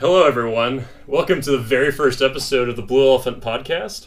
Hello, 0.00 0.24
everyone. 0.24 0.84
Welcome 1.08 1.40
to 1.40 1.50
the 1.50 1.58
very 1.58 1.90
first 1.90 2.22
episode 2.22 2.68
of 2.68 2.76
the 2.76 2.82
Blue 2.82 3.04
Elephant 3.04 3.42
Podcast. 3.42 4.06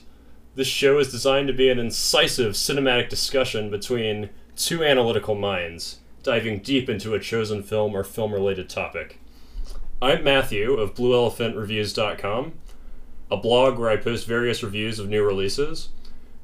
This 0.56 0.70
show 0.70 1.00
is 1.00 1.12
designed 1.12 1.50
to 1.50 1.54
be 1.54 1.70
an 1.70 1.80
incisive 1.80 2.54
cinematic 2.54 3.10
discussion 3.10 3.70
between 3.70 4.30
two 4.56 4.86
analytical 4.86 5.36
minds, 5.36 6.00
diving 6.24 6.60
deep 6.60 6.88
into 6.88 7.14
a 7.14 7.20
chosen 7.20 7.62
film 7.62 7.94
or 7.94 8.06
film 8.06 8.34
related 8.34 8.70
topic. 8.70 9.20
I'm 10.02 10.24
Matthew 10.24 10.76
of 10.76 10.96
BlueElephantReviews.com, 10.96 12.54
a 13.30 13.36
blog 13.36 13.78
where 13.78 13.90
I 13.90 13.98
post 13.98 14.26
various 14.26 14.64
reviews 14.64 14.98
of 14.98 15.10
new 15.10 15.26
releases. 15.26 15.90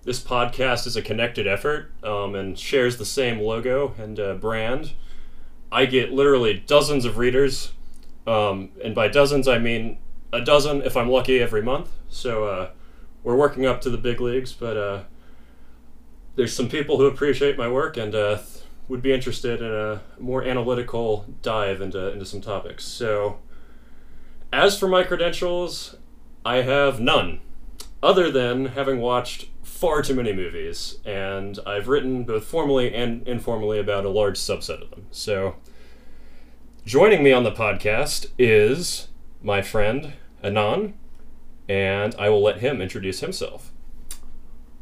This 0.04 0.20
podcast 0.20 0.86
is 0.86 0.98
a 0.98 1.02
connected 1.02 1.48
effort 1.48 1.94
um, 2.04 2.36
and 2.36 2.60
shares 2.60 2.98
the 2.98 3.06
same 3.06 3.40
logo 3.40 3.96
and 3.98 4.20
uh, 4.20 4.34
brand. 4.34 4.92
I 5.72 5.86
get 5.86 6.12
literally 6.12 6.62
dozens 6.68 7.06
of 7.06 7.18
readers, 7.18 7.72
um, 8.28 8.70
and 8.84 8.94
by 8.94 9.08
dozens 9.08 9.48
I 9.48 9.58
mean 9.58 9.98
a 10.32 10.42
dozen 10.42 10.82
if 10.82 10.96
I'm 10.98 11.10
lucky 11.10 11.40
every 11.40 11.62
month. 11.62 11.90
So 12.10 12.46
uh, 12.46 12.70
we're 13.24 13.36
working 13.36 13.66
up 13.66 13.82
to 13.82 13.90
the 13.90 13.98
big 13.98 14.22
leagues, 14.22 14.54
but 14.54 14.78
uh, 14.78 15.04
there's 16.36 16.56
some 16.56 16.70
people 16.70 16.98
who 16.98 17.06
appreciate 17.06 17.58
my 17.58 17.70
work 17.70 17.98
and 17.98 18.14
uh, 18.14 18.40
would 18.88 19.02
be 19.02 19.12
interested 19.12 19.62
in 19.62 19.72
a 19.72 20.02
more 20.20 20.44
analytical 20.44 21.26
dive 21.42 21.82
into, 21.82 22.12
into 22.12 22.26
some 22.26 22.42
topics. 22.42 22.86
So, 22.86 23.40
as 24.54 24.80
for 24.80 24.88
my 24.88 25.04
credentials, 25.04 25.98
I 26.46 26.58
have 26.58 27.02
none, 27.02 27.42
other 28.02 28.32
than 28.32 28.68
having 28.68 29.02
watched 29.02 29.50
far 29.62 30.02
too 30.02 30.16
many 30.16 30.32
movies, 30.32 31.00
and 31.04 31.60
I've 31.66 31.90
written 31.90 32.24
both 32.24 32.46
formally 32.46 32.94
and 32.94 33.28
informally 33.28 33.80
about 33.80 34.06
a 34.06 34.10
large 34.10 34.38
subset 34.38 34.82
of 34.82 34.90
them. 34.90 35.08
So, 35.12 35.58
joining 36.88 37.22
me 37.22 37.34
on 37.34 37.44
the 37.44 37.52
podcast 37.52 38.28
is 38.40 39.10
my 39.44 39.62
friend 39.62 40.14
Anon, 40.42 40.94
and 41.68 42.16
I 42.18 42.30
will 42.30 42.42
let 42.42 42.60
him 42.60 42.82
introduce 42.82 43.20
himself. 43.20 43.74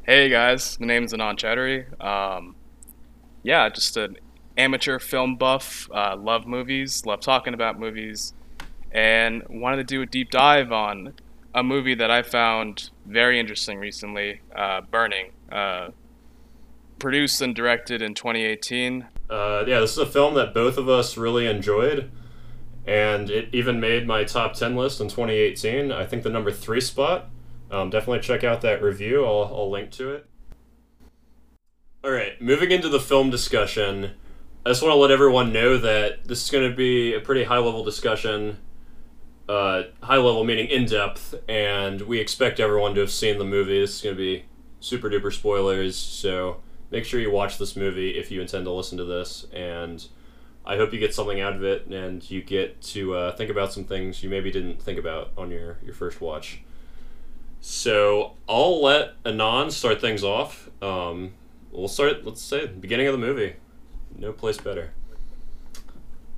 Hey 0.03 0.30
guys, 0.30 0.80
my 0.80 0.86
name's 0.86 1.16
Anon 1.16 1.36
Chattery. 1.36 1.88
Um, 2.00 2.56
yeah, 3.42 3.67
just 3.70 3.97
an 3.97 4.17
amateur 4.56 5.00
film 5.00 5.36
buff. 5.36 5.89
Uh, 5.92 6.16
love 6.16 6.45
movies, 6.45 7.08
love 7.08 7.22
talking 7.22 7.56
about 7.56 7.80
movies, 7.80 8.36
and 8.92 9.42
wanted 9.50 9.78
to 9.78 9.84
do 9.84 10.03
a 10.03 10.06
deep 10.06 10.30
dive 10.30 10.72
on 10.72 11.14
a 11.56 11.64
movie 11.64 11.95
that 11.95 12.12
I 12.12 12.22
found 12.22 12.92
very 13.08 13.40
interesting 13.40 13.80
recently, 13.80 14.42
uh, 14.56 14.81
Burning. 14.81 15.31
Uh, 15.52 15.90
produced 17.00 17.42
and 17.42 17.56
directed 17.56 18.03
in 18.03 18.14
2018. 18.14 19.08
Uh, 19.30 19.64
yeah, 19.68 19.80
this 19.80 19.92
is 19.92 19.98
a 19.98 20.06
film 20.06 20.36
that 20.36 20.54
both 20.54 20.78
of 20.78 20.88
us 20.88 21.18
really 21.18 21.48
enjoyed, 21.48 22.12
and 22.86 23.30
it 23.30 23.50
even 23.52 23.80
made 23.80 24.06
my 24.06 24.23
top 24.23 24.54
10 24.54 24.76
list 24.76 25.02
in 25.02 25.08
2018. 25.08 25.92
I 25.92 26.06
think 26.06 26.23
the 26.23 26.30
number 26.30 26.52
three 26.52 26.81
spot. 26.81 27.30
Um, 27.72 27.90
definitely 27.90 28.20
check 28.20 28.44
out 28.44 28.62
that 28.62 28.84
review, 28.84 29.26
I'll, 29.26 29.52
I'll 29.53 29.70
link 29.72 29.92
to 29.92 30.12
it. 30.12 30.28
All 32.03 32.12
right, 32.12 32.40
moving 32.40 32.70
into 32.70 32.88
the 32.88 33.00
film 33.00 33.31
discussion, 33.31 34.12
I 34.66 34.70
just 34.70 34.81
want 34.81 34.94
to 34.94 34.98
let 34.98 35.12
everyone 35.12 35.53
know 35.53 35.78
that 35.78 36.28
this 36.28 36.44
is 36.44 36.50
going 36.50 36.70
to 36.70 36.76
be 36.76 37.14
a 37.14 37.20
pretty 37.20 37.44
high 37.44 37.58
level 37.58 37.84
discussion. 37.84 38.58
Uh, 39.48 39.84
high 40.02 40.18
level 40.18 40.44
meaning 40.44 40.68
in 40.68 40.86
depth, 40.86 41.36
and 41.48 42.02
we 42.02 42.20
expect 42.20 42.59
everyone 42.59 42.96
to 42.96 43.02
have 43.02 43.12
seen 43.12 43.38
the 43.38 43.46
movie. 43.46 43.80
This 43.80 43.98
is 43.98 44.02
going 44.02 44.16
to 44.16 44.20
be 44.20 44.46
super 44.80 45.08
duper 45.08 45.31
spoilers, 45.31 45.96
so 45.96 46.62
make 46.91 47.05
sure 47.05 47.19
you 47.19 47.31
watch 47.31 47.58
this 47.58 47.75
movie 47.75 48.11
if 48.11 48.31
you 48.31 48.41
intend 48.41 48.66
to 48.66 48.72
listen 48.72 48.97
to 48.97 49.05
this. 49.05 49.45
And 49.53 50.05
I 50.66 50.78
hope 50.78 50.94
you 50.94 51.00
get 51.00 51.14
something 51.14 51.39
out 51.39 51.53
of 51.53 51.64
it, 51.64 51.88
and 51.88 52.30
you 52.30 52.41
get 52.41 52.81
to 52.81 53.16
uh, 53.16 53.36
think 53.36 53.52
about 53.52 53.72
some 53.72 53.83
things 53.83 54.23
you 54.23 54.30
maybe 54.30 54.52
didn't 54.52 54.81
think 54.81 54.97
about 54.97 55.31
on 55.38 55.52
your, 55.52 55.78
your 55.83 55.94
first 55.94 56.22
watch. 56.22 56.61
So 57.61 58.33
I'll 58.47 58.81
let 58.81 59.13
Anon 59.25 59.72
start 59.72 60.02
things 60.02 60.23
off. 60.23 60.69
Um, 60.81 61.33
we'll 61.72 61.88
start, 61.88 62.25
let's 62.25 62.41
say, 62.41 62.68
beginning 62.68 63.07
of 63.07 63.13
the 63.13 63.19
movie. 63.19 63.56
No 64.17 64.31
place 64.31 64.57
better. 64.57 64.94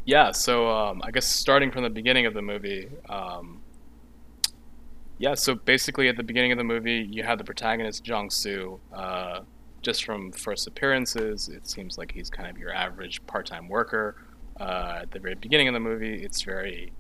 Yeah, 0.06 0.32
so 0.32 0.70
um, 0.70 1.02
I 1.04 1.12
guess 1.12 1.26
starting 1.26 1.70
from 1.70 1.84
the 1.84 1.90
beginning 1.90 2.26
of 2.26 2.34
the 2.34 2.42
movie, 2.42 2.90
um, 3.10 3.60
yeah, 5.18 5.34
so 5.34 5.56
basically 5.56 6.08
at 6.08 6.16
the 6.16 6.24
beginning 6.24 6.52
of 6.52 6.58
the 6.58 6.64
movie, 6.64 7.06
you 7.12 7.24
have 7.24 7.38
the 7.38 7.44
protagonist, 7.44 8.04
Jong 8.04 8.30
Soo. 8.30 8.80
Uh, 8.94 9.42
just 9.88 10.04
from 10.04 10.34
first 10.34 10.68
appearances, 10.68 11.48
it 11.48 11.66
seems 11.66 11.98
like 11.98 12.12
he's 12.12 12.30
kind 12.30 12.50
of 12.50 12.58
your 12.58 12.74
average 12.74 13.26
part 13.26 13.46
time 13.46 13.70
worker. 13.70 14.18
Uh, 14.60 15.00
at 15.04 15.12
the 15.12 15.20
very 15.20 15.36
beginning 15.36 15.70
of 15.70 15.74
the 15.74 15.80
movie, 15.80 16.22
it's 16.26 16.42
very, 16.42 16.92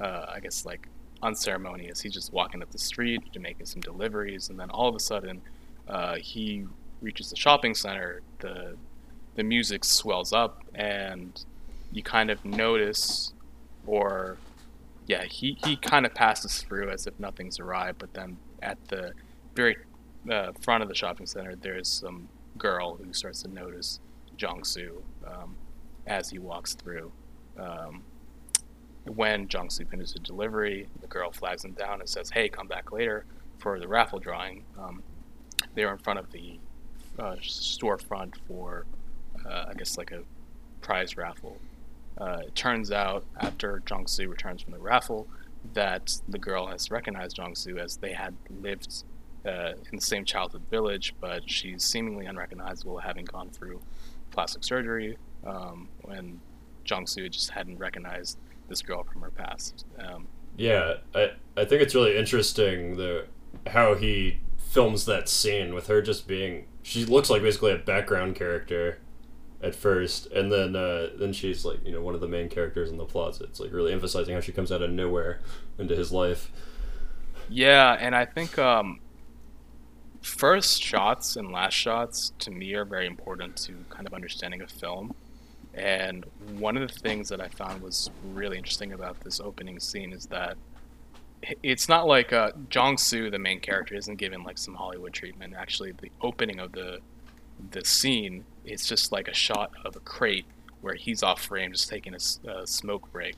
uh, 0.00 0.24
I 0.34 0.40
guess, 0.40 0.64
like 0.64 0.88
unceremonious. 1.22 2.00
He's 2.00 2.14
just 2.14 2.32
walking 2.32 2.62
up 2.62 2.70
the 2.70 2.78
street, 2.78 3.20
to 3.34 3.38
making 3.38 3.66
some 3.66 3.82
deliveries, 3.82 4.48
and 4.48 4.58
then 4.58 4.70
all 4.70 4.88
of 4.88 4.94
a 4.94 4.98
sudden, 4.98 5.42
uh, 5.86 6.14
he 6.14 6.64
reaches 7.02 7.28
the 7.28 7.36
shopping 7.36 7.74
center. 7.74 8.22
the 8.38 8.78
The 9.34 9.42
music 9.42 9.84
swells 9.84 10.32
up, 10.32 10.62
and 10.74 11.44
you 11.92 12.02
kind 12.02 12.30
of 12.30 12.42
notice, 12.46 13.34
or 13.86 14.38
yeah, 15.06 15.24
he 15.24 15.58
he 15.66 15.76
kind 15.76 16.06
of 16.06 16.14
passes 16.14 16.62
through 16.62 16.88
as 16.88 17.06
if 17.06 17.12
nothing's 17.20 17.60
arrived, 17.60 17.98
but 17.98 18.14
then 18.14 18.38
at 18.62 18.78
the 18.88 19.12
very 19.54 19.76
uh, 20.30 20.52
front 20.60 20.82
of 20.82 20.88
the 20.88 20.94
shopping 20.94 21.26
center, 21.26 21.54
there's 21.56 21.88
some 21.88 22.28
girl 22.58 22.96
who 22.96 23.12
starts 23.12 23.42
to 23.42 23.48
notice 23.48 24.00
Soo 24.64 25.02
um, 25.26 25.56
as 26.06 26.30
he 26.30 26.38
walks 26.38 26.74
through. 26.74 27.12
Um, 27.58 28.02
when 29.04 29.48
Soo 29.50 29.84
finishes 29.84 30.14
the 30.14 30.20
delivery, 30.20 30.88
the 31.00 31.06
girl 31.06 31.30
flags 31.30 31.64
him 31.64 31.72
down 31.72 32.00
and 32.00 32.08
says, 32.08 32.30
"Hey, 32.30 32.48
come 32.48 32.66
back 32.68 32.92
later 32.92 33.24
for 33.58 33.78
the 33.78 33.88
raffle 33.88 34.18
drawing." 34.18 34.64
Um, 34.78 35.02
they 35.74 35.84
are 35.84 35.92
in 35.92 35.98
front 35.98 36.18
of 36.18 36.30
the 36.32 36.58
uh, 37.18 37.36
storefront 37.36 38.34
for, 38.46 38.86
uh, 39.46 39.66
I 39.68 39.74
guess, 39.74 39.98
like 39.98 40.12
a 40.12 40.22
prize 40.80 41.16
raffle. 41.16 41.58
Uh, 42.18 42.42
it 42.46 42.54
turns 42.54 42.92
out 42.92 43.24
after 43.40 43.82
Soo 44.06 44.28
returns 44.28 44.62
from 44.62 44.72
the 44.72 44.78
raffle 44.78 45.26
that 45.74 46.20
the 46.28 46.38
girl 46.38 46.66
has 46.66 46.90
recognized 46.90 47.38
Soo 47.54 47.78
as 47.78 47.96
they 47.96 48.12
had 48.12 48.34
lived 48.50 49.04
uh, 49.46 49.72
in 49.90 49.96
the 49.96 50.02
same 50.02 50.24
childhood 50.24 50.62
village, 50.70 51.14
but 51.20 51.48
she's 51.48 51.84
seemingly 51.84 52.26
unrecognizable, 52.26 52.98
having 52.98 53.24
gone 53.24 53.50
through 53.50 53.80
plastic 54.30 54.64
surgery. 54.64 55.18
Um, 55.44 55.88
when 56.02 56.40
Jong 56.84 57.06
Soo 57.06 57.28
just 57.28 57.50
hadn't 57.50 57.78
recognized 57.78 58.38
this 58.68 58.82
girl 58.82 59.02
from 59.04 59.22
her 59.22 59.30
past. 59.30 59.84
Um, 59.98 60.26
yeah, 60.56 60.94
I 61.14 61.32
I 61.56 61.64
think 61.64 61.82
it's 61.82 61.94
really 61.94 62.16
interesting 62.16 62.96
the 62.96 63.26
how 63.68 63.94
he 63.94 64.40
films 64.56 65.04
that 65.04 65.28
scene 65.28 65.74
with 65.74 65.86
her 65.88 66.00
just 66.00 66.26
being 66.26 66.66
she 66.82 67.04
looks 67.04 67.28
like 67.28 67.42
basically 67.42 67.72
a 67.72 67.78
background 67.78 68.34
character 68.34 68.98
at 69.62 69.74
first, 69.74 70.26
and 70.32 70.50
then 70.50 70.74
uh, 70.74 71.08
then 71.18 71.32
she's 71.32 71.64
like 71.64 71.84
you 71.84 71.92
know 71.92 72.02
one 72.02 72.14
of 72.14 72.20
the 72.20 72.28
main 72.28 72.48
characters 72.48 72.90
in 72.90 72.96
the 72.96 73.04
plot. 73.04 73.36
So 73.36 73.44
it's 73.44 73.60
like 73.60 73.72
really 73.72 73.92
emphasizing 73.92 74.34
how 74.34 74.40
she 74.40 74.52
comes 74.52 74.72
out 74.72 74.82
of 74.82 74.90
nowhere 74.90 75.40
into 75.78 75.94
his 75.94 76.12
life. 76.12 76.50
Yeah, 77.48 77.96
and 77.98 78.14
I 78.14 78.24
think 78.24 78.58
um, 78.58 79.00
first 80.22 80.82
shots 80.82 81.36
and 81.36 81.52
last 81.52 81.74
shots 81.74 82.32
to 82.40 82.50
me 82.50 82.74
are 82.74 82.84
very 82.84 83.06
important 83.06 83.56
to 83.56 83.74
kind 83.90 84.06
of 84.06 84.14
understanding 84.14 84.62
a 84.62 84.66
film. 84.66 85.14
And 85.74 86.24
one 86.58 86.76
of 86.76 86.86
the 86.92 86.98
things 86.98 87.28
that 87.30 87.40
I 87.40 87.48
found 87.48 87.82
was 87.82 88.10
really 88.32 88.58
interesting 88.58 88.92
about 88.92 89.20
this 89.20 89.40
opening 89.40 89.80
scene 89.80 90.12
is 90.12 90.26
that 90.26 90.56
it's 91.62 91.88
not 91.88 92.06
like 92.06 92.32
uh, 92.32 92.52
Jong 92.68 92.98
Soo, 92.98 93.30
the 93.30 93.38
main 93.38 93.58
character, 93.58 93.94
isn't 93.94 94.16
given 94.16 94.44
like 94.44 94.58
some 94.58 94.74
Hollywood 94.74 95.12
treatment. 95.12 95.54
Actually, 95.56 95.92
the 95.92 96.10
opening 96.20 96.60
of 96.60 96.72
the 96.72 97.00
the 97.70 97.84
scene 97.84 98.44
it's 98.64 98.86
just 98.86 99.12
like 99.12 99.28
a 99.28 99.34
shot 99.34 99.72
of 99.84 99.96
a 99.96 100.00
crate 100.00 100.46
where 100.80 100.94
he's 100.94 101.22
off 101.22 101.42
frame, 101.42 101.72
just 101.72 101.88
taking 101.88 102.14
a, 102.14 102.50
a 102.50 102.66
smoke 102.66 103.10
break. 103.12 103.36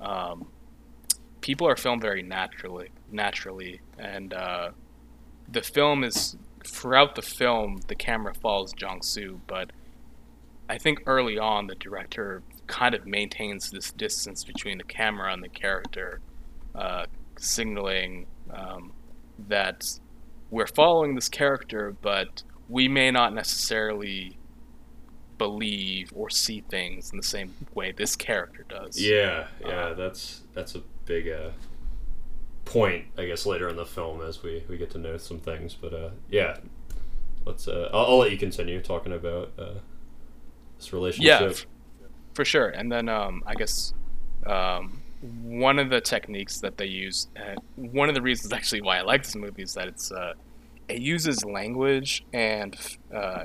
Um, 0.00 0.48
people 1.40 1.66
are 1.68 1.76
filmed 1.76 2.00
very 2.00 2.22
naturally, 2.22 2.88
naturally, 3.10 3.80
and 3.98 4.32
uh, 4.32 4.70
the 5.50 5.62
film 5.62 6.04
is 6.04 6.36
throughout 6.64 7.14
the 7.14 7.22
film 7.22 7.80
the 7.88 7.94
camera 7.94 8.34
follows 8.34 8.72
Jong 8.72 9.02
Soo, 9.02 9.40
but 9.46 9.70
I 10.68 10.78
think 10.78 11.02
early 11.06 11.38
on 11.38 11.66
the 11.66 11.74
director 11.74 12.42
kind 12.66 12.94
of 12.94 13.06
maintains 13.06 13.70
this 13.70 13.90
distance 13.90 14.44
between 14.44 14.78
the 14.78 14.84
camera 14.84 15.32
and 15.32 15.42
the 15.42 15.48
character, 15.48 16.20
uh, 16.74 17.06
signaling 17.36 18.26
um, 18.52 18.92
that 19.48 19.84
we're 20.50 20.68
following 20.68 21.14
this 21.14 21.28
character, 21.28 21.96
but 22.00 22.42
we 22.68 22.86
may 22.86 23.10
not 23.10 23.34
necessarily 23.34 24.36
believe 25.38 26.12
or 26.14 26.28
see 26.28 26.60
things 26.68 27.10
in 27.10 27.16
the 27.16 27.24
same 27.24 27.54
way 27.74 27.92
this 27.92 28.14
character 28.14 28.64
does. 28.68 29.00
Yeah, 29.00 29.48
yeah, 29.60 29.68
uh, 29.68 29.94
that's 29.94 30.42
that's 30.54 30.74
a 30.74 30.82
big 31.06 31.28
uh, 31.28 31.50
point, 32.64 33.06
I 33.18 33.26
guess, 33.26 33.46
later 33.46 33.68
in 33.68 33.76
the 33.76 33.86
film 33.86 34.20
as 34.20 34.42
we, 34.42 34.64
we 34.68 34.76
get 34.76 34.90
to 34.90 34.98
know 34.98 35.16
some 35.16 35.38
things. 35.38 35.74
But 35.74 35.92
uh, 35.92 36.10
yeah, 36.30 36.58
let's. 37.44 37.68
Uh, 37.68 37.90
I'll, 37.92 38.06
I'll, 38.06 38.18
let 38.18 38.30
you 38.30 38.38
continue 38.38 38.80
talking 38.80 39.12
about 39.12 39.52
uh, 39.58 39.74
this 40.78 40.92
relationship. 40.92 41.40
Yeah, 41.40 41.48
f- 41.48 41.66
for 42.34 42.44
sure. 42.44 42.68
And 42.68 42.90
then 42.90 43.08
um, 43.08 43.42
I 43.46 43.54
guess 43.54 43.94
um, 44.46 45.02
one 45.20 45.78
of 45.78 45.90
the 45.90 46.00
techniques 46.00 46.60
that 46.60 46.76
they 46.76 46.86
use, 46.86 47.28
uh, 47.36 47.56
one 47.76 48.08
of 48.08 48.14
the 48.14 48.22
reasons 48.22 48.52
actually 48.52 48.82
why 48.82 48.98
I 48.98 49.02
like 49.02 49.24
this 49.24 49.36
movie 49.36 49.62
is 49.62 49.74
that 49.74 49.88
it's 49.88 50.12
uh, 50.12 50.34
it 50.88 51.00
uses 51.00 51.44
language 51.44 52.24
and 52.32 52.76
uh, 53.14 53.44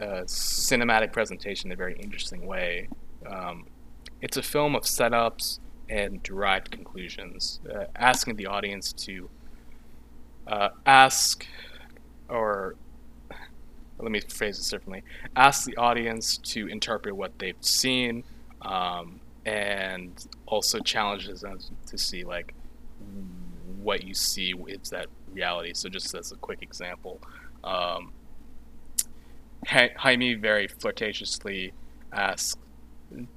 uh, 0.00 0.22
cinematic 0.24 1.12
presentation 1.12 1.70
in 1.70 1.74
a 1.74 1.76
very 1.76 1.96
interesting 1.98 2.46
way. 2.46 2.88
Um, 3.26 3.66
it's 4.20 4.36
a 4.36 4.42
film 4.42 4.74
of 4.74 4.82
setups 4.82 5.60
and 5.88 6.22
derived 6.22 6.70
conclusions, 6.70 7.60
uh, 7.72 7.84
asking 7.96 8.36
the 8.36 8.46
audience 8.46 8.92
to 8.92 9.28
uh, 10.46 10.70
ask 10.84 11.46
or 12.28 12.74
let 13.98 14.10
me 14.10 14.20
phrase 14.20 14.58
this 14.58 14.68
differently 14.68 15.02
ask 15.36 15.64
the 15.64 15.76
audience 15.76 16.36
to 16.38 16.66
interpret 16.68 17.16
what 17.16 17.36
they've 17.38 17.56
seen 17.60 18.22
um, 18.62 19.20
and 19.44 20.26
also 20.46 20.78
challenges 20.80 21.40
them 21.40 21.58
to 21.86 21.96
see 21.96 22.24
like 22.24 22.54
what 23.82 24.04
you 24.04 24.14
see 24.14 24.52
is 24.68 24.90
that 24.90 25.06
reality 25.32 25.72
so 25.72 25.88
just 25.88 26.14
as 26.14 26.32
a 26.32 26.36
quick 26.36 26.62
example 26.62 27.20
um, 27.64 28.12
Jaime 29.66 30.34
very 30.34 30.68
flirtatiously 30.68 31.72
asks 32.12 32.56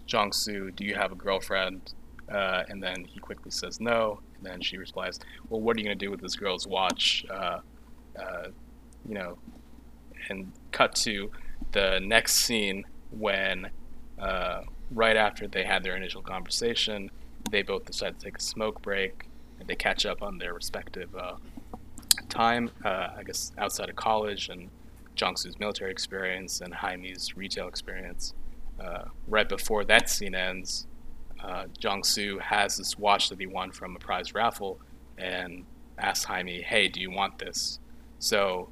Jong-soo, 0.05 0.71
do 0.71 0.83
you 0.83 0.95
have 0.95 1.11
a 1.11 1.15
girlfriend? 1.15 1.93
Uh, 2.31 2.63
and 2.69 2.81
then 2.81 3.03
he 3.05 3.19
quickly 3.19 3.49
says 3.49 3.79
no. 3.79 4.19
And 4.37 4.45
then 4.45 4.61
she 4.61 4.77
replies, 4.77 5.19
well, 5.49 5.61
what 5.61 5.75
are 5.75 5.79
you 5.79 5.85
going 5.85 5.97
to 5.97 6.05
do 6.05 6.11
with 6.11 6.21
this 6.21 6.35
girl's 6.35 6.67
watch? 6.67 7.25
Uh, 7.29 7.59
uh, 8.19 8.47
you 9.07 9.15
know, 9.15 9.37
and 10.29 10.51
cut 10.71 10.93
to 10.93 11.31
the 11.71 11.99
next 12.03 12.35
scene 12.35 12.85
when, 13.11 13.69
uh, 14.19 14.61
right 14.91 15.15
after 15.15 15.47
they 15.47 15.63
had 15.63 15.83
their 15.83 15.95
initial 15.95 16.21
conversation, 16.21 17.09
they 17.49 17.63
both 17.63 17.85
decide 17.85 18.19
to 18.19 18.25
take 18.25 18.37
a 18.37 18.41
smoke 18.41 18.81
break 18.81 19.27
and 19.59 19.67
they 19.67 19.75
catch 19.75 20.05
up 20.05 20.21
on 20.21 20.37
their 20.37 20.53
respective 20.53 21.15
uh, 21.15 21.35
time, 22.27 22.69
uh, 22.85 23.09
I 23.17 23.23
guess, 23.25 23.51
outside 23.57 23.89
of 23.89 23.95
college 23.95 24.49
and 24.49 24.69
Jong-soo's 25.15 25.59
military 25.59 25.91
experience 25.91 26.61
and 26.61 26.73
Jaime's 26.73 27.35
retail 27.35 27.67
experience. 27.67 28.33
Right 29.27 29.49
before 29.49 29.83
that 29.85 30.09
scene 30.09 30.33
ends, 30.33 30.87
uh, 31.43 31.65
Jong-soo 31.77 32.39
has 32.39 32.77
this 32.77 32.97
watch 32.97 33.29
that 33.29 33.39
he 33.39 33.47
won 33.47 33.71
from 33.71 33.95
a 33.95 33.99
prize 33.99 34.33
raffle 34.33 34.79
and 35.17 35.65
asks 35.97 36.25
Jaime, 36.25 36.61
hey, 36.61 36.87
do 36.87 36.99
you 36.99 37.11
want 37.11 37.37
this? 37.39 37.79
So 38.19 38.69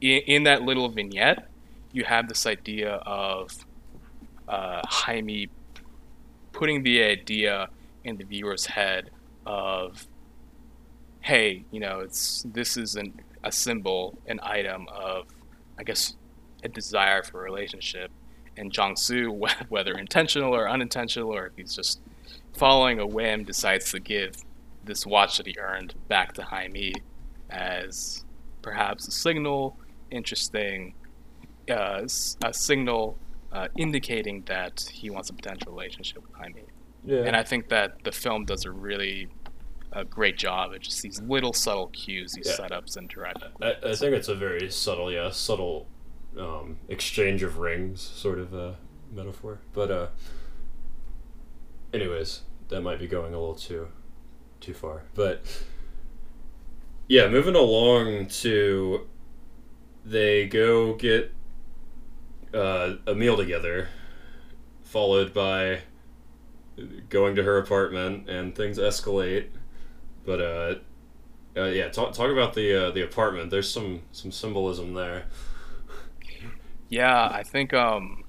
in, 0.00 0.20
in 0.26 0.42
that 0.44 0.62
little 0.62 0.88
vignette, 0.88 1.48
you 1.92 2.04
have 2.04 2.28
this 2.28 2.46
idea 2.46 2.94
of 2.94 3.66
uh, 4.48 4.80
Jaime 4.84 5.48
putting 6.52 6.82
the 6.82 7.02
idea 7.02 7.68
in 8.04 8.16
the 8.16 8.24
viewer's 8.24 8.66
head 8.66 9.10
of, 9.46 10.06
hey, 11.20 11.64
you 11.70 11.80
know, 11.80 12.00
it's 12.00 12.44
this 12.52 12.76
is 12.76 12.96
an, 12.96 13.20
a 13.44 13.52
symbol, 13.52 14.18
an 14.26 14.40
item 14.42 14.86
of, 14.92 15.26
I 15.78 15.82
guess, 15.82 16.16
a 16.62 16.68
desire 16.68 17.22
for 17.22 17.40
a 17.40 17.42
relationship. 17.42 18.10
And 18.56 18.72
Jong-soo, 18.72 19.30
whether 19.68 19.92
intentional 19.94 20.54
or 20.54 20.68
unintentional, 20.68 21.34
or 21.34 21.46
if 21.46 21.56
he's 21.56 21.74
just 21.74 22.00
following 22.56 22.98
a 22.98 23.06
whim, 23.06 23.44
decides 23.44 23.90
to 23.92 24.00
give 24.00 24.36
this 24.84 25.06
watch 25.06 25.36
that 25.36 25.46
he 25.46 25.54
earned 25.58 25.94
back 26.08 26.32
to 26.34 26.42
Jaime 26.42 26.94
as 27.48 28.24
perhaps 28.62 29.08
a 29.08 29.10
signal, 29.10 29.76
interesting, 30.10 30.94
uh, 31.70 32.02
a 32.44 32.52
signal 32.52 33.18
uh, 33.52 33.68
indicating 33.76 34.42
that 34.46 34.88
he 34.92 35.10
wants 35.10 35.30
a 35.30 35.32
potential 35.32 35.72
relationship 35.72 36.22
with 36.22 36.32
Jaime. 36.34 36.62
Yeah. 37.04 37.20
And 37.20 37.36
I 37.36 37.42
think 37.42 37.68
that 37.68 38.04
the 38.04 38.12
film 38.12 38.44
does 38.44 38.64
a 38.64 38.70
really 38.70 39.28
a 39.92 40.04
great 40.04 40.38
job 40.38 40.72
at 40.74 40.82
just 40.82 41.02
these 41.02 41.20
little 41.22 41.52
subtle 41.52 41.88
cues, 41.88 42.32
these 42.32 42.46
yeah. 42.46 42.66
setups 42.66 42.96
and 42.96 43.08
direct. 43.08 43.42
I, 43.60 43.74
I, 43.84 43.94
think 43.94 44.14
it's 44.14 44.28
a 44.28 44.36
very 44.36 44.70
subtle, 44.70 45.10
yeah, 45.10 45.30
subtle 45.30 45.88
um, 46.38 46.78
exchange 46.88 47.42
of 47.42 47.58
rings 47.58 48.00
sort 48.00 48.38
of 48.38 48.54
uh, 48.54 48.72
metaphor. 49.12 49.60
But 49.72 49.90
uh, 49.90 50.06
anyways, 51.92 52.42
that 52.68 52.80
might 52.82 52.98
be 52.98 53.06
going 53.06 53.34
a 53.34 53.38
little 53.38 53.54
too 53.54 53.88
too 54.60 54.74
far. 54.74 55.02
But 55.14 55.42
yeah, 57.08 57.28
moving 57.28 57.56
along 57.56 58.26
to 58.26 59.06
they 60.04 60.46
go 60.46 60.94
get 60.94 61.32
uh, 62.54 62.94
a 63.06 63.14
meal 63.14 63.36
together, 63.36 63.88
followed 64.82 65.34
by 65.34 65.80
going 67.08 67.34
to 67.36 67.42
her 67.42 67.58
apartment, 67.58 68.28
and 68.28 68.54
things 68.54 68.78
escalate. 68.78 69.48
But 70.24 70.40
uh, 70.40 70.74
uh, 71.56 71.64
yeah, 71.64 71.88
talk 71.88 72.12
talk 72.12 72.30
about 72.30 72.54
the 72.54 72.88
uh, 72.88 72.90
the 72.90 73.02
apartment. 73.02 73.50
There's 73.50 73.70
some 73.70 74.02
some 74.12 74.30
symbolism 74.30 74.94
there. 74.94 75.24
Yeah, 76.90 77.28
I 77.32 77.44
think 77.44 77.72
um, 77.72 78.24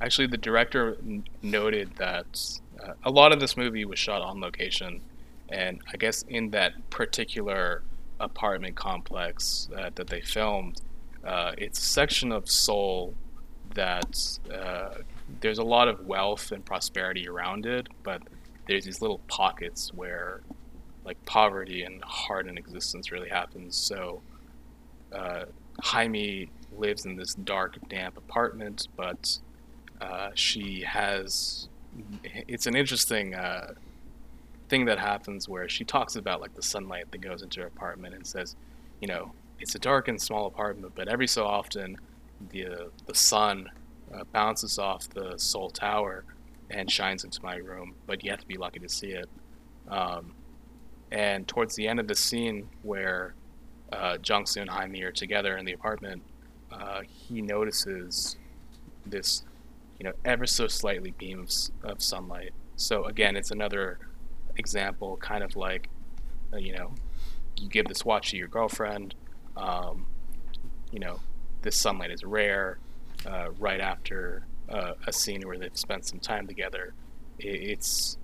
actually 0.00 0.28
the 0.28 0.38
director 0.38 0.96
n- 1.02 1.24
noted 1.42 1.90
that 1.96 2.60
uh, 2.82 2.92
a 3.04 3.10
lot 3.10 3.32
of 3.32 3.40
this 3.40 3.56
movie 3.56 3.84
was 3.84 3.98
shot 3.98 4.22
on 4.22 4.40
location, 4.40 5.02
and 5.48 5.80
I 5.92 5.96
guess 5.96 6.22
in 6.28 6.50
that 6.50 6.88
particular 6.90 7.82
apartment 8.20 8.76
complex 8.76 9.68
uh, 9.76 9.90
that 9.96 10.06
they 10.08 10.20
filmed, 10.20 10.80
uh, 11.24 11.52
it's 11.58 11.80
a 11.80 11.82
section 11.82 12.32
of 12.32 12.48
Seoul 12.48 13.14
that 13.74 14.38
uh, 14.54 14.98
there's 15.40 15.58
a 15.58 15.64
lot 15.64 15.88
of 15.88 16.06
wealth 16.06 16.52
and 16.52 16.64
prosperity 16.64 17.28
around 17.28 17.66
it, 17.66 17.88
but 18.04 18.22
there's 18.68 18.84
these 18.84 19.02
little 19.02 19.20
pockets 19.28 19.92
where 19.94 20.42
like 21.04 21.22
poverty 21.26 21.82
and 21.84 22.02
hard 22.02 22.46
hardened 22.46 22.58
existence 22.58 23.12
really 23.12 23.28
happens. 23.28 23.76
So 23.76 24.22
uh, 25.12 25.44
Jaime 25.80 26.50
lives 26.78 27.04
in 27.04 27.16
this 27.16 27.34
dark, 27.34 27.76
damp 27.88 28.16
apartment, 28.16 28.88
but 28.96 29.38
uh, 30.00 30.30
she 30.34 30.82
has. 30.82 31.68
It's 32.24 32.66
an 32.66 32.76
interesting 32.76 33.34
uh, 33.34 33.72
thing 34.68 34.84
that 34.86 34.98
happens 34.98 35.48
where 35.48 35.68
she 35.68 35.84
talks 35.84 36.16
about 36.16 36.40
like 36.40 36.54
the 36.54 36.62
sunlight 36.62 37.10
that 37.10 37.20
goes 37.20 37.42
into 37.42 37.60
her 37.60 37.66
apartment 37.66 38.14
and 38.14 38.26
says, 38.26 38.56
you 39.00 39.08
know, 39.08 39.32
it's 39.58 39.74
a 39.74 39.78
dark 39.78 40.08
and 40.08 40.20
small 40.20 40.46
apartment, 40.46 40.92
but 40.94 41.08
every 41.08 41.26
so 41.26 41.46
often 41.46 41.96
the 42.50 42.66
uh, 42.66 42.84
the 43.06 43.14
sun 43.14 43.70
uh, 44.14 44.24
bounces 44.32 44.78
off 44.78 45.08
the 45.08 45.34
Seoul 45.36 45.70
Tower 45.70 46.24
and 46.70 46.90
shines 46.90 47.24
into 47.24 47.42
my 47.42 47.56
room, 47.56 47.94
but 48.06 48.24
you 48.24 48.30
have 48.30 48.40
to 48.40 48.46
be 48.46 48.56
lucky 48.56 48.80
to 48.80 48.88
see 48.88 49.08
it. 49.08 49.28
Um, 49.88 50.34
and 51.12 51.46
towards 51.46 51.76
the 51.76 51.86
end 51.86 52.00
of 52.00 52.08
the 52.08 52.14
scene 52.14 52.68
where 52.82 53.34
uh, 53.92 54.18
Jong-soo 54.18 54.60
and 54.60 54.70
Jaime 54.70 55.02
are 55.02 55.12
together 55.12 55.56
in 55.56 55.64
the 55.64 55.72
apartment, 55.72 56.22
uh, 56.72 57.02
he 57.06 57.42
notices 57.42 58.36
this, 59.04 59.44
you 59.98 60.04
know, 60.04 60.12
ever 60.24 60.46
so 60.46 60.66
slightly 60.66 61.12
beams 61.12 61.70
of 61.82 62.02
sunlight. 62.02 62.52
So 62.76 63.04
again, 63.04 63.36
it's 63.36 63.50
another 63.50 63.98
example, 64.56 65.16
kind 65.16 65.42
of 65.42 65.56
like, 65.56 65.88
uh, 66.52 66.58
you 66.58 66.74
know, 66.74 66.92
you 67.56 67.68
give 67.68 67.86
this 67.86 68.04
watch 68.04 68.30
to 68.30 68.36
your 68.36 68.48
girlfriend. 68.48 69.14
Um, 69.56 70.06
you 70.92 70.98
know, 70.98 71.20
this 71.62 71.76
sunlight 71.76 72.10
is 72.10 72.24
rare. 72.24 72.78
Uh, 73.24 73.48
right 73.58 73.80
after 73.80 74.44
uh, 74.68 74.92
a 75.06 75.12
scene 75.12 75.42
where 75.42 75.58
they've 75.58 75.76
spent 75.76 76.06
some 76.06 76.20
time 76.20 76.46
together, 76.46 76.92
it's 77.38 78.18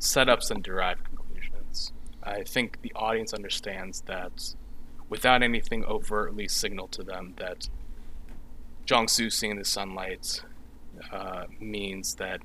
setups 0.00 0.50
and 0.50 0.62
derived 0.62 1.04
conclusions. 1.04 1.92
I 2.22 2.42
think 2.42 2.80
the 2.80 2.92
audience 2.94 3.34
understands 3.34 4.02
that 4.02 4.54
without 5.08 5.42
anything 5.42 5.84
overtly 5.84 6.48
signaled 6.48 6.92
to 6.92 7.02
them 7.02 7.34
that 7.36 7.68
Jong-soo 8.86 9.30
seeing 9.30 9.56
the 9.56 9.64
sunlight 9.64 10.42
uh, 11.12 11.44
means 11.58 12.14
that 12.14 12.40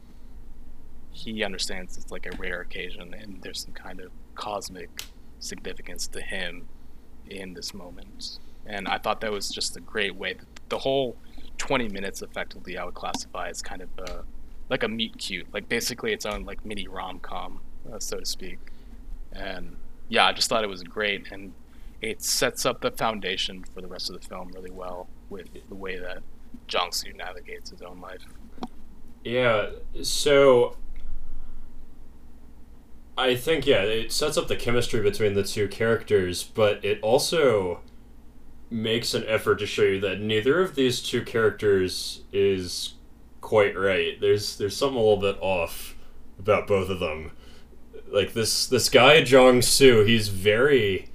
he 1.11 1.43
understands 1.43 1.97
it's 1.97 2.11
like 2.11 2.25
a 2.25 2.35
rare 2.37 2.61
occasion 2.61 3.13
and 3.13 3.41
there's 3.43 3.61
some 3.63 3.73
kind 3.73 3.99
of 3.99 4.11
cosmic 4.33 4.89
significance 5.39 6.07
to 6.07 6.19
him 6.19 6.67
in 7.29 7.53
this 7.53 7.75
moment. 7.75 8.39
And 8.65 8.87
I 8.87 8.97
thought 8.97 9.21
that 9.21 9.31
was 9.31 9.49
just 9.49 9.77
a 9.77 9.81
great 9.81 10.15
way. 10.15 10.35
The 10.69 10.79
whole 10.79 11.15
20 11.59 11.89
minutes, 11.89 12.23
effectively, 12.23 12.75
I 12.77 12.85
would 12.85 12.95
classify 12.95 13.49
as 13.49 13.61
kind 13.61 13.83
of 13.83 13.89
a, 13.99 14.23
like 14.69 14.81
a 14.81 14.87
meet 14.87 15.17
cute, 15.19 15.45
like 15.53 15.69
basically 15.69 16.11
its 16.11 16.25
own 16.25 16.43
like 16.43 16.65
mini 16.65 16.87
rom 16.87 17.19
com, 17.19 17.61
uh, 17.91 17.99
so 17.99 18.17
to 18.17 18.25
speak. 18.25 18.57
And 19.31 19.77
yeah, 20.09 20.25
I 20.25 20.33
just 20.33 20.49
thought 20.49 20.63
it 20.63 20.67
was 20.67 20.83
great, 20.83 21.31
and 21.31 21.53
it 22.01 22.21
sets 22.23 22.65
up 22.65 22.81
the 22.81 22.91
foundation 22.91 23.63
for 23.63 23.81
the 23.81 23.87
rest 23.87 24.09
of 24.09 24.19
the 24.19 24.27
film 24.27 24.51
really 24.53 24.71
well 24.71 25.07
with 25.31 25.47
the 25.69 25.75
way 25.75 25.97
that 25.97 26.21
Jong-soo 26.67 27.13
navigates 27.13 27.71
his 27.71 27.81
own 27.81 27.99
life. 27.99 28.21
Yeah, 29.23 29.69
so 30.03 30.77
I 33.17 33.35
think 33.35 33.65
yeah, 33.65 33.83
it 33.83 34.11
sets 34.11 34.37
up 34.37 34.47
the 34.47 34.55
chemistry 34.55 35.01
between 35.01 35.33
the 35.33 35.43
two 35.43 35.67
characters, 35.67 36.43
but 36.43 36.83
it 36.83 36.99
also 37.01 37.81
makes 38.69 39.13
an 39.13 39.25
effort 39.27 39.59
to 39.59 39.65
show 39.65 39.83
you 39.83 39.99
that 39.99 40.19
neither 40.21 40.61
of 40.61 40.75
these 40.75 41.01
two 41.01 41.21
characters 41.23 42.23
is 42.31 42.93
quite 43.41 43.77
right. 43.77 44.19
There's 44.19 44.57
there's 44.57 44.75
something 44.75 44.97
a 44.97 45.01
little 45.01 45.17
bit 45.17 45.37
off 45.41 45.95
about 46.39 46.67
both 46.67 46.89
of 46.89 46.99
them, 46.99 47.31
like 48.11 48.33
this 48.33 48.65
this 48.67 48.89
guy 48.89 49.23
Jong 49.23 49.61
Soo, 49.61 50.03
he's 50.03 50.29
very 50.29 51.09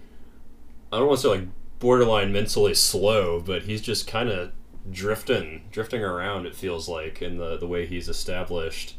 I 0.93 0.99
don't 0.99 1.09
want 1.09 1.21
to 1.21 1.23
say 1.23 1.29
like 1.29 1.49
borderline 1.79 2.33
mentally 2.33 2.75
slow, 2.75 3.41
but 3.41 3.63
he's 3.63 3.81
just 3.81 4.07
kind 4.07 4.29
of 4.29 4.53
drifting 4.91 5.65
drifting 5.73 6.01
around 6.03 6.47
it 6.47 6.55
feels 6.55 6.89
like 6.89 7.21
in 7.21 7.39
the 7.39 7.57
the 7.57 7.67
way 7.67 7.87
he's 7.87 8.09
established. 8.09 8.97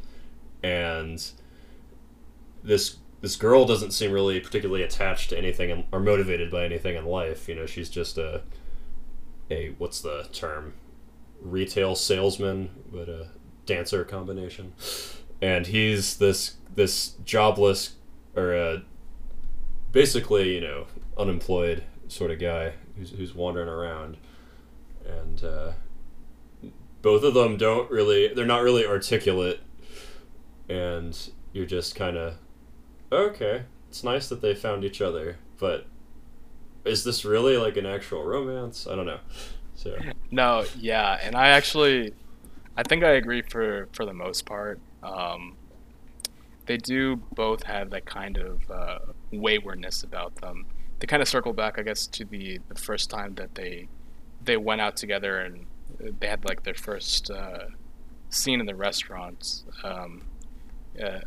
And 0.63 1.23
this 2.63 2.97
this 3.21 3.35
girl 3.35 3.65
doesn't 3.65 3.91
seem 3.91 4.11
really 4.11 4.39
particularly 4.39 4.83
attached 4.83 5.29
to 5.29 5.37
anything 5.37 5.69
in, 5.69 5.85
or 5.91 5.99
motivated 5.99 6.51
by 6.51 6.65
anything 6.65 6.95
in 6.95 7.05
life 7.05 7.49
you 7.49 7.55
know 7.55 7.65
she's 7.65 7.89
just 7.89 8.17
a 8.17 8.43
a 9.49 9.69
what's 9.77 10.01
the 10.01 10.27
term? 10.31 10.73
Retail 11.41 11.95
salesman 11.95 12.69
but 12.91 13.07
a 13.07 13.29
dancer 13.65 14.03
combination. 14.03 14.73
And 15.41 15.67
he's 15.67 16.17
this 16.17 16.55
this 16.75 17.15
jobless 17.23 17.93
or 18.35 18.53
a 18.53 18.83
basically 19.91 20.55
you 20.55 20.61
know 20.61 20.87
unemployed 21.17 21.83
sort 22.07 22.31
of 22.31 22.39
guy 22.39 22.73
who's, 22.97 23.11
who's 23.11 23.33
wandering 23.33 23.69
around. 23.69 24.17
And 25.05 25.43
uh, 25.43 25.71
both 27.01 27.23
of 27.23 27.33
them 27.33 27.57
don't 27.57 27.89
really 27.89 28.33
they're 28.33 28.45
not 28.45 28.61
really 28.61 28.85
articulate. 28.85 29.61
And 30.69 31.17
you're 31.53 31.65
just 31.65 31.95
kind 31.95 32.17
of 32.17 32.35
okay 33.09 33.63
it's 33.87 34.03
nice 34.03 34.27
that 34.27 34.41
they 34.41 34.53
found 34.53 34.83
each 34.83 35.01
other 35.01 35.37
but 35.59 35.87
is 36.87 37.03
this 37.03 37.25
really 37.25 37.57
like 37.57 37.77
an 37.77 37.85
actual 37.85 38.23
romance? 38.23 38.87
I 38.87 38.95
don't 38.95 39.05
know. 39.05 39.19
So. 39.75 39.97
No, 40.31 40.65
yeah, 40.77 41.19
and 41.21 41.35
I 41.35 41.49
actually, 41.49 42.13
I 42.75 42.83
think 42.83 43.03
I 43.03 43.11
agree 43.11 43.41
for 43.41 43.87
for 43.93 44.05
the 44.05 44.13
most 44.13 44.45
part. 44.45 44.79
Um, 45.03 45.55
they 46.65 46.77
do 46.77 47.17
both 47.33 47.63
have 47.63 47.91
that 47.91 48.05
kind 48.05 48.37
of 48.37 48.71
uh, 48.71 48.99
waywardness 49.31 50.03
about 50.03 50.35
them. 50.35 50.65
They 50.99 51.07
kind 51.07 51.21
of 51.21 51.27
circle 51.27 51.53
back, 51.53 51.77
I 51.77 51.83
guess, 51.83 52.07
to 52.07 52.25
the 52.25 52.59
the 52.69 52.75
first 52.75 53.09
time 53.09 53.35
that 53.35 53.55
they 53.55 53.87
they 54.43 54.57
went 54.57 54.81
out 54.81 54.97
together 54.97 55.39
and 55.39 55.65
they 56.19 56.27
had 56.27 56.45
like 56.45 56.63
their 56.63 56.73
first 56.73 57.29
uh, 57.29 57.65
scene 58.29 58.59
in 58.59 58.65
the 58.65 58.75
restaurant. 58.75 59.63
Um, 59.83 60.23
uh, 61.01 61.19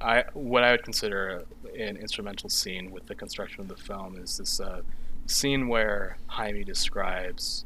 I, 0.00 0.18
I 0.18 0.24
what 0.32 0.64
I 0.64 0.70
would 0.72 0.84
consider 0.84 1.44
an 1.78 1.96
instrumental 1.96 2.48
scene 2.48 2.90
with 2.90 3.06
the 3.06 3.14
construction 3.14 3.60
of 3.60 3.68
the 3.68 3.76
film 3.76 4.16
is 4.18 4.38
this 4.38 4.60
uh, 4.60 4.82
scene 5.26 5.68
where 5.68 6.18
Jaime 6.28 6.64
describes 6.64 7.64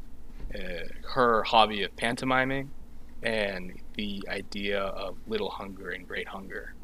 uh, 0.54 0.88
her 1.10 1.42
hobby 1.44 1.82
of 1.82 1.94
pantomiming 1.96 2.70
and 3.22 3.80
the 3.94 4.24
idea 4.28 4.80
of 4.80 5.16
little 5.26 5.50
hunger 5.50 5.90
and 5.90 6.08
great 6.08 6.28
hunger. 6.28 6.74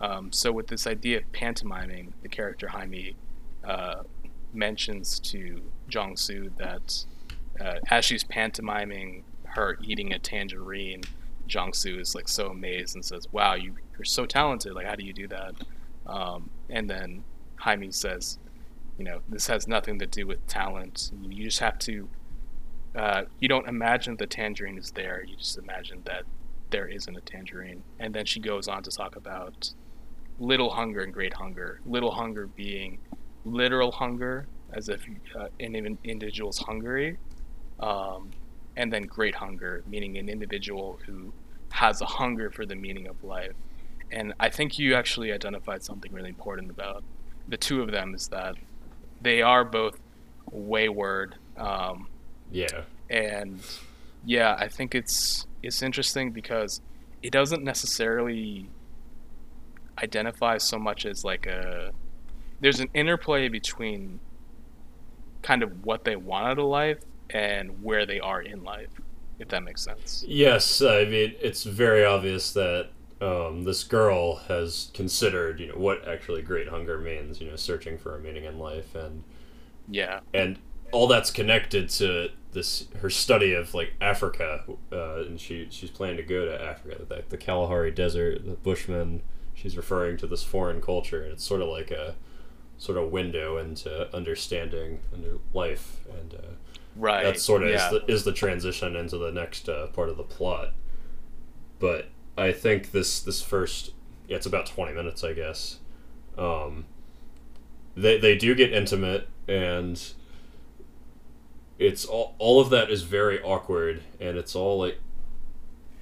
Um, 0.00 0.32
so, 0.32 0.52
with 0.52 0.68
this 0.68 0.86
idea 0.86 1.18
of 1.18 1.32
pantomiming, 1.32 2.12
the 2.22 2.28
character 2.28 2.68
Jaime 2.68 3.16
uh, 3.64 4.02
mentions 4.52 5.18
to 5.20 5.62
Jong 5.88 6.16
Soo 6.16 6.50
that 6.58 7.04
uh, 7.60 7.78
as 7.90 8.04
she's 8.04 8.24
pantomiming 8.24 9.24
her 9.44 9.78
eating 9.82 10.12
a 10.12 10.18
tangerine, 10.18 11.02
Jong 11.46 11.72
Soo 11.72 11.98
is 11.98 12.14
like 12.14 12.28
so 12.28 12.48
amazed 12.48 12.94
and 12.94 13.04
says, 13.04 13.26
"Wow, 13.32 13.54
you, 13.54 13.74
you're 13.96 14.04
so 14.04 14.26
talented! 14.26 14.74
Like, 14.74 14.86
how 14.86 14.94
do 14.94 15.04
you 15.04 15.12
do 15.12 15.28
that?" 15.28 15.54
Um, 16.06 16.50
and 16.68 16.88
then 16.88 17.24
Jaime 17.56 17.90
says, 17.90 18.38
"You 18.98 19.04
know, 19.04 19.20
this 19.28 19.46
has 19.46 19.66
nothing 19.66 19.98
to 19.98 20.06
do 20.06 20.26
with 20.26 20.46
talent. 20.46 21.10
You 21.22 21.44
just 21.44 21.60
have 21.60 21.78
to 21.80 22.08
uh, 22.94 23.24
you 23.38 23.48
don't 23.48 23.68
imagine 23.68 24.16
the 24.16 24.26
tangerine 24.26 24.78
is 24.78 24.90
there. 24.92 25.24
You 25.26 25.36
just 25.36 25.58
imagine 25.58 26.02
that 26.04 26.24
there 26.70 26.88
isn't 26.88 27.16
a 27.16 27.20
tangerine. 27.20 27.82
And 27.98 28.14
then 28.14 28.24
she 28.24 28.40
goes 28.40 28.68
on 28.68 28.82
to 28.82 28.90
talk 28.90 29.16
about 29.16 29.72
little 30.38 30.70
hunger 30.70 31.00
and 31.00 31.12
great 31.12 31.34
hunger. 31.34 31.80
Little 31.86 32.12
hunger 32.12 32.46
being 32.46 32.98
literal 33.44 33.92
hunger, 33.92 34.46
as 34.72 34.88
if 34.88 35.04
uh, 35.38 35.48
an 35.60 35.98
individual's 36.04 36.58
hungry, 36.58 37.18
um, 37.80 38.30
and 38.76 38.92
then 38.92 39.04
great 39.04 39.34
hunger, 39.34 39.82
meaning 39.88 40.18
an 40.18 40.28
individual 40.28 40.98
who 41.06 41.32
has 41.70 42.00
a 42.00 42.06
hunger 42.06 42.50
for 42.50 42.64
the 42.66 42.74
meaning 42.74 43.06
of 43.06 43.22
life. 43.24 43.52
And 44.10 44.32
I 44.40 44.48
think 44.48 44.78
you 44.78 44.94
actually 44.94 45.32
identified 45.32 45.82
something 45.84 46.12
really 46.12 46.30
important 46.30 46.70
about 46.70 47.04
the 47.46 47.56
two 47.56 47.82
of 47.82 47.90
them 47.90 48.14
is 48.14 48.28
that 48.28 48.56
they 49.20 49.42
are 49.42 49.64
both 49.64 49.98
wayward. 50.50 51.36
Um, 51.56 52.08
yeah. 52.50 52.82
And 53.10 53.60
yeah, 54.24 54.56
I 54.58 54.68
think 54.68 54.94
it's 54.94 55.46
it's 55.62 55.82
interesting 55.82 56.30
because 56.30 56.80
it 57.22 57.32
doesn't 57.32 57.64
necessarily 57.64 58.68
identify 60.02 60.58
so 60.58 60.78
much 60.78 61.04
as 61.04 61.24
like 61.24 61.46
a 61.46 61.92
there's 62.60 62.80
an 62.80 62.88
interplay 62.94 63.48
between 63.48 64.20
kind 65.42 65.62
of 65.62 65.84
what 65.84 66.04
they 66.04 66.16
want 66.16 66.46
out 66.46 66.58
of 66.58 66.64
life 66.66 66.98
and 67.30 67.82
where 67.82 68.06
they 68.06 68.20
are 68.20 68.40
in 68.40 68.64
life 68.64 68.88
if 69.38 69.48
that 69.48 69.62
makes 69.62 69.82
sense 69.82 70.24
yes 70.26 70.82
i 70.82 71.04
mean 71.04 71.34
it's 71.40 71.64
very 71.64 72.04
obvious 72.04 72.52
that 72.52 72.90
um, 73.20 73.64
this 73.64 73.82
girl 73.82 74.36
has 74.46 74.90
considered 74.94 75.58
you 75.58 75.66
know 75.66 75.74
what 75.74 76.06
actually 76.06 76.40
great 76.40 76.68
hunger 76.68 76.98
means 76.98 77.40
you 77.40 77.50
know 77.50 77.56
searching 77.56 77.98
for 77.98 78.16
a 78.16 78.20
meaning 78.20 78.44
in 78.44 78.58
life 78.58 78.94
and 78.94 79.24
yeah 79.88 80.20
and 80.32 80.58
all 80.92 81.06
that's 81.06 81.30
connected 81.30 81.90
to 81.90 82.30
this 82.52 82.86
her 83.00 83.10
study 83.10 83.52
of 83.52 83.74
like 83.74 83.94
Africa, 84.00 84.64
uh, 84.92 85.20
and 85.20 85.40
she 85.40 85.68
she's 85.70 85.90
planning 85.90 86.16
to 86.16 86.22
go 86.22 86.46
to 86.46 86.62
Africa, 86.62 87.04
the, 87.08 87.24
the 87.28 87.36
Kalahari 87.36 87.90
Desert, 87.90 88.44
the 88.44 88.52
Bushmen. 88.52 89.22
She's 89.54 89.76
referring 89.76 90.16
to 90.18 90.26
this 90.26 90.42
foreign 90.42 90.80
culture, 90.80 91.22
and 91.22 91.32
it's 91.32 91.44
sort 91.44 91.60
of 91.60 91.68
like 91.68 91.90
a 91.90 92.14
sort 92.78 92.96
of 92.96 93.10
window 93.10 93.58
into 93.58 94.14
understanding 94.14 95.00
under 95.12 95.38
life, 95.52 96.00
and 96.18 96.34
uh, 96.34 96.54
right. 96.96 97.24
That 97.24 97.40
sort 97.40 97.62
of 97.62 97.70
yeah. 97.70 97.86
is, 97.86 97.90
the, 97.90 98.12
is 98.12 98.24
the 98.24 98.32
transition 98.32 98.96
into 98.96 99.18
the 99.18 99.30
next 99.30 99.68
uh, 99.68 99.88
part 99.88 100.08
of 100.08 100.16
the 100.16 100.22
plot. 100.22 100.72
But 101.78 102.08
I 102.36 102.52
think 102.52 102.92
this 102.92 103.20
this 103.20 103.42
first, 103.42 103.92
yeah, 104.26 104.36
it's 104.36 104.46
about 104.46 104.66
twenty 104.66 104.94
minutes, 104.94 105.22
I 105.22 105.32
guess. 105.32 105.78
Um, 106.36 106.86
they 107.96 108.18
they 108.18 108.36
do 108.36 108.54
get 108.54 108.72
intimate 108.72 109.28
and 109.48 110.12
it's 111.78 112.04
all 112.04 112.34
all 112.38 112.60
of 112.60 112.70
that 112.70 112.90
is 112.90 113.02
very 113.02 113.42
awkward 113.42 114.02
and 114.20 114.36
it's 114.36 114.54
all 114.54 114.78
like 114.78 114.98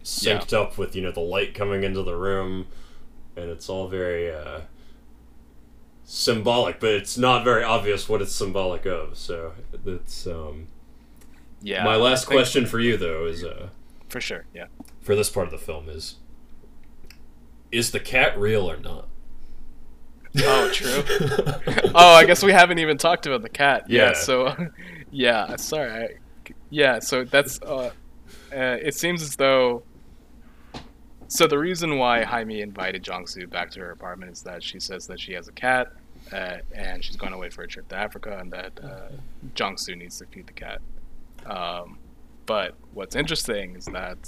synced 0.05 0.53
yeah. 0.53 0.61
up 0.61 0.79
with 0.79 0.95
you 0.95 1.03
know 1.03 1.11
the 1.11 1.21
light 1.21 1.55
coming 1.55 1.85
into 1.85 2.03
the 2.03 2.15
room 2.15 2.67
and 3.37 3.51
it's 3.51 3.69
all 3.69 3.89
very 3.89 4.31
uh, 4.31 4.61
symbolic 6.09 6.79
but 6.79 6.91
it's 6.91 7.19
not 7.19 7.45
very 7.45 7.65
obvious 7.65 8.09
what 8.09 8.23
it's 8.23 8.33
symbolic 8.33 8.87
of 8.87 9.17
so 9.17 9.53
it's 9.85 10.27
um 10.27 10.69
yeah 11.61 11.85
my 11.85 11.97
last 11.97 12.27
question 12.27 12.65
for 12.65 12.79
you 12.79 12.97
though 12.97 13.27
is 13.27 13.43
uh 13.43 13.69
for 14.09 14.21
sure 14.21 14.45
yeah 14.55 14.67
for 15.01 15.15
this 15.17 15.29
part 15.29 15.47
of 15.47 15.53
the 15.53 15.59
film 15.59 15.89
is 15.89 16.17
is 17.73 17.91
the 17.91 17.99
cat 18.01 18.39
real 18.39 18.71
or 18.71 18.77
not 18.77 19.09
oh 20.45 20.71
true 20.73 21.03
oh 21.95 22.15
i 22.15 22.25
guess 22.25 22.43
we 22.43 22.53
haven't 22.53 22.79
even 22.79 22.97
talked 22.97 23.27
about 23.27 23.43
the 23.43 23.49
cat 23.49 23.85
yeah, 23.89 24.09
yeah 24.09 24.13
so 24.13 24.69
yeah, 25.11 25.57
sorry. 25.57 25.91
I, 25.91 26.09
yeah, 26.71 26.99
so 26.99 27.25
that's. 27.25 27.61
Uh, 27.63 27.91
uh, 28.53 28.77
it 28.83 28.95
seems 28.95 29.23
as 29.23 29.37
though. 29.37 29.83
So 31.29 31.47
the 31.47 31.59
reason 31.59 31.99
why 31.99 32.23
Jaime 32.23 32.61
invited 32.61 33.03
Jong-soo 33.03 33.47
back 33.49 33.71
to 33.73 33.81
her 33.81 33.91
apartment 33.91 34.33
is 34.33 34.43
that 34.43 34.63
she 34.63 34.79
says 34.79 35.07
that 35.09 35.21
she 35.21 35.33
has 35.33 35.49
a 35.49 35.53
cat, 35.53 35.93
uh, 36.33 36.59
and 36.73 37.05
she's 37.05 37.17
going 37.17 37.33
away 37.33 37.51
for 37.51 37.63
a 37.63 37.69
trip 37.69 37.89
to 37.89 37.97
Africa, 37.97 38.39
and 38.41 38.53
that 38.53 38.73
uh, 38.83 39.09
Jong-soo 39.55 39.97
needs 39.97 40.19
to 40.19 40.27
feed 40.27 40.47
the 40.47 40.53
cat. 40.53 40.81
Um, 41.45 41.99
but 42.47 42.75
what's 42.95 43.17
interesting 43.17 43.75
is 43.75 43.87
that 43.87 44.19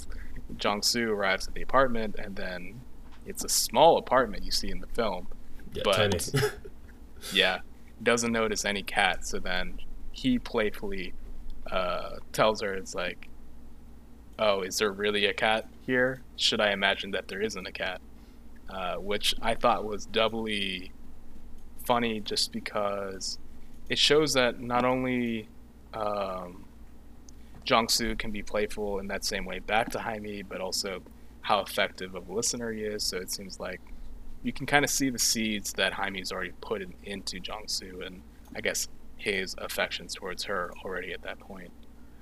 Jong-soo 0.57 1.11
arrives 1.11 1.47
at 1.47 1.53
the 1.53 1.61
apartment, 1.61 2.15
and 2.17 2.35
then 2.35 2.81
it's 3.25 3.43
a 3.43 3.49
small 3.49 3.97
apartment 3.97 4.43
you 4.43 4.51
see 4.51 4.69
in 4.69 4.81
the 4.81 4.87
film, 4.87 5.27
yeah, 5.73 5.83
but 5.85 6.29
yeah, 7.33 7.59
doesn't 8.03 8.31
notice 8.31 8.65
any 8.65 8.83
cat. 8.83 9.25
So 9.25 9.39
then 9.39 9.79
he 10.11 10.37
playfully 10.37 11.13
uh, 11.71 12.17
tells 12.33 12.61
her, 12.61 12.73
"It's 12.73 12.95
like, 12.95 13.28
oh, 14.39 14.61
is 14.61 14.79
there 14.79 14.91
really 14.91 15.25
a 15.25 15.33
cat 15.33 15.67
here? 15.85 16.21
Should 16.35 16.61
I 16.61 16.71
imagine 16.71 17.11
that 17.11 17.27
there 17.27 17.41
isn't 17.41 17.67
a 17.67 17.71
cat?" 17.71 18.01
Uh, 18.69 18.95
which 18.95 19.35
I 19.41 19.55
thought 19.55 19.83
was 19.83 20.05
doubly 20.05 20.91
funny, 21.85 22.19
just 22.19 22.51
because 22.51 23.39
it 23.89 23.97
shows 23.97 24.33
that 24.33 24.59
not 24.59 24.85
only 24.85 25.47
um, 25.93 26.65
Jong-soo 27.63 28.15
can 28.15 28.31
be 28.31 28.43
playful 28.43 28.99
in 28.99 29.07
that 29.07 29.25
same 29.25 29.45
way 29.45 29.59
back 29.59 29.89
to 29.91 29.99
Jaime, 29.99 30.43
but 30.43 30.61
also 30.61 31.01
how 31.41 31.61
effective 31.61 32.13
of 32.13 32.29
a 32.29 32.33
listener 32.33 32.71
he 32.71 32.81
is. 32.81 33.03
So 33.03 33.17
it 33.17 33.31
seems 33.31 33.59
like 33.59 33.81
you 34.43 34.53
can 34.53 34.67
kind 34.67 34.85
of 34.85 34.91
see 34.91 35.09
the 35.09 35.19
seeds 35.19 35.73
that 35.73 35.93
Jaime's 35.93 36.31
already 36.31 36.53
put 36.61 36.81
in, 36.81 36.93
into 37.03 37.39
Jong-soo, 37.39 38.01
and 38.05 38.21
I 38.55 38.61
guess 38.61 38.87
his 39.17 39.55
affections 39.57 40.13
towards 40.13 40.43
her 40.43 40.71
already 40.85 41.11
at 41.11 41.23
that 41.23 41.39
point. 41.39 41.71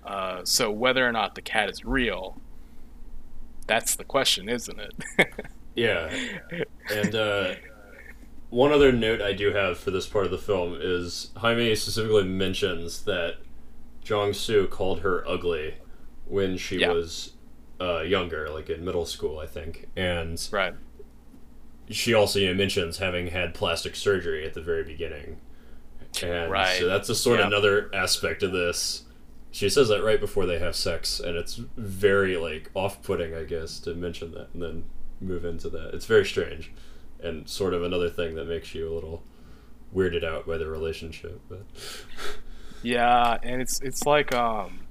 Uh, 0.07 0.41
so 0.45 0.71
whether 0.71 1.07
or 1.07 1.11
not 1.11 1.35
the 1.35 1.41
cat 1.41 1.69
is 1.69 1.83
real, 1.83 2.39
that's 3.67 3.95
the 3.95 4.05
question, 4.05 4.47
isn't 4.47 4.79
it? 4.79 5.33
yeah. 5.75 6.09
And 6.89 7.13
uh, 7.13 7.55
one 8.49 8.71
other 8.71 8.93
note 8.93 9.21
I 9.21 9.33
do 9.33 9.51
have 9.51 9.77
for 9.77 9.91
this 9.91 10.07
part 10.07 10.23
of 10.25 10.31
the 10.31 10.37
film 10.37 10.77
is 10.79 11.31
Jaime 11.35 11.75
specifically 11.75 12.23
mentions 12.23 13.03
that 13.03 13.35
Jong 14.01 14.31
Soo 14.31 14.67
called 14.67 15.01
her 15.01 15.27
ugly 15.27 15.75
when 16.25 16.57
she 16.57 16.77
Yeah. 16.79 16.91
was 16.93 17.33
uh, 17.81 17.99
younger, 17.99 18.49
like 18.49 18.69
in 18.69 18.85
middle 18.85 19.05
school, 19.05 19.39
I 19.39 19.45
think, 19.45 19.87
and 19.97 20.41
Right. 20.51 20.73
she 21.89 22.13
also 22.13 22.39
you 22.39 22.47
know, 22.47 22.53
mentions 22.53 22.97
having 22.99 23.27
had 23.27 23.53
plastic 23.53 23.95
surgery 23.97 24.45
at 24.45 24.53
the 24.53 24.61
very 24.61 24.83
beginning. 24.83 25.41
And 26.23 26.49
Right. 26.49 26.79
so 26.79 26.87
that's 26.87 27.09
a 27.09 27.15
sort 27.15 27.39
Yeah. 27.39 27.47
of 27.47 27.51
another 27.51 27.89
aspect 27.93 28.41
of 28.41 28.51
this. 28.53 29.03
She 29.57 29.69
says 29.69 29.87
that 29.87 30.03
right 30.03 30.19
before 30.19 30.45
they 30.45 30.59
have 30.59 30.75
sex, 30.75 31.19
and 31.19 31.35
it's 31.35 31.55
very 31.55 32.37
like 32.37 32.69
off-putting, 32.75 33.33
I 33.33 33.43
guess, 33.43 33.79
to 33.79 33.95
mention 33.95 34.31
that 34.33 34.49
and 34.53 34.61
then 34.61 34.83
move 35.19 35.45
into 35.45 35.67
that. 35.71 35.95
It's 35.95 36.05
very 36.05 36.25
strange, 36.25 36.71
and 37.19 37.49
sort 37.49 37.73
of 37.73 37.81
another 37.81 38.07
thing 38.07 38.35
that 38.35 38.45
makes 38.47 38.75
you 38.75 38.87
a 38.87 38.93
little 38.93 39.23
weirded 39.95 40.23
out 40.23 40.45
by 40.45 40.59
the 40.59 40.67
relationship. 40.67 41.41
But 41.49 41.63
Yeah, 42.83 43.39
and 43.41 43.59
it's 43.59 43.81
it's 43.81 44.05
like 44.05 44.31
um, 44.31 44.81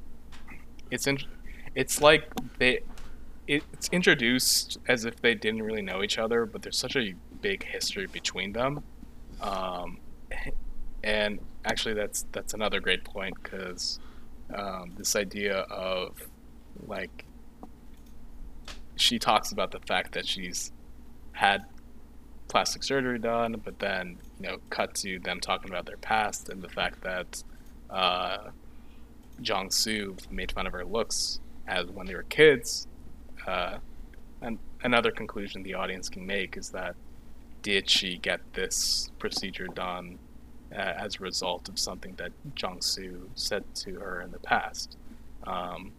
it's 0.91 1.07
in, 1.07 1.19
it's 1.77 2.03
like 2.03 2.29
they, 2.59 2.81
it, 3.47 3.63
it's 3.73 3.89
introduced 3.91 4.79
as 4.89 5.05
if 5.05 5.21
they 5.21 5.37
didn't 5.37 5.63
really 5.63 5.83
know 5.83 6.03
each 6.03 6.19
other, 6.19 6.45
but 6.45 6.63
there's 6.63 6.77
such 6.77 6.97
a 6.97 7.15
big 7.41 7.63
history 7.63 8.09
between 8.09 8.53
them, 8.53 8.83
um, 9.41 9.99
and 11.05 11.39
actually 11.65 11.95
that's 11.95 12.27
that's 12.33 12.53
another 12.53 12.81
great 12.81 13.05
point 13.05 13.35
because 13.41 14.01
um, 14.55 14.93
this 14.97 15.17
idea 15.17 15.59
of 15.61 16.17
like 16.87 17.25
she 18.97 19.19
talks 19.19 19.53
about 19.53 19.71
the 19.71 19.81
fact 19.81 20.13
that 20.13 20.27
she's 20.27 20.73
had 21.33 21.65
plastic 22.49 22.83
surgery 22.83 23.19
done, 23.19 23.61
but 23.65 23.79
then 23.79 24.19
you 24.41 24.49
know 24.49 24.59
cut 24.71 24.95
to 24.97 25.19
them 25.19 25.41
talking 25.41 25.71
about 25.71 25.87
their 25.87 25.97
past 25.99 26.49
and 26.49 26.63
the 26.63 26.69
fact 26.69 27.03
that 27.03 27.43
uh, 27.91 28.51
Jong 29.41 29.71
Soo 29.71 30.17
made 30.31 30.53
fun 30.53 30.67
of 30.67 30.73
her 30.73 30.85
looks 30.85 31.41
as 31.67 31.87
when 31.87 32.07
they 32.07 32.15
were 32.15 32.25
kids. 32.25 32.87
Uh, 33.47 33.79
and 34.41 34.59
another 34.83 35.11
conclusion 35.11 35.63
the 35.63 35.75
audience 35.75 36.09
can 36.09 36.27
make 36.27 36.57
is 36.57 36.71
that 36.71 36.95
did 37.63 37.89
she 37.91 38.19
get 38.19 38.41
this 38.55 39.11
procedure 39.19 39.67
done 39.67 40.19
as 40.81 41.17
a 41.17 41.19
result 41.21 41.69
of 41.69 41.79
something 41.79 42.17
that 42.17 42.33
Soo 42.81 43.31
said 43.35 43.65
to 43.77 43.95
her 44.01 44.21
in 44.21 44.31
the 44.31 44.39
past? 44.39 44.97
Um, 45.45 45.93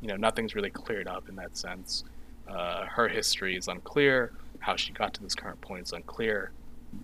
you 0.00 0.08
know, 0.08 0.16
nothing's 0.16 0.54
really 0.54 0.70
cleared 0.70 1.08
up 1.08 1.28
in 1.28 1.36
that 1.36 1.56
sense. 1.56 2.04
Uh, 2.46 2.84
her 2.86 3.08
history 3.08 3.56
is 3.56 3.68
unclear. 3.68 4.32
How 4.58 4.76
she 4.76 4.92
got 4.92 5.14
to 5.14 5.22
this 5.22 5.34
current 5.34 5.60
point 5.60 5.86
is 5.86 5.92
unclear. 5.92 6.52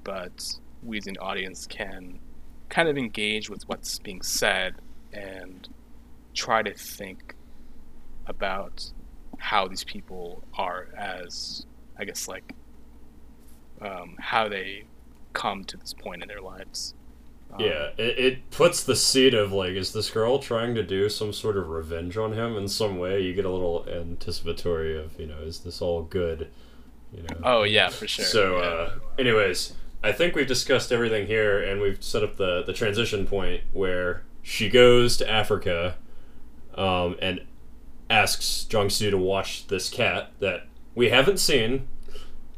But 0.04 0.54
we 0.82 0.98
as 0.98 1.06
an 1.06 1.16
audience 1.18 1.66
can 1.66 2.18
kind 2.68 2.88
of 2.88 2.96
engage 2.96 3.50
with 3.50 3.68
what's 3.68 3.98
being 3.98 4.22
said 4.22 4.76
and 5.12 5.68
try 6.34 6.62
to 6.62 6.72
think 6.72 7.34
about 8.26 8.92
how 9.38 9.66
these 9.66 9.84
people 9.84 10.42
are 10.56 10.88
as 10.96 11.66
I 11.98 12.04
guess 12.04 12.28
like 12.28 12.54
um, 13.80 14.16
how 14.18 14.48
they 14.48 14.84
come 15.32 15.64
to 15.64 15.76
this 15.76 15.94
point 15.94 16.22
in 16.22 16.28
their 16.28 16.40
lives. 16.40 16.94
Um, 17.52 17.60
yeah, 17.60 17.90
it, 17.96 18.18
it 18.18 18.50
puts 18.50 18.84
the 18.84 18.94
seed 18.94 19.34
of 19.34 19.52
like, 19.52 19.72
is 19.72 19.92
this 19.92 20.10
girl 20.10 20.38
trying 20.38 20.74
to 20.76 20.82
do 20.82 21.08
some 21.08 21.32
sort 21.32 21.56
of 21.56 21.68
revenge 21.68 22.16
on 22.16 22.32
him 22.32 22.56
in 22.56 22.68
some 22.68 22.98
way? 22.98 23.20
You 23.20 23.34
get 23.34 23.44
a 23.44 23.50
little 23.50 23.86
anticipatory 23.88 24.96
of, 24.96 25.18
you 25.18 25.26
know, 25.26 25.38
is 25.38 25.60
this 25.60 25.82
all 25.82 26.02
good? 26.02 26.50
You 27.12 27.22
know. 27.22 27.36
Oh 27.42 27.62
yeah, 27.64 27.88
for 27.88 28.06
sure. 28.06 28.24
So, 28.24 28.58
yeah. 28.58 28.64
uh, 28.64 28.90
anyways, 29.18 29.74
I 30.02 30.12
think 30.12 30.34
we've 30.34 30.46
discussed 30.46 30.92
everything 30.92 31.26
here, 31.26 31.60
and 31.60 31.80
we've 31.80 32.02
set 32.02 32.22
up 32.22 32.36
the 32.36 32.62
the 32.62 32.72
transition 32.72 33.26
point 33.26 33.62
where 33.72 34.22
she 34.42 34.68
goes 34.68 35.16
to 35.16 35.28
Africa, 35.28 35.96
um, 36.76 37.16
and 37.20 37.42
asks 38.08 38.64
Jong 38.64 38.90
Soo 38.90 39.10
to 39.10 39.18
watch 39.18 39.66
this 39.66 39.88
cat 39.88 40.32
that 40.38 40.66
we 40.94 41.10
haven't 41.10 41.38
seen, 41.38 41.88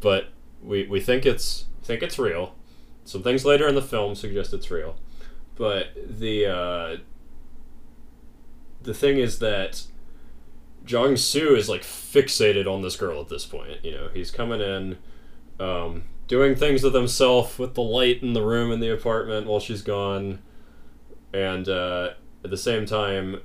but 0.01 0.29
we 0.63 0.87
we 0.87 1.01
think 1.01 1.25
it's 1.25 1.67
think 1.83 2.03
it's 2.03 2.19
real. 2.19 2.55
Some 3.05 3.23
things 3.23 3.45
later 3.45 3.67
in 3.69 3.75
the 3.75 3.83
film 3.83 4.15
suggest 4.15 4.55
it's 4.55 4.71
real, 4.71 4.97
but 5.57 5.89
the 6.09 6.47
uh, 6.47 6.97
the 8.81 8.95
thing 8.95 9.19
is 9.19 9.39
that 9.41 9.83
Jong 10.85 11.17
Soo 11.17 11.55
is 11.55 11.69
like 11.69 11.83
fixated 11.83 12.73
on 12.73 12.83
this 12.83 12.97
girl 12.97 13.21
at 13.21 13.29
this 13.29 13.47
point. 13.47 13.85
You 13.85 13.93
know, 13.93 14.09
he's 14.13 14.31
coming 14.31 14.61
in, 14.61 14.99
um, 15.61 16.05
doing 16.27 16.55
things 16.55 16.83
with 16.83 16.95
himself 16.95 17.59
with 17.59 17.75
the 17.75 17.83
light 17.83 18.23
in 18.23 18.33
the 18.33 18.43
room 18.43 18.73
in 18.73 18.81
the 18.81 18.93
apartment 18.93 19.47
while 19.47 19.61
she's 19.61 19.83
gone, 19.83 20.41
and 21.33 21.69
uh, 21.69 22.11
at 22.45 22.51
the 22.51 22.57
same 22.57 22.87
time, 22.87 23.41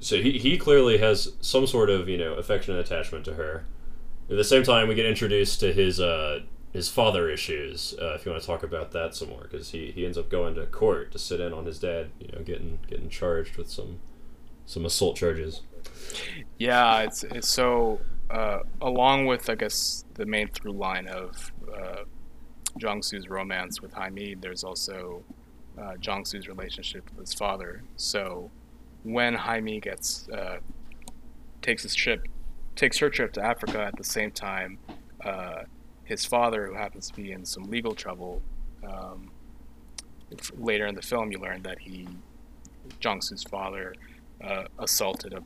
so 0.00 0.20
he, 0.20 0.38
he 0.38 0.58
clearly 0.58 0.98
has 0.98 1.32
some 1.40 1.66
sort 1.66 1.90
of 1.90 2.08
you 2.08 2.18
know 2.18 2.34
affectionate 2.34 2.78
attachment 2.78 3.24
to 3.24 3.34
her. 3.34 3.64
At 4.28 4.36
the 4.36 4.44
same 4.44 4.64
time, 4.64 4.88
we 4.88 4.96
get 4.96 5.06
introduced 5.06 5.60
to 5.60 5.72
his 5.72 6.00
uh, 6.00 6.40
his 6.76 6.90
father 6.90 7.30
issues. 7.30 7.94
Uh, 8.00 8.12
if 8.14 8.26
you 8.26 8.30
want 8.30 8.42
to 8.42 8.46
talk 8.46 8.62
about 8.62 8.92
that 8.92 9.14
some 9.14 9.30
more, 9.30 9.48
because 9.50 9.70
he, 9.70 9.90
he 9.92 10.04
ends 10.04 10.18
up 10.18 10.28
going 10.28 10.54
to 10.54 10.66
court 10.66 11.10
to 11.10 11.18
sit 11.18 11.40
in 11.40 11.54
on 11.54 11.64
his 11.64 11.78
dad, 11.78 12.10
you 12.20 12.28
know, 12.32 12.42
getting 12.44 12.78
getting 12.86 13.08
charged 13.08 13.56
with 13.56 13.70
some 13.70 13.98
some 14.66 14.84
assault 14.84 15.16
charges. 15.16 15.62
Yeah, 16.58 17.00
it's, 17.00 17.24
it's 17.24 17.48
so 17.48 18.00
uh, 18.28 18.58
along 18.82 19.24
with 19.24 19.48
I 19.48 19.54
guess 19.54 20.04
the 20.14 20.26
main 20.26 20.48
through 20.48 20.72
line 20.72 21.08
of 21.08 21.50
uh, 21.74 22.02
Jong 22.76 23.02
Soo's 23.02 23.28
romance 23.28 23.80
with 23.80 23.94
Jaime, 23.94 24.34
there's 24.34 24.62
also 24.62 25.22
uh, 25.80 25.96
Jong 25.96 26.26
Soo's 26.26 26.46
relationship 26.46 27.08
with 27.16 27.26
his 27.26 27.32
father. 27.32 27.82
So 27.96 28.50
when 29.02 29.32
Jaime 29.32 29.80
gets 29.80 30.28
uh, 30.28 30.58
takes 31.62 31.84
his 31.84 31.94
trip, 31.94 32.28
takes 32.74 32.98
her 32.98 33.08
trip 33.08 33.32
to 33.32 33.42
Africa 33.42 33.82
at 33.82 33.96
the 33.96 34.04
same 34.04 34.30
time, 34.30 34.78
uh, 35.24 35.62
his 36.06 36.24
father, 36.24 36.66
who 36.66 36.74
happens 36.74 37.08
to 37.08 37.14
be 37.14 37.32
in 37.32 37.44
some 37.44 37.64
legal 37.64 37.94
trouble, 37.94 38.40
um, 38.88 39.30
later 40.56 40.86
in 40.86 40.94
the 40.94 41.02
film 41.02 41.30
you 41.30 41.38
learn 41.38 41.62
that 41.62 41.78
he, 41.78 42.08
Jong 43.00 43.20
father, 43.50 43.94
uh, 44.42 44.64
assaulted 44.78 45.34
a 45.34 45.42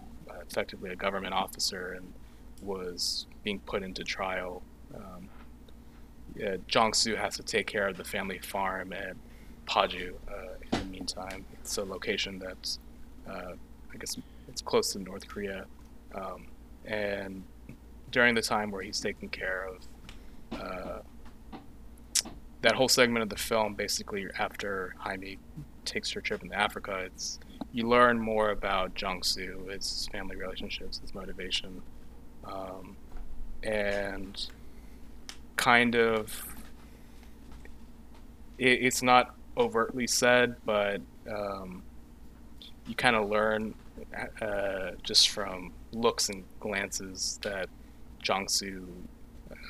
effectively 0.51 0.91
a 0.91 0.97
government 0.97 1.35
officer 1.35 1.93
and 1.93 2.13
was 2.63 3.27
being 3.45 3.61
put 3.61 3.83
into 3.83 4.05
trial. 4.05 4.63
Um, 4.95 5.29
uh, 6.41 6.57
has 7.17 7.37
to 7.37 7.43
take 7.43 7.67
care 7.67 7.89
of 7.89 7.97
the 7.97 8.05
family 8.05 8.39
farm 8.39 8.93
at 8.93 9.17
Paju. 9.67 10.15
Uh, 10.29 10.33
in 10.73 10.79
the 10.79 10.85
meantime, 10.85 11.45
it's 11.55 11.77
a 11.77 11.85
location 11.85 12.39
that's, 12.39 12.79
uh, 13.29 13.53
I 13.93 13.97
guess, 13.99 14.17
it's 14.49 14.63
close 14.63 14.93
to 14.93 14.99
North 15.01 15.27
Korea, 15.27 15.67
um, 16.15 16.47
and 16.85 17.43
during 18.11 18.35
the 18.35 18.43
time 18.43 18.71
where 18.71 18.83
he's 18.83 19.01
taking 19.01 19.29
care 19.29 19.69
of 19.69 19.87
uh, 20.53 20.99
that 22.63 22.75
whole 22.75 22.89
segment 22.89 23.23
of 23.23 23.29
the 23.29 23.37
film, 23.37 23.75
basically 23.75 24.27
after 24.39 24.95
Jaime 24.99 25.39
takes 25.85 26.11
her 26.13 26.21
trip 26.21 26.43
into 26.43 26.55
Africa, 26.55 26.99
it's 27.07 27.39
you 27.73 27.89
learn 27.89 28.19
more 28.19 28.51
about 28.51 28.95
Soo, 29.23 29.69
his 29.71 30.09
family 30.13 30.37
relationships, 30.37 30.99
his 30.99 31.15
motivation, 31.15 31.83
um, 32.45 32.97
and 33.63 34.49
kind 35.57 35.95
of 35.95 36.45
it, 38.59 38.83
it's 38.83 39.03
not 39.03 39.35
overtly 39.57 40.07
said, 40.07 40.57
but 40.65 41.01
um, 41.31 41.83
you 42.87 42.95
kind 42.95 43.17
of 43.17 43.29
learn 43.29 43.75
uh, 44.41 44.93
just 45.03 45.29
from 45.31 45.73
looks 45.93 46.29
and 46.29 46.45
glances 46.59 47.39
that 47.43 47.69
Soo 48.49 48.87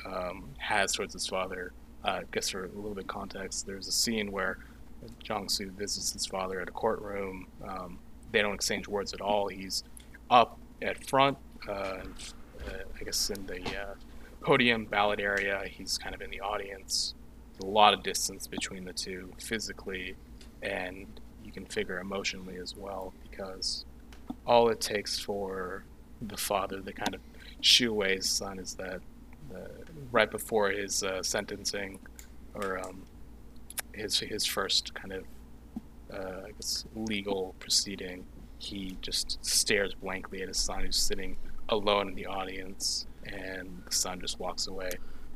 um, 0.05 0.49
has 0.57 0.93
towards 0.93 1.13
his 1.13 1.27
father. 1.27 1.73
Uh, 2.03 2.07
I 2.07 2.23
guess 2.31 2.49
for 2.49 2.65
a 2.65 2.67
little 2.67 2.95
bit 2.95 3.03
of 3.03 3.07
context, 3.07 3.65
there's 3.65 3.87
a 3.87 3.91
scene 3.91 4.31
where 4.31 4.57
Jong 5.23 5.49
Soo 5.49 5.71
visits 5.71 6.13
his 6.13 6.25
father 6.25 6.59
at 6.59 6.67
a 6.67 6.71
courtroom. 6.71 7.47
Um, 7.65 7.99
they 8.31 8.41
don't 8.41 8.55
exchange 8.55 8.87
words 8.87 9.13
at 9.13 9.21
all. 9.21 9.47
He's 9.47 9.83
up 10.29 10.57
at 10.81 11.05
front, 11.07 11.37
uh, 11.67 11.71
uh, 11.71 12.03
I 12.99 13.03
guess 13.03 13.29
in 13.29 13.45
the 13.45 13.61
uh, 13.61 13.93
podium 14.41 14.85
ballot 14.85 15.19
area. 15.19 15.63
He's 15.67 15.97
kind 15.97 16.15
of 16.15 16.21
in 16.21 16.29
the 16.29 16.41
audience. 16.41 17.13
There's 17.53 17.67
a 17.67 17.71
lot 17.71 17.93
of 17.93 18.03
distance 18.03 18.47
between 18.47 18.85
the 18.85 18.93
two 18.93 19.31
physically, 19.37 20.15
and 20.61 21.07
you 21.43 21.51
can 21.51 21.65
figure 21.65 21.99
emotionally 21.99 22.57
as 22.57 22.75
well 22.75 23.13
because 23.29 23.85
all 24.45 24.69
it 24.69 24.79
takes 24.79 25.19
for 25.19 25.83
the 26.21 26.37
father 26.37 26.79
to 26.81 26.93
kind 26.93 27.13
of 27.13 27.21
shoo 27.61 27.91
away 27.91 28.15
his 28.15 28.29
son 28.29 28.59
is 28.59 28.75
that 28.75 29.01
right 30.11 30.29
before 30.29 30.69
his 30.69 31.03
uh, 31.03 31.21
sentencing 31.23 31.99
or 32.53 32.79
um, 32.79 33.03
his 33.93 34.19
his 34.19 34.45
first 34.45 34.93
kind 34.93 35.13
of 35.13 35.23
uh, 36.13 36.41
I 36.45 36.51
guess 36.51 36.85
legal 36.95 37.55
proceeding, 37.59 38.25
he 38.57 38.97
just 39.01 39.43
stares 39.45 39.93
blankly 39.93 40.41
at 40.41 40.47
his 40.47 40.57
son 40.57 40.85
who's 40.85 40.97
sitting 40.97 41.37
alone 41.69 42.09
in 42.09 42.15
the 42.15 42.25
audience, 42.25 43.07
and 43.25 43.81
the 43.85 43.93
son 43.93 44.19
just 44.19 44.39
walks 44.39 44.67
away. 44.67 44.91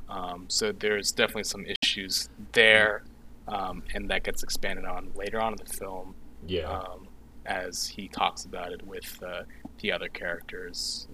Um, 0.09 0.45
so 0.47 0.71
there's 0.71 1.11
definitely 1.11 1.45
some 1.45 1.65
issues 1.81 2.29
there, 2.51 3.03
um, 3.47 3.83
and 3.93 4.09
that 4.09 4.23
gets 4.23 4.43
expanded 4.43 4.85
on 4.85 5.11
later 5.15 5.41
on 5.41 5.53
in 5.53 5.59
the 5.63 5.73
film. 5.73 6.15
Yeah. 6.45 6.69
Um, 6.69 7.07
as 7.45 7.85
he 7.85 8.07
talks 8.07 8.45
about 8.45 8.71
it 8.71 8.85
with 8.85 9.21
uh, 9.23 9.43
the 9.79 9.91
other 9.91 10.09
characters, 10.09 11.07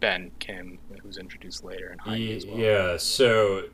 Ben 0.00 0.30
Kim, 0.38 0.78
who's 1.02 1.18
introduced 1.18 1.64
later, 1.64 1.88
and 1.88 2.00
Heidi 2.00 2.36
as 2.36 2.46
well. 2.46 2.58
Yeah, 2.58 2.96
so 2.96 3.64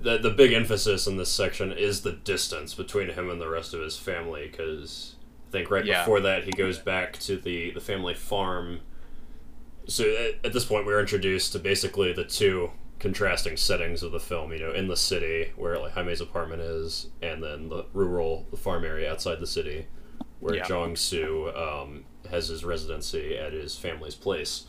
the 0.00 0.18
the 0.18 0.30
big 0.30 0.52
emphasis 0.52 1.06
in 1.06 1.16
this 1.16 1.30
section 1.30 1.72
is 1.72 2.02
the 2.02 2.12
distance 2.12 2.74
between 2.74 3.10
him 3.10 3.30
and 3.30 3.40
the 3.40 3.48
rest 3.48 3.74
of 3.74 3.80
his 3.80 3.96
family 3.96 4.48
because 4.50 5.16
I 5.48 5.52
think 5.52 5.70
right 5.70 5.84
Yeah. 5.84 6.02
before 6.02 6.20
that 6.20 6.44
he 6.44 6.50
goes 6.50 6.78
back 6.78 7.18
to 7.20 7.36
the 7.36 7.70
the 7.70 7.80
family 7.80 8.14
farm. 8.14 8.80
So 9.86 10.04
at, 10.04 10.46
at 10.46 10.52
this 10.52 10.64
point 10.64 10.86
we're 10.86 11.00
introduced 11.00 11.52
to 11.52 11.58
basically 11.58 12.12
the 12.12 12.24
two 12.24 12.70
contrasting 12.98 13.56
settings 13.56 14.02
of 14.02 14.12
the 14.12 14.20
film. 14.20 14.52
You 14.52 14.58
know, 14.60 14.72
in 14.72 14.88
the 14.88 14.96
city 14.96 15.52
where 15.56 15.78
like 15.78 15.92
Jaime's 15.92 16.20
apartment 16.20 16.62
is, 16.62 17.08
and 17.22 17.42
then 17.42 17.68
the 17.68 17.84
rural 17.92 18.46
the 18.50 18.56
farm 18.56 18.84
area 18.84 19.10
outside 19.12 19.40
the 19.40 19.46
city 19.46 19.86
where 20.40 20.56
Yeah. 20.56 20.64
Jong 20.64 20.96
Soo 20.96 21.52
um, 21.54 22.04
has 22.30 22.48
his 22.48 22.64
residency 22.64 23.36
at 23.38 23.52
his 23.52 23.76
family's 23.76 24.14
place. 24.14 24.64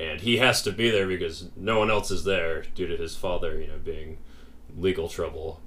And 0.00 0.20
he 0.20 0.38
has 0.38 0.62
to 0.62 0.72
be 0.72 0.88
there 0.90 1.06
because 1.06 1.48
no 1.56 1.78
one 1.78 1.90
else 1.90 2.10
is 2.10 2.24
there 2.24 2.62
due 2.74 2.86
to 2.86 2.96
his 2.96 3.14
father, 3.16 3.60
you 3.60 3.66
know, 3.66 3.78
being 3.84 4.18
legal 4.76 5.08
trouble. 5.08 5.60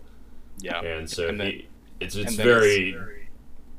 Yeah. 0.60 0.82
And 0.82 1.10
so 1.10 1.28
And 1.28 1.40
then- 1.40 1.48
he, 1.48 1.68
it's 2.00 2.16
it's 2.16 2.32
and 2.32 2.38
then 2.40 2.46
very 2.46 3.30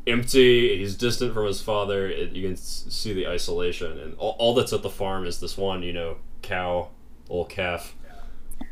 empty. 0.06 0.78
He's 0.78 0.94
distant 0.96 1.34
from 1.34 1.46
his 1.46 1.60
father. 1.60 2.08
It, 2.08 2.32
you 2.32 2.46
can 2.46 2.56
see 2.56 3.12
the 3.12 3.26
isolation, 3.28 3.98
and 3.98 4.14
all, 4.18 4.36
all 4.38 4.54
that's 4.54 4.72
at 4.72 4.82
the 4.82 4.90
farm 4.90 5.26
is 5.26 5.40
this 5.40 5.56
one, 5.58 5.82
you 5.82 5.92
know, 5.92 6.16
cow, 6.42 6.88
old 7.28 7.48
calf, 7.50 7.94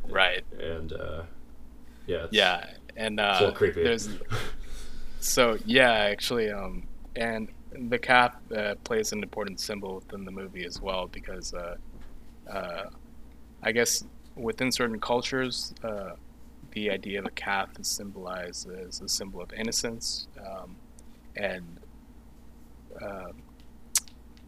Right. 0.08 0.42
and 0.58 0.92
uh, 0.92 1.22
yeah, 2.06 2.24
it's, 2.24 2.32
Yeah. 2.32 2.64
And 2.96 3.18
uh, 3.20 3.30
it's 3.32 3.40
a 3.40 3.44
little 3.44 3.56
creepy. 3.56 3.82
there's 3.82 4.08
so 5.20 5.58
yeah, 5.66 5.90
actually, 5.92 6.50
um, 6.50 6.86
and 7.16 7.48
the 7.74 7.98
calf 7.98 8.34
uh, 8.56 8.74
plays 8.84 9.12
an 9.12 9.22
important 9.22 9.60
symbol 9.60 9.96
within 9.96 10.24
the 10.24 10.30
movie 10.30 10.64
as 10.64 10.80
well 10.80 11.08
because 11.08 11.54
uh, 11.54 11.76
uh, 12.50 12.84
I 13.62 13.72
guess 13.72 14.04
within 14.36 14.72
certain 14.72 15.00
cultures, 15.00 15.74
uh, 15.84 16.12
the 16.72 16.90
idea 16.90 17.18
of 17.18 17.26
a 17.26 17.30
calf 17.30 17.70
is 17.78 17.86
symbolized 17.86 18.68
as 18.70 19.00
a 19.00 19.08
symbol 19.08 19.42
of 19.42 19.52
innocence, 19.52 20.26
um, 20.40 20.76
and 21.36 21.80
uh, 23.00 23.32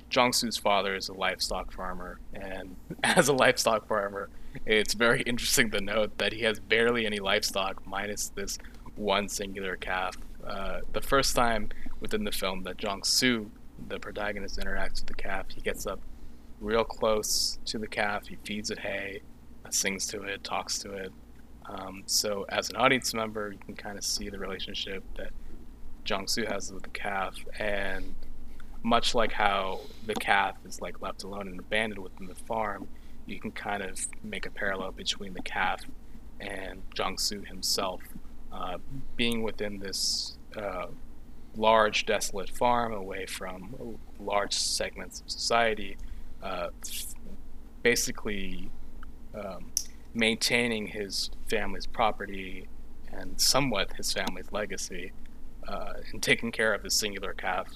Jong-soo's 0.08 0.56
father 0.56 0.94
is 0.94 1.08
a 1.08 1.12
livestock 1.12 1.72
farmer, 1.72 2.18
and 2.32 2.76
as 3.04 3.28
a 3.28 3.32
livestock 3.32 3.86
farmer, 3.86 4.28
it's 4.66 4.94
very 4.94 5.22
interesting 5.26 5.70
to 5.70 5.80
note 5.80 6.18
that 6.18 6.32
he 6.32 6.42
has 6.42 6.58
barely 6.58 7.06
any 7.06 7.18
livestock, 7.18 7.86
minus 7.86 8.28
this 8.28 8.58
one 8.96 9.28
singular 9.28 9.76
calf. 9.76 10.16
Uh, 10.46 10.80
the 10.92 11.00
first 11.00 11.34
time 11.34 11.70
within 12.00 12.24
the 12.24 12.32
film 12.32 12.62
that 12.64 12.76
Jong-soo, 12.76 13.50
the 13.88 13.98
protagonist, 13.98 14.58
interacts 14.58 15.00
with 15.00 15.06
the 15.06 15.14
calf, 15.14 15.46
he 15.54 15.60
gets 15.60 15.86
up 15.86 16.00
real 16.60 16.84
close 16.84 17.58
to 17.66 17.78
the 17.78 17.86
calf, 17.86 18.26
he 18.26 18.36
feeds 18.44 18.70
it 18.70 18.78
hay, 18.78 19.20
sings 19.70 20.06
to 20.06 20.22
it, 20.22 20.44
talks 20.44 20.78
to 20.78 20.92
it. 20.92 21.12
Um, 21.66 22.02
so, 22.06 22.44
as 22.48 22.68
an 22.70 22.76
audience 22.76 23.14
member, 23.14 23.52
you 23.52 23.58
can 23.58 23.74
kind 23.74 23.96
of 23.96 24.04
see 24.04 24.28
the 24.28 24.38
relationship 24.38 25.02
that 25.16 25.30
Jong-soo 26.04 26.44
has 26.46 26.72
with 26.72 26.82
the 26.82 26.90
calf, 26.90 27.36
and 27.58 28.14
much 28.82 29.14
like 29.14 29.32
how 29.32 29.80
the 30.06 30.14
calf 30.14 30.56
is 30.66 30.80
like 30.80 31.00
left 31.00 31.22
alone 31.22 31.48
and 31.48 31.58
abandoned 31.58 32.02
within 32.02 32.26
the 32.26 32.34
farm, 32.34 32.86
you 33.26 33.40
can 33.40 33.50
kind 33.50 33.82
of 33.82 33.98
make 34.22 34.44
a 34.44 34.50
parallel 34.50 34.92
between 34.92 35.32
the 35.32 35.42
calf 35.42 35.80
and 36.40 36.82
Jong-soo 36.94 37.40
himself, 37.40 38.02
uh, 38.54 38.78
being 39.16 39.42
within 39.42 39.78
this 39.78 40.38
uh, 40.56 40.86
large, 41.56 42.06
desolate 42.06 42.50
farm 42.50 42.92
away 42.92 43.26
from 43.26 43.98
large 44.20 44.52
segments 44.52 45.20
of 45.20 45.30
society, 45.30 45.96
uh, 46.42 46.68
basically 47.82 48.70
um, 49.34 49.72
maintaining 50.14 50.86
his 50.86 51.30
family's 51.48 51.86
property 51.86 52.68
and 53.12 53.40
somewhat 53.40 53.92
his 53.94 54.12
family's 54.12 54.50
legacy, 54.52 55.12
uh, 55.68 55.94
and 56.12 56.22
taking 56.22 56.52
care 56.52 56.74
of 56.74 56.82
his 56.84 56.94
singular 56.94 57.32
calf 57.32 57.68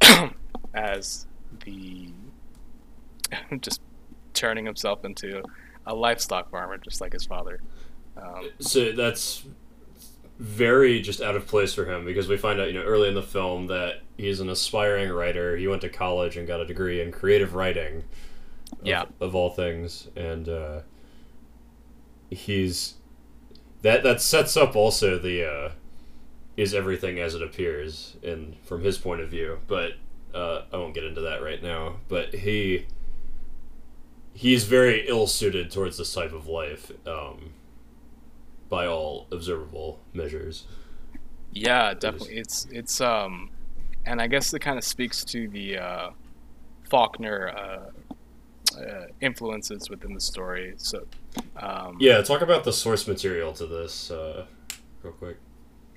as 0.74 1.26
the 1.64 2.08
just 3.60 3.80
turning 4.32 4.64
himself 4.64 5.04
into 5.04 5.42
a 5.86 5.94
livestock 5.94 6.50
farmer, 6.50 6.78
just 6.78 7.00
like 7.00 7.12
his 7.12 7.24
father. 7.24 7.60
Um, 8.16 8.50
so 8.60 8.92
that's 8.92 9.44
very 10.38 11.00
just 11.00 11.20
out 11.20 11.36
of 11.36 11.46
place 11.46 11.72
for 11.74 11.84
him 11.84 12.04
because 12.04 12.26
we 12.28 12.36
find 12.36 12.60
out 12.60 12.66
you 12.68 12.74
know 12.74 12.82
early 12.82 13.08
in 13.08 13.14
the 13.14 13.22
film 13.22 13.68
that 13.68 14.00
he's 14.16 14.40
an 14.40 14.48
aspiring 14.48 15.10
writer. 15.10 15.56
He 15.56 15.66
went 15.68 15.82
to 15.82 15.88
college 15.88 16.36
and 16.36 16.46
got 16.46 16.60
a 16.60 16.66
degree 16.66 17.00
in 17.00 17.12
creative 17.12 17.54
writing 17.54 18.04
of, 18.80 18.86
Yeah. 18.86 19.04
of 19.20 19.34
all 19.34 19.50
things. 19.50 20.08
And 20.16 20.48
uh, 20.48 20.80
he's 22.30 22.94
that 23.82 24.02
that 24.02 24.20
sets 24.20 24.56
up 24.56 24.74
also 24.76 25.18
the 25.18 25.44
uh, 25.48 25.70
is 26.56 26.74
everything 26.74 27.18
as 27.18 27.34
it 27.34 27.42
appears 27.42 28.16
in 28.22 28.56
from 28.64 28.82
his 28.82 28.98
point 28.98 29.20
of 29.20 29.28
view. 29.30 29.58
But 29.66 29.92
uh, 30.34 30.62
I 30.72 30.76
won't 30.78 30.94
get 30.94 31.04
into 31.04 31.20
that 31.22 31.42
right 31.42 31.62
now. 31.62 31.96
But 32.08 32.34
he 32.34 32.86
he's 34.32 34.64
very 34.64 35.06
ill 35.08 35.26
suited 35.26 35.70
towards 35.70 35.96
this 35.98 36.12
type 36.12 36.32
of 36.32 36.46
life. 36.48 36.90
Um, 37.06 37.52
by 38.74 38.86
all 38.86 39.28
observable 39.30 40.00
measures. 40.14 40.64
Yeah, 41.52 41.94
definitely. 41.94 42.36
It's 42.38 42.66
it's 42.72 43.00
um, 43.00 43.50
and 44.04 44.20
I 44.20 44.26
guess 44.26 44.52
it 44.52 44.58
kind 44.60 44.78
of 44.78 44.84
speaks 44.84 45.24
to 45.26 45.48
the 45.48 45.78
uh, 45.78 46.10
Faulkner 46.90 47.50
uh, 47.56 48.80
uh, 48.80 49.06
influences 49.20 49.88
within 49.88 50.12
the 50.12 50.20
story. 50.20 50.74
So 50.76 51.06
um, 51.56 51.98
Yeah, 52.00 52.20
talk 52.22 52.42
about 52.42 52.64
the 52.64 52.72
source 52.72 53.06
material 53.06 53.52
to 53.52 53.66
this 53.66 54.10
uh, 54.10 54.46
real 55.04 55.12
quick. 55.12 55.36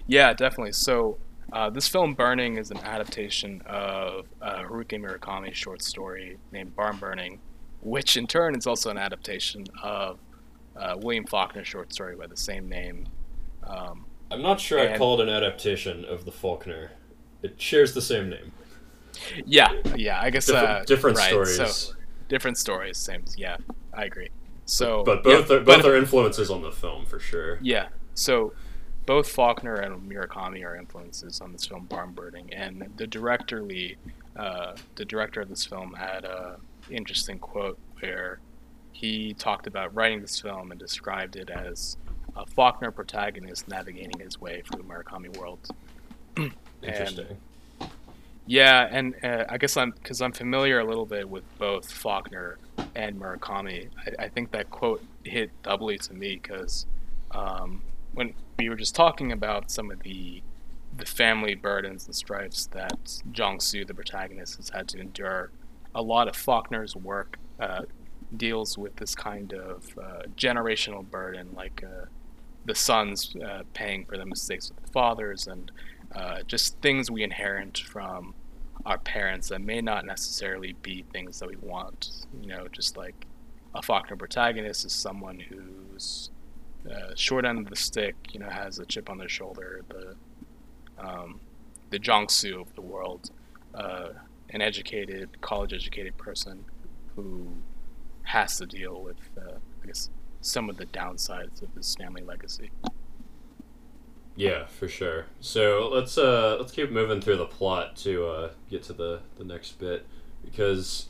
yeah, 0.05 0.33
definitely. 0.33 0.73
So 0.73 1.17
uh, 1.51 1.71
this 1.71 1.87
film, 1.87 2.13
Burning, 2.13 2.57
is 2.57 2.69
an 2.69 2.77
adaptation 2.95 3.63
of 3.65 4.27
uh, 4.39 4.63
Haruki 4.65 4.99
Murakami's 5.03 5.57
short 5.57 5.81
story 5.81 6.37
named 6.51 6.75
Barn 6.75 6.97
Burning, 6.97 7.39
which 7.81 8.17
in 8.17 8.27
turn 8.27 8.53
is 8.55 8.67
also 8.67 8.91
an 8.91 8.99
adaptation 8.99 9.65
of 9.81 10.19
uh, 10.77 10.95
William 10.99 11.25
Faulkner's 11.25 11.67
short 11.67 11.91
story 11.93 12.15
by 12.15 12.27
the 12.27 12.37
same 12.37 12.67
name. 12.69 13.07
Um, 13.63 14.05
I'm 14.31 14.41
not 14.41 14.59
sure 14.59 14.79
And- 14.79 14.97
call 14.97 15.19
it 15.19 15.27
an 15.27 15.33
adaptation 15.33 16.05
of 16.05 16.25
the 16.25 16.31
Faulkner. 16.31 16.91
It 17.41 17.61
shares 17.61 17.93
the 17.93 18.01
same 18.01 18.29
name. 18.29 18.51
yeah, 19.45 19.71
yeah, 19.95 20.19
I 20.21 20.29
guess 20.29 20.45
Different, 20.47 20.67
uh, 20.69 20.83
different 20.85 21.17
right, 21.17 21.29
stories. 21.29 21.55
So, 21.55 21.93
different 22.29 22.57
stories, 22.57 22.97
same. 22.97 23.23
Yeah, 23.37 23.57
I 23.93 24.05
agree. 24.05 24.29
So, 24.65 25.03
but 25.03 25.21
yeah, 25.25 25.37
both 25.37 25.51
are, 25.51 25.59
but- 25.61 25.65
both 25.77 25.85
are 25.85 25.95
influences 25.95 26.49
on 26.51 26.61
the 26.61 26.71
film 26.71 27.05
for 27.05 27.19
sure. 27.19 27.57
Yeah. 27.61 27.87
So 28.15 28.53
both 29.05 29.29
Faulkner 29.29 29.75
and 29.75 30.09
Murakami 30.09 30.65
are 30.65 30.75
influences 30.75 31.39
on 31.39 31.53
this 31.53 31.65
film, 31.65 31.85
Barn 31.85 32.11
Burning, 32.11 32.51
and 32.53 32.91
the 32.97 33.07
director 33.07 33.61
Lee, 33.61 33.95
uh, 34.35 34.75
the 34.95 35.05
director 35.05 35.39
of 35.39 35.47
this 35.49 35.63
film, 35.65 35.93
had 35.93 36.25
a 36.25 36.57
interesting 36.89 37.39
quote 37.39 37.77
where 37.99 38.39
he 38.97 39.35
talked 39.35 39.67
about 39.67 39.93
writing 39.93 40.21
this 40.21 40.39
film 40.39 40.71
and 40.71 40.79
described 40.79 41.35
it 41.35 41.51
as 41.51 41.97
a 42.35 42.47
Faulkner 42.47 42.89
protagonist 42.89 43.67
navigating 43.67 44.19
his 44.19 44.41
way 44.41 44.63
through 44.65 44.81
the 44.81 44.89
Murakami 44.89 45.37
world. 45.37 45.59
Interesting. 46.81 47.37
Yeah, 48.47 48.87
and 48.89 49.13
uh, 49.23 49.45
I 49.49 49.59
guess 49.59 49.77
I'm 49.77 49.91
because 49.91 50.19
I'm 50.19 50.31
familiar 50.31 50.79
a 50.79 50.83
little 50.83 51.05
bit 51.05 51.29
with 51.29 51.43
both 51.59 51.91
Faulkner 51.91 52.57
and 52.95 53.19
Murakami. 53.19 53.89
I, 54.03 54.23
I 54.23 54.29
think 54.29 54.49
that 54.51 54.71
quote 54.71 55.03
hit 55.23 55.51
doubly 55.61 55.99
to 55.99 56.15
me 56.15 56.39
because 56.41 56.87
um, 57.31 57.83
when 58.15 58.33
we 58.57 58.67
were 58.67 58.75
just 58.75 58.95
talking 58.95 59.31
about 59.31 59.69
some 59.69 59.91
of 59.91 60.01
the 60.01 60.41
the 60.97 61.05
family 61.05 61.53
burdens 61.53 62.07
and 62.07 62.15
strifes 62.15 62.65
that 62.71 63.21
Jong 63.31 63.59
Soo, 63.59 63.85
the 63.85 63.93
protagonist, 63.93 64.57
has 64.57 64.69
had 64.69 64.87
to 64.87 64.99
endure, 64.99 65.51
a 65.93 66.01
lot 66.01 66.27
of 66.27 66.35
Faulkner's 66.35 66.95
work 66.95 67.37
uh, 67.59 67.83
deals 68.35 68.77
with 68.77 68.95
this 68.97 69.15
kind 69.15 69.53
of 69.53 69.97
uh, 69.97 70.23
generational 70.35 71.09
burden, 71.09 71.49
like 71.55 71.83
uh, 71.83 72.05
the 72.65 72.75
sons 72.75 73.35
uh, 73.45 73.63
paying 73.73 74.05
for 74.05 74.17
the 74.17 74.25
mistakes 74.25 74.69
of 74.69 74.75
the 74.81 74.91
fathers 74.91 75.47
and 75.47 75.71
uh, 76.13 76.41
just 76.47 76.77
things 76.81 77.09
we 77.09 77.23
inherit 77.23 77.77
from 77.77 78.33
our 78.85 78.97
parents 78.97 79.49
that 79.49 79.61
may 79.61 79.81
not 79.81 80.05
necessarily 80.05 80.73
be 80.81 81.03
things 81.11 81.39
that 81.39 81.49
we 81.49 81.55
want. 81.57 82.25
You 82.41 82.47
know, 82.47 82.67
just 82.71 82.97
like 82.97 83.25
a 83.73 83.81
Faulkner 83.81 84.15
protagonist 84.15 84.85
is 84.85 84.93
someone 84.93 85.39
who's 85.39 86.29
uh, 86.89 87.13
short 87.15 87.45
end 87.45 87.59
of 87.59 87.69
the 87.69 87.75
stick, 87.75 88.15
you 88.31 88.39
know, 88.39 88.49
has 88.49 88.79
a 88.79 88.85
chip 88.85 89.09
on 89.09 89.17
their 89.17 89.29
shoulder. 89.29 89.83
The 89.89 90.15
um, 90.99 91.39
the 91.89 91.99
Jong-soo 91.99 92.59
of 92.59 92.73
the 92.75 92.81
world, 92.81 93.31
uh, 93.73 94.09
an 94.49 94.61
educated, 94.61 95.39
college-educated 95.41 96.17
person 96.17 96.65
who 97.15 97.47
has 98.27 98.57
to 98.57 98.65
deal 98.65 99.01
with, 99.01 99.17
uh, 99.37 99.55
I 99.83 99.87
guess, 99.87 100.09
some 100.41 100.69
of 100.69 100.77
the 100.77 100.85
downsides 100.85 101.61
of 101.61 101.73
his 101.75 101.95
family 101.95 102.23
legacy. 102.23 102.71
Yeah, 104.35 104.65
for 104.67 104.87
sure. 104.87 105.25
So 105.39 105.89
let's 105.91 106.17
uh 106.17 106.57
let's 106.59 106.71
keep 106.71 106.91
moving 106.91 107.21
through 107.21 107.37
the 107.37 107.45
plot 107.45 107.95
to 107.97 108.27
uh, 108.27 108.49
get 108.69 108.83
to 108.83 108.93
the 108.93 109.21
the 109.37 109.43
next 109.43 109.79
bit 109.79 110.05
because 110.45 111.09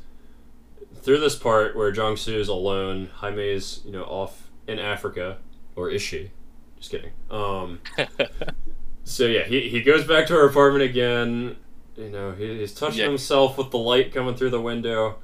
through 1.02 1.20
this 1.20 1.36
part 1.36 1.76
where 1.76 1.92
Jong-soo 1.92 2.40
is 2.40 2.48
alone, 2.48 3.10
Jaime's 3.22 3.82
you 3.86 3.92
know 3.92 4.04
off 4.04 4.50
in 4.66 4.80
Africa, 4.80 5.38
or 5.76 5.90
is 5.90 6.02
she? 6.02 6.32
Just 6.78 6.90
kidding. 6.92 7.12
Um. 7.30 7.80
so 9.04 9.26
yeah, 9.26 9.44
he 9.44 9.68
he 9.68 9.82
goes 9.82 10.06
back 10.08 10.28
to 10.28 10.34
her 10.34 10.48
apartment 10.48 10.84
again. 10.84 11.58
You 11.98 12.10
know, 12.10 12.32
he, 12.32 12.60
he's 12.60 12.74
touching 12.74 13.00
Yeah. 13.00 13.08
himself 13.08 13.58
with 13.58 13.72
the 13.72 13.78
light 13.80 14.14
coming 14.14 14.36
through 14.36 14.52
the 14.52 14.62
window. 14.62 15.16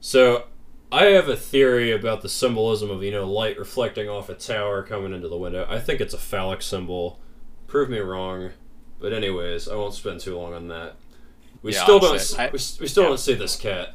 So 0.00 0.44
I 0.92 1.04
have 1.06 1.28
a 1.28 1.36
theory 1.36 1.90
about 1.92 2.22
the 2.22 2.28
symbolism 2.28 2.90
of 2.90 3.02
you 3.02 3.10
know 3.10 3.28
light 3.30 3.58
reflecting 3.58 4.08
off 4.08 4.28
a 4.28 4.34
tower 4.34 4.82
coming 4.82 5.12
into 5.12 5.28
the 5.28 5.36
window. 5.36 5.66
I 5.68 5.78
think 5.80 6.00
it's 6.00 6.14
a 6.14 6.18
phallic 6.18 6.62
symbol. 6.62 7.20
Prove 7.66 7.90
me 7.90 7.98
wrong, 7.98 8.50
but 9.00 9.12
anyways, 9.12 9.68
I 9.68 9.74
won't 9.74 9.94
spend 9.94 10.20
too 10.20 10.36
long 10.38 10.54
on 10.54 10.68
that. 10.68 10.94
We 11.62 11.72
Yeah, 11.72 11.82
still 11.82 11.98
don't. 11.98 12.34
I- 12.38 12.46
we, 12.46 12.52
we 12.52 12.58
still 12.58 13.02
yeah. 13.02 13.08
don't 13.08 13.18
see 13.18 13.34
this 13.34 13.56
cat, 13.56 13.94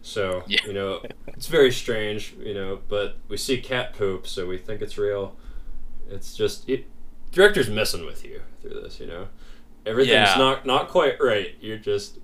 so 0.00 0.44
Yeah. 0.46 0.60
you 0.66 0.72
know 0.72 1.02
it's 1.26 1.48
very 1.48 1.72
strange. 1.72 2.34
You 2.38 2.54
know, 2.54 2.80
but 2.88 3.16
we 3.28 3.36
see 3.36 3.60
cat 3.60 3.94
poop, 3.94 4.26
so 4.26 4.46
we 4.46 4.58
think 4.58 4.80
it's 4.80 4.96
real. 4.96 5.36
It's 6.08 6.36
just 6.36 6.68
it. 6.68 6.86
Director's 7.32 7.68
messing 7.68 8.06
with 8.06 8.24
you 8.24 8.40
through 8.62 8.80
this. 8.80 9.00
You 9.00 9.06
know, 9.06 9.28
everything's 9.84 10.36
not 10.36 10.64
not 10.64 10.88
quite 10.88 11.20
right. 11.20 11.56
You're 11.60 11.76
just. 11.78 12.18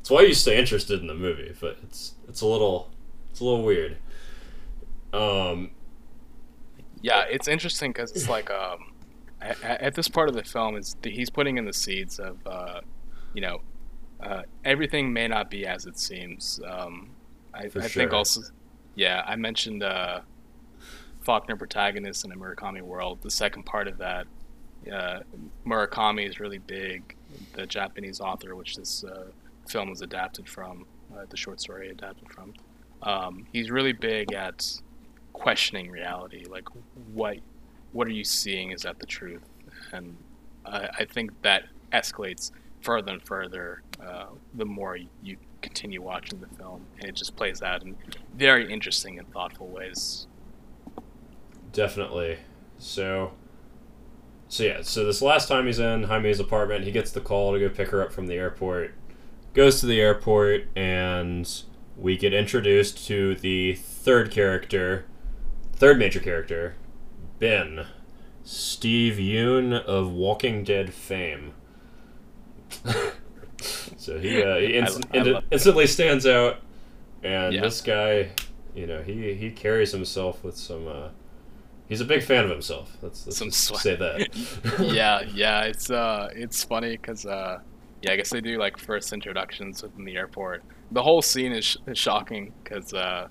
It's 0.00 0.10
why 0.10 0.22
you 0.22 0.34
stay 0.34 0.58
interested 0.58 1.00
in 1.00 1.06
the 1.06 1.14
movie, 1.14 1.54
but 1.60 1.76
it's 1.84 2.14
it's 2.28 2.40
a 2.40 2.46
little 2.46 2.90
it's 3.30 3.40
a 3.40 3.44
little 3.44 3.62
weird. 3.62 3.96
Um, 5.12 5.70
Yeah, 7.02 7.24
it's 7.30 7.48
interesting 7.48 7.92
because 7.92 8.12
it's 8.12 8.28
like 8.28 8.50
um, 8.50 8.92
at, 9.40 9.62
at 9.62 9.94
this 9.94 10.08
part 10.08 10.28
of 10.28 10.34
the 10.34 10.44
film 10.44 10.76
is 10.76 10.96
the, 11.02 11.10
he's 11.10 11.30
putting 11.30 11.56
in 11.58 11.64
the 11.64 11.72
seeds 11.72 12.18
of 12.18 12.38
uh, 12.46 12.80
you 13.32 13.40
know 13.40 13.60
uh, 14.20 14.42
everything 14.64 15.12
may 15.12 15.26
not 15.28 15.50
be 15.50 15.66
as 15.66 15.86
it 15.86 15.98
seems. 15.98 16.60
Um, 16.68 17.10
I, 17.54 17.64
I 17.64 17.68
think 17.88 18.12
also, 18.12 18.42
yeah, 18.94 19.24
I 19.26 19.34
mentioned 19.36 19.82
uh, 19.82 20.20
Faulkner 21.22 21.56
protagonist 21.56 22.24
in 22.24 22.32
a 22.32 22.36
Murakami 22.36 22.82
world. 22.82 23.22
The 23.22 23.30
second 23.30 23.64
part 23.64 23.88
of 23.88 23.98
that, 23.98 24.26
uh, 24.92 25.20
Murakami 25.66 26.28
is 26.28 26.38
really 26.38 26.58
big. 26.58 27.16
The 27.54 27.66
Japanese 27.66 28.20
author, 28.20 28.54
which 28.54 28.76
this 28.76 29.04
uh, 29.04 29.28
film 29.68 29.88
was 29.90 30.02
adapted 30.02 30.48
from, 30.48 30.84
uh, 31.16 31.24
the 31.28 31.36
short 31.36 31.60
story 31.60 31.90
adapted 31.90 32.30
from. 32.30 32.54
Um, 33.02 33.46
he's 33.52 33.70
really 33.70 33.92
big 33.92 34.32
at 34.32 34.80
questioning 35.32 35.90
reality 35.90 36.44
like 36.50 36.68
what 37.14 37.38
what 37.92 38.06
are 38.06 38.12
you 38.12 38.24
seeing 38.24 38.72
is 38.72 38.82
that 38.82 38.98
the 38.98 39.06
truth 39.06 39.48
and 39.92 40.14
i, 40.66 40.88
I 40.98 41.04
think 41.06 41.30
that 41.40 41.64
escalates 41.94 42.50
further 42.82 43.12
and 43.12 43.22
further 43.22 43.82
uh, 44.04 44.26
the 44.54 44.66
more 44.66 44.98
you 45.22 45.36
continue 45.62 46.02
watching 46.02 46.40
the 46.40 46.56
film 46.56 46.84
and 46.98 47.08
it 47.08 47.14
just 47.14 47.36
plays 47.36 47.62
out 47.62 47.82
in 47.82 47.96
very 48.34 48.70
interesting 48.70 49.18
and 49.18 49.32
thoughtful 49.32 49.68
ways 49.68 50.26
Definitely. 51.72 52.38
So, 52.78 53.32
so 54.48 54.64
yeah. 54.64 54.82
So 54.82 55.04
this 55.04 55.22
last 55.22 55.48
time 55.48 55.66
he's 55.66 55.78
in 55.78 56.04
Jaime's 56.04 56.40
apartment, 56.40 56.84
he 56.84 56.90
gets 56.90 57.12
the 57.12 57.20
call 57.20 57.52
to 57.52 57.60
go 57.60 57.68
pick 57.68 57.88
her 57.88 58.02
up 58.02 58.12
from 58.12 58.26
the 58.26 58.34
airport. 58.34 58.94
Goes 59.54 59.80
to 59.80 59.86
the 59.86 60.00
airport, 60.00 60.68
and 60.76 61.50
we 62.00 62.16
get 62.16 62.32
introduced 62.32 63.06
to 63.08 63.34
the 63.36 63.74
third 63.74 64.30
character, 64.30 65.04
third 65.74 65.98
major 65.98 66.20
character, 66.20 66.74
Ben, 67.38 67.86
Steve 68.42 69.16
Yeun 69.16 69.72
of 69.84 70.10
Walking 70.12 70.64
Dead 70.64 70.92
fame. 70.94 71.52
so 73.96 74.18
he 74.18 74.42
uh, 74.42 74.56
he 74.56 74.76
inst- 74.76 75.04
I 75.12 75.18
love- 75.18 75.44
instantly 75.50 75.86
stands 75.86 76.26
out, 76.26 76.58
and 77.22 77.52
Yeah. 77.54 77.60
this 77.62 77.80
guy, 77.80 78.30
you 78.74 78.86
know, 78.86 79.02
he 79.02 79.34
he 79.34 79.50
carries 79.50 79.92
himself 79.92 80.42
with 80.42 80.56
some. 80.56 80.86
Uh, 80.88 81.08
he's 81.88 82.00
a 82.00 82.04
big 82.04 82.22
fan 82.22 82.44
of 82.44 82.50
himself. 82.50 82.96
Let's, 83.02 83.26
let's 83.26 83.36
Some 83.38 83.50
say 83.50 83.96
that. 83.96 84.28
yeah 84.94 85.22
yeah 85.34 85.62
it's 85.64 85.90
uh 85.90 86.30
it's 86.34 86.62
funny 86.64 86.92
because 86.96 87.26
uh 87.26 87.60
yeah 88.02 88.12
i 88.12 88.16
guess 88.16 88.30
they 88.30 88.40
do 88.40 88.58
like 88.58 88.78
first 88.78 89.12
introductions 89.12 89.82
within 89.82 90.04
the 90.04 90.16
airport 90.16 90.62
the 90.90 91.02
whole 91.02 91.22
scene 91.22 91.52
is, 91.52 91.64
sh- 91.64 91.76
is 91.86 91.98
shocking 91.98 92.52
because 92.62 92.92
uh 92.92 93.28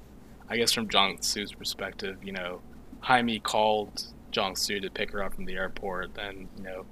i 0.50 0.58
guess 0.58 0.72
from 0.72 0.88
jong 0.88 1.18
su's 1.22 1.52
perspective 1.54 2.18
you 2.24 2.32
know 2.32 2.62
jaime 3.02 3.40
called 3.40 4.08
jong 4.32 4.56
su 4.56 4.80
to 4.80 4.90
pick 4.90 5.12
her 5.12 5.24
up 5.24 5.34
from 5.34 5.46
the 5.46 5.56
airport 5.56 6.12
and 6.18 6.48
you 6.58 6.64
know 6.64 6.86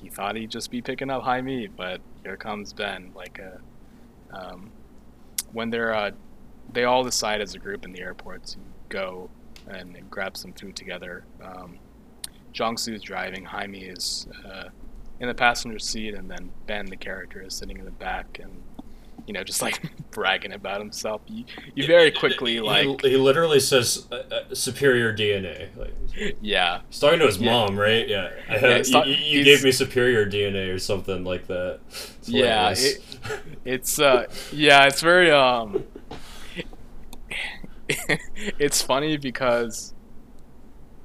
he 0.00 0.08
thought 0.08 0.36
he'd 0.36 0.50
just 0.50 0.70
be 0.70 0.82
picking 0.82 1.10
up 1.10 1.22
jaime 1.22 1.66
but 1.66 2.00
here 2.22 2.36
comes 2.36 2.72
ben 2.72 3.10
like 3.14 3.40
uh 3.40 4.36
um 4.36 4.70
when 5.52 5.70
they're 5.70 5.94
uh 5.94 6.10
they 6.72 6.84
all 6.84 7.04
decide 7.04 7.40
as 7.40 7.54
a 7.54 7.58
group 7.58 7.84
in 7.84 7.92
the 7.92 8.00
airport 8.00 8.44
to 8.44 8.58
go 8.88 9.30
and 9.68 9.98
grab 10.10 10.36
some 10.36 10.52
food 10.52 10.74
together. 10.74 11.24
Um 11.42 11.78
Jong-soo 12.56 12.94
is 12.94 13.02
driving, 13.02 13.44
Jaime 13.44 13.82
is 13.82 14.26
uh, 14.46 14.70
in 15.20 15.28
the 15.28 15.34
passenger 15.34 15.78
seat, 15.78 16.14
and 16.14 16.30
then 16.30 16.50
Ben, 16.66 16.86
the 16.86 16.96
character, 16.96 17.42
is 17.42 17.52
sitting 17.52 17.76
in 17.76 17.84
the 17.84 17.90
back 17.90 18.40
and, 18.42 18.62
you 19.26 19.32
know, 19.32 19.42
just 19.44 19.62
like 19.62 19.82
bragging 20.10 20.52
about 20.52 20.80
himself. 20.80 21.22
You, 21.26 21.44
you 21.74 21.86
very 21.86 22.10
quickly, 22.10 22.60
like, 22.60 23.00
he, 23.02 23.16
literally 23.16 23.60
says 23.60 24.06
uh, 24.12 24.16
uh, 24.30 24.54
superior 24.54 25.14
DNA. 25.14 25.76
Like, 25.76 25.94
yeah, 26.40 26.80
he's 26.88 27.00
talking 27.00 27.18
to 27.18 27.26
his 27.26 27.38
Yeah. 27.38 27.50
mom, 27.52 27.78
right? 27.78 28.06
Yeah, 28.08 28.30
I 28.48 28.58
have, 28.58 28.88
Yeah, 28.88 29.04
he's 29.04 29.30
you, 29.32 29.38
you- 29.38 29.44
gave 29.44 29.64
me 29.64 29.72
superior 29.72 30.26
DNA 30.26 30.72
or 30.74 30.78
something 30.78 31.24
like 31.24 31.46
that. 31.48 31.80
It's 31.88 32.28
Yeah, 32.28 32.74
hilarious. 32.74 32.98
it's, 33.64 33.98
uh, 33.98 34.26
yeah, 34.52 34.84
it's 34.86 35.00
very, 35.00 35.30
um, 35.30 35.84
it's 38.58 38.82
funny 38.82 39.16
because, 39.16 39.94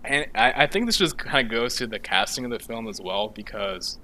and 0.03 0.25
I, 0.36 0.63
I 0.63 0.67
think 0.67 0.86
this 0.88 0.97
just 0.97 1.17
kind 1.17 1.45
of 1.47 1.51
goes 1.51 1.75
to 1.77 1.88
the 1.88 1.99
casting 1.99 2.45
of 2.45 2.51
the 2.51 2.60
film 2.60 2.88
as 2.88 2.99
well 3.01 3.29
because, 3.29 3.99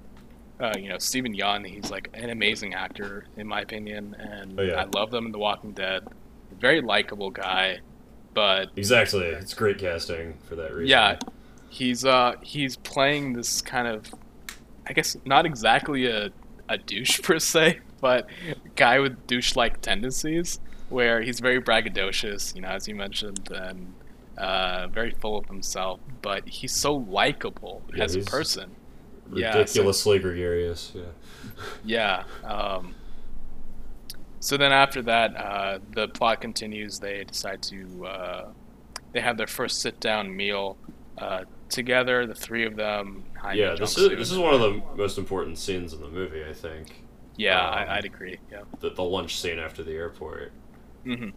uh, 0.60 0.74
you 0.78 0.88
know, 0.88 0.98
Stephen 0.98 1.34
Yeun, 1.34 1.66
he's 1.66 1.90
like 1.90 2.10
an 2.14 2.30
amazing 2.30 2.74
actor 2.74 3.26
in 3.36 3.46
my 3.46 3.60
opinion, 3.60 4.16
and 4.18 4.58
Oh, 4.58 4.62
yeah. 4.62 4.80
I 4.80 4.84
love 4.84 5.10
them 5.10 5.26
in 5.26 5.32
The 5.32 5.38
Walking 5.38 5.72
Dead. 5.72 6.06
Very 6.58 6.80
likable 6.80 7.30
guy, 7.30 7.78
but 8.34 8.70
exactly. 8.76 9.26
It's 9.26 9.54
great 9.54 9.78
casting 9.78 10.34
for 10.48 10.56
that 10.56 10.72
reason. 10.72 10.88
yeah, 10.88 11.18
he's 11.68 12.04
uh 12.04 12.34
he's 12.42 12.76
playing 12.76 13.34
this 13.34 13.60
kind 13.62 13.86
of, 13.86 14.06
I 14.86 14.92
guess 14.92 15.16
not 15.24 15.46
exactly 15.46 16.06
a 16.06 16.30
a 16.68 16.78
douche 16.78 17.22
per 17.22 17.38
se, 17.38 17.80
but 18.00 18.26
guy 18.76 18.98
with 18.98 19.26
douche-like 19.26 19.80
tendencies, 19.80 20.60
where 20.88 21.20
he's 21.22 21.40
very 21.40 21.60
braggadocious, 21.62 22.54
you 22.54 22.62
know, 22.62 22.68
as 22.68 22.88
you 22.88 22.94
mentioned, 22.94 23.48
and 23.52 23.94
uh, 24.36 24.86
very 24.88 25.10
full 25.12 25.36
of 25.38 25.46
himself. 25.46 26.00
But 26.22 26.48
he's 26.48 26.72
so 26.72 26.94
likable 26.94 27.82
Yeah, 27.94 28.04
as 28.04 28.14
a 28.16 28.18
he's 28.18 28.28
person. 29.28 29.42
Yeah, 29.42 29.52
so- 29.52 29.58
ridiculously 29.60 30.18
gregarious. 30.18 30.92
Yeah. 30.94 31.02
Yeah. 31.84 32.48
Um, 32.48 32.94
so 34.40 34.56
then 34.56 34.72
after 34.72 35.02
that, 35.02 35.36
uh, 35.36 35.78
the 35.92 36.08
plot 36.08 36.40
continues. 36.40 36.98
They 36.98 37.24
decide 37.24 37.62
to 37.64 38.06
uh, 38.06 38.48
they 39.12 39.20
have 39.20 39.36
their 39.36 39.46
first 39.48 39.80
sit 39.80 39.98
down 40.00 40.34
meal 40.34 40.76
uh, 41.18 41.44
together. 41.68 42.26
The 42.26 42.34
three 42.34 42.64
of 42.64 42.76
them. 42.76 43.24
Yeah, 43.54 43.74
this 43.78 43.96
is 43.98 44.08
this 44.10 44.30
is 44.30 44.38
one 44.38 44.54
of 44.54 44.60
the 44.60 44.82
most 44.96 45.18
important 45.18 45.58
scenes 45.58 45.92
in 45.92 46.00
the 46.00 46.08
movie. 46.08 46.44
I 46.44 46.52
think 46.52 47.04
Yeah, 47.36 47.60
um, 47.60 47.74
I, 47.74 47.96
I'd 47.96 48.04
agree. 48.04 48.38
Yeah. 48.50 48.62
the, 48.80 48.90
the 48.90 49.02
lunch 49.02 49.38
scene 49.40 49.58
after 49.58 49.82
the 49.82 49.92
airport. 49.92 50.52
hmm 51.04 51.30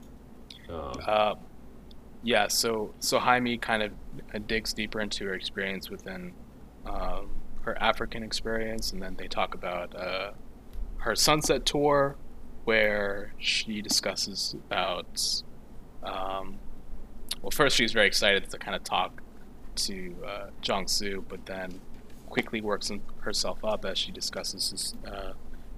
Um, 0.70 0.94
Uh, 1.06 1.36
yeah. 2.24 2.48
So 2.48 2.94
so 3.00 3.18
Jaime 3.20 3.58
kind 3.58 3.82
of 3.84 4.48
digs 4.48 4.74
deeper 4.74 5.00
into 5.02 5.26
her 5.26 5.34
experience 5.34 5.90
within 5.90 6.34
um, 6.86 7.30
her 7.62 7.78
African 7.82 8.24
experience, 8.24 8.92
and 8.92 9.02
then 9.02 9.16
they 9.18 9.28
talk 9.28 9.54
about 9.54 9.96
uh, 9.96 10.32
her 10.98 11.16
sunset 11.16 11.66
tour, 11.66 12.16
where 12.64 13.34
she 13.38 13.82
discusses 13.82 14.56
about. 14.66 15.44
Um, 16.04 16.60
well, 17.42 17.52
first 17.52 17.76
she's 17.76 17.92
very 17.92 18.08
excited 18.08 18.50
to 18.50 18.58
kind 18.58 18.76
of 18.76 18.84
talk 18.84 19.22
to 19.76 20.16
uh, 20.26 20.86
Soo, 20.86 21.26
but 21.28 21.46
then 21.46 21.82
quickly 22.30 22.62
works 22.62 22.92
herself 23.20 23.64
up 23.64 23.84
as 23.86 23.98
she 23.98 24.12
discusses 24.12 24.72
this 24.72 25.12
uh, 25.12 25.34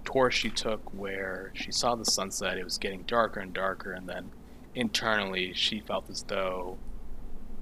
tour 0.06 0.30
she 0.30 0.50
took, 0.50 0.93
where 0.93 1.52
she 1.54 1.72
saw 1.72 1.96
the 1.96 2.06
sunset. 2.06 2.58
It 2.58 2.63
was 2.63 2.78
getting 2.78 3.04
darker 3.04 3.39
and 3.39 3.54
darker, 3.54 3.93
and 3.93 4.08
then 4.08 4.32
internally 4.76 5.54
she 5.54 5.80
felt 5.80 6.10
as 6.10 6.24
though 6.24 6.78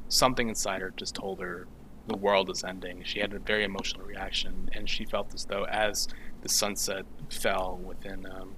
something 0.07 0.49
inside 0.49 0.81
her 0.81 0.91
just 0.95 1.15
told 1.15 1.39
her 1.39 1.67
the 2.11 2.17
world 2.17 2.49
is 2.49 2.63
ending. 2.63 3.01
She 3.05 3.19
had 3.19 3.33
a 3.33 3.39
very 3.39 3.63
emotional 3.63 4.05
reaction, 4.05 4.69
and 4.73 4.89
she 4.89 5.05
felt 5.05 5.33
as 5.33 5.45
though 5.45 5.65
as 5.65 6.07
the 6.41 6.49
sunset 6.49 7.05
fell 7.29 7.79
within 7.83 8.25
um, 8.25 8.55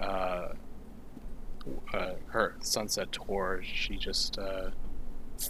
uh, 0.00 0.48
uh, 1.94 2.12
her 2.28 2.56
sunset 2.60 3.12
tour, 3.12 3.60
she 3.62 3.96
just 3.96 4.38
uh, 4.38 4.70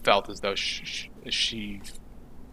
felt 0.04 0.28
as 0.28 0.40
though 0.40 0.54
she, 0.54 1.10
she 1.30 1.80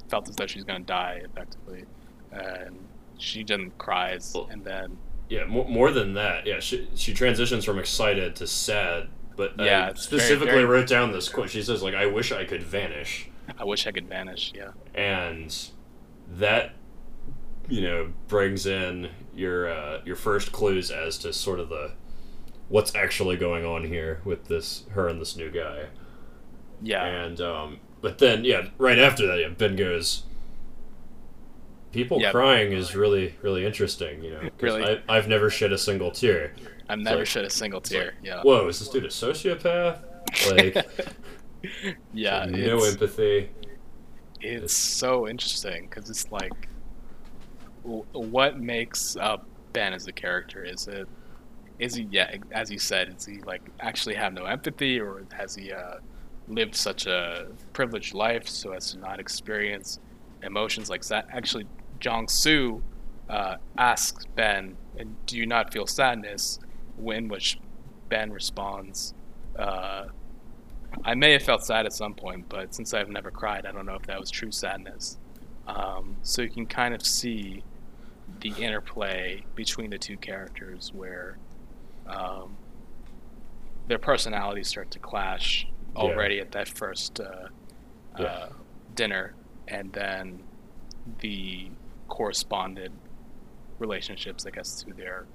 felt 0.09 0.29
as 0.29 0.35
though 0.35 0.47
she's 0.47 0.63
gonna 0.63 0.79
die 0.79 1.21
effectively, 1.25 1.83
and 2.31 2.77
she 3.17 3.43
didn't 3.43 3.77
cries, 3.77 4.35
and 4.49 4.63
then 4.63 4.97
yeah, 5.29 5.43
more, 5.45 5.67
more 5.67 5.91
than 5.91 6.13
that, 6.13 6.45
yeah, 6.45 6.59
she 6.61 6.87
she 6.95 7.13
transitions 7.13 7.65
from 7.65 7.79
excited 7.79 8.35
to 8.37 8.47
sad. 8.47 9.09
But 9.35 9.53
Yeah, 9.59 9.85
I 9.85 9.89
it's 9.89 10.07
very- 10.07 10.21
specifically 10.21 10.53
very- 10.53 10.65
wrote 10.65 10.87
down 10.87 11.11
this 11.11 11.29
quote. 11.29 11.49
She 11.51 11.61
says 11.61 11.83
like, 11.83 11.93
"I 11.93 12.05
wish 12.07 12.31
I 12.31 12.43
could 12.45 12.63
vanish," 12.63 13.29
I 13.57 13.63
wish 13.65 13.87
I 13.87 13.91
could 13.91 14.07
vanish. 14.07 14.51
Yeah, 14.55 14.71
and 14.95 15.55
that 16.33 16.73
you 17.69 17.81
know 17.81 18.13
brings 18.27 18.65
in 18.65 19.09
your 19.35 19.69
uh, 19.69 20.01
your 20.05 20.15
first 20.15 20.51
clues 20.51 20.91
as 20.91 21.17
to 21.19 21.33
sort 21.33 21.59
of 21.59 21.69
the 21.69 21.91
what's 22.69 22.93
actually 22.95 23.37
going 23.37 23.65
on 23.65 23.83
here 23.85 24.21
with 24.25 24.45
this 24.45 24.83
her 24.91 25.07
and 25.07 25.19
this 25.21 25.35
new 25.37 25.49
guy. 25.49 25.85
yeah, 26.81 27.05
And 27.05 27.39
um, 27.41 27.79
but 28.01 28.17
then 28.19 28.43
yeah, 28.45 28.67
right 28.77 28.99
after 28.99 29.25
that, 29.27 29.39
yeah, 29.39 29.49
Ben 29.49 29.75
goes. 29.75 30.23
People 31.93 32.19
Yeah. 32.21 32.31
crying 32.31 32.73
is 32.73 32.95
really 32.95 33.35
really 33.41 33.65
interesting, 33.65 34.21
you 34.23 34.31
know. 34.31 34.49
Really? 34.59 34.83
I, 34.83 34.99
I've 35.17 35.27
never 35.27 35.49
shed 35.49 35.71
a 35.71 35.77
single 35.77 36.11
tear. 36.11 36.53
I've 36.89 36.99
never 36.99 37.19
like- 37.19 37.27
shed 37.27 37.45
a 37.45 37.49
single 37.49 37.81
tear. 37.81 38.15
Yeah, 38.21 38.41
Whoa, 38.43 38.67
is 38.67 38.79
this 38.79 38.89
dude 38.89 39.05
a 39.05 39.07
sociopath? 39.07 40.01
Like 40.51 40.85
yeah, 42.13 42.45
no 42.45 42.83
empathy. 42.83 43.49
it's 44.41 44.73
so 44.73 45.27
interesting 45.27 45.87
because 45.89 46.09
it's 46.09 46.31
like, 46.31 46.67
what 47.83 48.59
makes 48.59 49.15
uh, 49.17 49.37
Ben 49.73 49.93
as 49.93 50.07
a 50.07 50.13
character? 50.13 50.63
Is 50.63 50.87
it 50.87 51.07
is 51.79 51.95
he 51.95 52.07
yeah 52.09 52.35
as 52.51 52.71
you 52.71 52.79
said 52.79 53.13
is 53.15 53.25
he 53.25 53.39
like 53.41 53.61
actually 53.79 54.15
have 54.15 54.33
no 54.33 54.45
empathy 54.45 54.99
or 54.99 55.23
has 55.33 55.55
he 55.55 55.71
uh, 55.71 55.95
lived 56.47 56.75
such 56.75 57.05
a 57.05 57.47
privileged 57.73 58.13
life 58.13 58.47
so 58.47 58.71
as 58.71 58.91
to 58.91 58.99
not 58.99 59.19
experience 59.19 59.99
emotions 60.43 60.89
like 60.89 61.05
that 61.05 61.27
actually 61.31 61.65
jong 61.99 62.27
soo 62.27 62.81
uh, 63.29 63.55
asks 63.77 64.25
ben 64.35 64.75
and 64.97 65.15
do 65.25 65.37
you 65.37 65.45
not 65.45 65.71
feel 65.71 65.85
sadness 65.85 66.59
when 66.95 67.27
which 67.27 67.59
ben 68.09 68.31
responds 68.31 69.13
uh, 69.59 70.05
i 71.05 71.13
may 71.13 71.33
have 71.33 71.43
felt 71.43 71.63
sad 71.63 71.85
at 71.85 71.93
some 71.93 72.13
point 72.13 72.45
but 72.49 72.73
since 72.73 72.93
i've 72.93 73.09
never 73.09 73.31
cried 73.31 73.65
i 73.65 73.71
don't 73.71 73.85
know 73.85 73.95
if 73.95 74.03
that 74.03 74.19
was 74.19 74.29
true 74.31 74.51
sadness 74.51 75.17
um, 75.67 76.15
so 76.21 76.41
you 76.41 76.49
can 76.49 76.65
kind 76.65 76.93
of 76.95 77.05
see 77.05 77.61
the 78.39 78.51
interplay 78.51 79.43
between 79.55 79.89
the 79.89 79.97
two 79.97 80.15
characters 80.17 80.91
where 80.93 81.37
um, 82.07 82.55
their 83.87 83.97
personalities 83.99 84.67
start 84.69 84.89
to 84.91 84.99
clash 84.99 85.65
Yeah. 85.95 86.01
already 86.03 86.39
at 86.39 86.51
that 86.51 86.69
first 86.69 87.19
uh, 87.19 87.47
Yeah. 88.17 88.25
uh, 88.25 88.49
dinner, 88.95 89.33
and 89.67 89.91
then 89.91 90.43
the 91.19 91.69
corresponded 92.07 92.91
relationships, 93.79 94.45
I 94.45 94.51
guess, 94.51 94.83
to 94.83 94.93
their 94.93 95.25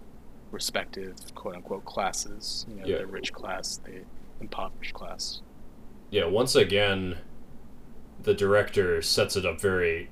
respective 0.51 1.15
quote 1.35 1.57
unquote 1.57 1.85
classes. 1.85 2.65
You 2.69 2.77
know, 2.77 2.87
Yeah. 2.87 2.99
the 2.99 3.07
rich 3.07 3.33
class, 3.35 3.79
the 3.85 4.05
impoverished 4.43 4.93
class. 4.95 5.41
Yeah, 6.11 6.27
once 6.27 6.55
again, 6.55 7.19
the 8.23 8.35
director 8.35 9.01
sets 9.03 9.37
it 9.37 9.47
up 9.47 9.61
very 9.61 10.11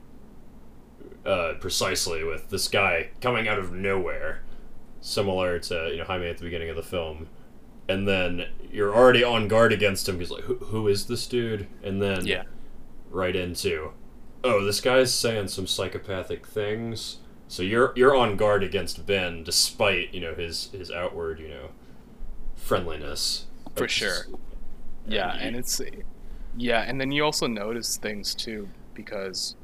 uh, 1.27 1.55
precisely 1.61 2.25
with 2.25 2.49
this 2.51 2.69
guy 2.69 3.11
coming 3.21 3.47
out 3.47 3.59
of 3.59 3.73
nowhere, 3.73 4.43
similar 5.01 5.59
to 5.59 5.89
you 5.93 5.99
know 5.99 6.05
Jaime 6.05 6.29
at 6.29 6.39
the 6.39 6.45
beginning 6.45 6.71
of 6.71 6.77
the 6.77 6.83
film, 6.83 7.29
and 7.89 8.09
then 8.09 8.47
you're 8.73 8.95
already 8.95 9.23
on 9.23 9.49
guard 9.49 9.73
against 9.73 10.09
him 10.09 10.17
because 10.17 10.31
like 10.31 10.45
who, 10.45 10.57
who 10.57 10.89
is 10.89 11.07
this 11.07 11.27
dude? 11.27 11.67
And 11.83 12.01
then 12.01 12.27
Yeah. 12.27 12.45
right 13.11 13.37
into, 13.37 13.93
oh, 14.43 14.65
this 14.65 14.81
guy's 14.81 15.13
saying 15.13 15.49
some 15.49 15.67
psychopathic 15.67 16.47
things. 16.47 17.19
So 17.49 17.63
you're 17.63 17.93
you're 17.97 18.17
on 18.17 18.37
guard 18.37 18.63
against 18.63 19.05
Ben, 19.07 19.45
despite 19.45 20.15
you 20.15 20.21
know 20.21 20.35
his 20.35 20.71
his 20.73 20.91
outward 20.91 21.39
you 21.41 21.49
know 21.49 21.69
friendliness. 22.57 23.47
For 23.81 23.89
sure. 23.89 24.27
Yeah, 25.07 25.37
and 25.39 25.57
it's 25.57 25.81
yeah, 26.57 26.83
and 26.83 27.01
then 27.01 27.11
you 27.13 27.25
also 27.25 27.47
notice 27.47 27.97
things 27.97 28.35
too 28.35 28.69
because 28.95 29.57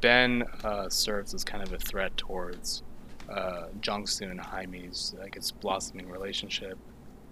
Ben 0.00 0.44
uh, 0.64 0.88
serves 0.88 1.34
as 1.34 1.44
kind 1.44 1.62
of 1.62 1.72
a 1.72 1.78
threat 1.78 2.16
towards 2.16 2.82
uh, 3.30 3.66
Jong-soo 3.80 4.24
and 4.24 4.40
Jaime's 4.40 5.14
like 5.20 5.36
its 5.36 5.50
blossoming 5.50 6.08
relationship, 6.08 6.78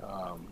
um, 0.03 0.49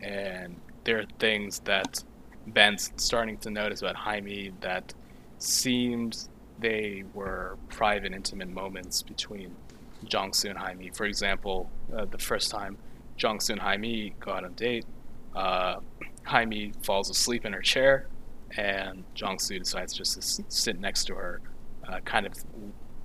and 0.00 0.56
there 0.84 0.98
are 1.00 1.06
things 1.18 1.60
that 1.60 2.04
Ben's 2.46 2.92
starting 2.96 3.38
to 3.38 3.50
notice 3.50 3.82
about 3.82 3.96
Jaime 3.96 4.52
that 4.60 4.94
seemed 5.38 6.28
they 6.58 7.04
were 7.12 7.58
private, 7.68 8.12
intimate 8.12 8.48
moments 8.48 9.02
between 9.02 9.54
Jong-soo 10.04 10.48
and 10.50 10.58
Jaime. 10.58 10.90
For 10.90 11.04
example, 11.06 11.70
uh, 11.94 12.04
the 12.04 12.18
first 12.18 12.50
time 12.50 12.78
Jong-soo 13.16 13.54
and 13.54 13.62
Jaime 13.62 14.14
go 14.20 14.32
out 14.32 14.44
on 14.44 14.50
a 14.50 14.54
date, 14.54 14.84
uh, 15.36 15.80
Jaime 16.24 16.72
falls 16.82 17.10
asleep 17.10 17.44
in 17.44 17.52
her 17.52 17.60
chair, 17.60 18.08
and 18.56 19.04
Jong-soo 19.14 19.58
decides 19.58 19.92
just 19.92 20.14
to 20.14 20.44
sit 20.48 20.80
next 20.80 21.04
to 21.04 21.14
her, 21.14 21.40
uh, 21.86 22.00
kind 22.00 22.26
of 22.26 22.32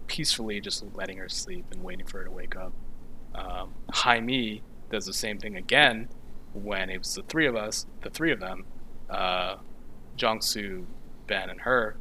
peacefully 0.08 0.62
just 0.62 0.84
letting 0.96 1.18
her 1.18 1.30
sleep 1.30 1.66
and 1.72 1.84
waiting 1.84 2.06
for 2.06 2.20
her 2.20 2.24
to 2.24 2.32
wake 2.32 2.56
up. 2.56 2.72
Um, 3.36 3.74
Jaime 3.92 4.64
does 4.90 5.06
the 5.06 5.14
same 5.14 5.38
thing 5.40 5.58
again 5.58 6.08
when 6.54 6.90
it 6.90 7.00
was 7.00 7.16
the 7.16 7.24
three 7.24 7.48
of 7.48 7.56
us, 7.56 7.86
the 8.02 8.10
three 8.10 8.32
of 8.32 8.40
them, 8.40 8.66
uh, 9.10 9.58
Jong-soo, 10.16 10.88
Ben, 11.28 11.50
and 11.50 11.62
her. 11.62 11.98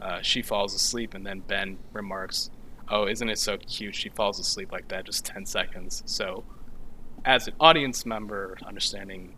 Uh, 0.00 0.20
she 0.22 0.42
falls 0.42 0.74
asleep, 0.74 1.14
and 1.14 1.26
then 1.26 1.40
Ben 1.40 1.78
remarks, 1.92 2.50
"Oh, 2.88 3.06
isn't 3.06 3.28
it 3.28 3.38
so 3.38 3.56
cute? 3.58 3.94
She 3.94 4.08
falls 4.08 4.38
asleep 4.38 4.72
like 4.72 4.88
that, 4.88 5.04
just 5.06 5.24
ten 5.24 5.46
seconds." 5.46 6.02
So, 6.06 6.44
as 7.24 7.48
an 7.48 7.54
audience 7.60 8.04
member, 8.04 8.58
understanding 8.66 9.34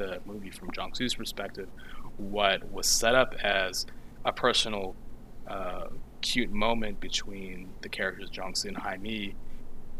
the 0.00 0.20
movie 0.24 0.50
from 0.50 0.70
Jong 0.72 0.94
Soo's 0.94 1.14
perspective, 1.14 1.68
what 2.16 2.70
was 2.72 2.86
set 2.86 3.14
up 3.14 3.34
as 3.42 3.86
a 4.24 4.32
personal, 4.32 4.94
uh, 5.46 5.86
cute 6.22 6.50
moment 6.50 7.00
between 7.00 7.68
the 7.82 7.88
characters 7.88 8.28
Jong 8.30 8.54
Soo 8.54 8.68
and 8.68 8.76
Jaime 8.78 9.34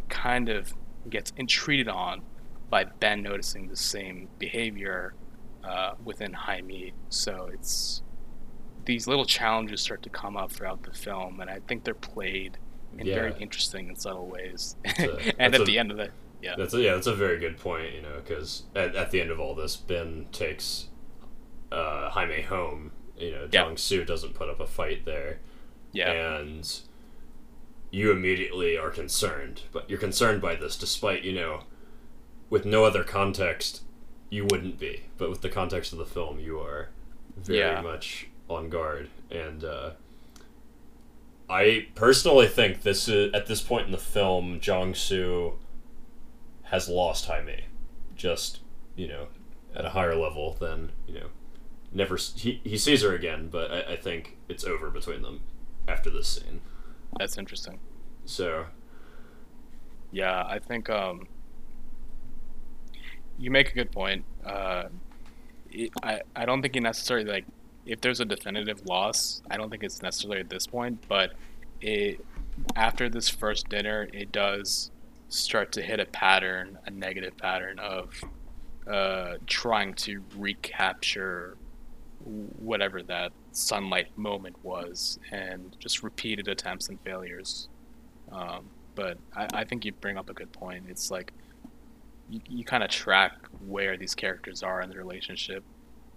kind 0.09 0.49
of 0.49 0.75
gets 1.09 1.33
entreated 1.37 1.89
on 1.89 2.23
by 2.69 2.85
Ben 2.85 3.23
noticing 3.23 3.69
the 3.69 3.77
same 3.77 4.29
behavior 4.39 5.15
uh, 5.65 5.93
within 6.05 6.33
Jaime. 6.33 6.93
So 7.11 7.49
it's 7.53 8.03
these 8.85 9.07
little 9.07 9.25
challenges 9.27 9.81
start 9.81 10.03
to 10.03 10.09
come 10.11 10.37
up 10.37 10.51
throughout 10.53 10.83
the 10.83 10.93
film, 10.93 11.41
and 11.41 11.51
I 11.51 11.61
think 11.69 11.85
they're 11.85 11.95
played 11.95 12.57
in 12.99 13.07
very 13.15 13.35
interesting 13.41 13.89
and 13.89 14.01
subtle 14.01 14.27
ways. 14.27 14.77
a- 14.85 15.35
and 15.39 15.55
at 15.55 15.61
a- 15.61 15.65
the 15.65 15.79
end 15.79 15.91
of 15.91 15.99
it, 15.99 16.13
yeah, 16.43 16.55
That's 16.57 16.75
a, 16.75 16.81
yeah, 16.81 16.95
that's 16.95 17.07
a 17.07 17.15
very 17.15 17.39
good 17.39 17.57
point. 17.59 17.93
You 17.95 18.03
know, 18.03 18.17
because 18.25 18.65
at, 18.75 18.95
at 18.97 19.11
the 19.11 19.21
end 19.21 19.31
of 19.31 19.41
all 19.41 19.55
this, 19.55 19.77
Ben 19.77 20.27
takes 20.33 20.87
uh, 21.73 22.11
Jaime 22.11 22.43
home. 22.43 22.93
You 23.19 23.31
know, 23.33 23.49
Yeah. 23.53 23.65
Jong 23.65 23.77
Soo 23.77 24.05
doesn't 24.05 24.35
put 24.35 24.49
up 24.49 24.61
a 24.61 24.67
fight 24.67 25.05
there, 25.05 25.41
yeah, 25.93 26.11
and 26.39 26.81
you 27.91 28.11
immediately 28.11 28.77
are 28.79 28.91
concerned. 28.91 29.63
But 29.73 29.89
you're 29.91 29.99
concerned 29.99 30.41
by 30.41 30.55
this, 30.55 30.77
despite 30.77 31.23
you 31.23 31.33
know, 31.33 31.65
with 32.49 32.65
no 32.65 32.85
other 32.85 33.05
context, 33.05 33.83
you 34.31 34.45
wouldn't 34.51 34.79
be. 34.79 35.05
But 35.19 35.29
with 35.29 35.43
the 35.43 35.49
context 35.51 35.93
of 35.93 35.99
the 35.99 36.07
film, 36.07 36.39
you 36.41 36.59
are 36.61 36.89
very 37.37 37.59
Yeah. 37.59 37.81
much 37.83 38.29
on 38.49 38.69
guard. 38.71 39.09
And 39.31 39.63
uh, 39.65 39.91
I 41.49 41.89
personally 41.95 42.47
think 42.49 42.83
this 42.83 43.09
is 43.09 43.33
at 43.35 43.47
this 43.47 43.61
point 43.61 43.87
in 43.87 43.93
the 43.93 43.99
film, 43.99 44.61
Jong 44.61 44.95
Soo 44.95 45.55
has 46.71 46.89
lost 46.89 47.27
Jaime, 47.27 47.65
just 48.17 48.61
you 48.97 49.09
know, 49.09 49.27
at 49.75 49.85
a 49.85 49.91
higher 49.91 50.15
level 50.15 50.57
than 50.59 50.93
you 51.07 51.15
know. 51.15 51.27
Never 51.93 52.17
he 52.17 52.61
he 52.65 52.79
sees 52.79 53.03
her 53.03 53.15
again, 53.15 53.49
but 53.51 53.71
I, 53.73 53.95
I 53.95 53.97
think 53.97 54.37
it's 54.49 54.65
over 54.65 54.91
between 54.91 55.23
them 55.23 55.41
after 55.89 56.09
this 56.11 56.29
scene. 56.29 56.61
that's 57.19 57.37
interesting. 57.37 57.81
So 58.25 58.67
Yeah, 60.13 60.45
I 60.47 60.61
think 60.61 60.89
um, 60.89 61.27
you 63.39 63.51
make 63.51 63.71
a 63.71 63.75
good 63.75 63.91
point. 63.91 64.25
Uh, 64.45 64.85
it, 65.73 65.91
I 66.03 66.21
I 66.37 66.45
don't 66.45 66.63
think 66.63 66.77
you 66.77 66.81
necessarily 66.81 67.29
like 67.29 67.45
if 67.85 68.01
there's 68.01 68.21
a 68.21 68.25
definitive 68.25 68.87
loss. 68.87 69.43
I 69.51 69.57
don't 69.57 69.71
think 69.71 69.83
it's 69.83 70.03
necessarily 70.03 70.39
at 70.39 70.51
this 70.51 70.69
point, 70.69 71.03
but 71.09 71.33
it 71.81 72.25
after 72.77 73.09
this 73.09 73.29
first 73.29 73.69
dinner, 73.69 74.09
it 74.13 74.31
does 74.31 74.93
start 75.31 75.73
to 75.73 75.83
hit 75.83 75.99
a 75.99 76.05
pattern, 76.07 76.79
a 76.87 76.91
negative 76.91 77.37
pattern 77.39 77.79
of 77.79 78.13
uh, 78.87 79.35
trying 79.47 79.95
to 79.95 80.23
recapture 80.37 81.57
whatever 82.59 83.03
that 83.03 83.33
sunlight 83.53 84.07
moment 84.19 84.57
was, 84.63 85.19
and 85.33 85.75
just 85.79 86.03
repeated 86.03 86.49
attempts 86.49 86.89
and 86.91 87.01
failures. 87.01 87.69
Um, 88.31 88.67
but 88.95 89.17
I, 89.35 89.49
I 89.55 89.65
think 89.65 89.87
you 89.87 89.93
bring 89.93 90.19
up 90.19 90.29
a 90.29 90.35
good 90.35 90.53
point. 90.53 90.85
It's 90.89 91.11
like 91.11 91.33
you, 92.29 92.41
you 92.49 92.65
kind 92.65 92.85
of 92.85 92.91
track 92.91 93.33
where 93.67 93.97
these 93.97 94.15
characters 94.15 94.63
are 94.63 94.83
in 94.83 94.91
the 94.91 94.99
relationship, 94.99 95.65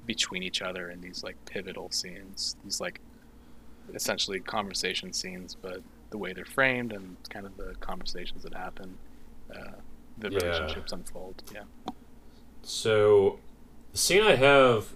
between 0.06 0.44
each 0.44 0.62
other 0.62 0.90
in 0.90 1.02
these 1.02 1.24
like 1.24 1.38
pivotal 1.46 1.90
scenes. 1.92 2.56
These 2.64 2.82
like 2.82 3.00
essentially 3.94 4.40
conversation 4.40 5.14
scenes, 5.14 5.56
but 5.56 5.82
the 6.14 6.18
way 6.20 6.32
they're 6.32 6.46
framed 6.46 6.94
and 6.94 7.18
kind 7.32 7.44
of 7.44 7.58
the 7.58 7.74
conversations 7.80 8.44
that 8.44 8.54
happen, 8.54 8.96
uh, 9.54 9.72
the 10.20 10.30
Yeah. 10.30 10.38
relationships 10.38 10.92
unfold. 10.94 11.42
Yeah. 11.52 11.64
So, 12.62 13.40
the 13.92 13.98
scene 13.98 14.22
I 14.22 14.36
have 14.36 14.94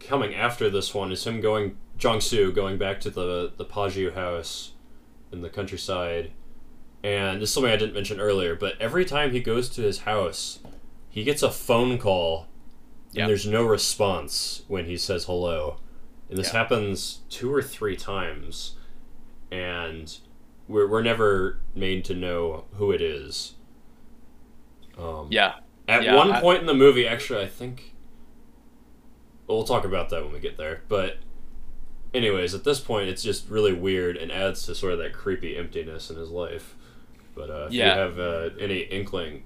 coming 0.00 0.34
after 0.34 0.70
this 0.70 0.94
one 0.94 1.12
is 1.12 1.26
him 1.26 1.42
going, 1.42 1.76
Jong 1.98 2.22
Soo 2.22 2.50
going 2.50 2.78
back 2.78 2.98
to 3.00 3.10
the 3.10 3.52
the 3.58 3.64
Paju 3.66 4.14
house 4.14 4.72
in 5.32 5.42
the 5.42 5.50
countryside, 5.50 6.32
and 7.02 7.42
this 7.42 7.50
is 7.50 7.54
something 7.54 7.70
I 7.72 7.76
didn't 7.76 7.94
mention 7.94 8.18
earlier. 8.20 8.54
But 8.54 8.80
every 8.80 9.04
time 9.04 9.32
he 9.32 9.40
goes 9.40 9.68
to 9.70 9.82
his 9.82 10.00
house, 10.00 10.60
he 11.10 11.24
gets 11.24 11.42
a 11.42 11.50
phone 11.50 11.98
call, 11.98 12.46
and 13.14 13.28
there's 13.28 13.46
no 13.46 13.64
response 13.66 14.62
when 14.66 14.86
he 14.86 14.96
says 14.96 15.24
hello, 15.26 15.78
and 16.30 16.38
this 16.38 16.52
Yeah. 16.54 16.60
happens 16.60 17.20
two 17.28 17.52
or 17.52 17.60
three 17.62 17.96
times, 17.96 18.76
and 19.50 20.18
we're 20.68 20.86
we're 20.86 21.02
never 21.02 21.60
made 21.74 22.04
to 22.06 22.14
know 22.14 22.64
who 22.74 22.92
it 22.92 23.00
is. 23.02 23.54
Um, 24.98 25.28
Yeah. 25.30 25.54
at 25.86 26.02
Yeah, 26.02 26.16
one 26.16 26.32
I- 26.32 26.40
point 26.40 26.60
in 26.60 26.66
the 26.66 26.74
movie, 26.74 27.06
actually, 27.06 27.40
I 27.42 27.46
think. 27.46 27.94
We'll 29.46 29.64
talk 29.64 29.84
about 29.84 30.10
that 30.10 30.24
when 30.24 30.32
we 30.32 30.40
get 30.40 30.56
there. 30.58 30.82
But, 30.88 31.16
anyways, 32.12 32.54
at 32.54 32.64
this 32.64 32.80
point, 32.80 33.08
it's 33.08 33.22
just 33.22 33.48
really 33.48 33.72
weird 33.72 34.16
and 34.16 34.30
adds 34.30 34.66
to 34.66 34.74
sort 34.74 34.92
of 34.92 34.98
that 34.98 35.14
creepy 35.14 35.56
emptiness 35.56 36.10
in 36.10 36.16
his 36.16 36.30
life. 36.30 36.74
But 37.34 37.48
uh, 37.50 37.66
if 37.68 37.72
Yeah. 37.72 37.94
you 37.94 38.00
have 38.00 38.18
uh, 38.18 38.50
any 38.60 38.80
inkling, 38.80 39.44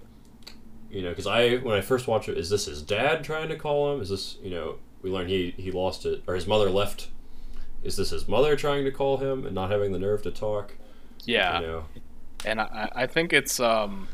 you 0.91 1.03
know, 1.03 1.11
because 1.11 1.27
I 1.27 1.57
when 1.59 1.77
I 1.77 1.81
first 1.83 2.09
watched 2.09 2.29
it, 2.29 2.37
is 2.39 2.51
this 2.51 2.65
his 2.67 2.83
dad 2.83 3.23
trying 3.23 3.49
to 3.51 3.57
call 3.57 3.95
him? 3.95 4.01
Is 4.01 4.09
this 4.09 4.39
you 4.43 4.51
know 4.51 4.77
we 5.03 5.11
learn 5.11 5.29
he 5.29 5.55
he 5.57 5.71
lost 5.71 6.05
it 6.07 6.23
or 6.27 6.35
his 6.35 6.47
mother 6.47 6.69
left? 6.71 7.09
Is 7.85 7.97
this 7.97 8.11
his 8.11 8.27
mother 8.27 8.57
trying 8.57 8.85
to 8.85 8.91
call 8.91 9.19
him 9.19 9.45
and 9.45 9.55
not 9.55 9.71
having 9.71 9.93
the 9.93 9.99
nerve 9.99 10.23
to 10.23 10.31
talk? 10.31 10.75
Yeah. 11.27 11.61
You 11.61 11.67
know, 11.67 11.85
and 12.45 12.61
I, 12.61 12.89
I 12.95 13.07
think 13.07 13.33
it's 13.33 13.61
um 13.61 14.09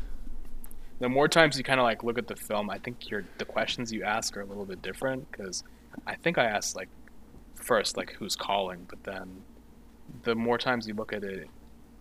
the 0.99 1.09
more 1.09 1.27
times 1.27 1.57
you 1.57 1.63
kind 1.63 1.79
of 1.79 1.85
like 1.85 2.03
look 2.03 2.17
at 2.17 2.27
the 2.27 2.35
film 2.35 2.69
i 2.69 2.77
think 2.77 3.09
your 3.09 3.23
the 3.39 3.45
questions 3.45 3.91
you 3.91 4.03
ask 4.03 4.35
are 4.37 4.41
a 4.41 4.45
little 4.45 4.65
bit 4.65 4.81
different 4.81 5.29
because 5.31 5.63
i 6.05 6.13
think 6.15 6.37
i 6.37 6.43
asked 6.45 6.75
like 6.75 6.89
first 7.55 7.97
like 7.97 8.11
who's 8.19 8.35
calling 8.35 8.85
but 8.89 9.01
then 9.03 9.41
the 10.23 10.35
more 10.35 10.57
times 10.57 10.87
you 10.87 10.93
look 10.93 11.11
at 11.13 11.23
it, 11.23 11.47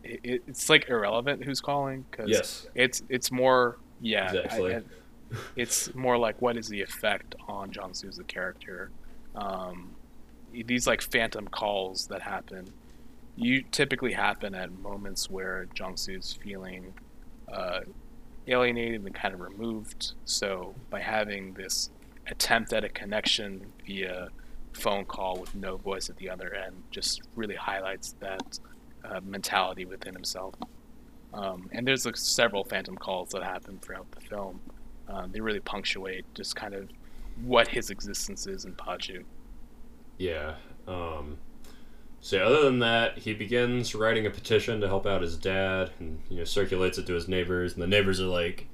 it 0.04 0.42
it's 0.46 0.68
like 0.68 0.88
irrelevant 0.90 1.44
who's 1.44 1.60
calling 1.60 2.04
because 2.10 2.28
yes, 2.28 2.66
it's 2.74 3.02
it's 3.08 3.30
more 3.30 3.78
yeah 4.00 4.32
Exactly. 4.32 4.74
I- 4.76 4.82
it's 5.56 5.94
more 5.94 6.16
like 6.18 6.40
what 6.42 6.56
is 6.56 6.68
the 6.68 6.80
effect 6.80 7.34
on 7.48 7.70
Jong 7.70 7.92
Soo 7.92 8.10
character 8.26 8.90
um, 9.36 9.90
these 10.52 10.86
like 10.86 11.02
phantom 11.02 11.46
calls 11.48 12.06
that 12.06 12.22
happen 12.22 12.66
you 13.38 13.62
typically 13.70 14.12
happen 14.12 14.54
at 14.54 14.72
moments 14.80 15.30
where 15.30 15.66
Jong 15.74 15.96
Soo's 15.96 16.38
feeling 16.42 16.92
uh, 17.52 17.80
alienated 18.46 19.04
and 19.04 19.14
kind 19.14 19.34
of 19.34 19.40
removed 19.40 20.12
so 20.24 20.74
by 20.90 21.00
having 21.00 21.54
this 21.54 21.90
attempt 22.26 22.72
at 22.72 22.84
a 22.84 22.88
connection 22.88 23.72
via 23.86 24.28
phone 24.72 25.04
call 25.04 25.38
with 25.40 25.54
no 25.54 25.76
voice 25.76 26.10
at 26.10 26.16
the 26.16 26.28
other 26.28 26.54
end 26.54 26.82
just 26.90 27.22
really 27.36 27.54
highlights 27.54 28.14
that 28.20 28.58
uh, 29.04 29.20
mentality 29.24 29.84
within 29.84 30.14
himself 30.14 30.54
um, 31.32 31.68
and 31.72 31.86
there's 31.86 32.06
like 32.06 32.16
several 32.16 32.64
phantom 32.64 32.96
calls 32.96 33.30
that 33.30 33.42
happen 33.42 33.78
throughout 33.80 34.10
the 34.12 34.20
film. 34.20 34.60
Um, 35.08 35.30
they 35.32 35.40
really 35.40 35.60
punctuate 35.60 36.24
just 36.34 36.56
kind 36.56 36.74
of 36.74 36.88
what 37.42 37.68
his 37.68 37.90
existence 37.90 38.46
is 38.46 38.64
in 38.64 38.72
Paju. 38.74 39.24
Yeah. 40.18 40.54
Um, 40.86 41.38
so 42.20 42.38
other 42.44 42.62
than 42.64 42.78
that, 42.80 43.18
he 43.18 43.32
begins 43.34 43.94
writing 43.94 44.26
a 44.26 44.30
petition 44.30 44.80
to 44.80 44.88
help 44.88 45.06
out 45.06 45.22
his 45.22 45.36
dad, 45.36 45.90
and 45.98 46.20
you 46.28 46.38
know 46.38 46.44
circulates 46.44 46.98
it 46.98 47.06
to 47.06 47.14
his 47.14 47.28
neighbors, 47.28 47.74
and 47.74 47.82
the 47.82 47.86
neighbors 47.86 48.20
are 48.20 48.26
like, 48.26 48.66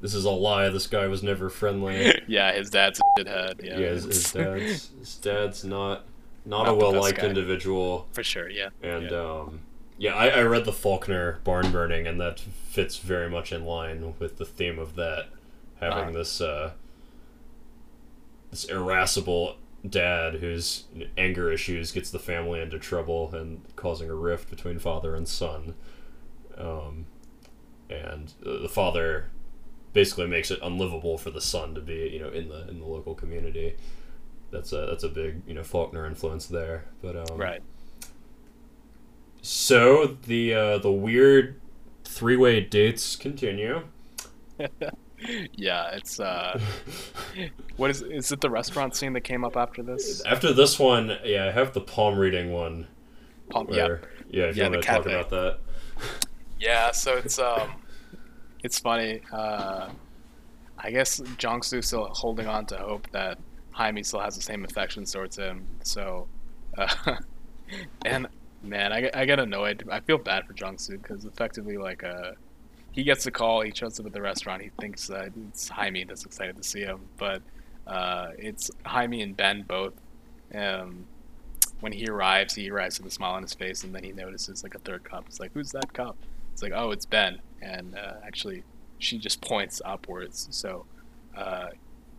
"This 0.00 0.14
is 0.14 0.24
a 0.24 0.30
lie. 0.30 0.68
This 0.68 0.86
guy 0.86 1.06
was 1.06 1.22
never 1.22 1.48
friendly." 1.48 2.12
yeah, 2.28 2.52
his 2.52 2.70
dad's 2.70 3.00
a 3.00 3.20
shithead. 3.20 3.64
Yeah, 3.64 3.78
yeah, 3.78 3.88
his, 3.88 4.04
his 4.04 4.32
dad's 4.32 4.90
his 4.98 5.14
dad's 5.16 5.64
not 5.64 6.04
not, 6.44 6.66
Not 6.66 6.68
a 6.68 6.74
well 6.74 6.92
liked 6.92 7.22
individual, 7.24 8.06
for 8.12 8.22
sure. 8.22 8.48
Yeah, 8.48 8.68
and 8.82 9.10
yeah. 9.10 9.18
um, 9.18 9.60
yeah, 9.98 10.14
I, 10.14 10.28
I 10.28 10.42
read 10.42 10.64
the 10.66 10.72
Faulkner 10.72 11.40
barn 11.42 11.72
burning, 11.72 12.06
and 12.06 12.20
that 12.20 12.38
fits 12.38 12.98
very 12.98 13.30
much 13.30 13.50
in 13.52 13.64
line 13.64 14.14
with 14.18 14.36
the 14.36 14.44
theme 14.44 14.78
of 14.78 14.94
that, 14.96 15.28
having 15.80 15.98
Uh-huh. 16.10 16.10
this 16.12 16.40
uh, 16.40 16.72
this 18.50 18.64
irascible 18.64 19.56
dad 19.90 20.36
whose 20.36 20.84
anger 21.16 21.50
issues 21.50 21.92
gets 21.92 22.10
the 22.10 22.18
family 22.18 22.60
into 22.60 22.78
trouble 22.78 23.34
and 23.34 23.62
causing 23.76 24.10
a 24.10 24.14
rift 24.14 24.50
between 24.50 24.78
father 24.78 25.14
and 25.14 25.28
son. 25.28 25.74
Um, 26.56 27.06
and 27.88 28.32
the 28.40 28.68
father 28.68 29.30
basically 29.92 30.26
makes 30.26 30.50
it 30.50 30.58
unlivable 30.62 31.18
for 31.18 31.30
the 31.30 31.40
son 31.40 31.74
to 31.74 31.80
be, 31.80 32.10
you 32.12 32.18
know, 32.18 32.28
in 32.28 32.48
the 32.48 32.68
in 32.68 32.80
the 32.80 32.86
local 32.86 33.14
community. 33.14 33.76
That's 34.50 34.72
a 34.72 34.86
that's 34.86 35.04
a 35.04 35.08
big 35.08 35.42
you 35.46 35.54
know 35.54 35.62
Faulkner 35.62 36.06
influence 36.06 36.46
there. 36.46 36.84
But 37.02 37.16
um, 37.16 37.38
right. 37.38 37.62
So 39.42 40.16
the 40.26 40.54
uh, 40.54 40.78
the 40.78 40.90
weird 40.90 41.60
three 42.04 42.36
way 42.36 42.60
dates 42.60 43.16
continue. 43.16 43.82
Yeah, 45.52 45.90
it's 45.94 46.20
uh, 46.20 46.58
what 47.76 47.90
is 47.90 48.02
is 48.02 48.32
it? 48.32 48.40
The 48.40 48.50
restaurant 48.50 48.94
scene 48.94 49.12
that 49.14 49.22
came 49.22 49.44
up 49.44 49.56
after 49.56 49.82
this? 49.82 50.22
After 50.24 50.52
this 50.52 50.78
one, 50.78 51.16
yeah, 51.24 51.46
I 51.46 51.50
have 51.50 51.72
the 51.72 51.80
palm 51.80 52.18
reading 52.18 52.52
one. 52.52 52.86
Palm- 53.50 53.68
yeah, 53.70 53.84
Where, 53.86 54.00
yeah, 54.28 54.44
if 54.44 54.56
you 54.56 54.62
want 54.64 54.74
to 54.74 54.80
talk 54.80 55.06
about 55.06 55.30
that. 55.30 55.58
Yeah, 56.58 56.90
so 56.92 57.18
it's 57.18 57.38
um, 57.38 57.82
it's 58.64 58.78
funny. 58.78 59.20
Uh, 59.30 59.90
I 60.78 60.90
guess 60.90 61.20
Jong 61.36 61.62
Soo 61.62 61.82
still 61.82 62.06
holding 62.12 62.46
on 62.46 62.64
to 62.66 62.78
hope 62.78 63.10
that 63.12 63.38
Jaime 63.72 64.02
still 64.02 64.20
has 64.20 64.36
the 64.36 64.42
same 64.42 64.64
affection 64.64 65.04
towards 65.04 65.36
him. 65.36 65.66
So, 65.82 66.28
uh, 66.78 66.88
and 68.06 68.26
man, 68.62 68.90
I, 68.92 69.02
get- 69.02 69.16
I 69.16 69.26
get 69.26 69.38
annoyed. 69.38 69.86
I 69.90 70.00
feel 70.00 70.16
bad 70.16 70.46
for 70.46 70.54
Jong 70.54 70.78
Soo 70.78 70.96
because 70.96 71.26
effectively, 71.26 71.76
like, 71.76 72.02
uh, 72.04 72.32
he 72.96 73.04
gets 73.04 73.24
the 73.24 73.30
call. 73.30 73.60
He 73.60 73.72
shows 73.72 74.00
up 74.00 74.06
at 74.06 74.14
the 74.14 74.22
restaurant. 74.22 74.62
He 74.62 74.70
thinks 74.80 75.06
that 75.08 75.30
it's 75.48 75.68
Jaime 75.68 76.04
that's 76.04 76.24
excited 76.24 76.56
to 76.56 76.62
see 76.62 76.80
him, 76.80 77.00
but 77.18 77.42
uh, 77.86 78.30
it's 78.38 78.70
Jaime 78.86 79.20
and 79.20 79.36
Ben 79.36 79.62
both. 79.68 79.92
Um, 80.54 81.06
when 81.80 81.92
he 81.92 82.06
arrives, 82.06 82.54
he 82.54 82.70
arrives 82.70 82.98
with 82.98 83.08
a 83.08 83.10
smile 83.10 83.34
on 83.34 83.42
his 83.42 83.52
face, 83.52 83.84
and 83.84 83.94
then 83.94 84.02
he 84.02 84.12
notices 84.12 84.62
like 84.62 84.74
a 84.74 84.78
third 84.78 85.04
cup. 85.04 85.24
It's 85.26 85.38
like, 85.38 85.52
who's 85.52 85.72
that 85.72 85.92
cup? 85.92 86.16
It's 86.54 86.62
like, 86.62 86.72
oh, 86.74 86.90
it's 86.90 87.04
Ben, 87.04 87.38
and 87.60 87.94
uh, 87.94 88.14
actually, 88.26 88.64
she 88.98 89.18
just 89.18 89.42
points 89.42 89.82
upwards. 89.84 90.48
So, 90.50 90.86
uh, 91.36 91.68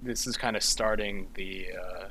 this 0.03 0.27
is 0.27 0.37
kind 0.37 0.55
of 0.55 0.61
starting 0.61 1.27
the 1.33 1.69
uh, 1.73 2.07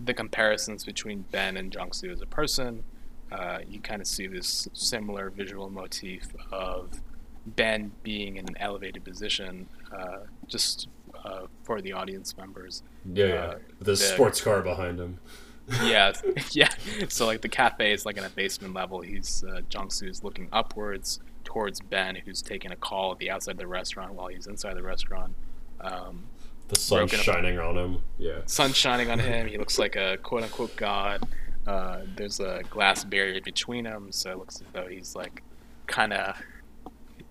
the 0.00 0.14
comparisons 0.14 0.82
between 0.82 1.26
Ben 1.30 1.58
and 1.58 1.76
Soo 1.92 2.10
as 2.10 2.22
a 2.22 2.26
person. 2.26 2.84
Uh, 3.30 3.58
you 3.68 3.80
kind 3.80 4.00
of 4.00 4.08
see 4.08 4.26
this 4.26 4.66
similar 4.72 5.28
visual 5.28 5.68
motif 5.68 6.28
of 6.50 7.02
Ben 7.46 7.92
being 8.02 8.36
in 8.36 8.48
an 8.48 8.56
elevated 8.58 9.04
position, 9.04 9.68
uh, 9.96 10.20
just 10.46 10.88
uh, 11.24 11.46
for 11.62 11.80
the 11.80 11.92
audience 11.92 12.36
members. 12.36 12.82
Yeah, 13.12 13.26
yeah. 13.26 13.34
Uh, 13.34 13.58
the 13.78 13.84
the- 13.84 13.96
sports 13.96 14.40
car 14.40 14.62
behind 14.62 14.98
him. 14.98 15.18
yeah, 15.84 16.12
yeah. 16.50 16.68
So 17.08 17.24
like 17.26 17.40
the 17.40 17.48
cafe 17.48 17.92
is 17.92 18.04
like 18.04 18.16
in 18.18 18.24
a 18.24 18.28
basement 18.30 18.74
level. 18.74 19.00
He's 19.00 19.42
uh, 19.44 19.60
Soo's 19.88 20.22
looking 20.22 20.48
upwards 20.52 21.20
towards 21.44 21.80
Ben, 21.80 22.16
who's 22.16 22.42
taking 22.42 22.70
a 22.72 22.76
call 22.76 23.12
at 23.12 23.18
the 23.18 23.30
outside 23.30 23.52
of 23.52 23.58
the 23.58 23.66
restaurant 23.66 24.14
while 24.14 24.28
he's 24.28 24.46
inside 24.46 24.74
the 24.76 24.82
restaurant. 24.82 25.34
Um, 25.80 26.24
The 26.68 26.76
sun's 26.78 27.10
broken 27.12 27.18
up- 27.20 27.24
shining 27.24 27.58
on 27.58 27.76
him. 27.78 27.98
Yeah. 28.18 28.40
sun 28.46 28.72
shining 28.72 29.10
on 29.10 29.18
him. 29.18 29.46
He 29.46 29.56
looks 29.62 29.78
like 29.78 29.96
a 29.96 30.18
quote 30.22 30.42
unquote 30.42 30.76
god. 30.76 31.26
Uh, 31.66 32.00
there's 32.16 32.40
a 32.40 32.62
glass 32.68 33.04
barrier 33.04 33.40
between 33.40 33.84
them, 33.84 34.12
so 34.12 34.32
it 34.32 34.38
looks 34.38 34.56
as 34.60 34.66
though 34.74 34.86
he's 34.86 35.14
like 35.16 35.42
kind 35.86 36.12
of 36.12 36.36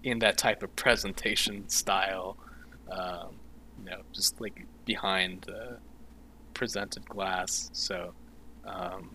in 0.04 0.20
that 0.20 0.38
type 0.38 0.64
of 0.64 0.76
presentation 0.76 1.68
style. 1.70 2.38
Um, 2.92 3.36
you 3.84 3.90
know, 3.90 4.02
just 4.12 4.40
like 4.40 4.66
behind 4.86 5.42
the 5.42 5.78
presented 6.54 7.08
glass. 7.10 7.70
So, 7.74 8.14
um, 8.66 9.12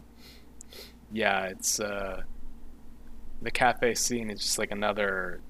yeah, 1.12 1.45
it's 1.45 1.80
uh, 1.80 2.22
the 3.43 3.51
cafe 3.51 3.95
scene 3.95 4.30
is 4.30 4.41
just 4.41 4.59
like 4.59 4.70
another 4.70 5.41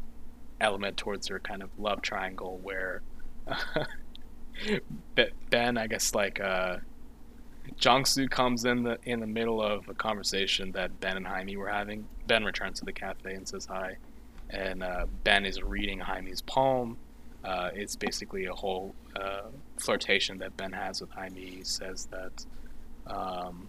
element 0.61 0.97
towards 0.97 1.29
their 1.29 1.39
kind 1.39 1.63
of 1.63 1.71
love 1.79 2.03
triangle 2.03 2.59
where. 2.63 3.03
Be- 5.15 5.31
Ben, 5.51 5.79
I 5.79 5.87
guess 5.87 6.15
like 6.15 6.41
uh, 6.41 6.79
Jong 7.77 8.05
Soo 8.05 8.29
comes 8.29 8.65
in 8.65 8.83
the 8.83 8.99
in 9.05 9.21
the 9.21 9.27
middle 9.27 9.63
of 9.63 9.89
a 9.89 9.95
conversation 9.95 10.73
that 10.73 11.01
Ben 11.01 11.17
and 11.17 11.27
Jaime 11.27 11.57
were 11.57 11.69
having. 11.69 12.07
Ben 12.27 12.45
returns 12.45 12.81
to 12.81 12.85
the 12.85 12.93
cafe 12.93 13.35
and 13.35 13.47
says 13.47 13.67
hi, 13.67 13.97
and 14.51 14.83
uh, 14.83 15.07
Ben 15.25 15.45
is 15.45 15.63
reading 15.63 16.01
Jaime's 16.01 16.43
poem, 16.43 16.97
uh, 17.45 17.71
it's 17.75 17.97
basically 17.97 18.47
a 18.47 18.53
whole 18.53 18.95
uh, 19.17 19.49
flirtation 19.79 20.39
that 20.39 20.57
Ben 20.57 20.73
has 20.73 21.01
with 21.01 21.11
Jaime. 21.11 21.41
He 21.41 21.65
says 21.65 22.07
that, 22.07 22.45
um, 23.07 23.69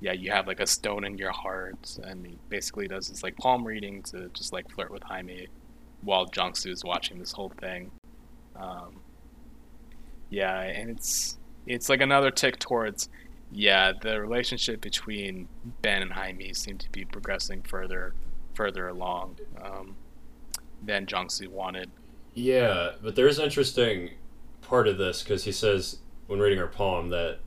yeah, 0.00 0.12
you 0.12 0.30
have 0.30 0.46
like 0.46 0.60
a 0.60 0.66
stone 0.66 1.04
in 1.04 1.18
your 1.18 1.32
heart, 1.32 1.98
and 2.02 2.26
he 2.26 2.38
basically 2.48 2.88
does 2.88 3.08
this 3.08 3.22
like 3.22 3.36
palm 3.36 3.66
reading 3.66 4.02
to 4.04 4.28
just 4.32 4.52
like 4.52 4.70
flirt 4.70 4.90
with 4.90 5.02
Jaime, 5.02 5.48
while 6.02 6.26
Jong-Soo 6.26 6.70
is 6.70 6.84
watching 6.84 7.18
this 7.18 7.32
whole 7.32 7.52
thing. 7.60 7.90
Um, 8.56 9.00
yeah, 10.30 10.60
and 10.60 10.90
it's 10.90 11.38
it's 11.66 11.88
like 11.88 12.00
another 12.00 12.30
tick 12.30 12.58
towards 12.58 13.08
yeah, 13.52 13.92
the 14.00 14.20
relationship 14.20 14.80
between 14.80 15.48
Ben 15.82 16.02
and 16.02 16.12
Jaime 16.12 16.54
seemed 16.54 16.80
to 16.80 16.90
be 16.90 17.04
progressing 17.04 17.62
further 17.62 18.14
further 18.60 18.88
along 18.88 19.38
um, 19.64 19.96
than 20.82 21.06
Jong-Soo 21.06 21.48
wanted. 21.48 21.90
Yeah, 22.34 22.90
but 23.02 23.16
there's 23.16 23.38
an 23.38 23.46
interesting 23.46 24.10
part 24.60 24.86
of 24.86 24.98
this 24.98 25.22
because 25.22 25.44
he 25.44 25.52
says 25.52 26.00
when 26.26 26.40
reading 26.40 26.58
her 26.58 26.66
poem 26.66 27.08
that 27.08 27.38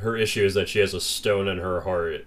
her 0.00 0.16
issue 0.16 0.42
is 0.42 0.54
that 0.54 0.70
she 0.70 0.78
has 0.78 0.94
a 0.94 1.02
stone 1.02 1.48
in 1.48 1.58
her 1.58 1.82
heart 1.82 2.24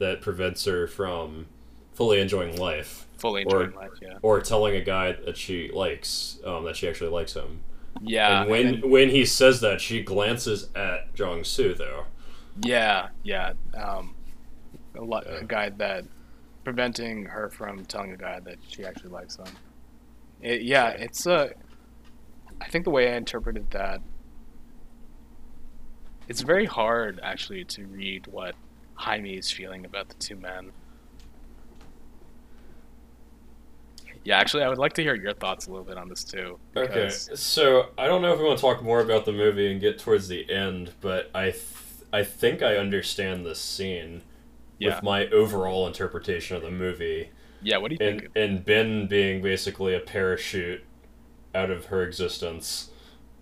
that 0.00 0.20
prevents 0.20 0.64
her 0.64 0.88
from 0.88 1.46
fully 1.92 2.20
enjoying 2.20 2.56
life. 2.56 3.06
Fully 3.18 3.42
enjoying 3.42 3.72
or, 3.72 3.82
life, 3.82 3.92
yeah. 4.02 4.18
Or 4.20 4.40
telling 4.40 4.74
a 4.74 4.82
guy 4.82 5.12
that 5.12 5.36
she 5.36 5.70
likes, 5.72 6.40
um, 6.44 6.64
that 6.64 6.74
she 6.74 6.88
actually 6.88 7.10
likes 7.10 7.34
him. 7.34 7.60
Yeah. 8.02 8.40
And 8.40 8.50
when 8.50 8.66
and 8.66 8.90
when 8.90 9.10
he 9.10 9.24
says 9.24 9.60
that, 9.60 9.80
she 9.80 10.02
glances 10.02 10.70
at 10.74 11.14
Jong 11.14 11.44
Soo 11.44 11.72
though. 11.72 12.06
Yeah, 12.64 13.10
yeah. 13.22 13.52
Um, 13.80 14.16
a, 14.96 15.04
lot, 15.04 15.24
yeah. 15.28 15.36
a 15.36 15.44
guy 15.44 15.68
that 15.68 16.04
preventing 16.64 17.24
her 17.24 17.48
from 17.50 17.84
telling 17.86 18.12
a 18.12 18.16
guy 18.16 18.40
that 18.40 18.56
she 18.66 18.84
actually 18.84 19.10
likes 19.10 19.36
him. 19.36 19.46
It, 20.40 20.62
yeah, 20.62 20.90
it's 20.90 21.26
a. 21.26 21.32
Uh, 21.32 21.48
I 22.60 22.68
think 22.68 22.84
the 22.84 22.90
way 22.90 23.12
I 23.12 23.16
interpreted 23.16 23.70
that, 23.70 24.00
it's 26.26 26.40
very 26.40 26.66
hard 26.66 27.20
actually 27.22 27.64
to 27.66 27.86
read 27.86 28.26
what 28.26 28.54
Jaime 28.94 29.34
is 29.34 29.50
feeling 29.50 29.84
about 29.84 30.08
the 30.08 30.16
two 30.16 30.34
men. 30.34 30.72
Yeah, 34.24 34.38
actually, 34.38 34.64
I 34.64 34.68
would 34.68 34.78
like 34.78 34.92
to 34.94 35.02
hear 35.02 35.14
your 35.14 35.32
thoughts 35.32 35.68
a 35.68 35.70
little 35.70 35.84
bit 35.84 35.96
on 35.96 36.08
this 36.08 36.24
too. 36.24 36.58
Okay, 36.76 37.08
so 37.08 37.86
I 37.96 38.06
don't 38.06 38.20
know 38.20 38.32
if 38.32 38.38
we 38.38 38.44
want 38.44 38.58
to 38.58 38.62
talk 38.62 38.82
more 38.82 39.00
about 39.00 39.24
the 39.24 39.32
movie 39.32 39.70
and 39.70 39.80
get 39.80 39.98
towards 39.98 40.28
the 40.28 40.50
end, 40.50 40.92
but 41.00 41.30
I, 41.34 41.50
th- 41.50 41.64
I 42.12 42.24
think 42.24 42.60
I 42.60 42.76
understand 42.76 43.46
this 43.46 43.60
scene 43.60 44.22
yeah. 44.78 44.94
with 44.94 45.02
my 45.02 45.26
overall 45.28 45.86
interpretation 45.86 46.56
of 46.56 46.62
the 46.62 46.70
movie. 46.70 47.30
Yeah, 47.62 47.78
what 47.78 47.90
do 47.90 47.96
you 47.98 48.08
and, 48.08 48.20
think? 48.20 48.32
And 48.36 48.64
Ben 48.64 49.06
being 49.06 49.42
basically 49.42 49.94
a 49.94 50.00
parachute 50.00 50.84
out 51.54 51.70
of 51.70 51.86
her 51.86 52.02
existence, 52.02 52.90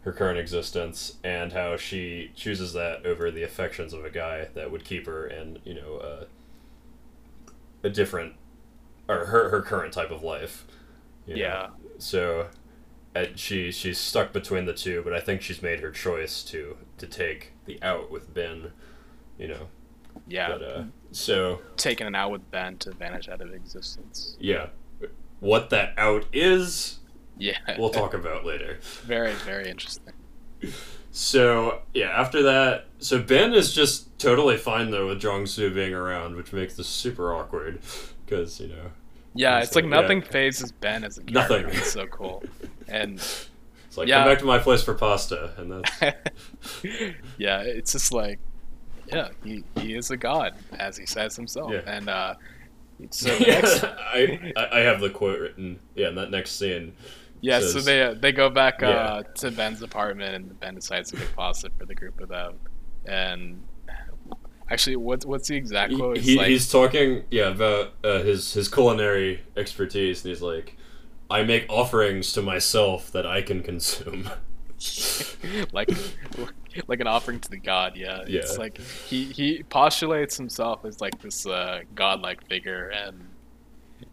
her 0.03 0.12
current 0.12 0.39
existence, 0.39 1.16
and 1.22 1.53
how 1.53 1.76
she 1.76 2.32
chooses 2.34 2.72
that 2.72 3.05
over 3.05 3.30
the 3.30 3.43
affections 3.43 3.93
of 3.93 4.05
a 4.05 4.11
guy 4.11 4.49
that 4.55 4.70
would 4.70 4.84
keep 4.84 5.07
her 5.07 5.26
in, 5.26 5.59
you 5.64 5.74
know, 5.74 5.97
uh, 5.97 6.24
a 7.82 7.91
different, 7.91 8.34
or 9.09 9.26
her 9.26 9.51
her 9.51 9.61
current 9.61 9.93
type 9.93 10.11
of 10.11 10.22
life. 10.22 10.66
yeah. 11.26 11.47
Know? 11.47 11.70
So, 11.99 12.49
uh, 13.14 13.26
she 13.34 13.70
she's 13.70 13.99
stuck 13.99 14.32
between 14.32 14.64
the 14.64 14.74
two, 14.74 15.03
but 15.03 15.12
I 15.12 15.20
think 15.20 15.43
she's 15.43 15.62
made 15.62 15.80
her 15.80 15.91
choice 15.91 16.43
to 16.45 16.76
to 16.99 17.07
take 17.07 17.53
the 17.66 17.82
out 17.82 18.11
with 18.11 18.32
Ben. 18.32 18.72
You 19.39 19.49
know. 19.49 19.68
Yeah. 20.27 20.49
But, 20.49 20.62
uh, 20.62 20.85
so 21.12 21.61
taking 21.77 22.07
an 22.07 22.14
out 22.14 22.33
with 22.33 22.51
Ben 22.51 22.77
to 22.79 22.93
vanish 22.93 23.29
out 23.29 23.41
of 23.41 23.53
existence. 23.53 24.37
Yeah. 24.41 24.68
What 25.41 25.70
that 25.70 25.95
out 25.99 26.24
is, 26.33 26.99
yeah, 27.39 27.59
we'll 27.79 27.91
talk 27.91 28.14
about 28.14 28.45
later. 28.45 28.79
Very, 29.05 29.33
very 29.33 29.68
interesting. 29.68 30.14
So 31.11 31.81
yeah, 31.95 32.09
after 32.09 32.43
that, 32.43 32.87
so 32.99 33.22
Ben 33.22 33.55
is 33.55 33.72
just 33.72 34.18
totally 34.18 34.57
fine 34.57 34.91
though 34.91 35.09
with 35.09 35.20
Jong 35.20 35.47
Soo 35.47 35.72
being 35.72 35.95
around, 35.95 36.37
which 36.37 36.53
makes 36.53 36.77
this 36.77 36.89
super 36.89 37.35
awkward 37.35 37.81
because 38.24 38.61
you 38.61 38.68
know. 38.68 38.91
Yeah, 39.35 39.61
it's 39.61 39.74
like, 39.74 39.85
like 39.85 39.91
nothing 39.91 40.22
yeah. 40.22 40.29
phases 40.29 40.72
Ben 40.72 41.05
as 41.05 41.18
a 41.18 41.22
character. 41.22 41.62
Nothing. 41.62 41.79
It's 41.79 41.93
so 41.93 42.07
cool, 42.07 42.43
and 42.89 43.14
it's 43.14 43.49
like 43.97 44.09
yeah. 44.09 44.18
come 44.18 44.29
back 44.33 44.39
to 44.41 44.45
my 44.45 44.59
place 44.59 44.83
for 44.83 44.95
pasta, 44.95 45.53
and 45.57 45.72
that's. 45.72 46.01
yeah, 47.39 47.61
it's 47.61 47.93
just 47.93 48.12
like 48.12 48.39
yeah, 49.09 49.28
he, 49.44 49.64
he 49.76 49.94
is 49.94 50.11
a 50.11 50.16
god, 50.16 50.54
as 50.78 50.96
he 50.96 51.07
says 51.07 51.36
himself. 51.36 51.72
Yeah. 51.72 51.80
And 51.86 52.09
uh, 52.09 52.34
so 53.11 53.32
yeah, 53.34 53.61
next... 53.61 53.84
I 53.84 54.52
I 54.57 54.80
have 54.80 55.00
the 55.00 55.11
quote 55.11 55.40
written. 55.40 55.80
Yeah, 55.94 56.09
in 56.09 56.14
that 56.16 56.30
next 56.30 56.52
scene. 56.52 56.94
Yeah, 57.40 57.61
says, 57.61 57.72
so 57.72 57.80
they 57.80 58.02
uh, 58.02 58.14
they 58.14 58.32
go 58.32 58.50
back 58.50 58.82
uh, 58.82 59.22
to 59.22 59.50
Ben's 59.50 59.82
apartment, 59.82 60.34
and 60.34 60.61
Ben 60.61 60.74
decides 60.74 61.11
to 61.11 61.18
make 61.18 61.34
pasta 61.36 61.70
for 61.78 61.86
the 61.86 61.94
group 61.94 62.20
of 62.20 62.28
them. 62.28 62.59
And 63.04 63.62
actually, 64.70 64.96
what's 64.96 65.26
what's 65.26 65.48
the 65.48 65.57
exact 65.57 65.94
quote? 65.94 66.18
He, 66.18 66.36
like... 66.36 66.48
He's 66.48 66.70
talking, 66.70 67.24
yeah, 67.30 67.48
about 67.48 67.92
uh, 68.02 68.20
his 68.20 68.52
his 68.54 68.68
culinary 68.68 69.42
expertise, 69.57 70.24
and 70.24 70.30
he's 70.30 70.42
like, 70.42 70.76
"I 71.30 71.42
make 71.42 71.66
offerings 71.68 72.32
to 72.32 72.42
myself 72.42 73.12
that 73.12 73.26
I 73.26 73.42
can 73.42 73.62
consume." 73.62 74.30
like 75.72 75.90
like 76.89 77.01
an 77.01 77.07
offering 77.07 77.41
to 77.41 77.51
the 77.51 77.59
god. 77.59 77.97
Yeah, 77.97 78.24
yeah. 78.27 78.41
It's 78.41 78.59
like 78.59 78.79
he 78.79 79.24
he 79.24 79.62
postulates 79.62 80.37
himself 80.37 80.85
as 80.85 81.01
like 81.01 81.20
this 81.20 81.47
uh, 81.47 81.81
godlike 81.95 82.47
figure, 82.47 82.89
and 82.89 83.29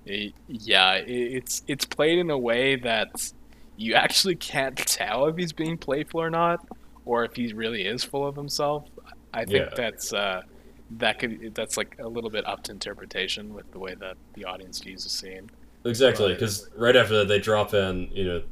it, 0.05 0.33
yeah, 0.47 0.95
it, 0.95 1.09
it's 1.09 1.63
it's 1.67 1.85
played 1.85 2.19
in 2.19 2.29
a 2.29 2.37
way 2.37 2.75
that 2.77 3.31
you 3.75 3.93
actually 3.93 4.35
can't 4.35 4.77
tell 4.77 5.25
if 5.27 5.37
he's 5.37 5.53
being 5.53 5.77
playful 5.77 6.21
or 6.21 6.29
not, 6.29 6.65
or 7.05 7.25
if 7.25 7.35
he 7.35 7.53
really 7.53 7.83
is 7.83 8.03
full 8.03 8.27
of 8.27 8.35
himself. 8.35 8.85
I 9.33 9.45
think 9.45 9.65
yeah. 9.65 9.73
that's 9.75 10.13
uh, 10.13 10.43
that 10.91 11.19
could 11.19 11.55
that's 11.55 11.77
like 11.77 11.97
a 11.99 12.07
little 12.07 12.29
bit 12.29 12.45
up 12.45 12.63
to 12.63 12.71
interpretation 12.71 13.53
with 13.53 13.71
the 13.71 13.79
way 13.79 13.95
that 13.95 14.17
the 14.33 14.45
audience 14.45 14.79
views 14.79 15.03
the 15.03 15.09
scene. 15.09 15.49
Exactly, 15.85 16.33
because 16.33 16.69
right 16.77 16.95
after 16.95 17.17
that 17.19 17.27
they 17.27 17.39
drop 17.39 17.73
in, 17.73 18.09
you 18.11 18.23
know, 18.25 18.43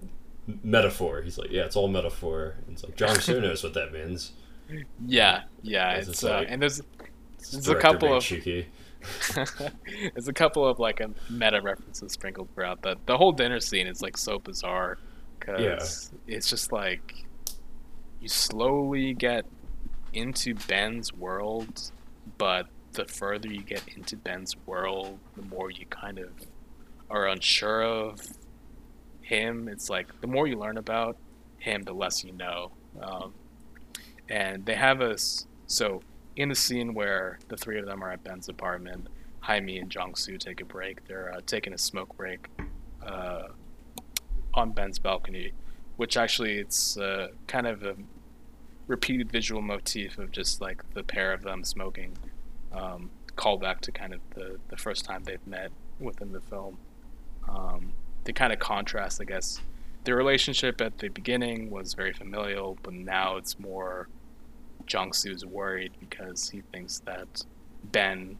metaphor. 0.63 1.21
He's 1.21 1.37
like, 1.37 1.51
yeah, 1.51 1.63
it's 1.63 1.75
all 1.75 1.87
metaphor. 1.87 2.55
And 2.65 2.73
it's 2.73 2.83
like 2.83 2.95
John 2.95 3.15
Soo 3.19 3.41
knows 3.41 3.63
what 3.63 3.73
that 3.73 3.91
means. 3.91 4.33
Yeah, 5.05 5.43
yeah. 5.61 5.93
It's, 5.93 6.07
it's 6.07 6.23
uh, 6.23 6.39
like, 6.39 6.47
and 6.49 6.61
there's 6.61 6.81
there's 7.51 7.67
a 7.67 7.75
couple 7.75 8.13
of 8.13 8.23
cheeky. 8.23 8.67
there's 10.13 10.27
a 10.27 10.33
couple 10.33 10.65
of 10.65 10.79
like 10.79 10.99
a 10.99 11.09
meta 11.29 11.59
references 11.61 12.11
sprinkled 12.11 12.49
throughout. 12.53 12.81
that. 12.83 12.97
the 13.07 13.17
whole 13.17 13.31
dinner 13.31 13.59
scene 13.59 13.87
is 13.87 14.01
like 14.01 14.15
so 14.15 14.37
bizarre 14.37 14.99
because 15.39 16.11
yeah. 16.27 16.35
it's 16.35 16.49
just 16.49 16.71
like 16.71 17.25
you 18.19 18.27
slowly 18.27 19.13
get 19.13 19.45
into 20.13 20.53
Ben's 20.53 21.13
world, 21.13 21.91
but 22.37 22.67
the 22.93 23.05
further 23.05 23.47
you 23.47 23.63
get 23.63 23.83
into 23.95 24.15
Ben's 24.17 24.55
world, 24.65 25.17
the 25.35 25.41
more 25.41 25.71
you 25.71 25.85
kind 25.87 26.19
of 26.19 26.29
are 27.09 27.27
unsure 27.27 27.83
of 27.83 28.21
him, 29.31 29.69
it's 29.69 29.89
like 29.89 30.19
the 30.19 30.27
more 30.27 30.45
you 30.45 30.57
learn 30.57 30.77
about 30.77 31.15
him, 31.57 31.83
the 31.83 31.93
less 31.93 32.23
you 32.23 32.33
know. 32.33 32.71
Um, 33.01 33.33
and 34.29 34.65
they 34.65 34.75
have 34.75 35.01
us 35.01 35.47
so 35.67 36.01
in 36.35 36.49
the 36.49 36.55
scene 36.55 36.93
where 36.93 37.39
the 37.47 37.55
three 37.55 37.79
of 37.79 37.85
them 37.85 38.03
are 38.03 38.11
at 38.11 38.23
Ben's 38.23 38.49
apartment, 38.49 39.07
Jaime 39.39 39.79
and 39.79 39.93
Soo 40.15 40.37
take 40.37 40.59
a 40.59 40.65
break. 40.65 41.07
They're 41.07 41.33
uh, 41.33 41.39
taking 41.45 41.73
a 41.73 41.77
smoke 41.77 42.15
break 42.17 42.49
uh, 43.05 43.47
on 44.53 44.71
Ben's 44.71 44.99
balcony, 44.99 45.53
which 45.95 46.17
actually 46.17 46.57
it's 46.57 46.97
uh, 46.97 47.29
kind 47.47 47.67
of 47.67 47.83
a 47.83 47.95
repeated 48.87 49.31
visual 49.31 49.61
motif 49.61 50.17
of 50.17 50.31
just 50.31 50.59
like 50.59 50.83
the 50.93 51.03
pair 51.03 51.31
of 51.31 51.41
them 51.41 51.63
smoking. 51.63 52.17
Um, 52.73 53.09
call 53.37 53.57
back 53.57 53.79
to 53.81 53.91
kind 53.93 54.13
of 54.13 54.19
the, 54.35 54.59
the 54.67 54.77
first 54.77 55.05
time 55.05 55.23
they've 55.23 55.47
met 55.47 55.71
within 55.99 56.33
the 56.33 56.41
film. 56.41 56.77
Um, 57.47 57.93
the 58.23 58.33
kind 58.33 58.53
of 58.53 58.59
contrast, 58.59 59.21
I 59.21 59.25
guess. 59.25 59.59
The 60.03 60.15
relationship 60.15 60.81
at 60.81 60.97
the 60.97 61.09
beginning 61.09 61.69
was 61.69 61.93
very 61.93 62.13
familial, 62.13 62.77
but 62.81 62.93
now 62.93 63.37
it's 63.37 63.59
more 63.59 64.07
Jong 64.87 65.13
Soo's 65.13 65.45
worried 65.45 65.91
because 65.99 66.49
he 66.49 66.61
thinks 66.71 66.99
that 67.05 67.43
Ben 67.83 68.37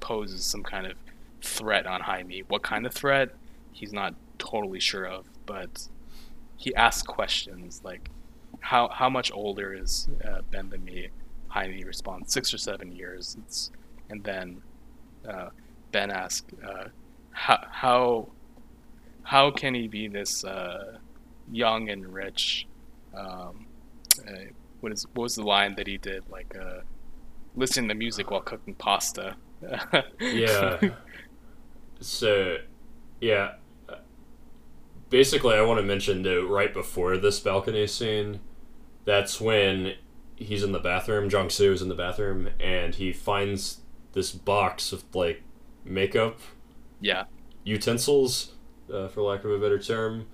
poses 0.00 0.44
some 0.44 0.62
kind 0.62 0.86
of 0.86 0.94
threat 1.40 1.86
on 1.86 2.00
Jaime. 2.00 2.42
What 2.48 2.62
kind 2.62 2.86
of 2.86 2.92
threat? 2.92 3.34
He's 3.72 3.92
not 3.92 4.14
totally 4.38 4.80
sure 4.80 5.06
of, 5.06 5.26
but 5.46 5.88
he 6.56 6.74
asks 6.74 7.02
questions 7.02 7.80
like, 7.84 8.10
"How 8.60 8.88
how 8.88 9.08
much 9.08 9.32
older 9.32 9.72
is 9.72 10.08
uh, 10.24 10.42
Ben 10.50 10.70
than 10.70 10.84
me?" 10.84 11.08
Jaime 11.48 11.84
responds, 11.84 12.32
six 12.32 12.52
or 12.52 12.58
seven 12.58 12.92
years." 12.92 13.36
It's, 13.44 13.70
and 14.10 14.22
then 14.24 14.62
uh, 15.28 15.50
Ben 15.92 16.10
asks, 16.10 16.46
uh, 16.62 16.88
"How 17.30 17.64
how 17.70 18.28
how 19.24 19.50
can 19.50 19.74
he 19.74 19.88
be 19.88 20.08
this 20.08 20.44
uh, 20.44 20.98
young 21.50 21.90
and 21.90 22.12
rich? 22.12 22.66
Um, 23.16 23.66
uh, 24.26 24.32
what 24.80 24.92
is 24.92 25.06
what 25.14 25.24
was 25.24 25.34
the 25.34 25.42
line 25.42 25.74
that 25.76 25.86
he 25.86 25.98
did? 25.98 26.24
Like 26.30 26.54
uh, 26.60 26.80
listen 27.56 27.88
to 27.88 27.94
music 27.94 28.30
while 28.30 28.40
cooking 28.42 28.74
pasta. 28.74 29.36
yeah. 30.20 30.78
So, 32.00 32.58
yeah, 33.20 33.54
basically, 35.10 35.54
I 35.54 35.62
want 35.62 35.78
to 35.78 35.82
mention 35.86 36.22
that 36.22 36.44
right 36.46 36.72
before 36.72 37.16
this 37.16 37.40
balcony 37.40 37.86
scene, 37.86 38.40
that's 39.04 39.40
when 39.40 39.94
he's 40.36 40.62
in 40.62 40.72
the 40.72 40.78
bathroom. 40.78 41.28
Jong 41.30 41.50
Soo 41.50 41.72
is 41.72 41.82
in 41.82 41.88
the 41.88 41.94
bathroom, 41.94 42.48
and 42.60 42.94
he 42.94 43.12
finds 43.12 43.80
this 44.12 44.32
box 44.32 44.92
of 44.92 45.04
like 45.14 45.42
makeup 45.84 46.38
Yeah. 47.00 47.24
utensils, 47.64 48.53
uh, 48.92 49.08
for 49.08 49.22
lack 49.22 49.44
of 49.44 49.50
a 49.50 49.58
better 49.58 49.78
term. 49.78 50.26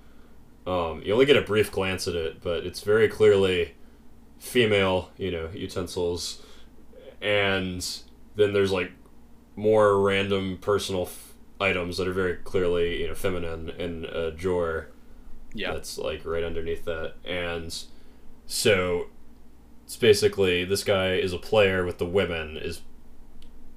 Um, 0.67 1.01
you 1.03 1.13
only 1.13 1.25
get 1.25 1.37
a 1.37 1.41
brief 1.41 1.71
glance 1.71 2.07
at 2.07 2.15
it, 2.15 2.41
but 2.41 2.65
it's 2.65 2.81
very 2.81 3.07
clearly 3.07 3.73
female, 4.39 5.09
you 5.17 5.31
know, 5.31 5.49
utensils. 5.53 6.41
And 7.21 7.85
then 8.35 8.53
there's 8.53 8.71
like 8.71 8.91
more 9.55 9.99
random 9.99 10.57
personal 10.61 11.03
f- 11.03 11.33
items 11.59 11.97
that 11.97 12.07
are 12.07 12.13
very 12.13 12.35
clearly, 12.37 13.01
you 13.01 13.07
know, 13.07 13.15
feminine 13.15 13.69
in 13.71 14.05
a 14.05 14.31
drawer 14.31 14.87
Yeah. 15.53 15.73
that's 15.73 15.97
like 15.97 16.25
right 16.25 16.43
underneath 16.43 16.85
that. 16.85 17.15
And 17.25 17.75
so 18.45 19.07
it's 19.85 19.97
basically 19.97 20.63
this 20.63 20.83
guy 20.83 21.13
is 21.15 21.33
a 21.33 21.37
player 21.37 21.85
with 21.85 21.97
the 21.97 22.05
women 22.05 22.57
is 22.57 22.81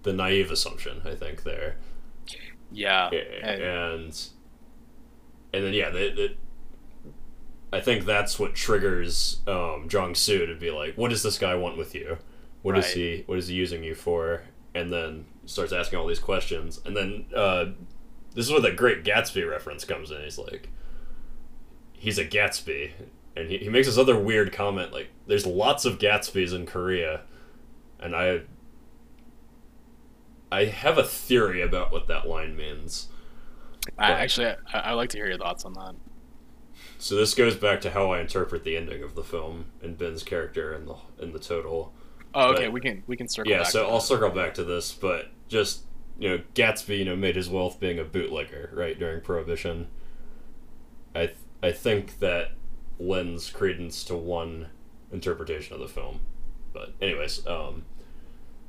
the 0.03 0.13
naive 0.13 0.51
assumption, 0.51 1.01
I 1.05 1.15
think, 1.15 1.43
there 1.45 1.77
Yeah. 2.71 3.09
and 3.09 3.63
And- 3.63 4.27
and, 5.55 5.65
then 5.65 5.73
yeah, 5.75 5.91
the, 5.91 6.11
the, 6.11 6.35
I 7.73 7.81
think 7.81 8.05
that's 8.05 8.39
what 8.39 8.55
triggers 8.55 9.41
um, 9.47 9.87
Jong 9.89 10.15
Soo 10.15 10.47
to 10.47 10.55
be 10.55 10.71
like, 10.71 10.97
"What 10.97 11.11
does 11.11 11.23
this 11.23 11.39
guy 11.39 11.55
want 11.55 11.77
with 11.77 11.95
you? 11.95 12.19
What 12.63 12.79
is 12.79 12.85
Right. 12.87 12.95
he? 12.95 13.23
What 13.27 13.39
is 13.39 13.49
he 13.49 13.55
using 13.55 13.83
you 13.83 13.95
for?" 13.95 14.43
And 14.75 14.93
then 14.93 15.27
starts 15.47 15.73
asking 15.73 15.99
all 15.99 16.07
these 16.07 16.19
questions, 16.19 16.81
and 16.85 16.97
then 16.97 17.27
uh, 17.35 17.67
this 18.35 18.47
is 18.47 18.53
where 18.53 18.61
the 18.61 18.73
Great 18.73 19.05
Gatsby 19.05 19.49
reference 19.49 19.85
comes 19.85 20.11
in. 20.11 20.23
He's 20.23 20.39
like, 20.39 20.69
"He's 21.93 22.19
a 22.19 22.25
Gatsby," 22.25 22.93
and 23.37 23.51
he, 23.51 23.59
he 23.59 23.69
makes 23.69 23.87
this 23.87 23.99
other 23.99 24.19
weird 24.19 24.53
comment 24.53 24.93
like, 24.93 25.09
"There's 25.27 25.47
lots 25.47 25.85
of 25.85 25.99
Gatsbys 25.99 26.55
in 26.55 26.67
Korea," 26.67 27.23
and 28.01 28.15
I. 28.15 28.43
I 30.53 30.67
have 30.67 30.99
a 30.99 31.03
theory 31.05 31.63
about 31.63 31.91
what 31.91 32.07
that 32.07 32.29
line 32.29 32.57
means. 32.57 33.09
I, 33.99 34.13
actually, 34.13 34.47
I, 34.73 34.91
I'd 34.91 34.93
like 34.95 35.11
to 35.11 35.19
hear 35.19 35.27
your 35.27 35.39
thoughts 35.39 35.65
on 35.65 35.75
that. 35.75 35.95
So 36.99 37.17
this 37.17 37.35
goes 37.35 37.57
back 37.57 37.81
to 37.83 37.91
how 37.91 38.13
I 38.13 38.21
interpret 38.21 38.65
the 38.65 38.77
ending 38.77 39.03
of 39.03 39.15
the 39.15 39.23
film 39.25 39.67
and 39.83 39.97
Ben's 39.99 40.23
character 40.23 40.73
and 40.73 40.89
the 40.89 40.97
in 41.23 41.33
the 41.33 41.39
total. 41.39 41.93
Oh, 42.35 42.53
okay. 42.53 42.65
But- 42.65 42.73
we 42.73 42.81
can 42.81 43.03
we 43.07 43.17
can 43.17 43.29
circle. 43.29 43.51
yeah, 43.53 43.59
back 43.63 43.71
so 43.71 43.83
to 43.85 43.89
I'll 43.89 43.99
that. 43.99 44.05
circle 44.07 44.31
back 44.31 44.55
to 44.55 44.65
this, 44.65 44.93
but 44.93 45.27
just 45.49 45.83
you 46.19 46.29
know, 46.31 46.43
Gatsby, 46.55 46.99
you 46.99 47.05
know, 47.05 47.17
made 47.17 47.37
his 47.37 47.49
wealth 47.51 47.79
being 47.81 47.99
a 47.99 48.05
bootlegger, 48.05 48.71
right 48.73 48.99
during 48.99 49.21
Prohibition. 49.21 49.89
I 51.15 51.27
th- 51.27 51.37
I 51.63 51.73
think 51.73 52.19
that 52.21 52.53
lends 52.99 53.51
credence 53.51 54.05
to 54.05 54.17
one 54.17 54.69
interpretation 55.13 55.75
of 55.75 55.81
the 55.81 55.89
film, 55.89 56.21
but 56.73 56.93
anyways, 57.01 57.47
um, 57.47 57.85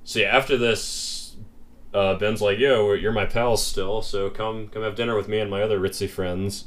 so 0.04 0.20
yeah, 0.20 0.36
after 0.36 0.58
this, 0.58 1.25
uh, 1.96 2.16
Ben's 2.16 2.42
like, 2.42 2.60
"Yo, 2.60 2.94
you're 2.94 3.12
my 3.12 3.26
pals 3.26 3.66
still, 3.66 4.02
so 4.02 4.30
come 4.30 4.68
come 4.68 4.84
have 4.84 4.96
dinner 4.96 5.16
with 5.16 5.28
me 5.28 5.40
and 5.40 5.50
my 5.50 5.62
other 5.62 5.80
ritzy 5.80 6.10
friends." 6.10 6.66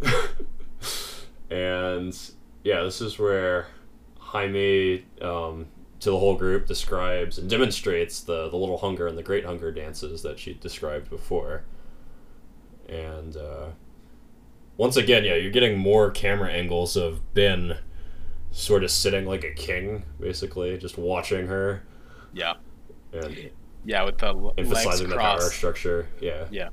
and 1.50 2.16
yeah, 2.62 2.82
this 2.82 3.00
is 3.00 3.18
where 3.18 3.68
Jaime, 4.18 5.04
um, 5.20 5.66
to 6.00 6.10
the 6.10 6.18
whole 6.18 6.36
group, 6.36 6.66
describes 6.66 7.38
and 7.38 7.48
demonstrates 7.50 8.20
the 8.20 8.48
the 8.48 8.56
little 8.56 8.78
hunger 8.78 9.06
and 9.06 9.18
the 9.18 9.22
great 9.22 9.44
hunger 9.44 9.72
dances 9.72 10.22
that 10.22 10.38
she 10.38 10.54
described 10.54 11.10
before. 11.10 11.64
And 12.88 13.36
uh, 13.36 13.66
once 14.76 14.96
again, 14.96 15.24
yeah, 15.24 15.36
you're 15.36 15.50
getting 15.52 15.78
more 15.78 16.10
camera 16.10 16.50
angles 16.50 16.96
of 16.96 17.34
Ben 17.34 17.78
sort 18.50 18.82
of 18.82 18.90
sitting 18.90 19.26
like 19.26 19.44
a 19.44 19.52
king, 19.54 20.02
basically, 20.18 20.76
just 20.76 20.98
watching 20.98 21.46
her 21.46 21.84
Yeah. 22.32 22.54
and 23.12 23.50
Yeah, 23.84 24.04
with 24.04 24.18
the 24.18 24.52
emphasizing 24.58 25.08
the 25.08 25.16
power 25.16 25.40
structure. 25.40 26.08
Yeah. 26.20 26.68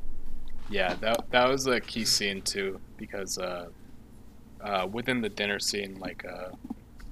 Yeah, 0.70 0.96
that 0.96 1.32
that 1.32 1.48
was 1.48 1.66
a 1.68 1.80
key 1.80 2.04
scene 2.04 2.42
too 2.42 2.80
because 2.98 3.38
uh, 3.38 3.68
uh, 4.62 4.88
within 4.92 5.22
the 5.22 5.30
dinner 5.30 5.60
scene, 5.60 5.98
like 6.00 6.26
uh, 6.26 6.50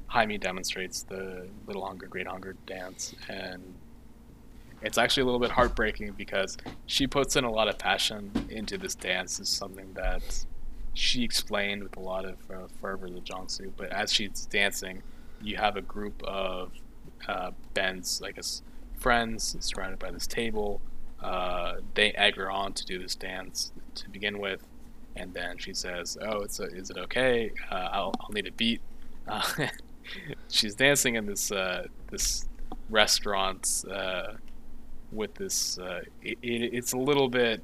Jaime 0.07 0.37
demonstrates 0.37 1.03
the 1.03 1.47
Little 1.65 1.85
Hunger, 1.85 2.07
Great 2.07 2.27
Hunger 2.27 2.55
dance, 2.65 3.15
and 3.29 3.63
it's 4.81 4.97
actually 4.97 5.21
a 5.21 5.25
little 5.25 5.39
bit 5.39 5.51
heartbreaking 5.51 6.13
because 6.17 6.57
she 6.85 7.07
puts 7.07 7.37
in 7.37 7.45
a 7.45 7.51
lot 7.51 7.69
of 7.69 7.77
passion 7.77 8.31
into 8.49 8.77
this 8.77 8.93
dance. 8.93 9.39
Is 9.39 9.47
something 9.47 9.93
that 9.93 10.45
she 10.93 11.23
explained 11.23 11.83
with 11.83 11.95
a 11.97 12.01
lot 12.01 12.25
of 12.25 12.37
uh, 12.51 12.67
fervor 12.81 13.07
to 13.07 13.21
Jongsu. 13.21 13.71
But 13.77 13.91
as 13.91 14.11
she's 14.11 14.45
dancing, 14.47 15.03
you 15.41 15.57
have 15.57 15.77
a 15.77 15.81
group 15.81 16.21
of 16.23 16.71
uh, 17.27 17.51
Ben's, 17.73 18.21
I 18.23 18.31
guess, 18.31 18.61
friends 19.05 19.55
surrounded 19.59 19.99
by 19.99 20.09
this 20.09 20.25
table. 20.25 20.81
Uh, 21.21 21.75
they 21.93 22.09
egg 22.13 22.37
her 22.37 22.49
on 22.49 22.73
to 22.73 22.83
do 22.87 22.97
this 22.97 23.13
dance 23.13 23.71
to 23.93 24.09
begin 24.09 24.39
with, 24.39 24.65
and 25.15 25.31
then 25.31 25.59
she 25.59 25.75
says, 25.75 26.17
"Oh, 26.19 26.39
it's 26.39 26.59
a, 26.59 26.63
is 26.63 26.89
it 26.89 26.97
okay? 26.97 27.51
Uh, 27.69 27.89
I'll, 27.91 28.15
I'll 28.19 28.31
need 28.31 28.47
a 28.47 28.51
beat." 28.51 28.81
Uh, 29.27 29.43
she's 30.49 30.73
dancing 30.73 31.13
in 31.13 31.27
this 31.27 31.51
uh, 31.51 31.85
this 32.09 32.47
restaurant 32.89 33.85
uh, 33.91 34.33
with 35.11 35.35
this. 35.35 35.77
Uh, 35.77 36.01
it, 36.23 36.39
it, 36.41 36.73
it's 36.73 36.93
a 36.93 36.97
little 36.97 37.29
bit. 37.29 37.63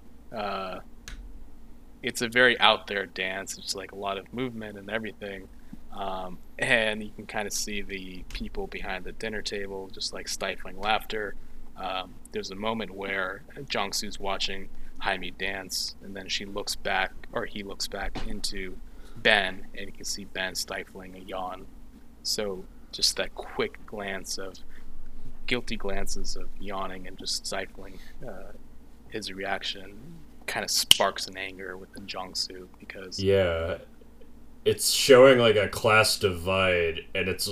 It's 2.04 2.22
a 2.22 2.30
very 2.30 2.60
out 2.60 2.86
there 2.86 3.08
dance. 3.08 3.58
It's 3.58 3.74
like 3.74 3.94
a 3.94 3.98
lot 4.08 4.20
of 4.20 4.32
movement 4.32 4.78
and 4.78 4.92
everything. 4.92 5.48
Um, 5.94 6.38
and 6.58 7.04
you 7.04 7.12
can 7.16 7.26
kind 7.26 7.48
of 7.48 7.54
see 7.54 7.82
the 7.82 8.24
people 8.34 8.68
behind 8.68 9.04
the 9.04 9.12
dinner 9.12 9.42
table 9.42 9.90
just 9.92 10.14
like 10.14 10.28
stifling 10.28 10.80
laughter. 10.80 11.36
Um, 11.78 12.14
there's 12.32 12.52
a 12.52 12.56
moment 12.56 12.92
where 12.92 13.44
Jong 13.68 13.92
Soo's 13.94 14.20
watching 14.20 14.70
Jaime 15.00 15.32
dance, 15.32 15.96
and 16.04 16.16
then 16.16 16.28
she 16.30 16.46
looks 16.46 16.76
back, 16.76 17.12
or 17.34 17.46
he 17.46 17.64
looks 17.64 17.88
back 17.88 18.28
into 18.28 18.78
Ben, 19.18 19.66
and 19.76 19.88
you 19.88 19.92
can 19.92 20.06
see 20.06 20.26
Ben 20.26 20.56
stifling 20.56 21.16
a 21.16 21.20
yawn. 21.20 21.66
So 22.24 22.64
just 22.92 23.18
that 23.18 23.34
quick 23.36 23.84
glance 23.86 24.38
of 24.38 24.56
guilty 25.48 25.76
glances 25.76 26.36
of 26.36 26.48
yawning 26.60 27.08
and 27.08 27.18
just 27.18 27.46
stifling 27.46 28.00
uh, 28.26 28.52
his 29.10 29.34
reaction 29.34 29.98
kind 30.46 30.64
of 30.64 30.72
sparks 30.72 31.28
an 31.28 31.38
anger 31.38 31.78
within 31.78 32.06
Jong 32.08 32.36
Soo 32.36 32.70
because 32.80 33.20
Yeah. 33.20 33.78
It's 34.66 34.92
showing 34.92 35.40
like 35.40 35.56
a 35.56 35.68
class 35.68 36.18
divide 36.18 37.06
and 37.16 37.28
it's 37.28 37.50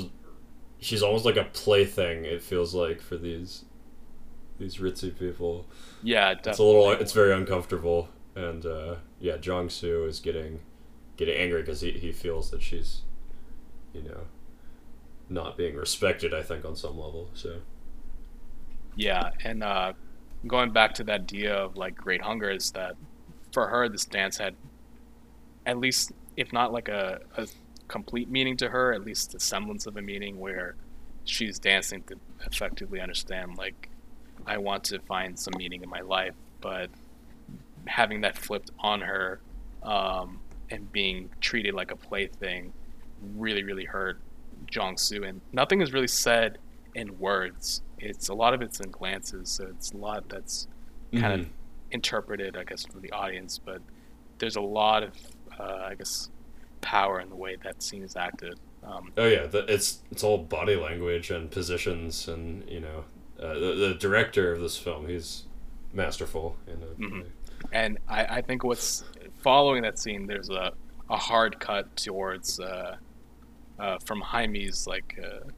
she's 0.80 1.04
almost 1.04 1.26
like 1.26 1.38
a 1.38 1.46
plaything, 1.46 2.26
it 2.26 2.42
feels 2.42 2.74
like, 2.74 3.02
for 3.02 3.18
these 3.18 3.66
these 4.58 4.78
ritzy 4.78 5.18
people. 5.18 5.66
yeah, 6.02 6.34
definitely. 6.34 6.52
It's 6.52 6.60
a 6.60 6.64
little 6.64 6.92
it's 6.92 7.12
very 7.14 7.34
uncomfortable 7.34 8.10
and 8.36 8.66
uh 8.66 8.96
yeah, 9.20 9.38
Jong 9.38 9.70
Soo 9.70 10.06
is 10.06 10.20
getting 10.20 10.62
getting 11.18 11.36
angry 11.38 11.62
because 11.62 11.82
he, 11.82 11.92
he 11.92 12.12
feels 12.12 12.52
that 12.52 12.62
she's 12.62 13.02
you 13.94 14.04
know 14.04 14.28
not 15.30 15.58
being 15.58 15.76
respected, 15.76 16.34
I 16.34 16.42
think, 16.44 16.66
on 16.66 16.76
some 16.76 16.98
level. 16.98 17.30
So 17.34 17.62
Yeah, 18.96 19.32
and 19.44 19.64
uh, 19.64 19.94
going 20.48 20.72
back 20.72 20.94
to 20.96 21.04
that 21.06 21.22
idea 21.22 21.56
of 21.56 21.78
like 21.78 21.96
great 21.96 22.22
hunger 22.22 22.50
is 22.50 22.72
that 22.72 22.96
for 23.54 23.68
her 23.68 23.90
this 23.90 24.06
dance 24.06 24.38
had 24.38 24.56
at 25.66 25.78
least 25.78 26.12
if 26.40 26.54
not 26.54 26.72
like 26.72 26.88
a, 26.88 27.20
a 27.36 27.48
complete 27.90 28.30
meaning 28.30 28.56
to 28.58 28.70
her, 28.70 28.94
at 28.94 29.04
least 29.04 29.36
a 29.36 29.40
semblance 29.40 29.86
of 29.86 29.98
a 29.98 30.02
meaning 30.02 30.40
where 30.40 30.76
she's 31.26 31.60
dancing 31.60 32.02
to 32.04 32.16
effectively 32.46 33.02
understand 33.02 33.58
like 33.58 33.90
I 34.48 34.58
want 34.58 34.86
to 34.86 35.00
find 35.00 35.38
some 35.38 35.54
meaning 35.58 35.84
in 35.84 35.90
my 35.90 36.00
life, 36.00 36.34
but 36.62 36.90
having 37.88 38.22
that 38.22 38.38
flipped 38.38 38.72
on 38.80 39.02
her 39.02 39.42
um, 39.84 40.40
and 40.72 40.90
being 40.92 41.30
treated 41.42 41.74
like 41.74 41.92
a 41.92 41.96
plaything 41.96 42.72
really 43.36 43.64
really 43.64 43.86
hurt 43.86 44.18
Jong 44.68 44.98
Soo 44.98 45.24
and 45.24 45.42
nothing 45.52 45.82
is 45.82 45.92
really 45.92 46.08
said 46.08 46.58
in 46.96 47.20
words. 47.20 47.82
It's 48.00 48.30
a 48.30 48.34
lot 48.34 48.54
of 48.54 48.62
it's 48.62 48.80
in 48.80 48.92
glances, 48.92 49.50
so 49.50 49.68
it's 49.68 49.92
a 49.92 49.98
lot 49.98 50.30
that's 50.30 50.68
kind 51.14 51.42
of 51.42 51.48
interpreted, 51.92 52.56
I 52.56 52.64
guess, 52.64 52.86
for 52.86 53.00
the 53.00 53.12
audience. 53.12 53.60
But 53.60 53.82
there's 54.38 54.56
a 54.56 54.62
lot 54.62 55.04
of, 55.04 55.12
uh, 55.60 55.88
I 55.90 55.96
guess, 55.96 56.30
power 56.82 57.20
in 57.20 57.30
the 57.30 57.36
way 57.36 57.58
that 57.64 57.82
scene 57.84 58.04
is 58.04 58.16
acted. 58.16 58.60
Um, 58.84 59.12
Oh 59.18 59.28
yeah, 59.28 59.46
the, 59.46 59.66
it's 59.68 60.00
it's 60.12 60.24
all 60.24 60.38
body 60.38 60.76
language 60.76 61.32
and 61.32 61.52
positions, 61.52 62.28
and 62.28 62.68
you 62.70 62.80
know, 62.80 63.04
uh, 63.42 63.54
the 63.54 63.76
the 63.90 63.94
director 64.00 64.52
of 64.54 64.62
this 64.62 64.78
film, 64.78 65.08
he's 65.08 65.44
masterful. 65.94 66.56
In 66.68 66.82
a, 66.84 66.86
Mhm. 67.14 67.26
and 67.74 67.98
I, 68.08 68.26
I 68.38 68.42
think 68.42 68.64
what's 68.64 69.04
following 69.44 69.82
that 69.84 70.00
scene, 70.00 70.28
there's 70.28 70.50
a, 70.50 70.72
a 71.10 71.18
hard 71.18 71.60
cut 71.60 71.94
towards 71.98 72.60
uh, 72.60 72.96
uh, 73.80 73.98
from 74.06 74.22
Jaime's 74.22 74.88
like 74.88 75.20
uh, 75.22 75.50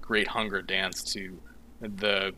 great 0.00 0.28
hunger 0.28 0.62
dance 0.62 1.02
to 1.12 1.38
the 1.80 2.32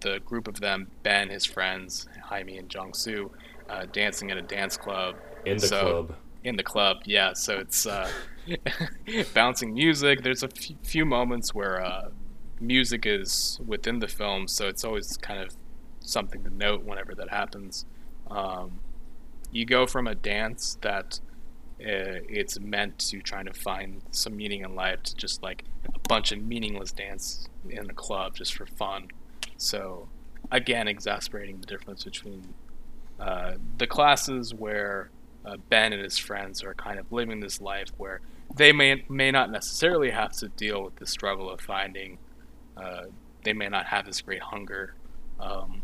the 0.00 0.20
group 0.20 0.46
of 0.46 0.60
them, 0.60 0.88
Ben, 1.02 1.28
his 1.28 1.44
friends, 1.44 2.08
Jaime 2.22 2.56
and 2.58 2.68
Jong 2.68 2.94
Soo, 2.94 3.30
uh, 3.68 3.86
dancing 3.92 4.30
at 4.30 4.36
a 4.36 4.42
dance 4.42 4.76
club. 4.76 5.16
in 5.44 5.56
the 5.56 5.66
So- 5.66 5.80
club. 5.80 6.14
In 6.44 6.56
the 6.56 6.62
club. 6.62 7.02
Yeah, 7.04 7.32
so 7.34 7.58
it's 7.58 7.86
uh, 7.86 8.10
bouncing 9.34 9.74
music. 9.74 10.22
There's 10.22 10.42
a 10.42 10.48
f- 10.48 10.76
few 10.82 11.04
moments 11.04 11.54
where 11.54 11.84
uh, 11.84 12.08
music 12.60 13.06
is 13.06 13.60
within 13.64 13.98
the 13.98 14.08
film, 14.08 14.48
so 14.48 14.68
it's 14.68 14.84
always 14.84 15.16
kind 15.16 15.40
of 15.40 15.54
something 16.00 16.42
to 16.44 16.50
note 16.50 16.84
whenever 16.84 17.14
that 17.14 17.30
happens. 17.30 17.84
Um, 18.30 18.80
you 19.50 19.64
go 19.66 19.86
from 19.86 20.06
a 20.06 20.14
dance 20.14 20.78
that 20.80 21.20
uh, 21.80 22.22
it's 22.28 22.58
meant 22.58 22.98
to 22.98 23.20
trying 23.20 23.46
to 23.46 23.52
find 23.52 24.02
some 24.10 24.36
meaning 24.36 24.62
in 24.62 24.74
life 24.74 25.02
to 25.02 25.16
just 25.16 25.42
like 25.42 25.64
a 25.94 25.98
bunch 26.08 26.32
of 26.32 26.42
meaningless 26.42 26.92
dance 26.92 27.48
in 27.68 27.86
the 27.86 27.92
club 27.92 28.36
just 28.36 28.54
for 28.54 28.66
fun. 28.66 29.08
So 29.56 30.08
again, 30.50 30.88
exasperating 30.88 31.60
the 31.60 31.66
difference 31.66 32.04
between 32.04 32.54
uh, 33.18 33.54
the 33.78 33.86
classes 33.86 34.54
where 34.54 35.10
uh, 35.44 35.56
Ben 35.68 35.92
and 35.92 36.02
his 36.02 36.18
friends 36.18 36.62
are 36.62 36.74
kind 36.74 36.98
of 36.98 37.10
living 37.12 37.40
this 37.40 37.60
life 37.60 37.88
where 37.96 38.20
they 38.54 38.72
may 38.72 39.04
may 39.08 39.30
not 39.30 39.50
necessarily 39.50 40.10
have 40.10 40.32
to 40.32 40.48
deal 40.48 40.82
with 40.84 40.96
the 40.96 41.06
struggle 41.06 41.50
of 41.50 41.60
finding. 41.60 42.18
Uh, 42.76 43.04
they 43.44 43.52
may 43.52 43.68
not 43.68 43.86
have 43.86 44.06
this 44.06 44.20
great 44.20 44.42
hunger. 44.42 44.94
Um, 45.40 45.82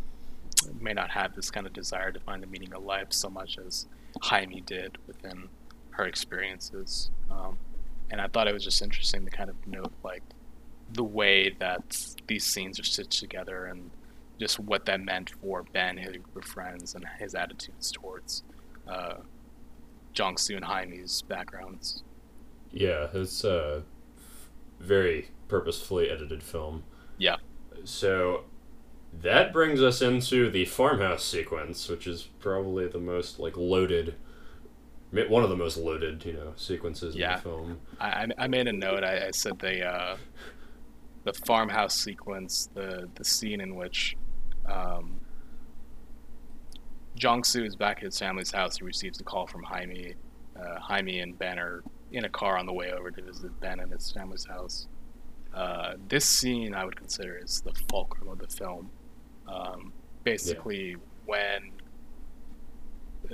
may 0.81 0.93
not 0.93 1.11
have 1.11 1.35
this 1.35 1.51
kind 1.51 1.67
of 1.67 1.73
desire 1.73 2.13
to 2.13 2.21
find 2.21 2.43
the 2.43 2.47
meaning 2.47 2.73
of 2.75 2.85
life 2.85 3.09
so 3.11 3.29
much 3.31 3.59
as 3.59 3.87
Jaime 4.23 4.61
did 4.61 4.99
within 5.07 5.49
her 5.91 6.05
experiences. 6.05 7.11
Um, 7.31 7.59
and 8.11 8.21
I 8.21 8.29
thought 8.29 8.49
it 8.49 8.55
was 8.55 8.65
just 8.65 8.83
interesting 8.83 9.25
to 9.25 9.31
kind 9.31 9.51
of 9.51 9.57
note 9.67 9.93
like 10.03 10.23
the 10.93 11.05
way 11.05 11.51
that 11.59 12.15
these 12.27 12.45
scenes 12.45 12.81
are 12.81 12.85
stitched 12.85 13.21
together 13.21 13.67
and 13.67 13.91
just 14.39 14.59
what 14.59 14.87
that 14.87 15.01
meant 15.01 15.31
for 15.43 15.65
Ben, 15.73 15.97
his 15.97 16.13
group 16.13 16.37
of 16.37 16.45
friends, 16.45 16.95
and 16.95 17.05
his 17.19 17.35
attitudes 17.35 17.91
towards 17.91 18.43
uh, 18.87 19.15
Jong-Soo 20.19 20.57
and 20.57 20.65
Jaime's 20.65 21.23
backgrounds. 21.23 22.03
Yeah, 22.73 23.07
it's 23.15 23.45
a 23.45 23.85
very 24.81 25.29
purposefully 25.47 26.11
edited 26.11 26.43
film. 26.43 26.83
Yeah. 27.19 27.37
So 27.85 28.43
that 29.23 29.53
brings 29.53 29.81
us 29.81 30.03
into 30.03 30.51
the 30.51 30.65
farmhouse 30.65 31.25
sequence, 31.25 31.89
which 31.89 32.09
is 32.09 32.31
probably 32.41 32.89
the 32.89 32.99
most 32.99 33.39
like 33.39 33.57
loaded, 33.57 34.17
one 35.13 35.45
of 35.45 35.51
the 35.51 35.57
most 35.57 35.77
loaded, 35.77 36.25
you 36.25 36.33
know, 36.33 36.53
sequences 36.57 37.15
yeah. 37.15 37.31
in 37.31 37.37
the 37.37 37.43
film. 37.43 37.81
I, 38.01 38.27
I 38.37 38.49
made 38.49 38.67
a 38.67 38.73
note. 38.73 39.05
I, 39.05 39.29
I 39.29 39.31
said 39.31 39.61
the 39.61 39.87
uh, 39.87 40.17
the 41.23 41.33
farmhouse 41.33 41.95
sequence, 41.95 42.71
the 42.75 43.09
the 43.15 43.25
scene 43.25 43.61
in 43.61 43.77
which 43.77 44.17
um, 44.67 45.21
Jong-Soo 47.19 47.65
is 47.65 47.77
back 47.77 47.99
at 47.99 48.05
his 48.05 48.19
family's 48.19 48.53
house. 48.53 48.79
He 48.79 48.85
receives 48.85 49.21
a 49.21 49.25
call 49.25 49.47
from 49.47 49.63
Jaime. 49.65 50.15
Uh, 50.59 50.79
Jaime 50.79 51.21
and 51.21 51.39
Ben 51.39 51.59
are 51.59 51.83
in 52.13 52.25
a 52.25 52.29
car 52.29 52.57
on 52.57 52.67
the 52.67 52.73
way 52.73 52.93
over 52.93 53.11
to 53.11 53.23
visit 53.23 53.59
Ben 53.61 53.81
and 53.81 53.93
his 53.93 54.11
family's 54.11 54.47
house. 54.47 54.87
Uh, 55.55 55.95
this 56.09 56.25
scene 56.25 56.75
I 56.75 56.85
would 56.85 56.97
consider 56.97 57.37
is 57.37 57.61
the 57.61 57.73
fulcrum 57.91 58.29
of 58.29 58.39
the 58.39 58.47
film. 58.47 58.91
Um, 59.47 59.93
basically, 60.25 60.91
yeah. 60.91 60.97
when 61.27 61.73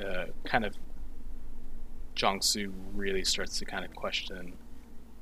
uh, 0.03 0.26
kind 0.45 0.64
of 0.64 0.76
Jong-Soo 2.14 2.72
really 2.95 3.24
starts 3.24 3.59
to 3.59 3.64
kind 3.64 3.85
of 3.85 3.95
question 3.95 4.55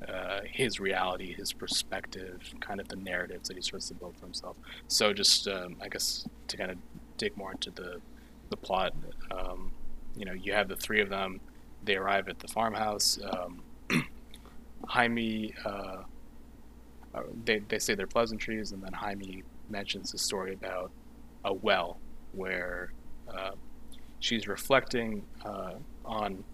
uh, 0.06 0.40
his 0.44 0.80
reality, 0.80 1.34
his 1.34 1.52
perspective, 1.52 2.40
kind 2.60 2.80
of 2.80 2.88
the 2.88 2.96
narratives 2.96 3.48
that 3.48 3.56
he 3.56 3.62
starts 3.62 3.88
to 3.88 3.94
build 3.94 4.16
for 4.16 4.26
himself. 4.26 4.56
So, 4.88 5.12
just 5.12 5.46
um, 5.48 5.76
I 5.80 5.88
guess 5.88 6.28
to 6.48 6.56
kind 6.56 6.70
of 6.70 6.76
dig 7.16 7.36
more 7.36 7.52
into 7.52 7.70
the 7.70 8.00
the 8.52 8.56
plot, 8.56 8.94
um, 9.32 9.72
you 10.16 10.24
know, 10.24 10.32
you 10.32 10.52
have 10.52 10.68
the 10.68 10.76
three 10.76 11.00
of 11.00 11.08
them. 11.08 11.40
They 11.84 11.96
arrive 11.96 12.28
at 12.28 12.38
the 12.38 12.46
farmhouse. 12.46 13.18
Um, 13.30 13.62
Jaime, 14.86 15.54
uh, 15.64 16.02
uh, 17.14 17.22
they 17.44 17.58
they 17.68 17.78
say 17.78 17.94
their 17.94 18.06
pleasantries, 18.06 18.72
and 18.72 18.82
then 18.82 18.92
Jaime 18.92 19.42
mentions 19.68 20.14
a 20.14 20.18
story 20.18 20.52
about 20.54 20.90
a 21.44 21.52
well 21.52 21.98
where 22.32 22.92
uh, 23.28 23.52
she's 24.20 24.46
reflecting 24.46 25.24
uh, 25.44 25.74
on 26.04 26.44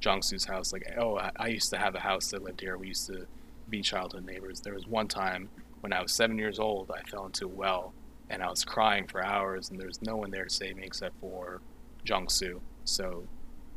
Jong-Soo's 0.00 0.44
house. 0.44 0.72
Like, 0.72 0.94
oh, 0.98 1.16
I, 1.16 1.30
I 1.36 1.48
used 1.48 1.70
to 1.70 1.78
have 1.78 1.94
a 1.94 2.00
house 2.00 2.30
that 2.30 2.42
lived 2.42 2.60
here. 2.60 2.76
We 2.76 2.88
used 2.88 3.06
to 3.06 3.26
be 3.70 3.80
childhood 3.80 4.26
neighbors. 4.26 4.60
There 4.60 4.74
was 4.74 4.86
one 4.86 5.08
time 5.08 5.48
when 5.80 5.92
I 5.92 6.02
was 6.02 6.12
seven 6.12 6.38
years 6.38 6.58
old, 6.58 6.90
I 6.90 7.02
fell 7.08 7.26
into 7.26 7.46
a 7.46 7.48
well 7.48 7.92
and 8.30 8.42
I 8.42 8.50
was 8.50 8.64
crying 8.64 9.06
for 9.06 9.24
hours, 9.24 9.70
and 9.70 9.78
there 9.78 9.86
was 9.86 10.02
no 10.02 10.16
one 10.16 10.30
there 10.30 10.44
to 10.44 10.50
save 10.50 10.76
me 10.76 10.84
except 10.84 11.18
for 11.20 11.60
Jong-Soo. 12.04 12.60
So 12.84 13.24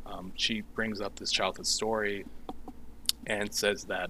um, 0.05 0.31
she 0.35 0.61
brings 0.61 1.01
up 1.01 1.15
this 1.17 1.31
childhood 1.31 1.67
story 1.67 2.25
and 3.27 3.53
says 3.53 3.85
that 3.85 4.09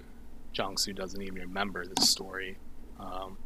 Jong-Soo 0.54 0.94
doesn't 0.94 1.22
even 1.22 1.36
remember 1.36 1.86
this 1.86 2.10
story. 2.10 2.58
Um, 3.00 3.38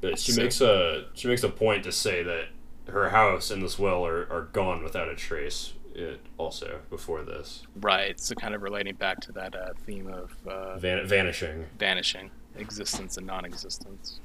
but 0.00 0.18
she 0.18 0.32
so, 0.32 0.42
makes 0.42 0.60
a 0.60 1.06
she 1.14 1.28
makes 1.28 1.42
a 1.42 1.48
point 1.48 1.84
to 1.84 1.92
say 1.92 2.22
that 2.22 2.48
her 2.88 3.10
house 3.10 3.50
and 3.50 3.62
this 3.62 3.78
well 3.78 4.06
are, 4.06 4.30
are 4.30 4.48
gone 4.52 4.82
without 4.82 5.08
a 5.08 5.16
trace, 5.16 5.72
it 5.94 6.20
also 6.38 6.80
before 6.90 7.22
this. 7.22 7.62
Right. 7.80 8.18
So 8.20 8.34
kind 8.34 8.54
of 8.54 8.62
relating 8.62 8.94
back 8.94 9.20
to 9.22 9.32
that 9.32 9.56
uh, 9.56 9.70
theme 9.84 10.08
of 10.08 10.36
uh, 10.46 10.78
Van- 10.78 11.06
vanishing, 11.06 11.64
vanishing, 11.78 12.30
existence 12.56 13.16
and 13.16 13.26
non-existence. 13.26 14.20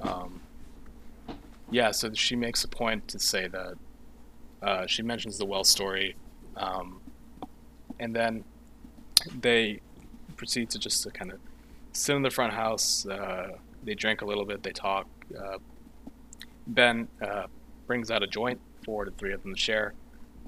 Um, 0.00 0.40
yeah. 1.72 1.90
So 1.90 2.12
she 2.14 2.36
makes 2.36 2.62
a 2.64 2.68
point 2.68 3.08
to 3.08 3.18
say 3.18 3.48
that 3.48 3.74
uh, 4.62 4.86
she 4.86 5.02
mentions 5.02 5.38
the 5.38 5.46
well 5.46 5.64
story, 5.64 6.14
um, 6.56 7.00
and 7.98 8.14
then 8.14 8.44
they 9.40 9.80
proceed 10.36 10.70
to 10.70 10.78
just 10.78 11.02
to 11.02 11.10
kind 11.10 11.32
of 11.32 11.38
sit 11.92 12.14
in 12.14 12.22
the 12.22 12.30
front 12.30 12.52
house. 12.52 13.06
Uh, 13.06 13.56
they 13.82 13.94
drink 13.94 14.22
a 14.22 14.24
little 14.24 14.44
bit. 14.44 14.62
They 14.62 14.72
talk. 14.72 15.06
Uh, 15.36 15.58
ben 16.66 17.08
uh, 17.20 17.46
brings 17.86 18.10
out 18.10 18.22
a 18.22 18.26
joint 18.26 18.60
for 18.84 19.04
the 19.04 19.10
three 19.12 19.32
of 19.32 19.42
them 19.42 19.54
to 19.54 19.60
share. 19.60 19.94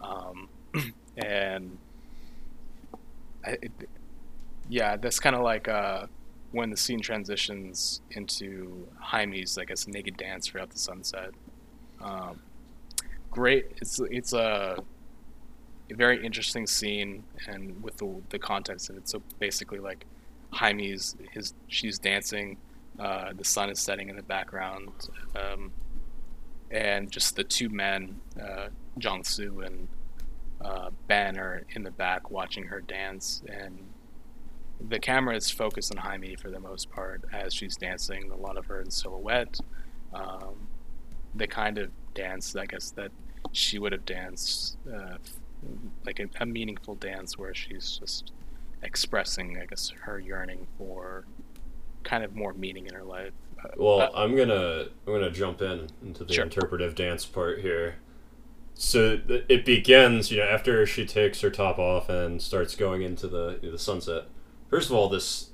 Um, 0.01 0.49
and 1.17 1.79
I, 3.45 3.51
it, 3.51 3.73
yeah, 4.69 4.97
that's 4.97 5.21
kind 5.21 5.37
of 5.37 5.43
like 5.43 5.69
uh, 5.69 6.07
when 6.55 6.71
the 6.71 6.77
scene 6.77 7.01
transitions 7.01 8.01
into 8.13 8.87
Jaime's, 9.01 9.59
I 9.59 9.65
guess, 9.65 9.89
naked 9.89 10.17
dance 10.17 10.47
throughout 10.47 10.71
the 10.71 10.79
sunset. 10.79 11.31
Um, 12.01 12.41
great. 13.31 13.73
It's 13.79 14.01
it's 14.11 14.33
a, 14.33 14.79
very 15.91 16.25
interesting 16.25 16.67
scene, 16.67 17.25
and 17.47 17.83
with 17.83 17.97
the 17.97 18.23
the 18.31 18.39
context 18.39 18.89
of 18.89 18.97
it. 18.97 19.09
So 19.09 19.21
basically, 19.41 19.81
like 19.81 20.07
Jaime's 20.53 21.17
his 21.33 21.55
she's 21.67 21.99
dancing, 21.99 22.57
uh, 23.01 23.33
the 23.33 23.45
sun 23.45 23.69
is 23.69 23.81
setting 23.81 24.09
in 24.09 24.17
the 24.17 24.23
background, 24.23 24.91
um, 25.35 25.73
and 26.71 27.11
just 27.11 27.35
the 27.35 27.45
two 27.45 27.69
men, 27.69 28.21
uh, 28.41 28.69
Jong-Soo 28.99 29.61
and 29.61 29.89
uh, 30.65 30.91
Ben 31.09 31.37
are 31.37 31.63
in 31.71 31.83
the 31.83 31.91
back 31.91 32.31
watching 32.31 32.65
her 32.65 32.81
dance, 32.81 33.43
and 33.49 33.79
the 34.81 34.99
camera 34.99 35.37
is 35.37 35.51
focused 35.51 35.95
on 35.95 35.99
Jaime 35.99 36.37
for 36.37 36.51
the 36.51 36.61
most 36.61 36.91
part 36.91 37.25
as 37.33 37.55
she's 37.55 37.77
dancing. 37.77 38.31
A 38.31 38.37
lot 38.37 38.57
of 38.57 38.67
her 38.67 38.81
in 38.81 38.91
silhouette. 38.91 39.59
Um, 40.13 40.69
the 41.35 41.47
kind 41.47 41.79
of 41.79 41.91
dance, 42.15 42.55
I 42.55 42.67
guess, 42.67 42.91
that 42.93 43.11
she 43.53 43.79
would 43.79 43.93
have 43.93 44.05
danced, 44.05 44.77
uh, 44.93 45.17
like 46.05 46.21
a, 46.21 46.27
a, 46.41 46.47
meaningful 46.47 46.95
dance 46.95 47.37
where 47.37 47.55
she's 47.55 47.99
just 47.99 48.33
expressing, 48.83 49.59
I 49.61 49.67
guess, 49.67 49.91
her 50.03 50.19
yearning 50.19 50.67
for 50.79 51.25
kind 52.05 52.23
of 52.23 52.35
more 52.35 52.53
meaning 52.53 52.87
in 52.87 52.95
her 52.95 53.03
life. 53.03 53.33
Uh, 53.63 53.69
well, 53.77 54.01
uh, 54.03 54.11
I'm 54.15 54.37
gonna 54.37 54.87
I'm 55.07 55.13
gonna 55.13 55.31
jump 55.31 55.63
in 55.63 55.89
into 56.05 56.25
the 56.25 56.35
sure. 56.35 56.45
interpretive 56.45 56.95
dance 56.95 57.25
part 57.25 57.61
here 57.61 57.97
so 58.75 59.21
it 59.29 59.65
begins, 59.65 60.31
you 60.31 60.39
know, 60.39 60.45
after 60.45 60.85
she 60.85 61.07
takes 61.07 61.41
her 61.43 61.51
top 61.51 61.79
off 61.79 62.09
and 62.09 62.43
starts 62.43 62.75
going 62.75 63.03
into 63.03 63.29
the 63.29 63.59
the 63.63 63.79
sunset. 63.79 64.25
First 64.75 64.91
of 64.91 64.97
all, 64.97 65.09
this 65.09 65.51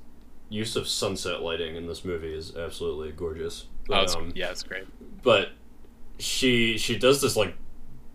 use 0.48 0.76
of 0.76 0.88
sunset 0.88 1.42
lighting 1.42 1.76
in 1.76 1.86
this 1.86 2.06
movie 2.06 2.32
is 2.32 2.56
absolutely 2.56 3.12
gorgeous. 3.12 3.66
Oh, 3.90 4.06
um, 4.16 4.32
yeah, 4.34 4.48
it's 4.48 4.62
great. 4.62 4.86
But 5.22 5.50
she 6.18 6.78
she 6.78 6.96
does 6.96 7.20
this 7.20 7.36
like 7.36 7.54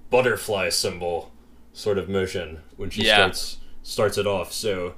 butterfly 0.09 0.69
symbol 0.69 1.31
sort 1.73 1.99
of 1.99 2.09
motion 2.09 2.63
when 2.75 2.89
she 2.89 3.03
yeah. 3.03 3.17
starts 3.17 3.57
starts 3.83 4.17
it 4.17 4.25
off. 4.25 4.51
So, 4.51 4.95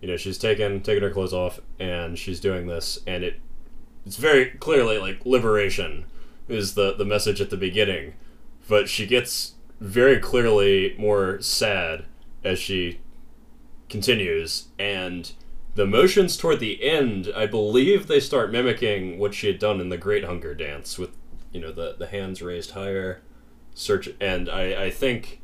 you 0.00 0.08
know, 0.08 0.16
she's 0.16 0.38
taking 0.38 0.80
taking 0.80 1.02
her 1.02 1.10
clothes 1.10 1.34
off 1.34 1.60
and 1.78 2.18
she's 2.18 2.40
doing 2.40 2.66
this, 2.66 2.98
and 3.06 3.22
it 3.22 3.38
it's 4.06 4.16
very 4.16 4.46
clearly 4.46 4.96
like 4.96 5.26
liberation 5.26 6.06
is 6.48 6.72
the 6.72 6.94
the 6.94 7.04
message 7.04 7.38
at 7.42 7.50
the 7.50 7.58
beginning 7.58 8.14
but 8.66 8.88
she 8.88 9.06
gets 9.06 9.56
very 9.78 10.18
clearly 10.18 10.96
more 10.98 11.38
sad 11.42 12.06
as 12.42 12.58
she 12.58 12.98
continues 13.90 14.68
and 14.78 15.32
the 15.74 15.86
motions 15.86 16.36
toward 16.36 16.60
the 16.60 16.82
end 16.82 17.32
i 17.36 17.46
believe 17.46 18.06
they 18.06 18.20
start 18.20 18.50
mimicking 18.50 19.18
what 19.18 19.34
she 19.34 19.46
had 19.46 19.58
done 19.58 19.80
in 19.80 19.88
the 19.88 19.96
great 19.96 20.24
hunger 20.24 20.54
dance 20.54 20.98
with 20.98 21.10
you 21.52 21.60
know 21.60 21.72
the, 21.72 21.94
the 21.98 22.08
hands 22.08 22.42
raised 22.42 22.72
higher 22.72 23.22
search 23.74 24.08
and 24.20 24.48
i, 24.48 24.84
I 24.84 24.90
think 24.90 25.40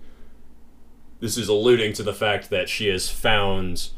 this 1.21 1.37
is 1.37 1.49
alluding 1.49 1.93
to 1.95 2.03
the 2.03 2.13
fact 2.13 2.51
that 2.51 2.69
she 2.69 2.89
has 2.89 3.09
found 3.09 3.91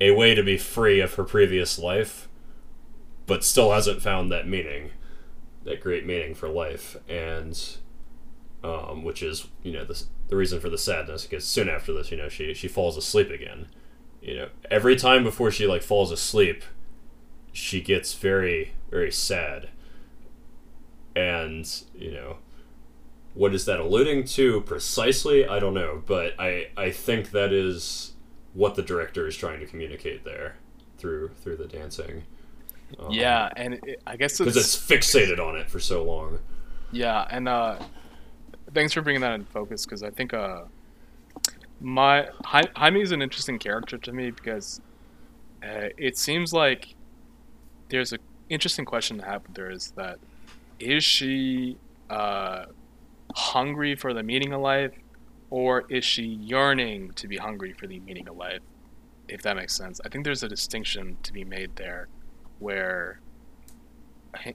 a 0.00 0.10
way 0.12 0.34
to 0.34 0.42
be 0.42 0.58
free 0.58 1.00
of 1.00 1.14
her 1.14 1.24
previous 1.24 1.78
life, 1.78 2.28
but 3.26 3.44
still 3.44 3.72
hasn't 3.72 4.02
found 4.02 4.30
that 4.30 4.46
meaning, 4.46 4.90
that 5.64 5.80
great 5.80 6.06
meaning 6.06 6.34
for 6.34 6.48
life, 6.48 6.96
and 7.08 7.76
um, 8.62 9.04
which 9.04 9.22
is 9.22 9.48
you 9.62 9.72
know 9.72 9.84
the 9.84 10.02
the 10.28 10.36
reason 10.36 10.60
for 10.60 10.68
the 10.68 10.78
sadness 10.78 11.24
because 11.24 11.44
soon 11.44 11.68
after 11.68 11.92
this, 11.92 12.10
you 12.10 12.16
know, 12.16 12.28
she 12.28 12.54
she 12.54 12.68
falls 12.68 12.96
asleep 12.96 13.30
again. 13.30 13.66
You 14.26 14.34
know, 14.34 14.48
every 14.72 14.96
time 14.96 15.22
before 15.22 15.52
she 15.52 15.68
like 15.68 15.82
falls 15.82 16.10
asleep, 16.10 16.64
she 17.52 17.80
gets 17.80 18.12
very 18.14 18.72
very 18.90 19.12
sad, 19.12 19.68
and 21.14 21.64
you 21.94 22.10
know 22.10 22.38
what 23.34 23.54
is 23.54 23.66
that 23.66 23.78
alluding 23.78 24.24
to 24.24 24.62
precisely? 24.62 25.46
I 25.46 25.60
don't 25.60 25.74
know, 25.74 26.02
but 26.06 26.34
I 26.40 26.70
I 26.76 26.90
think 26.90 27.30
that 27.30 27.52
is 27.52 28.14
what 28.52 28.74
the 28.74 28.82
director 28.82 29.28
is 29.28 29.36
trying 29.36 29.60
to 29.60 29.66
communicate 29.66 30.24
there 30.24 30.56
through 30.98 31.28
through 31.42 31.58
the 31.58 31.68
dancing. 31.68 32.24
Um, 32.98 33.12
yeah, 33.12 33.50
and 33.54 33.74
it, 33.74 34.02
I 34.08 34.16
guess 34.16 34.38
because 34.38 34.56
it's, 34.56 34.90
it's, 34.90 34.90
fixated 34.90 35.38
on 35.38 35.56
it 35.56 35.70
for 35.70 35.78
so 35.78 36.02
long. 36.02 36.40
Yeah, 36.90 37.28
and 37.30 37.48
uh, 37.48 37.78
thanks 38.74 38.92
for 38.92 39.02
bringing 39.02 39.20
that 39.20 39.34
in 39.34 39.44
focus 39.44 39.84
because 39.84 40.02
I 40.02 40.10
think 40.10 40.34
uh, 40.34 40.62
my 41.80 42.28
Jaime 42.44 43.00
is 43.00 43.12
an 43.12 43.22
interesting 43.22 43.58
character 43.58 43.98
to 43.98 44.12
me 44.12 44.30
because 44.30 44.80
uh, 45.62 45.88
it 45.96 46.16
seems 46.16 46.52
like 46.52 46.94
there's 47.88 48.12
an 48.12 48.18
interesting 48.48 48.84
question 48.84 49.18
to 49.18 49.24
have 49.24 49.42
there 49.54 49.70
is 49.70 49.92
that 49.92 50.18
is 50.78 51.04
she 51.04 51.78
uh, 52.10 52.66
hungry 53.34 53.94
for 53.94 54.12
the 54.14 54.22
meaning 54.22 54.52
of 54.52 54.60
life, 54.60 54.92
or 55.50 55.84
is 55.88 56.04
she 56.04 56.22
yearning 56.22 57.12
to 57.12 57.28
be 57.28 57.36
hungry 57.36 57.72
for 57.72 57.86
the 57.86 58.00
meaning 58.00 58.28
of 58.28 58.36
life? 58.36 58.60
If 59.28 59.42
that 59.42 59.56
makes 59.56 59.74
sense. 59.76 60.00
I 60.04 60.08
think 60.08 60.24
there's 60.24 60.42
a 60.42 60.48
distinction 60.48 61.16
to 61.22 61.32
be 61.32 61.44
made 61.44 61.76
there 61.76 62.08
where, 62.58 63.20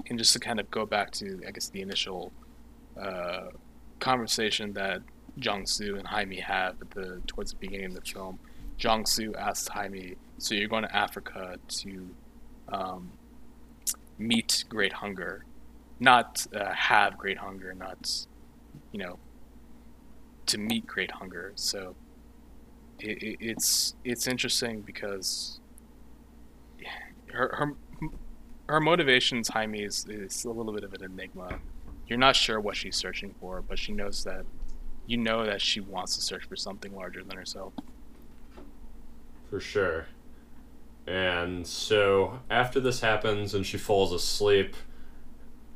and 0.10 0.18
just 0.18 0.34
to 0.34 0.40
kind 0.40 0.60
of 0.60 0.70
go 0.72 0.86
back 0.86 1.12
to, 1.12 1.42
I 1.48 1.52
guess, 1.52 1.70
the 1.70 1.82
initial 1.82 2.32
uh, 3.00 3.48
conversation 4.00 4.74
that 4.74 5.02
Soo 5.66 5.96
and 5.98 6.08
Jaime 6.08 6.38
have 6.38 6.76
at 6.82 6.92
the 6.92 7.22
towards 7.28 7.52
the 7.52 7.58
beginning 7.58 7.88
of 7.88 7.96
the 7.96 8.02
film. 8.02 8.40
Soo 9.06 9.34
asks 9.36 9.68
Jaime, 9.68 10.16
"So 10.38 10.56
you're 10.56 10.68
going 10.68 10.84
to 10.84 10.96
Africa 10.96 11.58
to 11.68 12.10
um, 12.70 13.12
meet 14.18 14.64
great 14.70 14.94
hunger, 14.94 15.46
not 16.00 16.46
uh, 16.56 16.74
have 16.74 17.18
great 17.18 17.38
hunger, 17.38 17.74
not 17.74 18.26
you 18.92 19.00
know, 19.00 19.20
to 20.48 20.58
meet 20.58 20.86
great 20.86 21.12
hunger. 21.12 21.54
So 21.56 21.96
it, 23.00 23.24
it, 23.24 23.38
it's 23.40 23.96
it's 24.04 24.28
interesting 24.28 24.82
because 24.82 25.60
her 27.28 27.56
her 27.56 27.76
her 28.70 28.80
motivations, 28.80 29.50
Jaime, 29.50 29.84
is, 29.84 30.06
is 30.08 30.46
a 30.46 30.50
little 30.50 30.74
bit 30.74 30.84
of 30.84 30.94
an 30.94 31.04
enigma. 31.04 31.60
You're 32.08 32.20
not 32.20 32.36
sure 32.36 32.60
what 32.60 32.76
she's 32.76 32.96
searching 32.96 33.36
for, 33.40 33.62
but 33.62 33.78
she 33.78 33.92
knows 33.92 34.24
that 34.24 34.46
you 35.06 35.18
know 35.18 35.46
that 35.46 35.62
she 35.62 35.80
wants 35.80 36.16
to 36.16 36.22
search 36.22 36.46
for 36.46 36.56
something 36.56 36.96
larger 36.96 37.24
than 37.24 37.38
herself. 37.38 37.74
For 39.50 39.60
sure. 39.60 40.08
And 41.08 41.66
so 41.66 42.40
after 42.50 42.80
this 42.80 43.02
happens 43.02 43.54
and 43.54 43.66
she 43.66 43.78
falls 43.78 44.14
asleep, 44.14 44.76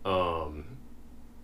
um, 0.05 0.77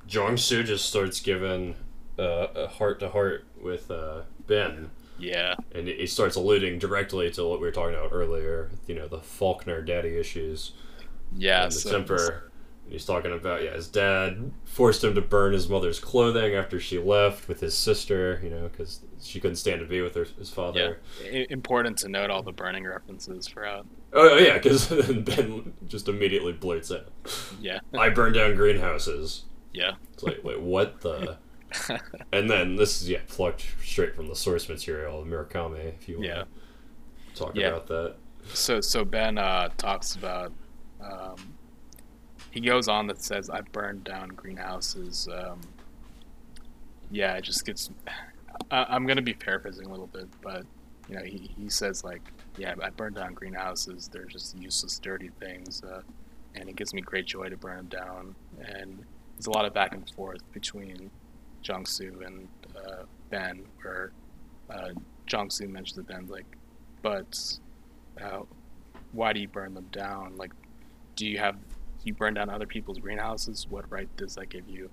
Jong 0.07 0.38
Soo 0.38 0.63
just 0.63 0.86
starts 0.86 1.19
giving 1.19 1.75
uh, 2.17 2.47
a 2.55 2.67
heart 2.67 2.99
to 2.99 3.09
heart 3.09 3.45
with 3.61 3.89
uh, 3.89 4.21
Ben. 4.47 4.91
Yeah. 5.17 5.55
And 5.73 5.88
he 5.88 6.07
starts 6.07 6.36
alluding 6.36 6.79
directly 6.79 7.29
to 7.32 7.47
what 7.47 7.59
we 7.59 7.65
were 7.65 7.71
talking 7.71 7.95
about 7.95 8.11
earlier, 8.11 8.71
you 8.88 8.95
know, 8.95 9.07
the 9.07 9.19
Faulkner 9.19 9.82
daddy 9.82 10.17
issues. 10.17 10.73
Yeah. 11.36 11.63
And 11.63 11.71
the 11.71 11.75
so 11.75 11.91
temper. 11.91 12.51
He's 12.92 13.06
talking 13.06 13.32
about, 13.32 13.64
yeah, 13.64 13.72
his 13.72 13.88
dad 13.88 14.52
forced 14.66 15.02
him 15.02 15.16
to 15.16 15.22
burn 15.22 15.54
his 15.54 15.70
mother's 15.70 15.98
clothing 15.98 16.56
after 16.56 16.78
she 16.78 17.00
left 17.00 17.48
with 17.48 17.62
his 17.62 17.78
sister, 17.78 18.42
you 18.44 18.50
know, 18.50 18.68
because 18.68 19.00
she 19.22 19.39
couldn't 19.39 19.56
stand 19.56 19.80
to 19.80 19.88
be 19.88 20.02
with 20.02 20.14
her, 20.16 20.26
his 20.38 20.50
father. 20.50 21.00
Yeah. 21.24 21.46
Important 21.50 21.98
to 22.00 22.10
note 22.10 22.30
all 22.30 22.44
the 22.44 22.52
burning 22.52 22.84
references 22.84 23.48
throughout. 23.48 23.88
Oh, 24.12 24.38
yeah, 24.38 24.56
because 24.56 24.88
Ben 25.16 25.72
just 25.88 26.10
immediately 26.10 26.52
blurts 26.52 26.92
out. 26.92 27.08
Yeah. 27.62 27.80
I 27.98 28.10
burned 28.10 28.36
down 28.36 28.56
greenhouses. 28.56 29.46
Yeah. 29.72 29.94
It's 30.12 30.24
like, 30.24 30.44
wait, 30.44 30.60
what 30.60 31.00
the? 31.00 31.38
and 32.34 32.50
then 32.50 32.76
this 32.76 33.02
is 33.02 33.10
yeah 33.10 33.20
plucked 33.30 33.66
straight 33.82 34.14
from 34.14 34.28
the 34.28 34.36
source 34.36 34.68
material, 34.68 35.24
Murakami. 35.24 35.94
If 35.96 36.10
you 36.10 36.16
want 36.16 36.28
yeah. 36.28 36.44
to 36.44 36.46
talk 37.36 37.56
yeah. 37.56 37.68
about 37.68 37.88
that. 37.88 38.16
So 38.54 38.82
so 38.82 39.06
Ben 39.06 39.38
uh, 39.38 39.70
talks 39.78 40.16
about. 40.16 40.52
Um, 41.02 41.51
he 42.52 42.60
goes 42.60 42.88
on 42.88 43.08
that 43.08 43.22
says, 43.22 43.49
"I 43.49 43.62
burned 43.62 44.04
down 44.04 44.30
greenhouses." 44.30 45.28
Um, 45.34 45.62
yeah, 47.10 47.36
it 47.36 47.43
just 47.43 47.66
gets. 47.66 47.89
I, 48.70 48.95
am 48.95 49.06
gonna 49.06 49.22
be 49.22 49.34
paraphrasing 49.34 49.88
a 49.88 49.89
little 49.89 50.08
bit, 50.08 50.28
but 50.41 50.66
you 51.10 51.16
know, 51.16 51.24
he, 51.24 51.49
he 51.58 51.70
says 51.70 52.04
like, 52.04 52.22
"Yeah, 52.58 52.76
I 52.84 52.89
burned 52.89 53.16
down 53.16 53.34
greenhouses. 53.34 54.10
They're 54.12 54.26
just 54.26 54.58
useless, 54.58 54.99
dirty 54.99 55.30
things, 55.39 55.82
uh, 55.84 56.02
and 56.56 56.70
it 56.70 56.76
gives 56.76 56.93
me 56.93 57.02
great 57.02 57.26
joy 57.26 57.49
to 57.49 57.58
burn 57.58 57.78
them 57.78 57.88
down." 57.88 58.36
And 58.60 59.04
there's 59.36 59.47
a 59.47 59.52
lot 59.52 59.66
of 59.66 59.74
back 59.74 59.93
and 59.93 60.08
forth 60.12 60.41
between 60.52 61.10
Jong 61.62 61.86
Soo 61.86 62.22
and 62.26 62.47
uh, 62.76 63.04
Ben, 63.30 63.64
where 63.82 64.12
uh, 64.70 64.89
Jong 65.26 65.49
Soo 65.49 65.68
mentions 65.70 65.95
to 65.95 66.04
Ben 66.04 66.28
like, 66.28 66.58
but 67.02 67.60
uh, 68.22 68.41
why 69.14 69.32
do 69.32 69.39
you 69.39 69.47
burn 69.47 69.74
them 69.74 69.88
down? 69.91 70.36
Like, 70.36 70.52
do 71.16 71.26
you 71.26 71.38
have 71.38 71.56
you 72.04 72.14
burn 72.14 72.34
down 72.34 72.49
other 72.49 72.66
people's 72.66 72.99
greenhouses? 72.99 73.68
What 73.70 73.89
right 73.91 74.10
does 74.18 74.36
that 74.36 74.49
give 74.49 74.68
you? 74.68 74.89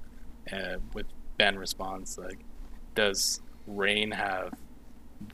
Uh, 0.52 0.76
with 0.94 1.06
Ben 1.36 1.58
responds 1.58 2.18
like, 2.18 2.38
does 2.94 3.40
rain 3.66 4.10
have 4.10 4.54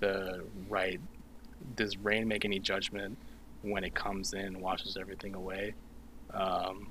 the 0.00 0.44
right? 0.68 1.00
Does 1.76 1.96
rain 1.98 2.28
make 2.28 2.44
any 2.44 2.58
judgment 2.58 3.16
when 3.62 3.84
it 3.84 3.94
comes 3.94 4.32
in 4.32 4.40
and 4.40 4.60
washes 4.60 4.96
everything 4.96 5.34
away? 5.34 5.74
Um, 6.32 6.88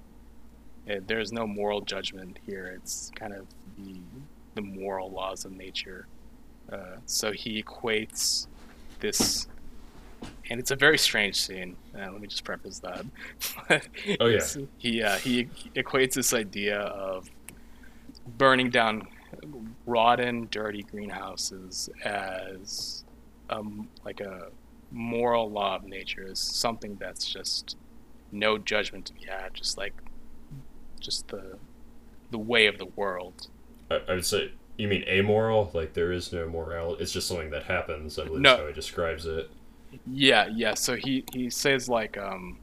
it, 0.87 1.07
there's 1.07 1.31
no 1.31 1.45
moral 1.45 1.81
judgment 1.81 2.39
here. 2.45 2.73
It's 2.75 3.11
kind 3.15 3.33
of 3.33 3.45
the 3.77 3.99
the 4.55 4.61
moral 4.61 5.11
laws 5.11 5.45
of 5.45 5.51
nature. 5.51 6.07
Uh, 6.71 6.97
so 7.05 7.31
he 7.31 7.61
equates 7.61 8.47
this, 8.99 9.47
and 10.49 10.59
it's 10.59 10.71
a 10.71 10.75
very 10.75 10.97
strange 10.97 11.39
scene. 11.39 11.75
Uh, 11.95 12.11
let 12.11 12.21
me 12.21 12.27
just 12.27 12.43
preface 12.43 12.79
that. 12.79 13.05
oh 14.19 14.27
yeah. 14.27 14.45
He 14.77 15.01
uh, 15.01 15.17
he 15.17 15.45
equates 15.75 16.13
this 16.13 16.33
idea 16.33 16.79
of 16.79 17.29
burning 18.37 18.69
down 18.69 19.07
rotten, 19.85 20.47
dirty 20.51 20.83
greenhouses 20.83 21.89
as 22.03 23.03
um, 23.49 23.87
like 24.05 24.21
a 24.21 24.47
moral 24.91 25.49
law 25.49 25.75
of 25.75 25.83
nature, 25.83 26.27
as 26.29 26.39
something 26.39 26.95
that's 26.99 27.25
just 27.25 27.77
no 28.31 28.57
judgment 28.57 29.05
to 29.05 29.13
be 29.13 29.25
had, 29.25 29.53
just 29.53 29.77
like 29.77 29.93
just 30.99 31.27
the 31.29 31.57
the 32.31 32.37
way 32.37 32.67
of 32.67 32.77
the 32.77 32.85
world. 32.85 33.47
I, 33.89 34.01
I 34.07 34.13
would 34.15 34.25
say 34.25 34.51
you 34.77 34.87
mean 34.87 35.03
amoral? 35.07 35.71
Like 35.73 35.93
there 35.93 36.11
is 36.11 36.33
no 36.33 36.49
morality. 36.49 37.03
It's 37.03 37.11
just 37.11 37.27
something 37.27 37.51
that 37.51 37.63
happens. 37.63 38.17
I 38.17 38.25
believe 38.25 38.41
no. 38.41 38.57
how 38.57 38.67
he 38.67 38.73
describes 38.73 39.25
it. 39.25 39.49
Yeah, 40.05 40.47
yeah. 40.53 40.73
So 40.73 40.95
he 40.95 41.23
he 41.33 41.49
says 41.49 41.89
like 41.89 42.17
um, 42.17 42.59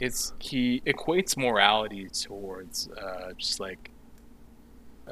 it's 0.00 0.32
he 0.38 0.82
equates 0.86 1.36
morality 1.36 2.08
towards 2.08 2.88
uh, 2.90 3.32
just 3.38 3.60
like 3.60 3.90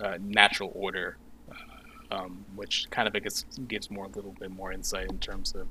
uh, 0.00 0.18
natural 0.20 0.72
order, 0.74 1.16
uh, 1.50 2.14
um, 2.14 2.44
which 2.54 2.88
kind 2.90 3.06
of 3.08 3.14
I 3.14 3.20
guess 3.20 3.44
gives 3.68 3.90
more 3.90 4.06
a 4.06 4.08
little 4.08 4.34
bit 4.38 4.50
more 4.50 4.72
insight 4.72 5.10
in 5.10 5.18
terms 5.18 5.54
of 5.54 5.68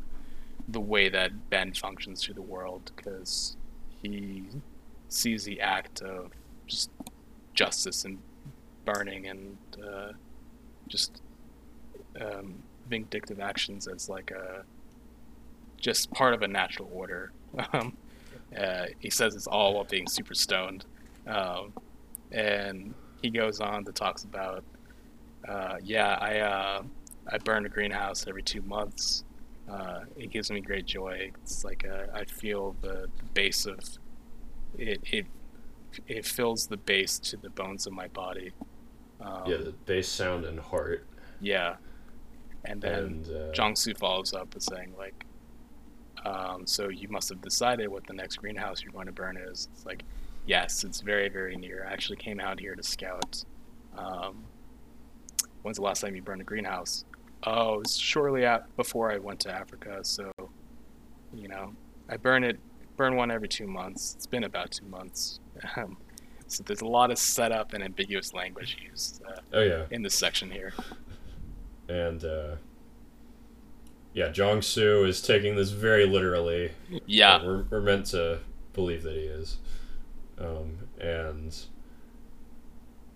the 0.67 0.79
way 0.79 1.09
that 1.09 1.49
Ben 1.49 1.73
functions 1.73 2.23
through 2.23 2.36
the 2.36 2.41
world 2.41 2.91
because 2.95 3.57
he 4.01 4.43
sees 5.09 5.43
the 5.43 5.59
act 5.61 6.01
of 6.01 6.32
just 6.67 6.89
justice 7.53 8.05
and 8.05 8.19
burning 8.86 9.27
and 9.27 9.57
uh, 9.86 10.11
just 10.88 11.21
um, 12.19 12.55
vindictive 12.91 13.39
actions 13.39 13.87
as 13.87 14.09
like 14.09 14.29
a 14.29 14.63
just 15.77 16.11
part 16.11 16.35
of 16.35 16.43
a 16.43 16.47
natural 16.47 16.89
order. 16.93 17.31
Um, 17.73 17.97
uh, 18.57 18.85
he 18.99 19.09
says 19.09 19.35
it's 19.35 19.47
all 19.47 19.73
while 19.73 19.83
being 19.83 20.07
super 20.07 20.33
stoned, 20.33 20.85
um, 21.27 21.73
and 22.31 22.93
he 23.21 23.29
goes 23.29 23.59
on 23.59 23.83
to 23.85 23.91
talks 23.91 24.23
about, 24.23 24.63
uh, 25.47 25.75
yeah, 25.83 26.17
I 26.21 26.39
uh, 26.39 26.83
I 27.29 27.37
burn 27.39 27.65
a 27.65 27.69
greenhouse 27.69 28.25
every 28.25 28.41
two 28.43 28.61
months. 28.61 29.25
Uh, 29.69 30.01
it 30.15 30.31
gives 30.31 30.49
me 30.49 30.61
great 30.61 30.85
joy. 30.85 31.31
It's 31.43 31.65
like 31.65 31.83
a, 31.83 32.09
I 32.13 32.23
feel 32.23 32.75
the, 32.81 33.09
the 33.17 33.23
base 33.33 33.65
of 33.65 33.79
it 34.77 35.01
it 35.11 35.25
it 36.07 36.25
fills 36.25 36.67
the 36.67 36.77
base 36.77 37.19
to 37.19 37.37
the 37.37 37.49
bones 37.49 37.85
of 37.85 37.91
my 37.93 38.07
body. 38.07 38.53
Um, 39.19 39.43
yeah, 39.45 39.57
the 39.57 39.73
bass 39.85 40.07
sound 40.07 40.45
and 40.45 40.59
heart. 40.59 41.05
Yeah, 41.41 41.75
And 42.66 42.82
then 42.82 43.03
And, 43.03 43.30
uh, 43.30 43.51
Jong 43.53 43.76
Soo 43.76 43.93
follows 43.93 44.34
up 44.34 44.53
with 44.53 44.64
saying 44.64 44.93
like, 44.97 45.26
um, 46.26 46.68
"So 46.68 46.89
you 46.89 47.07
must 47.09 47.30
have 47.30 47.41
decided 47.41 47.88
what 47.88 48.05
the 48.05 48.14
next 48.14 48.38
greenhouse 48.38 48.84
you're 48.84 48.91
going 48.91 49.07
to 49.07 49.12
burn 49.12 49.38
is." 49.38 49.68
It's 49.74 49.86
like, 49.86 50.03
yes, 50.45 50.84
it's 50.84 51.01
very 51.01 51.30
very 51.30 51.55
near. 51.55 51.86
I 51.89 51.93
actually 51.93 52.18
came 52.18 52.39
out 52.39 52.59
here 52.59 52.76
to 52.76 52.84
scout. 52.84 53.43
Um, 53.97 54.43
when's 55.64 55.78
the 55.78 55.84
last 55.84 56.01
time 56.01 56.16
you 56.16 56.22
burned 56.22 56.41
a 56.41 56.45
greenhouse? 56.45 57.05
Oh, 57.43 57.76
it 57.76 57.80
was 57.80 57.97
shortly 57.97 58.45
out 58.45 58.76
before 58.78 59.12
I 59.12 59.18
went 59.18 59.39
to 59.41 59.51
Africa. 59.51 59.99
So, 60.03 60.32
you 61.34 61.47
know, 61.47 61.74
I 62.07 62.18
burn 62.18 62.43
it, 62.43 62.59
burn 62.97 63.16
one 63.16 63.32
every 63.32 63.47
two 63.47 63.66
months. 63.68 64.14
It's 64.16 64.28
been 64.28 64.43
about 64.43 64.72
two 64.72 64.86
months. 64.86 65.39
Um, 65.76 65.97
so 66.47 66.64
there's 66.64 66.82
a 66.82 66.88
lot 66.88 67.12
of 67.12 67.18
setup 67.18 67.74
and 67.74 67.84
ambiguous 67.84 68.34
language 68.34 68.78
used 68.89 69.22
uh, 69.26 69.39
oh 69.53 69.62
yeah, 69.62 69.86
in 69.89 70.01
this 70.01 70.14
section 70.14 70.51
here. 70.51 70.74
And 71.91 72.23
uh, 72.23 72.55
yeah, 74.13 74.29
Jong 74.29 74.61
Soo 74.61 75.03
is 75.05 75.21
taking 75.21 75.55
this 75.55 75.71
very 75.71 76.05
literally. 76.05 76.71
Yeah, 77.05 77.43
we're, 77.45 77.63
we're 77.69 77.81
meant 77.81 78.07
to 78.07 78.39
believe 78.73 79.03
that 79.03 79.13
he 79.13 79.21
is. 79.23 79.57
Um, 80.39 80.77
and 80.99 81.55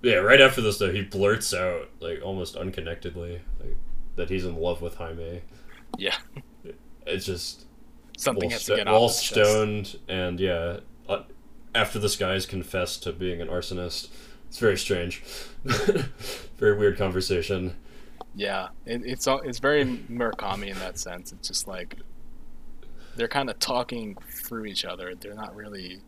yeah, 0.01 0.15
right 0.15 0.41
after 0.41 0.61
this 0.61 0.77
though, 0.77 0.91
he 0.91 1.01
blurts 1.01 1.53
out 1.53 1.89
like 1.99 2.19
almost 2.23 2.55
unconnectedly 2.55 3.39
like 3.59 3.77
that 4.15 4.29
he's 4.29 4.45
in 4.45 4.55
love 4.55 4.81
with 4.81 4.95
Jaime. 4.95 5.41
yeah. 5.97 6.15
It's 7.07 7.25
just 7.25 7.65
Something 8.17 8.45
all, 8.45 8.49
has 8.51 8.65
to 8.65 8.75
get 8.77 8.87
all 8.87 9.07
his 9.09 9.21
chest. 9.21 9.29
stoned, 9.29 9.99
and 10.07 10.39
yeah, 10.39 10.77
uh, 11.07 11.23
after 11.75 11.99
this 11.99 12.15
guy's 12.15 12.45
confessed 12.45 13.03
to 13.03 13.11
being 13.11 13.41
an 13.41 13.47
arsonist, 13.49 14.07
it's 14.47 14.57
very 14.57 14.77
strange, 14.77 15.21
very 16.57 16.77
weird 16.77 16.97
conversation. 16.97 17.75
Yeah, 18.35 18.69
it, 18.85 19.03
it's 19.05 19.27
it's 19.27 19.59
very 19.59 19.85
Murakami 19.85 20.67
in 20.69 20.79
that 20.79 20.99
sense. 20.99 21.31
It's 21.33 21.47
just 21.47 21.67
like 21.67 21.97
they're 23.15 23.27
kind 23.29 23.49
of 23.49 23.59
talking 23.59 24.17
through 24.29 24.65
each 24.65 24.85
other. 24.85 25.15
They're 25.15 25.35
not 25.35 25.55
really 25.55 26.03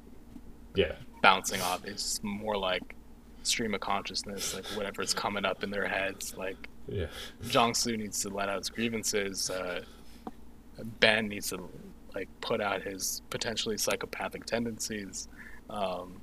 Yeah, 0.75 0.95
bouncing 1.21 1.61
off. 1.61 1.85
It's 1.85 2.21
more 2.23 2.57
like 2.57 2.95
stream 3.43 3.73
of 3.73 3.81
consciousness, 3.81 4.53
like 4.53 4.65
whatever's 4.67 5.13
coming 5.13 5.45
up 5.45 5.63
in 5.63 5.71
their 5.71 5.87
heads. 5.87 6.35
Like 6.37 6.69
yeah, 6.87 7.07
Jong 7.47 7.73
Soo 7.73 7.97
needs 7.97 8.21
to 8.23 8.29
let 8.29 8.49
out 8.49 8.59
his 8.59 8.69
grievances. 8.69 9.49
Uh, 9.49 9.83
ben 10.99 11.27
needs 11.29 11.49
to 11.49 11.69
like 12.15 12.29
put 12.41 12.61
out 12.61 12.81
his 12.83 13.21
potentially 13.29 13.77
psychopathic 13.77 14.45
tendencies. 14.45 15.27
Um, 15.69 16.21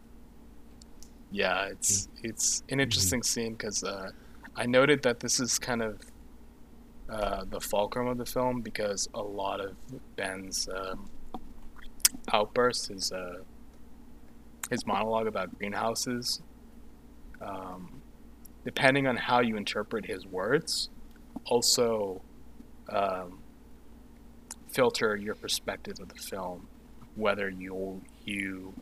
yeah, 1.30 1.66
it's 1.66 2.08
it's 2.22 2.62
an 2.68 2.80
interesting 2.80 3.22
scene 3.22 3.54
because 3.54 3.82
uh, 3.84 4.10
I 4.56 4.66
noted 4.66 5.02
that 5.02 5.20
this 5.20 5.40
is 5.40 5.58
kind 5.58 5.82
of 5.82 6.00
uh, 7.10 7.44
the 7.44 7.60
fulcrum 7.60 8.06
of 8.06 8.18
the 8.18 8.26
film 8.26 8.60
because 8.60 9.08
a 9.14 9.22
lot 9.22 9.60
of 9.60 9.76
Ben's 10.16 10.68
um, 10.74 11.10
outbursts, 12.32 12.88
his 12.88 13.12
uh, 13.12 13.42
his 14.70 14.86
monologue 14.86 15.26
about 15.26 15.56
greenhouses, 15.58 16.40
um, 17.40 18.00
depending 18.64 19.06
on 19.06 19.16
how 19.16 19.40
you 19.40 19.56
interpret 19.56 20.06
his 20.06 20.26
words, 20.26 20.88
also 21.46 22.22
um, 22.88 23.40
filter 24.72 25.16
your 25.16 25.34
perspective 25.34 25.98
of 26.00 26.08
the 26.08 26.20
film, 26.20 26.68
whether 27.16 27.50
you 27.50 28.02
you 28.24 28.72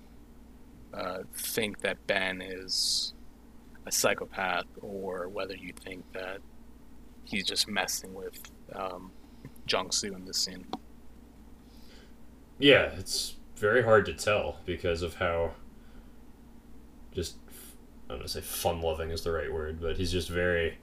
uh, 0.94 1.18
think 1.34 1.80
that 1.80 2.06
Ben 2.06 2.42
is 2.42 3.14
a 3.86 3.92
psychopath 3.92 4.66
or 4.80 5.28
whether 5.28 5.54
you 5.56 5.72
think 5.72 6.04
that 6.12 6.38
he's 7.24 7.46
just 7.46 7.68
messing 7.68 8.14
with 8.14 8.38
um, 8.74 9.12
Jong 9.66 9.90
Soo 9.90 10.14
in 10.14 10.24
this 10.24 10.38
scene. 10.38 10.66
yeah. 12.58 12.90
It's 12.98 13.36
very 13.56 13.82
hard 13.82 14.06
to 14.06 14.14
tell 14.14 14.58
because 14.66 15.02
of 15.02 15.14
how 15.16 15.52
just 17.12 17.36
I 18.08 18.14
don't 18.14 18.18
want 18.18 18.22
to 18.22 18.32
say 18.32 18.40
fun 18.40 18.80
loving 18.80 19.10
is 19.10 19.22
the 19.22 19.32
right 19.32 19.52
word, 19.52 19.80
but 19.80 19.96
he's 19.96 20.12
just 20.12 20.28
very 20.28 20.78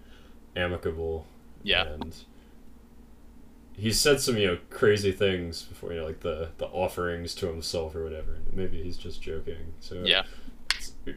amicable 0.56 1.26
Yeah, 1.64 1.86
and 1.88 2.16
he 3.74 3.91
said 3.93 4.20
some 4.20 4.38
you 4.38 4.47
know 4.47 4.58
crazy 4.70 5.12
things 5.12 5.64
before 5.64 5.93
you 5.93 6.00
know 6.00 6.06
like 6.06 6.20
the 6.22 6.50
the 6.58 6.66
offerings 6.68 7.34
to 7.36 7.47
himself 7.47 7.95
or 7.95 8.04
whatever 8.04 8.34
and 8.34 8.54
maybe 8.54 8.82
he's 8.84 8.97
just 8.97 9.22
joking 9.22 9.74
so 9.80 10.02
yeah, 10.04 10.24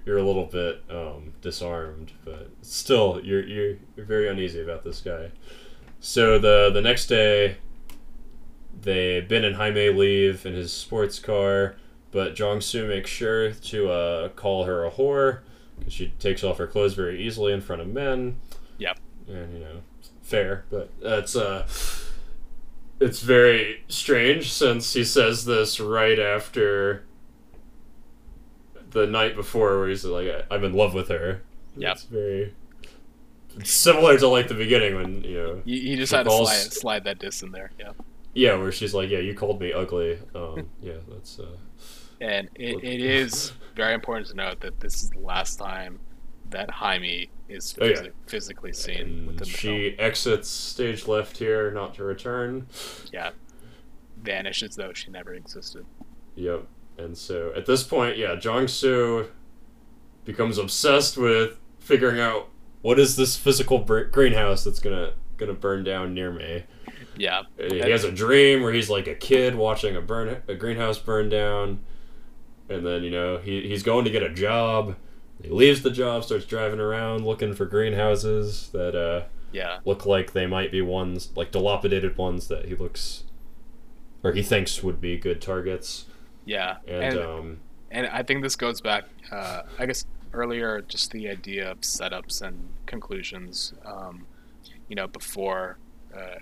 you're 0.04 0.18
a 0.18 0.22
little 0.22 0.46
bit 0.46 0.82
um, 0.90 1.32
disarmed 1.40 2.12
but 2.24 2.50
still 2.62 3.20
you're, 3.22 3.44
you're 3.46 3.76
you're 3.96 4.06
very 4.06 4.28
uneasy 4.28 4.60
about 4.60 4.84
this 4.84 5.00
guy 5.00 5.30
so 6.00 6.38
the 6.38 6.70
the 6.72 6.80
next 6.80 7.06
day 7.06 7.56
they 8.80 9.20
Ben 9.20 9.44
and 9.44 9.56
Jaime 9.56 9.90
leave 9.90 10.44
in 10.46 10.54
his 10.54 10.72
sports 10.72 11.18
car 11.18 11.76
but 12.10 12.34
Jong 12.34 12.60
Soo 12.60 12.86
makes 12.86 13.08
sure 13.10 13.52
to 13.52 13.88
uh, 13.90 14.28
call 14.30 14.64
her 14.64 14.84
a 14.84 14.90
whore 14.90 15.40
because 15.78 15.92
she 15.92 16.08
takes 16.18 16.44
off 16.44 16.58
her 16.58 16.66
clothes 16.66 16.94
very 16.94 17.22
easily 17.22 17.52
in 17.52 17.60
front 17.60 17.80
of 17.82 17.88
men 17.88 18.36
Yep. 18.78 18.98
and 19.28 19.52
you 19.54 19.60
know 19.60 19.80
fair 20.22 20.64
but 20.70 20.90
that's 21.00 21.36
uh 21.36 21.66
it's 23.00 23.20
very 23.20 23.82
strange 23.88 24.52
since 24.52 24.92
he 24.92 25.02
says 25.04 25.44
this 25.44 25.80
right 25.80 26.18
after 26.18 27.04
the 28.92 29.06
night 29.06 29.34
before 29.36 29.78
where 29.78 29.88
he's 29.88 30.04
like 30.04 30.28
i'm 30.50 30.64
in 30.64 30.72
love 30.72 30.94
with 30.94 31.08
her 31.08 31.42
Yeah. 31.76 31.92
it's 31.92 32.04
very 32.04 32.54
it's 33.58 33.70
similar 33.70 34.18
to 34.18 34.28
like 34.28 34.48
the 34.48 34.54
beginning 34.54 34.94
when 34.96 35.22
you 35.24 35.36
know 35.42 35.62
he, 35.64 35.96
just 35.96 36.12
had 36.12 36.24
to 36.24 36.30
slide, 36.30 36.72
slide 36.72 37.04
that 37.04 37.18
disc 37.18 37.42
in 37.42 37.52
there. 37.52 37.70
Yeah, 37.78 37.92
yeah 38.34 38.54
where 38.56 38.72
she's 38.72 38.94
like 38.94 39.10
yeah 39.10 39.18
you 39.18 39.34
called 39.34 39.60
me 39.60 39.72
ugly 39.72 40.18
um 40.34 40.68
yeah 40.82 40.94
that's 41.10 41.38
uh 41.38 41.56
and 42.20 42.48
it, 42.54 42.82
it 42.82 43.00
is 43.20 43.52
very 43.76 43.94
important 43.94 44.28
to 44.28 44.34
note 44.34 44.60
that 44.60 44.80
this 44.80 45.02
is 45.02 45.10
the 45.10 45.18
last 45.20 45.56
time 45.56 45.98
that 46.50 46.70
Jaime 46.70 47.30
is 47.48 47.74
Oh, 47.80 47.86
yeah. 47.86 48.02
physically 48.26 48.72
seen 48.74 49.26
and 49.38 49.46
she 49.46 49.90
film. 49.90 49.94
exits 49.98 50.48
stage 50.48 51.06
left 51.08 51.36
here 51.38 51.70
not 51.72 51.94
to 51.94 52.04
return 52.04 52.66
Yeah, 53.12 53.30
vanishes 54.22 54.76
though 54.76 54.92
she 54.92 55.10
never 55.10 55.34
existed. 55.34 55.84
Yep. 56.36 56.66
And 56.98 57.16
so 57.16 57.52
at 57.56 57.66
this 57.66 57.82
point, 57.82 58.16
yeah, 58.16 58.36
Jong 58.36 58.68
Soo 58.68 59.28
becomes 60.24 60.58
obsessed 60.58 61.16
with 61.16 61.58
figuring 61.80 62.20
out 62.20 62.48
what 62.82 62.98
is 62.98 63.16
this 63.16 63.36
physical 63.36 63.78
br- 63.78 64.02
greenhouse 64.04 64.64
that's 64.64 64.78
gonna 64.78 65.14
gonna 65.36 65.54
burn 65.54 65.84
down 65.84 66.14
near 66.14 66.32
me. 66.32 66.64
Yeah, 67.16 67.42
He 67.58 67.78
has 67.78 68.04
a 68.04 68.12
dream 68.12 68.62
where 68.62 68.72
he's 68.72 68.88
like 68.88 69.06
a 69.06 69.14
kid 69.14 69.54
watching 69.54 69.96
a 69.96 70.00
burn 70.00 70.42
a 70.48 70.54
greenhouse 70.54 70.98
burn 70.98 71.28
down, 71.28 71.80
and 72.68 72.86
then 72.86 73.02
you 73.02 73.10
know 73.10 73.38
he 73.38 73.68
he's 73.68 73.82
going 73.82 74.04
to 74.04 74.10
get 74.10 74.22
a 74.22 74.32
job. 74.32 74.96
He 75.42 75.50
leaves 75.50 75.82
the 75.82 75.90
job, 75.90 76.24
starts 76.24 76.44
driving 76.44 76.80
around 76.80 77.26
looking 77.26 77.54
for 77.54 77.66
greenhouses 77.66 78.70
that 78.72 78.94
uh, 78.94 79.26
yeah, 79.52 79.80
look 79.84 80.06
like 80.06 80.32
they 80.32 80.46
might 80.46 80.70
be 80.70 80.80
ones 80.80 81.30
like 81.36 81.50
dilapidated 81.50 82.16
ones 82.16 82.48
that 82.48 82.66
he 82.66 82.74
looks 82.74 83.24
or 84.22 84.32
he 84.32 84.42
thinks 84.42 84.82
would 84.82 85.00
be 85.00 85.18
good 85.18 85.40
targets. 85.40 86.06
Yeah. 86.44 86.76
And, 86.86 87.02
and 87.02 87.18
um, 87.18 87.60
And 87.90 88.06
I 88.06 88.22
think 88.22 88.42
this 88.42 88.56
goes 88.56 88.80
back, 88.80 89.04
uh, 89.30 89.62
I 89.78 89.86
guess, 89.86 90.04
earlier, 90.32 90.80
just 90.82 91.10
the 91.10 91.28
idea 91.28 91.70
of 91.70 91.80
setups 91.80 92.42
and 92.42 92.58
conclusions. 92.86 93.72
Um, 93.84 94.26
you 94.88 94.96
know, 94.96 95.06
before 95.06 95.78
uh, 96.14 96.38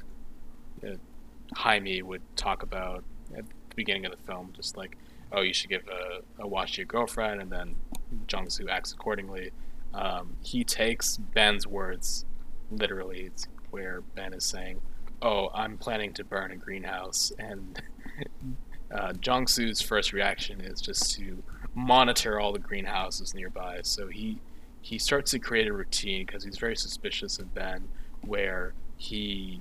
uh, 0.86 0.96
Jaime 1.54 2.02
would 2.02 2.22
talk 2.36 2.62
about 2.62 3.04
at 3.36 3.44
the 3.46 3.74
beginning 3.74 4.06
of 4.06 4.12
the 4.12 4.18
film, 4.18 4.52
just 4.56 4.76
like, 4.76 4.96
oh, 5.32 5.42
you 5.42 5.52
should 5.52 5.70
give 5.70 5.82
a, 5.88 6.42
a 6.42 6.46
watch 6.46 6.72
to 6.72 6.78
your 6.78 6.86
girlfriend, 6.86 7.40
and 7.40 7.50
then 7.50 7.76
Jong 8.26 8.48
Soo 8.50 8.68
acts 8.68 8.92
accordingly. 8.92 9.52
Um, 9.94 10.36
he 10.42 10.64
takes 10.64 11.16
Ben's 11.16 11.66
words 11.66 12.24
literally, 12.70 13.22
it's 13.22 13.46
where 13.70 14.00
Ben 14.14 14.32
is 14.32 14.44
saying, 14.44 14.80
"Oh, 15.22 15.50
I'm 15.54 15.78
planning 15.78 16.12
to 16.14 16.24
burn 16.24 16.50
a 16.50 16.56
greenhouse," 16.56 17.32
and 17.38 17.80
uh, 18.92 19.12
Jong 19.14 19.46
Soo's 19.46 19.80
first 19.80 20.12
reaction 20.12 20.60
is 20.60 20.80
just 20.80 21.14
to 21.16 21.42
monitor 21.74 22.40
all 22.40 22.52
the 22.52 22.58
greenhouses 22.58 23.34
nearby. 23.34 23.80
So 23.82 24.08
he 24.08 24.38
he 24.82 24.98
starts 24.98 25.32
to 25.32 25.38
create 25.38 25.68
a 25.68 25.72
routine 25.72 26.24
because 26.24 26.42
he's 26.44 26.58
very 26.58 26.76
suspicious 26.76 27.38
of 27.38 27.52
Ben, 27.54 27.86
where 28.22 28.72
he 28.96 29.60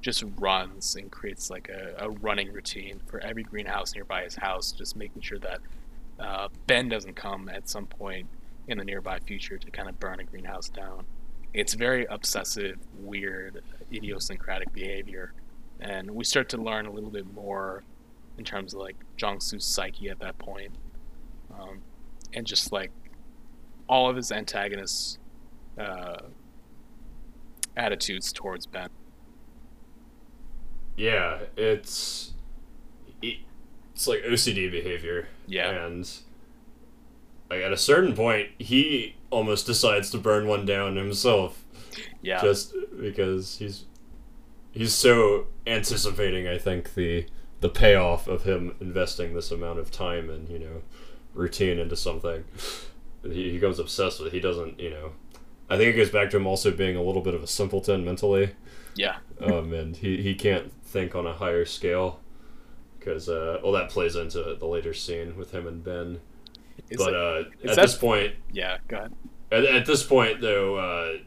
just 0.00 0.24
runs 0.38 0.96
and 0.96 1.10
creates 1.10 1.50
like 1.50 1.68
a, 1.68 1.94
a 1.98 2.10
running 2.10 2.52
routine 2.52 3.00
for 3.06 3.20
every 3.20 3.42
greenhouse 3.42 3.94
nearby 3.94 4.22
his 4.22 4.36
house, 4.36 4.72
just 4.72 4.96
making 4.96 5.20
sure 5.20 5.38
that 5.38 5.60
uh, 6.18 6.48
Ben 6.66 6.88
doesn't 6.88 7.16
come 7.16 7.48
at 7.48 7.68
some 7.68 7.86
point 7.86 8.28
in 8.68 8.78
the 8.78 8.84
nearby 8.84 9.18
future 9.18 9.58
to 9.58 9.70
kind 9.70 9.88
of 9.88 10.00
burn 10.00 10.20
a 10.20 10.24
greenhouse 10.24 10.68
down. 10.68 11.04
It's 11.52 11.74
very 11.74 12.06
obsessive, 12.06 12.78
weird, 12.98 13.62
idiosyncratic 13.92 14.72
behavior, 14.72 15.32
and 15.80 16.10
we 16.10 16.24
start 16.24 16.48
to 16.50 16.56
learn 16.56 16.86
a 16.86 16.90
little 16.90 17.10
bit 17.10 17.32
more 17.34 17.82
in 18.38 18.44
terms 18.44 18.74
of 18.74 18.80
like 18.80 18.96
Jong 19.16 19.40
Soo's 19.40 19.64
psyche 19.66 20.08
at 20.08 20.18
that 20.20 20.38
point, 20.38 20.72
um, 21.58 21.80
and 22.32 22.46
just 22.46 22.72
like 22.72 22.90
all 23.88 24.08
of 24.10 24.16
his 24.16 24.30
antagonists' 24.32 25.18
uh, 25.78 26.16
attitudes 27.76 28.32
towards 28.32 28.66
Ben. 28.66 28.88
yeah, 30.96 31.38
it's 31.56 32.32
it's 33.22 34.06
like 34.06 34.20
OCD 34.22 34.70
behavior. 34.70 35.28
Yeah. 35.46 35.86
and 35.86 36.10
like 37.50 37.60
at 37.60 37.72
a 37.72 37.76
certain 37.76 38.14
point, 38.14 38.48
he 38.58 39.14
almost 39.30 39.66
decides 39.66 40.10
to 40.10 40.18
burn 40.18 40.46
one 40.48 40.66
down 40.66 40.96
himself, 40.96 41.64
Yeah. 42.22 42.40
just 42.42 42.74
because 43.00 43.58
he's 43.58 43.84
he's 44.72 44.94
so 44.94 45.46
anticipating. 45.66 46.48
I 46.48 46.58
think 46.58 46.94
the 46.94 47.26
the 47.66 47.80
payoff 47.80 48.28
of 48.28 48.44
him 48.44 48.74
investing 48.80 49.34
this 49.34 49.50
amount 49.50 49.78
of 49.80 49.90
time 49.90 50.30
and 50.30 50.48
you 50.48 50.58
know 50.58 50.82
routine 51.34 51.78
into 51.78 51.96
something. 51.96 52.44
He, 53.22 53.50
he 53.50 53.52
becomes 53.54 53.80
obsessed 53.80 54.20
with. 54.20 54.28
it. 54.28 54.34
He 54.34 54.38
doesn't, 54.38 54.78
you 54.78 54.88
know. 54.88 55.10
I 55.68 55.76
think 55.76 55.92
it 55.92 55.96
goes 55.98 56.10
back 56.10 56.30
to 56.30 56.36
him 56.36 56.46
also 56.46 56.70
being 56.70 56.94
a 56.94 57.02
little 57.02 57.22
bit 57.22 57.34
of 57.34 57.42
a 57.42 57.46
simpleton 57.48 58.04
mentally 58.04 58.52
yeah. 58.94 59.16
um, 59.40 59.72
and 59.72 59.96
he, 59.96 60.22
he 60.22 60.36
can't 60.36 60.70
think 60.84 61.16
on 61.16 61.26
a 61.26 61.32
higher 61.32 61.64
scale 61.64 62.20
because 62.96 63.28
uh, 63.28 63.58
well 63.64 63.72
that 63.72 63.90
plays 63.90 64.14
into 64.14 64.54
the 64.54 64.66
later 64.66 64.94
scene 64.94 65.36
with 65.36 65.50
him 65.50 65.66
and 65.66 65.82
Ben. 65.82 66.20
Is 66.88 66.98
but 66.98 67.14
it- 67.14 67.16
uh, 67.16 67.68
at 67.70 67.74
that- 67.74 67.82
this 67.82 67.96
point, 67.96 68.34
yeah. 68.52 68.78
Go 68.86 68.96
ahead. 68.98 69.12
at, 69.50 69.64
at 69.64 69.86
this 69.86 70.04
point 70.04 70.40
though, 70.40 70.76
uh, 70.76 71.18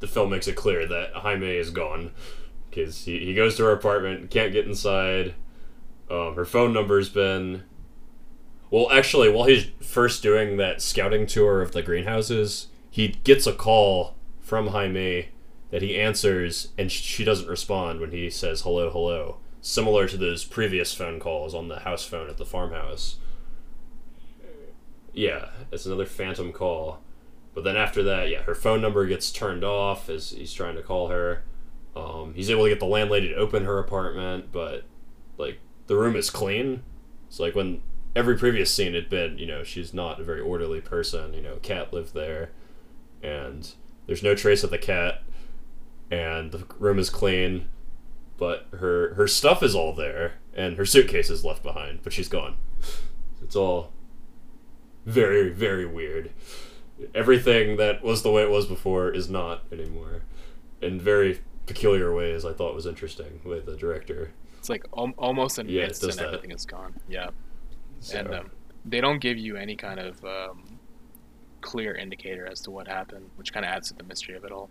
the 0.00 0.06
film 0.08 0.28
makes 0.28 0.46
it 0.46 0.56
clear 0.56 0.86
that 0.88 1.14
Jaime 1.14 1.48
is 1.56 1.70
gone 1.70 2.10
because 2.68 3.04
he, 3.06 3.24
he 3.24 3.32
goes 3.34 3.56
to 3.56 3.62
her 3.64 3.72
apartment, 3.72 4.30
can't 4.30 4.52
get 4.52 4.66
inside. 4.66 5.34
Um, 6.10 6.34
her 6.34 6.44
phone 6.44 6.72
number's 6.72 7.08
been. 7.08 7.62
Well, 8.70 8.90
actually, 8.90 9.30
while 9.30 9.46
he's 9.46 9.66
first 9.80 10.22
doing 10.22 10.56
that 10.56 10.82
scouting 10.82 11.26
tour 11.26 11.60
of 11.60 11.72
the 11.72 11.82
greenhouses, 11.82 12.68
he 12.90 13.08
gets 13.08 13.46
a 13.46 13.52
call 13.52 14.16
from 14.40 14.68
Jaime 14.68 15.28
that 15.70 15.82
he 15.82 15.98
answers, 15.98 16.68
and 16.76 16.90
she 16.90 17.24
doesn't 17.24 17.48
respond 17.48 18.00
when 18.00 18.10
he 18.10 18.28
says 18.30 18.62
hello, 18.62 18.90
hello. 18.90 19.38
Similar 19.60 20.08
to 20.08 20.16
those 20.16 20.44
previous 20.44 20.94
phone 20.94 21.20
calls 21.20 21.54
on 21.54 21.68
the 21.68 21.80
house 21.80 22.04
phone 22.04 22.28
at 22.28 22.38
the 22.38 22.46
farmhouse. 22.46 23.16
Yeah, 25.12 25.50
it's 25.70 25.86
another 25.86 26.06
phantom 26.06 26.52
call. 26.52 27.00
But 27.54 27.64
then 27.64 27.76
after 27.76 28.02
that, 28.04 28.28
yeah, 28.28 28.42
her 28.42 28.54
phone 28.54 28.80
number 28.80 29.06
gets 29.06 29.30
turned 29.30 29.64
off 29.64 30.08
as 30.08 30.30
he's 30.30 30.52
trying 30.52 30.76
to 30.76 30.82
call 30.82 31.08
her. 31.08 31.42
Um, 31.96 32.34
he's 32.34 32.50
able 32.50 32.64
to 32.64 32.70
get 32.70 32.78
the 32.80 32.86
landlady 32.86 33.28
to 33.28 33.34
open 33.34 33.64
her 33.64 33.78
apartment, 33.78 34.52
but 34.52 34.84
like 35.36 35.58
the 35.90 35.96
room 35.96 36.14
is 36.14 36.30
clean. 36.30 36.84
It's 37.26 37.40
like 37.40 37.56
when 37.56 37.82
every 38.14 38.38
previous 38.38 38.72
scene 38.72 38.94
had 38.94 39.10
been, 39.10 39.38
you 39.38 39.46
know, 39.46 39.64
she's 39.64 39.92
not 39.92 40.20
a 40.20 40.24
very 40.24 40.40
orderly 40.40 40.80
person. 40.80 41.34
You 41.34 41.42
know, 41.42 41.56
cat 41.56 41.92
lived 41.92 42.14
there, 42.14 42.50
and 43.24 43.68
there's 44.06 44.22
no 44.22 44.36
trace 44.36 44.62
of 44.62 44.70
the 44.70 44.78
cat, 44.78 45.24
and 46.08 46.52
the 46.52 46.64
room 46.78 47.00
is 47.00 47.10
clean, 47.10 47.68
but 48.38 48.68
her 48.78 49.14
her 49.14 49.26
stuff 49.26 49.64
is 49.64 49.74
all 49.74 49.92
there, 49.92 50.34
and 50.54 50.76
her 50.76 50.86
suitcase 50.86 51.28
is 51.28 51.44
left 51.44 51.64
behind, 51.64 52.04
but 52.04 52.12
she's 52.12 52.28
gone. 52.28 52.56
It's 53.42 53.56
all 53.56 53.92
very 55.04 55.48
very 55.48 55.86
weird. 55.86 56.30
Everything 57.16 57.78
that 57.78 58.00
was 58.04 58.22
the 58.22 58.30
way 58.30 58.42
it 58.42 58.50
was 58.50 58.66
before 58.66 59.10
is 59.10 59.28
not 59.28 59.64
anymore, 59.72 60.22
in 60.80 61.00
very 61.00 61.40
peculiar 61.66 62.14
ways. 62.14 62.44
I 62.44 62.52
thought 62.52 62.76
was 62.76 62.86
interesting 62.86 63.40
with 63.42 63.66
the 63.66 63.76
director. 63.76 64.30
It's 64.60 64.68
like 64.70 64.84
al- 64.96 65.14
almost 65.18 65.58
an 65.58 65.68
Yeah, 65.68 65.84
instant 65.84 66.20
everything 66.20 66.52
is 66.52 66.66
gone. 66.66 66.94
Yeah. 67.08 67.30
So, 68.00 68.18
and 68.18 68.34
um, 68.34 68.52
they 68.84 69.00
don't 69.00 69.20
give 69.20 69.38
you 69.38 69.56
any 69.56 69.76
kind 69.76 70.00
of 70.00 70.24
um, 70.24 70.80
clear 71.62 71.94
indicator 71.96 72.46
as 72.46 72.60
to 72.62 72.72
what 72.72 72.88
happened, 72.88 73.30
which 73.36 73.52
kind 73.52 73.66
of 73.66 73.70
adds 73.72 73.88
to 73.90 73.94
the 73.96 74.04
mystery 74.04 74.36
of 74.36 74.44
it 74.44 74.52
all. 74.52 74.70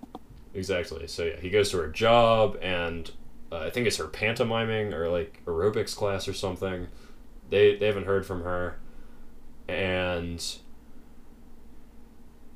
Exactly. 0.54 1.08
So 1.08 1.26
yeah, 1.26 1.38
he 1.40 1.50
goes 1.50 1.70
to 1.72 1.78
her 1.78 1.88
job, 1.90 2.58
and 2.62 3.12
uh, 3.52 3.60
I 3.60 3.70
think 3.70 3.88
it's 3.88 3.98
her 3.98 4.08
pantomiming 4.08 4.94
or 4.94 5.10
like 5.10 5.42
aerobics 5.46 5.96
class 5.96 6.28
or 6.28 6.34
something. 6.34 6.88
They 7.50 7.76
they 7.78 7.88
haven't 7.88 8.06
heard 8.06 8.26
from 8.26 8.44
her, 8.44 8.80
and 9.68 10.44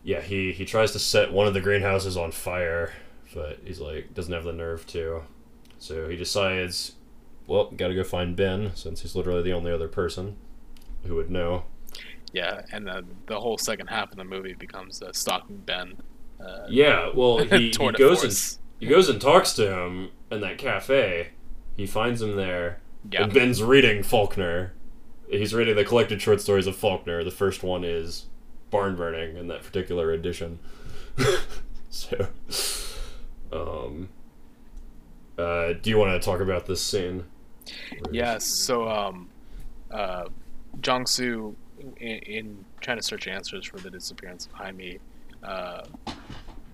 yeah, 0.03 0.21
he 0.21 0.51
he 0.51 0.65
tries 0.65 0.91
to 0.91 0.99
set 0.99 1.31
one 1.31 1.47
of 1.47 1.53
the 1.53 1.61
greenhouses 1.61 2.17
on 2.17 2.31
fire, 2.31 2.93
but 3.33 3.59
he's 3.63 3.79
like 3.79 4.13
doesn't 4.13 4.33
have 4.33 4.43
the 4.43 4.53
nerve 4.53 4.85
to. 4.87 5.23
So 5.79 6.09
he 6.09 6.17
decides, 6.17 6.93
well, 7.47 7.71
got 7.71 7.89
to 7.89 7.95
go 7.95 8.03
find 8.03 8.35
Ben 8.35 8.71
since 8.75 9.01
he's 9.01 9.15
literally 9.15 9.41
the 9.43 9.53
only 9.53 9.71
other 9.71 9.87
person 9.87 10.37
who 11.05 11.15
would 11.15 11.29
know. 11.29 11.65
Yeah, 12.31 12.61
and 12.71 12.87
the, 12.87 13.05
the 13.27 13.39
whole 13.39 13.57
second 13.57 13.87
half 13.87 14.11
of 14.11 14.17
the 14.17 14.23
movie 14.23 14.53
becomes 14.53 15.01
uh, 15.01 15.11
stalking 15.13 15.57
Ben. 15.57 15.97
Uh, 16.39 16.65
Yeah, 16.69 17.09
well, 17.13 17.37
he, 17.45 17.69
he 17.69 17.91
goes 17.91 18.23
and 18.23 18.59
he 18.79 18.87
goes 18.87 19.07
and 19.07 19.21
talks 19.21 19.53
to 19.53 19.71
him 19.79 20.09
in 20.31 20.41
that 20.41 20.57
cafe. 20.57 21.29
He 21.77 21.85
finds 21.85 22.21
him 22.21 22.35
there, 22.35 22.79
Yeah. 23.11 23.23
and 23.23 23.33
Ben's 23.33 23.61
reading 23.61 24.03
Faulkner. 24.03 24.73
He's 25.29 25.53
reading 25.53 25.75
the 25.75 25.85
collected 25.85 26.21
short 26.21 26.41
stories 26.41 26.67
of 26.67 26.75
Faulkner. 26.75 27.23
The 27.23 27.31
first 27.31 27.63
one 27.63 27.83
is 27.83 28.25
Barn 28.71 28.95
Burning 28.95 29.37
in 29.37 29.47
that 29.47 29.63
particular 29.63 30.11
edition. 30.11 30.59
so, 31.89 32.27
um, 33.51 34.09
uh, 35.37 35.73
do 35.81 35.89
you 35.89 35.97
want 35.97 36.19
to 36.19 36.23
talk 36.23 36.39
about 36.41 36.65
this 36.65 36.83
scene? 36.83 37.23
He's- 37.65 38.07
so 38.45 38.87
um, 38.89 39.29
uh, 39.91 40.25
Soo, 41.05 41.55
in, 41.97 42.17
in 42.19 42.65
trying 42.81 42.97
to 42.97 43.03
search 43.03 43.27
answers 43.27 43.65
for 43.65 43.77
the 43.77 43.89
disappearance 43.89 44.45
of 44.45 44.51
Jaime, 44.53 44.99
uh, 45.41 45.83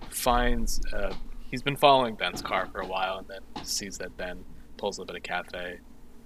finds 0.10 0.82
uh, 0.94 1.14
he's 1.52 1.62
been 1.62 1.76
following 1.76 2.16
Ben's 2.16 2.42
car 2.42 2.68
for 2.72 2.82
a 2.82 2.86
while, 2.86 3.20
and 3.20 3.28
then 3.28 3.66
sees 3.66 3.98
that 4.00 4.16
Ben 4.18 4.44
pulls 4.78 5.00
up 5.00 5.10
at 5.10 5.16
a 5.16 5.20
cafe, 5.20 5.80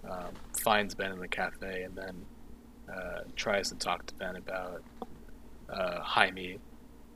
um, 0.10 0.30
finds 0.62 0.96
Ben 0.96 1.12
in 1.12 1.20
the 1.20 1.28
cafe, 1.28 1.84
and 1.84 1.96
then 1.96 2.26
uh, 2.94 3.22
tries 3.36 3.70
to 3.70 3.76
talk 3.76 4.06
to 4.06 4.14
Ben 4.16 4.36
about 4.36 4.84
uh, 5.70 6.00
Jaime. 6.02 6.60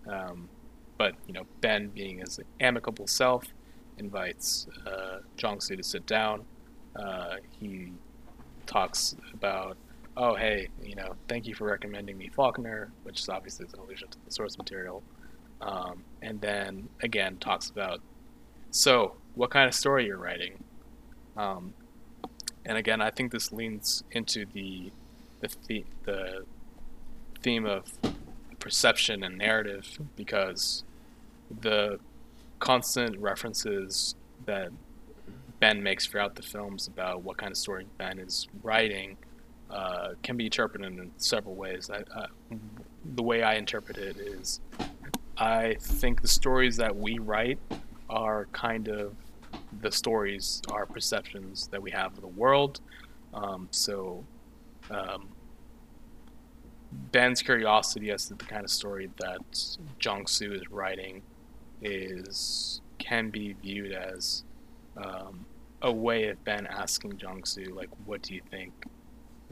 Um, 0.07 0.49
but 0.97 1.13
you 1.28 1.34
know, 1.34 1.45
Ben, 1.61 1.88
being 1.89 2.20
his 2.20 2.39
amicable 2.59 3.07
self, 3.07 3.45
invites 3.98 4.68
uh, 4.86 5.20
Jong 5.36 5.60
to 5.60 5.84
sit 5.84 6.06
down. 6.06 6.45
Uh, 6.95 7.36
he 7.60 7.91
talks 8.66 9.16
about, 9.34 9.78
oh 10.16 10.36
hey, 10.36 10.68
you 10.82 10.95
know, 10.95 11.16
thank 11.28 11.48
you 11.48 11.56
for 11.56 11.66
recommending 11.66 12.18
me 12.18 12.30
Faulkner, 12.30 12.91
which 13.04 13.20
is 13.20 13.30
obviously 13.30 13.66
an 13.74 13.80
allusion 13.80 14.08
to 14.10 14.18
the 14.26 14.32
source 14.32 14.58
material. 14.58 15.04
Um, 15.62 16.04
and 16.22 16.39
then 16.41 16.89
again 17.02 17.38
talks 17.38 17.70
about, 17.70 18.02
so 18.72 19.16
what 19.36 19.50
kind 19.50 19.68
of 19.68 19.74
story 19.74 20.06
you're 20.06 20.17
writing. 20.17 20.63
Um, 21.36 21.74
and 22.66 22.78
again, 22.78 23.01
I 23.01 23.12
think 23.12 23.32
this 23.32 23.51
leans 23.51 24.04
into 24.12 24.46
the 24.54 24.92
the 25.39 25.50
the, 25.67 25.86
the 26.04 26.46
theme 27.42 27.66
of 27.66 27.86
perception 28.59 29.24
and 29.24 29.38
narrative 29.38 30.00
because 30.16 30.84
the 31.62 32.00
constant 32.59 33.17
references 33.20 34.16
that 34.46 34.70
Ben 35.59 35.82
makes 35.82 36.05
throughout 36.05 36.36
the 36.36 36.43
films 36.43 36.88
about 36.88 37.24
what 37.24 37.38
kind 37.38 37.51
of 37.51 37.58
story 37.58 37.86
Ben 37.97 38.20
is 38.20 38.47
writing 38.63 39.17
uh, 39.70 40.09
can 40.24 40.38
be 40.38 40.46
interpreted 40.46 40.97
in 40.97 41.12
several 41.17 41.55
ways. 41.55 41.89
I, 41.89 42.04
the 43.16 43.24
way 43.24 43.43
I 43.43 43.55
interpret 43.55 43.97
it 43.97 44.17
is, 44.17 44.62
I 45.38 45.75
think 45.79 46.21
the 46.21 46.28
stories 46.28 46.78
that 46.78 46.96
we 46.96 47.20
write 47.20 47.59
are 48.09 48.47
kind 48.54 48.88
of 48.88 49.13
the 49.82 49.92
stories, 49.92 50.62
our 50.71 50.86
perceptions 50.86 51.67
that 51.67 51.82
we 51.82 51.92
have 51.92 52.13
of 52.13 52.21
the 52.21 52.28
world. 52.28 52.79
Um, 53.34 53.67
so, 53.71 54.24
um, 54.89 55.28
Ben's 57.12 57.42
curiosity 57.42 58.12
as 58.12 58.28
to 58.28 58.36
the 58.36 58.46
kind 58.46 58.63
of 58.63 58.71
story 58.71 59.09
that 59.20 59.42
Jong 60.00 60.25
Soo 60.25 60.54
is 60.54 60.71
writing 60.71 61.21
is 61.82 62.82
can 62.97 63.29
be 63.29 63.54
viewed 63.62 63.91
as 63.91 64.43
um, 64.97 65.45
a 65.82 65.91
way 65.91 66.28
of 66.28 66.43
Ben 66.43 66.67
asking 66.67 67.17
Jong 67.17 67.43
Soo, 67.45 67.74
like, 67.75 67.89
what 68.05 68.21
do 68.21 68.33
you 68.33 68.41
think 68.49 68.74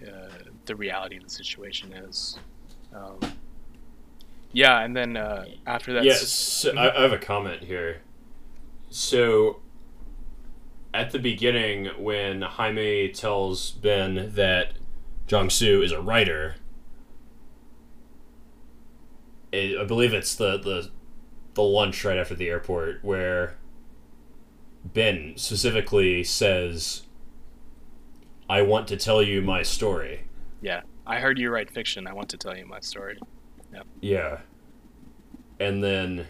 uh, 0.02 0.30
the 0.66 0.76
reality 0.76 1.18
of 1.18 1.24
the 1.24 1.30
situation 1.30 1.94
is? 1.94 2.38
Um, 2.94 3.20
yeah, 4.52 4.82
and 4.82 4.96
then 4.96 5.18
uh, 5.18 5.46
after 5.68 5.94
that, 5.94 6.04
Yes, 6.04 6.66
I, 6.66 6.90
I 6.90 7.02
have 7.02 7.12
a 7.12 7.18
comment 7.18 7.64
here. 7.64 8.02
So, 8.90 9.60
at 10.94 11.12
the 11.12 11.20
beginning, 11.20 11.88
when 12.00 12.42
Jaime 12.42 13.10
tells 13.10 13.72
Ben 13.72 14.32
that 14.36 14.74
Jong 15.28 15.50
Soo 15.50 15.82
is 15.82 15.92
a 15.92 16.02
writer, 16.02 16.56
I 19.54 19.84
believe 19.88 20.14
it's 20.14 20.36
the, 20.36 20.58
the 20.58 20.90
the 21.56 21.64
lunch 21.64 22.06
right 22.06 22.18
after 22.18 22.36
the 22.36 22.50
airport 22.50 23.04
where 23.04 23.58
Ben 24.86 25.34
specifically 25.36 26.24
says, 26.24 27.04
"I 28.48 28.62
want 28.62 28.88
to 28.90 28.98
tell 28.98 29.22
you 29.22 29.42
my 29.42 29.64
story." 29.64 30.26
yeah, 30.62 30.82
I 31.06 31.20
heard 31.20 31.38
you 31.38 31.52
write 31.52 31.70
fiction. 31.70 32.08
I 32.08 32.14
want 32.14 32.30
to 32.30 32.38
tell 32.38 32.58
you 32.58 32.66
my 32.66 32.80
story. 32.80 33.20
Yeah. 34.02 34.40
And 35.60 35.84
then 35.84 36.28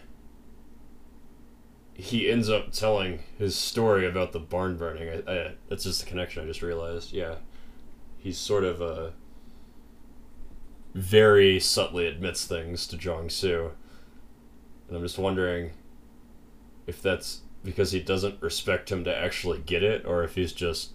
he 1.94 2.30
ends 2.30 2.50
up 2.50 2.72
telling 2.72 3.20
his 3.38 3.56
story 3.56 4.06
about 4.06 4.32
the 4.32 4.38
barn 4.38 4.76
burning. 4.76 5.08
I, 5.26 5.32
I, 5.32 5.54
that's 5.68 5.84
just 5.84 6.00
the 6.04 6.06
connection 6.06 6.42
I 6.42 6.46
just 6.46 6.60
realized. 6.60 7.12
Yeah, 7.12 7.36
he's 8.18 8.36
sort 8.36 8.64
of 8.64 8.82
a 8.82 9.14
very 10.94 11.58
subtly 11.58 12.06
admits 12.06 12.44
things 12.44 12.86
to 12.88 12.98
Jong 12.98 13.30
Soo, 13.30 13.72
and 14.88 14.96
I'm 14.96 15.02
just 15.02 15.18
wondering 15.18 15.70
if 16.86 17.02
that's 17.02 17.40
because 17.64 17.92
he 17.92 18.00
doesn't 18.00 18.40
respect 18.40 18.92
him 18.92 19.04
to 19.04 19.16
actually 19.16 19.58
get 19.58 19.82
it, 19.82 20.04
or 20.06 20.22
if 20.22 20.34
he's 20.34 20.52
just 20.52 20.92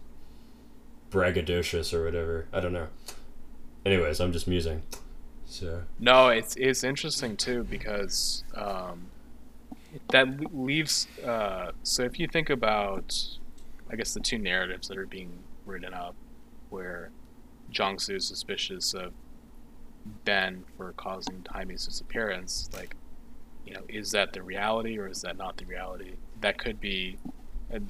braggadocious 1.10 1.94
or 1.94 2.06
whatever. 2.06 2.48
I 2.54 2.60
don't 2.60 2.74
know. 2.74 2.88
Anyways, 3.86 4.20
I'm 4.20 4.32
just 4.32 4.48
musing. 4.48 4.84
So 5.46 5.84
no, 6.00 6.30
it's 6.30 6.56
it's 6.56 6.84
interesting 6.84 7.36
too 7.36 7.64
because 7.64 8.44
um, 8.56 9.08
that 10.12 10.56
leaves. 10.56 11.08
Uh, 11.26 11.72
so 11.84 12.04
if 12.04 12.20
you 12.20 12.28
think 12.28 12.50
about, 12.50 13.18
I 13.92 13.96
guess 13.98 14.14
the 14.14 14.22
two 14.22 14.38
narratives 14.38 14.88
that 14.88 14.98
are 14.98 15.06
being 15.06 15.32
written 15.66 15.94
up, 15.94 16.16
where 16.70 17.12
Soo 17.74 18.16
is 18.16 18.28
suspicious 18.28 18.94
of 18.94 19.14
Ben 20.26 20.64
for 20.78 20.94
causing 20.94 21.46
Jaime's 21.54 21.86
disappearance, 21.86 22.70
like, 22.74 22.96
you 23.72 23.78
know, 23.78 23.84
is 23.88 24.12
that 24.12 24.34
the 24.34 24.44
reality 24.44 24.98
or 24.98 25.08
is 25.08 25.22
that 25.22 25.38
not 25.38 25.56
the 25.56 25.66
reality? 25.66 26.16
That 26.42 26.58
could 26.58 26.82
be 26.82 27.18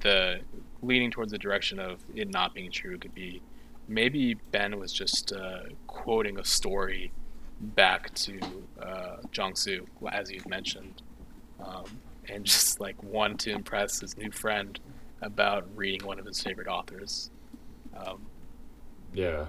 the 0.01 0.41
leaning 0.83 1.09
towards 1.09 1.31
the 1.31 1.39
direction 1.39 1.79
of 1.79 1.99
it 2.13 2.29
not 2.29 2.53
being 2.53 2.69
true. 2.69 2.99
Could 2.99 3.15
be 3.15 3.41
maybe 3.87 4.35
Ben 4.51 4.77
was 4.77 4.93
just 4.93 5.33
uh, 5.33 5.61
quoting 5.87 6.37
a 6.37 6.45
story 6.45 7.11
back 7.59 8.13
to 8.13 8.39
uh, 8.79 9.17
Soo, 9.55 9.87
as 10.11 10.29
you've 10.29 10.47
mentioned, 10.47 11.01
um, 11.59 11.85
and 12.29 12.45
just 12.45 12.79
like 12.79 13.01
wanted 13.01 13.39
to 13.39 13.51
impress 13.51 14.01
his 14.01 14.15
new 14.17 14.29
friend 14.29 14.79
about 15.23 15.67
reading 15.75 16.05
one 16.05 16.19
of 16.19 16.27
his 16.27 16.39
favorite 16.43 16.67
authors. 16.67 17.31
Um, 17.97 18.21
yeah. 19.13 19.45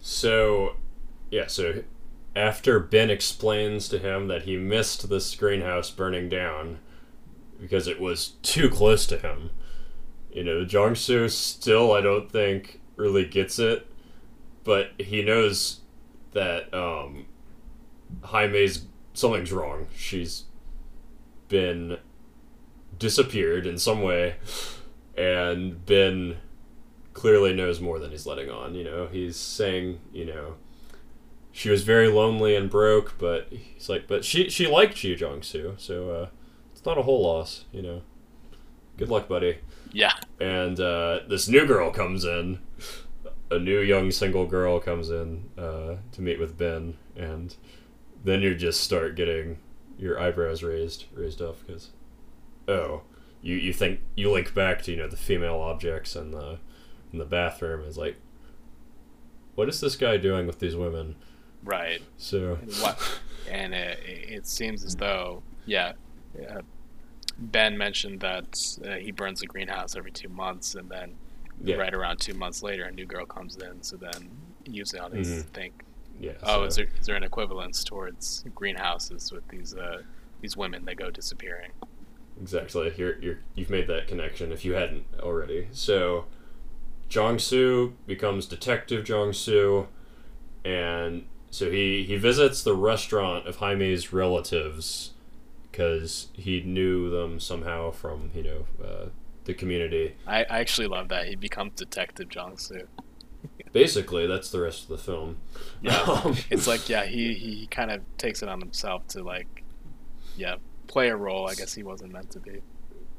So, 0.00 0.76
yeah, 1.30 1.46
so 1.46 1.82
after 2.34 2.80
Ben 2.80 3.10
explains 3.10 3.88
to 3.88 3.98
him 3.98 4.28
that 4.28 4.42
he 4.42 4.56
missed 4.56 5.08
this 5.08 5.34
greenhouse 5.34 5.90
burning 5.90 6.28
down 6.28 6.78
because 7.60 7.86
it 7.86 8.00
was 8.00 8.30
too 8.42 8.68
close 8.68 9.06
to 9.06 9.18
him, 9.18 9.50
you 10.32 10.42
know, 10.42 10.64
Jong 10.64 10.94
Soo 10.94 11.28
still, 11.28 11.92
I 11.92 12.00
don't 12.00 12.30
think, 12.30 12.80
really 12.96 13.24
gets 13.26 13.58
it, 13.58 13.86
but 14.64 14.92
he 14.98 15.22
knows 15.22 15.80
that 16.32 16.72
um, 16.72 17.26
Jaime's 18.24 18.86
something's 19.12 19.52
wrong. 19.52 19.86
She's 19.94 20.44
been 21.48 21.98
disappeared 22.98 23.66
in 23.66 23.78
some 23.78 24.00
way, 24.00 24.36
and 25.16 25.84
Ben 25.84 26.38
clearly 27.12 27.52
knows 27.52 27.80
more 27.80 27.98
than 27.98 28.10
he's 28.10 28.26
letting 28.26 28.50
on. 28.50 28.74
You 28.74 28.84
know, 28.84 29.06
he's 29.06 29.36
saying, 29.36 30.00
you 30.12 30.24
know, 30.24 30.54
she 31.52 31.70
was 31.70 31.82
very 31.82 32.08
lonely 32.08 32.56
and 32.56 32.68
broke, 32.68 33.18
but 33.18 33.48
he's 33.50 33.88
like, 33.88 34.08
but 34.08 34.24
she 34.24 34.48
she 34.50 34.66
liked 34.66 35.04
Yu 35.04 35.14
Jong 35.14 35.42
Soo, 35.42 35.74
so 35.78 36.10
uh, 36.10 36.28
it's 36.72 36.84
not 36.84 36.98
a 36.98 37.02
whole 37.02 37.22
loss. 37.22 37.66
You 37.72 37.82
know, 37.82 38.02
good 38.96 39.08
luck, 39.08 39.28
buddy. 39.28 39.58
Yeah. 39.92 40.12
And 40.40 40.80
uh, 40.80 41.20
this 41.28 41.48
new 41.48 41.66
girl 41.66 41.90
comes 41.90 42.24
in 42.24 42.60
a 43.52 43.58
new 43.58 43.80
young 43.80 44.10
single 44.10 44.46
girl 44.46 44.80
comes 44.80 45.10
in 45.10 45.50
uh, 45.58 45.96
to 46.12 46.22
meet 46.22 46.40
with 46.40 46.56
Ben, 46.56 46.96
and 47.14 47.54
then 48.24 48.40
you 48.40 48.54
just 48.54 48.80
start 48.80 49.14
getting 49.14 49.58
your 49.98 50.18
eyebrows 50.18 50.62
raised 50.62 51.04
raised 51.12 51.42
up 51.42 51.64
because 51.64 51.90
oh, 52.66 53.02
you 53.42 53.54
you 53.56 53.72
think 53.72 54.00
you 54.16 54.30
link 54.30 54.54
back 54.54 54.82
to 54.82 54.90
you 54.90 54.96
know 54.96 55.08
the 55.08 55.16
female 55.16 55.60
objects 55.60 56.16
in 56.16 56.30
the 56.30 56.58
in 57.12 57.18
the 57.18 57.24
bathroom 57.26 57.86
is 57.86 57.98
like, 57.98 58.16
what 59.54 59.68
is 59.68 59.80
this 59.80 59.96
guy 59.96 60.16
doing 60.16 60.46
with 60.46 60.58
these 60.58 60.74
women? 60.74 61.16
Right. 61.64 62.02
So 62.16 62.58
and 62.60 62.72
what? 62.74 62.98
And 63.50 63.74
it, 63.74 63.98
it 64.04 64.46
seems 64.46 64.84
as 64.84 64.96
though 64.96 65.42
yeah. 65.66 65.92
yeah 66.38 66.60
Ben 67.38 67.76
mentioned 67.76 68.20
that 68.20 68.78
uh, 68.84 68.96
he 68.96 69.10
burns 69.10 69.40
the 69.40 69.46
greenhouse 69.46 69.96
every 69.96 70.12
two 70.12 70.28
months, 70.28 70.74
and 70.74 70.88
then 70.88 71.14
yeah. 71.62 71.76
right 71.76 71.92
around 71.92 72.18
two 72.20 72.34
months 72.34 72.62
later, 72.62 72.84
a 72.84 72.92
new 72.92 73.06
girl 73.06 73.26
comes 73.26 73.56
in. 73.56 73.82
So 73.82 73.96
then 73.96 74.30
usually 74.64 75.00
on 75.00 75.12
these 75.12 75.28
mm-hmm. 75.28 75.48
think, 75.48 75.84
yeah, 76.20 76.32
oh, 76.42 76.60
so. 76.60 76.64
is 76.64 76.76
there 76.76 76.88
is 77.00 77.06
there 77.06 77.16
an 77.16 77.24
equivalence 77.24 77.84
towards 77.84 78.44
greenhouses 78.54 79.32
with 79.32 79.46
these 79.48 79.74
uh, 79.74 80.02
these 80.40 80.56
women 80.56 80.84
that 80.84 80.96
go 80.96 81.10
disappearing? 81.10 81.72
Exactly. 82.40 82.92
You're, 82.96 83.18
you're 83.20 83.38
you've 83.54 83.70
made 83.70 83.86
that 83.88 84.08
connection 84.08 84.52
if 84.52 84.64
you 84.64 84.74
hadn't 84.74 85.04
already. 85.20 85.68
So 85.72 86.26
Jong 87.08 87.38
Soo 87.38 87.94
becomes 88.06 88.46
Detective 88.46 89.04
Jong 89.04 89.32
Soo, 89.32 89.88
and 90.64 91.24
so 91.52 91.70
he 91.70 92.02
he 92.04 92.16
visits 92.16 92.62
the 92.62 92.74
restaurant 92.74 93.46
of 93.46 93.56
Jaime's 93.56 94.10
relatives 94.10 95.12
because 95.70 96.28
he 96.32 96.62
knew 96.62 97.10
them 97.10 97.38
somehow 97.38 97.90
from 97.90 98.30
you 98.34 98.42
know 98.42 98.66
uh, 98.82 99.06
the 99.44 99.52
community. 99.52 100.14
I, 100.26 100.44
I 100.44 100.60
actually 100.60 100.86
love 100.86 101.08
that 101.08 101.26
he 101.26 101.36
becomes 101.36 101.74
Detective 101.74 102.30
Jong 102.30 102.56
Soo. 102.56 102.88
Basically, 103.72 104.26
that's 104.26 104.50
the 104.50 104.60
rest 104.60 104.84
of 104.84 104.88
the 104.88 104.98
film. 104.98 105.36
Yeah, 105.82 106.00
um, 106.00 106.38
it's 106.50 106.66
like 106.66 106.88
yeah, 106.88 107.04
he 107.04 107.34
he 107.34 107.66
kind 107.66 107.90
of 107.90 108.00
takes 108.16 108.42
it 108.42 108.48
on 108.48 108.58
himself 108.58 109.06
to 109.08 109.22
like, 109.22 109.62
yeah, 110.34 110.56
play 110.86 111.10
a 111.10 111.16
role. 111.16 111.50
I 111.50 111.54
guess 111.54 111.74
he 111.74 111.82
wasn't 111.82 112.14
meant 112.14 112.30
to 112.30 112.40
be. 112.40 112.62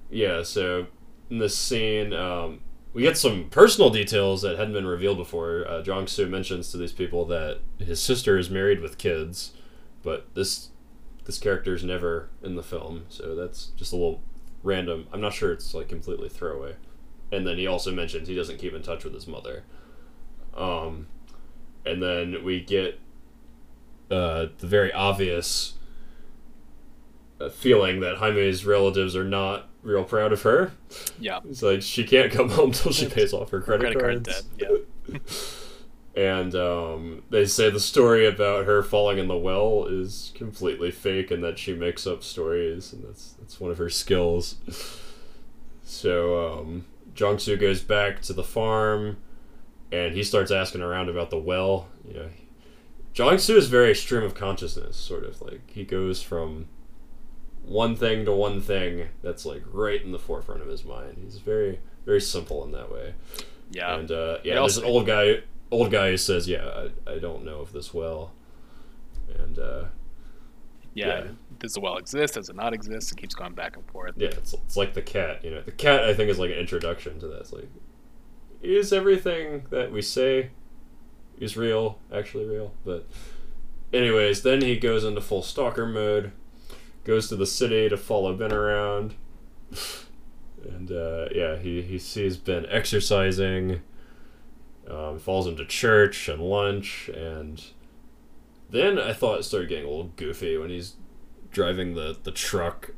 Yeah, 0.10 0.42
so 0.42 0.88
in 1.30 1.38
this 1.38 1.56
scene, 1.56 2.14
um, 2.14 2.62
we 2.94 3.02
get 3.02 3.18
some 3.18 3.50
personal 3.50 3.90
details 3.90 4.44
that 4.44 4.58
hadn't 4.58 4.74
been 4.74 4.86
revealed 4.86 5.18
before. 5.18 5.66
Uh, 5.68 5.82
Jong 5.82 6.08
Soo 6.08 6.28
mentions 6.28 6.72
to 6.72 6.78
these 6.78 6.92
people 6.92 7.26
that 7.26 7.60
his 7.80 8.02
sister 8.02 8.38
is 8.38 8.50
married 8.50 8.82
with 8.82 8.98
kids, 8.98 9.54
but 10.04 10.34
this 10.36 10.70
this 11.26 11.40
character 11.40 11.74
is 11.74 11.84
never 11.84 12.30
in 12.44 12.56
the 12.56 12.64
film, 12.64 13.06
so 13.08 13.34
that's 13.34 13.68
just 13.78 13.94
a 13.94 13.96
little 13.96 14.22
random. 14.62 15.08
I'm 15.12 15.22
not 15.22 15.34
sure 15.34 15.52
it's 15.52 15.74
like 15.74 15.88
completely 15.90 16.30
throwaway. 16.30 16.76
And 17.32 17.48
then 17.48 17.58
he 17.58 17.66
also 17.66 17.92
mentions 17.92 18.28
he 18.28 18.36
doesn't 18.36 18.60
keep 18.60 18.74
in 18.74 18.84
touch 18.84 19.04
with 19.04 19.14
his 19.14 19.26
mother. 19.26 19.64
Um, 20.56 21.08
and 21.86 22.04
then 22.04 22.44
we 22.44 22.60
get 22.60 23.00
uh, 24.12 24.48
the 24.60 24.68
very 24.68 24.92
obvious 24.94 25.74
uh, 27.40 27.50
feeling 27.50 28.02
that 28.02 28.18
Jaime's 28.18 28.66
relatives 28.66 29.16
are 29.16 29.24
not 29.24 29.70
real 29.84 30.04
proud 30.04 30.34
of 30.34 30.42
her. 30.42 30.72
Yeah, 31.20 31.40
it's 31.48 31.62
like 31.62 31.82
she 31.82 32.04
can't 32.04 32.32
come 32.32 32.50
home 32.50 32.72
till 32.72 32.92
she 32.92 33.08
pays 33.08 33.34
off 33.34 33.52
her 33.52 33.62
credit, 33.62 33.98
credit 33.98 34.26
cards. 34.26 34.44
Card 34.58 34.58
debt. 34.58 34.82
Yeah. 35.08 35.20
and 36.16 36.56
um, 36.56 37.24
they 37.30 37.46
say 37.46 37.70
the 37.70 37.80
story 37.80 38.26
about 38.26 38.66
her 38.66 38.84
falling 38.84 39.18
in 39.18 39.28
the 39.28 39.38
well 39.38 39.86
is 39.86 40.32
completely 40.36 40.92
fake 40.92 41.32
and 41.32 41.44
that 41.44 41.58
she 41.58 41.74
makes 41.74 42.06
up 42.06 42.24
stories 42.24 42.94
and 42.94 43.04
that's 43.04 43.34
that's 43.40 43.60
one 43.60 43.72
of 43.72 43.78
her 43.78 43.90
skills 43.90 44.58
so 45.84 46.60
um, 46.60 46.86
Jong 47.16 47.40
Soo 47.40 47.58
goes 47.58 47.82
back 47.82 48.22
to 48.24 48.34
the 48.34 48.44
farm 48.44 49.18
and 49.92 50.14
he 50.14 50.24
starts 50.24 50.52
asking 50.52 50.82
around 50.82 51.10
about 51.10 51.30
the 51.32 51.40
well 51.40 51.88
you 52.08 52.14
know 52.14 52.30
Jong 53.14 53.40
Soo 53.40 53.58
is 53.58 53.68
very 53.68 53.96
stream 53.96 54.24
of 54.24 54.36
consciousness 54.36 54.96
sort 54.98 55.24
of 55.24 55.42
like 55.42 55.70
he 55.72 55.84
goes 55.84 56.22
from 56.22 56.68
one 57.66 57.96
thing 57.96 58.26
to 58.26 58.32
one 58.32 58.60
thing 58.62 59.08
that's 59.22 59.46
like 59.46 59.64
right 59.72 60.02
in 60.02 60.12
the 60.12 60.20
forefront 60.20 60.62
of 60.62 60.68
his 60.68 60.84
mind 60.84 61.18
he's 61.24 61.38
very 61.38 61.80
very 62.06 62.22
simple 62.22 62.64
in 62.64 62.72
that 62.72 62.92
way 62.92 63.14
yeah 63.72 63.96
and 63.96 64.12
uh, 64.12 64.38
yeah 64.44 64.56
there's 64.56 64.78
an 64.78 64.84
old 64.84 65.08
guy 65.08 65.42
old 65.74 65.92
guy 65.92 66.12
who 66.12 66.18
says, 66.18 66.48
"Yeah, 66.48 66.88
I, 67.08 67.14
I 67.14 67.20
don't 67.20 67.44
know 67.44 67.60
of 67.60 67.74
this 67.74 67.94
well," 67.94 68.32
and 69.38 69.60
uh, 69.60 69.86
yeah, 70.94 71.08
yeah, 71.08 71.28
does 71.60 71.74
the 71.74 71.82
well 71.82 71.98
exist? 71.98 72.36
Does 72.36 72.50
it 72.50 72.56
not 72.56 72.74
exist? 72.74 73.12
It 73.12 73.18
keeps 73.18 73.36
going 73.36 73.54
back 73.54 73.76
and 73.76 73.86
forth. 73.88 74.14
Yeah, 74.16 74.30
it's 74.30 74.54
it's 74.54 74.78
like 74.78 74.94
the 74.94 75.02
cat. 75.02 75.44
You 75.44 75.52
know, 75.52 75.62
the 75.62 75.72
cat 75.72 76.04
I 76.04 76.14
think 76.14 76.30
is 76.30 76.40
like 76.40 76.52
an 76.52 76.58
introduction 76.58 77.20
to 77.20 77.28
that. 77.28 77.42
It's 77.42 77.54
like, 77.54 77.68
is 78.62 78.94
everything 78.94 79.66
that 79.72 79.92
we 79.92 80.02
say 80.02 80.52
is 81.40 81.58
real 81.58 82.00
actually 82.14 82.46
real? 82.46 82.74
But 82.86 83.08
anyways, 83.92 84.44
then 84.44 84.62
he 84.62 84.78
goes 84.78 85.04
into 85.04 85.22
full 85.22 85.42
stalker 85.44 85.86
mode, 85.86 86.32
goes 87.04 87.28
to 87.30 87.36
the 87.36 87.48
city 87.48 87.90
to 87.90 87.98
follow 87.98 88.36
Ben 88.36 88.52
around. 88.52 89.16
And 90.64 90.92
uh, 90.92 91.28
yeah, 91.34 91.58
he, 91.58 91.82
he 91.82 92.00
sees 92.00 92.38
Ben 92.38 92.66
exercising 92.70 93.82
um, 94.90 95.20
falls 95.20 95.48
into 95.48 95.66
church 95.66 96.28
and 96.28 96.42
lunch, 96.42 97.10
and 97.10 97.64
then 98.70 99.00
I 99.00 99.14
thought 99.14 99.40
it 99.40 99.44
started 99.44 99.70
getting 99.70 99.86
a 99.86 99.90
little 99.90 100.12
goofy 100.16 100.58
when 100.58 100.70
he's 100.70 100.96
driving 101.52 101.96
the, 101.96 102.18
the 102.24 102.32
truck 102.32 102.92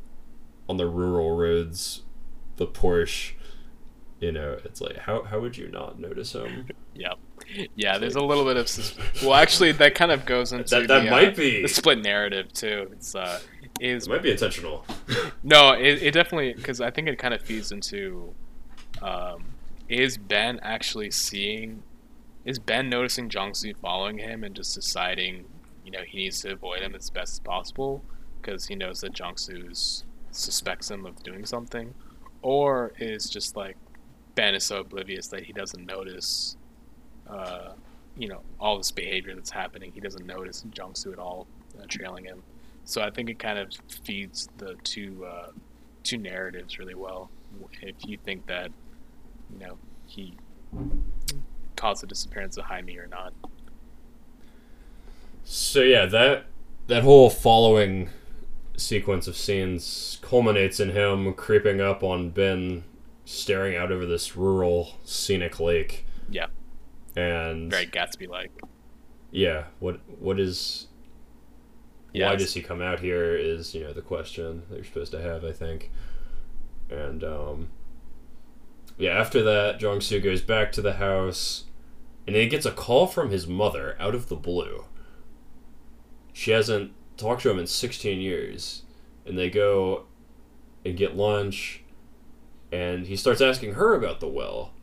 on 0.68 0.78
the 0.78 0.88
rural 0.88 1.36
roads, 1.36 2.04
the 2.58 2.68
Porsche. 2.68 3.34
You 4.20 4.32
know, 4.32 4.58
it's 4.64 4.80
like 4.82 4.98
how 4.98 5.24
how 5.24 5.40
would 5.42 5.58
you 5.58 5.68
not 5.68 6.00
notice 6.00 6.34
him? 6.34 6.68
yeah, 6.96 7.14
yeah. 7.76 7.92
It's 7.92 8.00
there's 8.00 8.16
like, 8.16 8.24
a 8.24 8.26
little 8.26 8.46
bit 8.46 8.58
of 8.58 9.22
well, 9.22 9.36
actually, 9.36 9.74
that 9.74 9.94
kind 9.94 10.12
of 10.12 10.26
goes 10.26 10.54
into 10.54 10.70
that. 10.70 10.88
That 10.88 11.04
the, 11.04 11.12
might 11.12 11.34
uh, 11.34 11.36
be 11.36 11.62
the 11.62 11.68
split 11.68 12.02
narrative 12.02 12.52
too. 12.54 12.88
It's 12.94 13.14
uh, 13.14 13.42
is 13.80 14.08
It 14.08 14.10
might 14.10 14.24
be 14.24 14.32
intentional. 14.32 14.86
no, 15.44 15.74
it, 15.74 16.02
it 16.04 16.14
definitely 16.14 16.54
because 16.54 16.82
I 16.82 16.92
think 16.92 17.08
it 17.08 17.18
kind 17.18 17.34
of 17.34 17.42
feeds 17.42 17.72
into 17.72 18.34
um, 19.02 19.46
is 19.90 20.18
Ben 20.18 20.60
actually 20.62 21.12
seeing 21.12 21.84
is 22.44 22.60
Ben 22.60 22.90
noticing 22.90 23.30
Jong 23.30 23.54
Soo 23.54 23.74
following 23.82 24.20
him 24.20 24.44
and 24.44 24.56
just 24.56 24.76
deciding 24.76 25.46
you 25.84 25.92
know 25.92 26.02
he 26.06 26.20
needs 26.20 26.42
to 26.42 26.54
avoid 26.54 26.82
him 26.82 26.96
as 26.96 27.10
best 27.10 27.34
as 27.34 27.40
possible 27.40 28.04
because 28.42 28.68
he 28.68 28.76
knows 28.76 29.02
that 29.02 29.14
Jong 29.14 29.38
Soo 29.38 29.72
suspects 30.32 30.92
him 30.92 31.06
of 31.06 31.22
doing 31.24 31.46
something, 31.46 31.94
or 32.42 32.94
is 33.00 33.30
just 33.30 33.56
like 33.56 33.76
Ben 34.36 34.54
is 34.54 34.64
so 34.64 34.82
oblivious 34.82 35.28
that 35.28 35.44
he 35.44 35.54
doesn't 35.54 35.86
notice, 35.86 36.58
uh, 37.28 37.74
you 38.18 38.28
know, 38.28 38.42
all 38.60 38.78
this 38.78 38.92
behavior 38.92 39.34
that's 39.34 39.50
happening. 39.50 39.92
He 39.94 40.00
doesn't 40.02 40.26
notice 40.26 40.64
Jong 40.70 40.94
Soo 40.94 41.12
at 41.12 41.20
all 41.20 41.48
uh, 41.80 41.86
trailing 41.88 42.26
him. 42.26 42.44
So 42.86 43.02
I 43.02 43.10
think 43.10 43.30
it 43.30 43.40
kind 43.40 43.58
of 43.60 43.74
feeds 44.04 44.48
the 44.58 44.76
two 44.84 45.26
uh, 45.26 45.48
two 46.04 46.18
narratives 46.18 46.78
really 46.80 46.96
well. 46.96 47.30
If 47.82 47.96
you 48.06 48.18
think 48.24 48.46
that, 48.48 48.70
you 49.52 49.66
know, 49.66 49.78
he 50.06 50.38
caused 51.76 52.04
the 52.04 52.08
disappearance 52.08 52.58
of 52.58 52.66
Jaime 52.66 52.98
or 52.98 53.08
not. 53.08 53.34
So 55.44 55.82
yeah, 55.82 56.06
that 56.06 56.46
that 56.88 57.04
whole 57.04 57.30
following 57.30 58.10
sequence 58.78 59.28
of 59.28 59.38
scenes 59.38 60.20
culminates 60.22 60.80
in 60.80 60.90
him 60.92 61.34
creeping 61.34 61.80
up 61.82 62.04
on 62.04 62.30
Ben, 62.30 62.84
staring 63.24 63.76
out 63.76 63.92
over 63.92 64.06
this 64.06 64.36
rural 64.36 64.96
scenic 65.06 65.60
lake. 65.60 66.06
Yeah, 66.30 66.48
And 67.16 67.72
very 67.72 67.86
Gatsby 67.88 68.28
like. 68.28 68.52
yeah, 69.32 69.66
what 69.80 70.00
what 70.20 70.40
is 70.40 70.88
Yeah, 72.16 72.30
why 72.30 72.36
does 72.36 72.54
he 72.54 72.62
come 72.62 72.82
out 72.82 73.00
here 73.00 73.36
is 73.36 73.76
you 73.76 73.84
know 73.84 73.94
the 73.94 74.02
question 74.02 74.64
that 74.70 74.76
you're 74.76 74.86
supposed 74.86 75.12
to 75.12 75.22
have 75.22 75.44
i 75.44 75.52
think. 75.52 75.92
And 76.90 77.24
um 77.24 77.70
yeah 78.98 79.12
after 79.12 79.44
that 79.44 79.80
jong 79.80 80.02
soo 80.02 80.20
goes 80.20 80.42
back 80.42 80.72
to 80.74 80.82
the 80.82 80.94
house 80.94 81.66
and 82.26 82.36
he 82.36 82.48
gets 82.48 82.66
a 82.66 82.72
call 82.72 83.08
from 83.08 83.30
his 83.30 83.48
mother 83.48 83.96
out 84.00 84.16
of 84.16 84.30
the 84.30 84.36
blue. 84.36 84.86
She 86.34 86.52
hasn't 86.52 86.92
talked 87.18 87.44
to 87.44 87.50
him 87.50 87.60
in 87.60 87.68
16 87.68 88.20
years 88.20 88.84
and 89.26 89.38
they 89.38 89.50
go 89.50 90.06
and 90.86 90.98
get 90.98 91.16
lunch 91.16 91.84
and 92.72 93.08
he 93.08 93.16
starts 93.16 93.42
asking 93.42 93.74
her 93.76 93.94
about 93.94 94.20
the 94.20 94.28
well. 94.28 94.74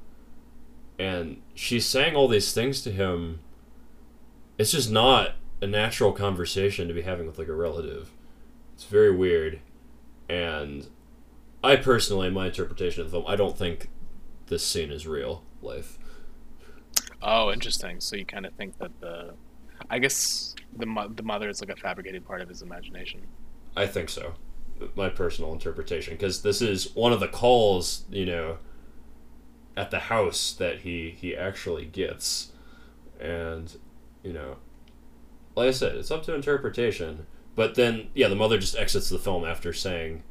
And 0.99 1.43
she's 1.55 1.85
saying 1.87 2.15
all 2.15 2.29
these 2.29 2.53
things 2.53 2.83
to 2.83 2.93
him. 2.93 3.41
It's 4.59 4.73
just 4.73 4.91
not 4.91 5.35
a 5.63 5.67
natural 5.67 6.13
conversation 6.13 6.89
to 6.89 6.95
be 6.95 7.03
having 7.03 7.27
with 7.27 7.39
like 7.39 7.49
a 7.49 7.55
relative. 7.55 8.11
It's 8.75 8.85
very 8.85 9.15
weird, 9.15 9.61
and 10.29 10.89
I 11.63 11.77
personally, 11.77 12.29
my 12.31 12.47
interpretation 12.47 13.01
of 13.03 13.11
the 13.11 13.19
film, 13.19 13.25
I 13.29 13.37
don't 13.37 13.57
think 13.57 13.89
this 14.49 14.67
scene 14.67 14.91
is 14.91 15.07
real 15.07 15.45
life. 15.63 15.99
Oh, 17.23 17.53
interesting. 17.53 18.01
So 18.01 18.17
you 18.17 18.27
kind 18.27 18.45
of 18.45 18.53
think 18.55 18.77
that 18.79 19.01
the, 19.01 19.35
I 19.89 20.01
guess 20.01 20.57
the 20.77 20.87
mo- 20.87 21.09
the 21.09 21.23
mother 21.23 21.49
is 21.49 21.61
like 21.61 21.71
a 21.71 21.81
fabricated 21.81 22.27
part 22.27 22.41
of 22.41 22.49
his 22.49 22.63
imagination. 22.63 23.23
I 23.77 23.87
think 23.87 24.09
so. 24.09 24.35
My 24.97 25.09
personal 25.09 25.53
interpretation, 25.53 26.15
because 26.15 26.43
this 26.43 26.61
is 26.61 26.93
one 26.97 27.13
of 27.13 27.21
the 27.21 27.29
calls, 27.29 28.05
you 28.11 28.27
know, 28.27 28.59
at 29.77 29.93
the 29.93 30.01
house 30.01 30.53
that 30.55 30.81
he 30.81 31.11
he 31.17 31.37
actually 31.37 31.85
gets, 31.85 32.51
and 33.21 33.77
you 34.25 34.33
know, 34.33 34.57
like 35.55 35.69
I 35.69 35.73
said, 35.73 35.97
it's 35.97 36.11
up 36.11 36.23
to 36.25 36.35
interpretation. 36.35 37.27
But 37.55 37.75
then, 37.75 38.09
yeah, 38.15 38.29
the 38.29 38.35
mother 38.37 38.59
just 38.59 38.77
exits 38.77 39.09
the 39.11 39.19
film 39.19 39.45
after 39.45 39.73
saying, 39.73 40.23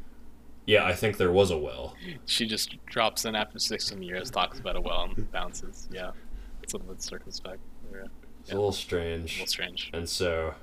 "Yeah, 0.65 0.83
I 0.85 0.93
think 0.93 1.17
there 1.17 1.31
was 1.31 1.51
a 1.51 1.57
well." 1.57 1.95
She 2.25 2.47
just 2.47 2.83
drops 2.87 3.25
in 3.25 3.35
after 3.35 3.59
16 3.59 4.01
years, 4.01 4.31
talks 4.31 4.59
about 4.59 4.75
a 4.75 4.81
well, 4.81 5.03
and 5.15 5.31
bounces. 5.31 5.87
Yeah, 5.91 6.11
it's 6.63 6.73
a 6.73 6.77
little 6.77 6.93
bit 6.93 7.03
circumspect. 7.03 7.59
Yeah, 7.93 7.99
a 7.99 8.05
It's 8.41 8.51
a 8.51 8.55
little 8.55 8.71
strange. 8.71 9.33
little 9.35 9.45
strange. 9.47 9.91
And 9.93 10.09
so, 10.09 10.55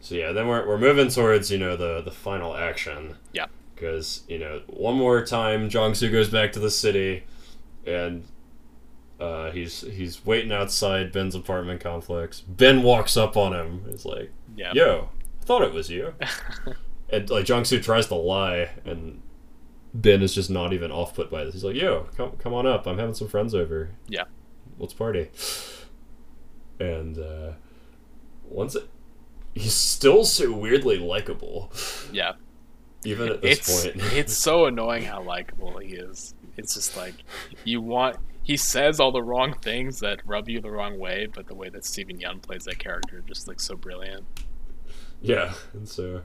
so 0.00 0.14
yeah, 0.14 0.32
then 0.32 0.48
we're, 0.48 0.66
we're 0.68 0.78
moving 0.78 1.08
towards 1.08 1.50
you 1.50 1.56
know 1.58 1.76
the 1.76 2.02
the 2.02 2.10
final 2.10 2.54
action. 2.56 3.16
Yeah. 3.32 3.46
Because 3.74 4.24
you 4.28 4.38
know 4.38 4.60
one 4.66 4.96
more 4.96 5.24
time, 5.24 5.70
Jong 5.70 5.94
Soo 5.94 6.10
goes 6.10 6.28
back 6.28 6.52
to 6.52 6.60
the 6.60 6.70
city, 6.70 7.24
and 7.86 8.24
uh, 9.20 9.50
he's 9.50 9.82
he's 9.82 10.24
waiting 10.24 10.50
outside 10.52 11.12
Ben's 11.12 11.34
apartment 11.34 11.80
complex. 11.80 12.40
Ben 12.40 12.82
walks 12.82 13.16
up 13.16 13.36
on 13.36 13.52
him. 13.52 13.84
He's 13.90 14.04
like, 14.04 14.32
Yeah. 14.56 14.72
"Yo, 14.74 15.08
I 15.40 15.44
thought 15.44 15.62
it 15.62 15.72
was 15.72 15.90
you." 15.90 16.14
and 17.10 17.28
like 17.30 17.44
Jong 17.44 17.64
Soo 17.64 17.80
tries 17.80 18.06
to 18.08 18.14
lie, 18.14 18.70
and 18.84 19.20
Ben 19.92 20.22
is 20.22 20.34
just 20.34 20.50
not 20.50 20.72
even 20.72 20.90
off 20.90 21.14
put 21.14 21.30
by 21.30 21.44
this. 21.44 21.54
He's 21.54 21.64
like, 21.64 21.76
"Yo, 21.76 22.08
come 22.16 22.32
come 22.38 22.54
on 22.54 22.66
up. 22.66 22.86
I'm 22.86 22.98
having 22.98 23.14
some 23.14 23.28
friends 23.28 23.54
over. 23.54 23.90
Yeah. 24.08 24.24
let's 24.78 24.94
party." 24.94 25.30
And 26.78 27.18
uh, 27.18 27.52
once 28.48 28.74
it, 28.74 28.88
he's 29.54 29.74
still 29.74 30.24
so 30.24 30.50
weirdly 30.50 30.98
likable, 30.98 31.70
yeah. 32.10 32.32
even 33.04 33.28
at 33.28 33.42
this 33.42 33.58
It's 33.58 33.82
point. 33.84 33.96
it's 34.16 34.34
so 34.34 34.64
annoying 34.64 35.04
how 35.04 35.20
likable 35.22 35.76
he 35.78 35.88
is. 35.94 36.34
It's 36.56 36.74
just 36.74 36.96
like 36.96 37.14
you 37.64 37.82
want. 37.82 38.16
He 38.42 38.56
says 38.56 38.98
all 39.00 39.12
the 39.12 39.22
wrong 39.22 39.54
things 39.54 40.00
that 40.00 40.20
rub 40.26 40.48
you 40.48 40.60
the 40.60 40.70
wrong 40.70 40.98
way, 40.98 41.26
but 41.32 41.46
the 41.46 41.54
way 41.54 41.68
that 41.70 41.84
Steven 41.84 42.18
Yeun 42.18 42.42
plays 42.42 42.64
that 42.64 42.78
character 42.78 43.22
just 43.26 43.46
like 43.48 43.60
so 43.60 43.76
brilliant. 43.76 44.24
yeah, 45.20 45.54
and 45.72 45.88
so, 45.88 46.22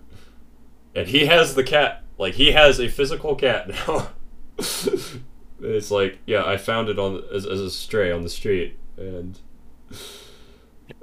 and 0.95 1.07
he 1.07 1.25
has 1.27 1.55
the 1.55 1.63
cat. 1.63 2.03
Like 2.17 2.35
he 2.35 2.51
has 2.53 2.79
a 2.79 2.87
physical 2.87 3.35
cat 3.35 3.67
now. 3.87 4.09
it's 4.57 5.91
like, 5.91 6.19
yeah, 6.25 6.45
I 6.45 6.57
found 6.57 6.89
it 6.89 6.97
on 6.99 7.23
as, 7.33 7.45
as 7.45 7.59
a 7.61 7.69
stray 7.69 8.11
on 8.11 8.21
the 8.23 8.29
street, 8.29 8.79
and 8.97 9.39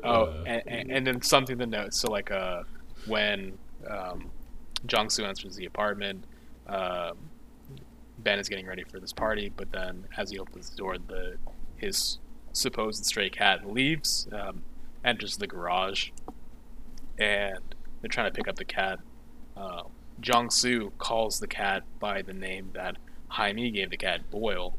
Oh, 0.04 0.24
Uh, 0.24 0.44
and, 0.46 0.62
and, 0.66 0.90
and 0.92 1.06
then 1.06 1.22
something 1.22 1.58
to 1.58 1.66
note. 1.66 1.94
So 1.94 2.10
like 2.10 2.30
uh, 2.30 2.62
when 3.06 3.58
um, 3.88 4.30
Jong 4.86 5.10
Soo 5.10 5.24
enters 5.24 5.56
the 5.56 5.66
apartment, 5.66 6.24
um 6.66 7.31
Ben 8.22 8.38
is 8.38 8.48
getting 8.48 8.66
ready 8.66 8.84
for 8.84 9.00
this 9.00 9.12
party, 9.12 9.52
but 9.54 9.72
then 9.72 10.06
as 10.16 10.30
he 10.30 10.38
opens 10.38 10.70
the 10.70 10.76
door, 10.76 10.96
the 10.98 11.36
his 11.76 12.18
supposed 12.52 13.04
stray 13.04 13.28
cat 13.30 13.68
leaves, 13.70 14.28
um, 14.32 14.62
enters 15.04 15.36
the 15.38 15.46
garage, 15.46 16.10
and 17.18 17.58
they're 18.00 18.08
trying 18.08 18.30
to 18.30 18.36
pick 18.36 18.46
up 18.48 18.56
the 18.56 18.64
cat. 18.64 19.00
Uh, 19.56 19.82
Jong 20.20 20.50
Soo 20.50 20.92
calls 20.98 21.40
the 21.40 21.46
cat 21.48 21.82
by 21.98 22.22
the 22.22 22.32
name 22.32 22.70
that 22.74 22.96
Jaime 23.28 23.70
gave 23.70 23.90
the 23.90 23.96
cat, 23.96 24.30
Boil. 24.30 24.74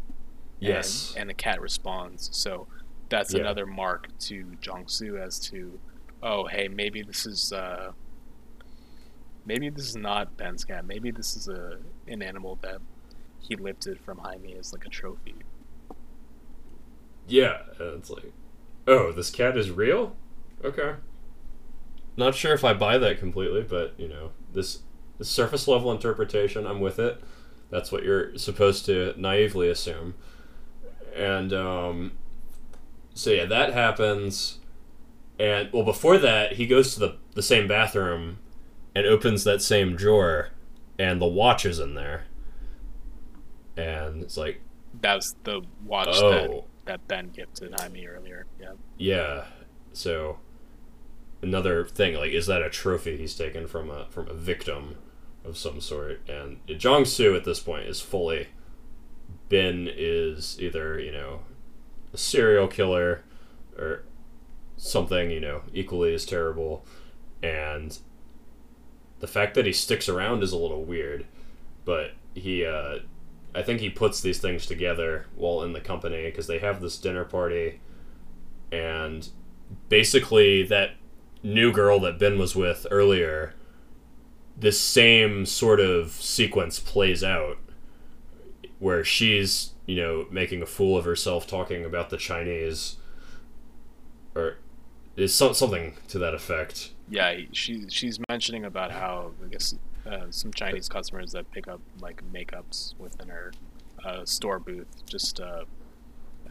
and- 0.62 0.70
Yes. 0.70 1.14
and 1.18 1.30
the 1.30 1.34
cat 1.34 1.60
responds. 1.60 2.30
So 2.32 2.68
that's 3.10 3.34
Yeah. 3.34 3.42
another 3.42 3.66
mark 3.66 4.18
to 4.20 4.56
Jong 4.62 4.88
Soo 4.88 5.18
as 5.18 5.38
to, 5.50 5.80
oh 6.22 6.48
hey, 6.48 6.70
maybe 6.70 7.02
this 7.02 7.26
is 7.26 7.52
uh, 7.52 7.92
maybe 9.46 9.70
this 9.70 9.90
is 9.90 9.96
not 9.98 10.38
Ben's 10.38 10.64
cat. 10.64 10.86
Maybe 10.86 11.12
this 11.12 11.36
is 11.36 11.48
a 11.50 11.80
an 12.08 12.22
animal 12.22 12.58
that 12.62 12.80
he 13.44 13.56
lifted 13.56 14.00
from 14.00 14.20
Jaime 14.20 14.56
as 14.56 14.74
like 14.74 14.86
a 14.86 14.90
trophy. 14.90 15.36
yeah, 17.28 17.60
and 17.80 18.00
it's 18.00 18.10
like, 18.10 18.32
oh, 18.88 19.12
this 19.12 19.30
cat 19.30 19.58
is 19.58 19.72
real. 19.72 20.16
Okay. 20.64 20.96
Not 22.18 22.36
sure 22.36 22.54
if 22.54 22.64
I 22.64 22.74
buy 22.74 22.98
that 22.98 23.20
completely, 23.20 23.62
but 23.64 23.94
you 23.98 24.08
know, 24.08 24.32
this, 24.54 24.80
this 25.18 25.30
surface 25.30 25.68
level 25.68 25.92
interpretation, 25.92 26.66
I'm 26.68 26.80
with 26.80 27.00
it. 27.00 27.22
That's 27.70 27.92
what 27.92 28.04
you're 28.04 28.38
supposed 28.38 28.86
to 28.86 29.14
naively 29.18 29.70
assume. 29.70 30.14
And 31.16 31.54
um, 31.54 32.14
so 33.14 33.32
yeah, 33.32 33.46
that 33.46 33.74
happens. 33.74 34.60
And 35.40 35.72
well, 35.74 35.84
before 35.84 36.18
that, 36.20 36.54
he 36.54 36.68
goes 36.68 36.94
to 36.94 37.00
the 37.00 37.16
the 37.34 37.42
same 37.44 37.68
bathroom 37.68 38.38
and 38.96 39.08
opens 39.08 39.44
that 39.44 39.62
same 39.62 39.96
drawer, 39.96 40.50
and 41.00 41.20
the 41.22 41.26
watch 41.28 41.66
is 41.66 41.80
in 41.80 41.96
there. 41.96 42.26
And 43.78 44.24
it's 44.24 44.38
like, 44.38 44.62
That 45.02 45.16
was 45.16 45.36
the 45.44 45.62
watch 45.86 46.08
that, 46.08 46.50
oh, 46.50 46.66
that 46.86 47.08
Ben 47.08 47.30
gifted 47.30 47.74
Jaime 47.80 48.06
earlier. 48.06 48.46
Yeah. 48.60 48.74
yeah. 48.98 49.46
So 49.94 50.40
another 51.42 51.86
thing, 51.86 52.16
like, 52.16 52.32
is 52.32 52.48
that 52.48 52.62
a 52.62 52.70
trophy 52.70 53.18
he's 53.18 53.36
taken 53.36 53.68
from 53.68 53.90
a 53.90 54.06
from 54.10 54.28
a 54.30 54.34
victim 54.34 54.98
of 55.44 55.58
some 55.58 55.82
sort? 55.82 56.22
And 56.28 56.60
Jong 56.68 57.06
Soo 57.06 57.36
at 57.36 57.44
this 57.46 57.60
point 57.60 57.88
is 57.88 58.02
fully 58.02 58.48
Ben 59.50 59.90
is 59.92 60.58
either 60.60 61.00
you 61.00 61.12
know 61.12 61.42
a 62.14 62.18
serial 62.18 62.68
killer 62.68 63.24
or 63.78 64.04
something 64.78 65.32
you 65.32 65.40
know 65.40 65.62
equally 65.74 66.14
as 66.14 66.26
terrible, 66.26 66.86
and 67.42 68.00
the 69.20 69.28
fact 69.28 69.56
that 69.56 69.66
he 69.66 69.74
sticks 69.74 70.10
around 70.10 70.44
is 70.44 70.52
a 70.52 70.58
little 70.58 70.84
weird, 70.84 71.26
but 71.86 72.12
he. 72.34 72.66
Uh, 72.66 73.00
I 73.56 73.62
think 73.62 73.80
he 73.80 73.90
puts 73.90 74.22
these 74.22 74.40
things 74.40 74.66
together 74.66 75.28
while 75.36 75.62
in 75.64 75.74
the 75.74 75.82
company 75.82 76.24
because 76.24 76.48
they 76.48 76.60
have 76.60 76.82
this 76.82 76.98
dinner 76.98 77.24
party, 77.24 77.80
and 78.72 79.28
basically 79.90 80.64
that 80.64 80.92
new 81.44 81.72
girl 81.72 82.00
that 82.00 82.20
Ben 82.20 82.40
was 82.40 82.56
with 82.56 82.88
earlier 82.90 83.54
this 84.56 84.80
same 84.80 85.46
sort 85.46 85.80
of 85.80 86.12
sequence 86.12 86.80
plays 86.80 87.24
out 87.24 87.58
where 88.80 89.04
she's 89.04 89.72
you 89.88 89.96
know 89.96 90.28
making 90.30 90.62
a 90.62 90.66
fool 90.66 90.96
of 90.96 91.06
herself 91.06 91.48
talking 91.48 91.84
about 91.84 92.12
the 92.12 92.18
chinese 92.18 92.98
or 94.36 94.58
is 95.16 95.34
so, 95.34 95.54
something 95.54 95.94
to 96.08 96.18
that 96.20 96.34
effect. 96.34 96.92
Yeah, 97.10 97.38
she 97.52 97.86
she's 97.90 98.20
mentioning 98.30 98.66
about 98.66 98.92
how 98.92 99.32
I 99.44 99.48
guess 99.48 99.76
uh, 100.10 100.26
some 100.30 100.52
Chinese 100.52 100.90
customers 100.90 101.32
that 101.32 101.50
pick 101.52 101.68
up 101.68 101.82
like 102.00 102.22
makeups 102.34 102.94
within 103.00 103.30
her 103.30 103.54
uh, 104.04 104.26
store 104.26 104.60
booth 104.60 105.06
just 105.06 105.40
uh, 105.40 105.64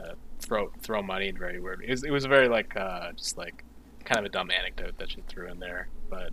uh, 0.03 0.15
throw 0.41 0.71
throw 0.81 1.03
money 1.03 1.29
in 1.29 1.37
very 1.37 1.61
weird. 1.61 1.83
It 1.85 1.91
was, 1.91 2.05
it 2.05 2.11
was 2.11 2.25
very 2.25 2.49
like 2.49 2.77
uh, 2.77 3.13
just 3.13 3.37
like 3.37 3.65
kind 4.05 4.19
of 4.19 4.25
a 4.25 4.29
dumb 4.31 4.51
anecdote 4.51 4.99
that 4.99 5.11
she 5.11 5.23
threw 5.29 5.49
in 5.49 5.61
there, 5.61 5.89
but 6.11 6.31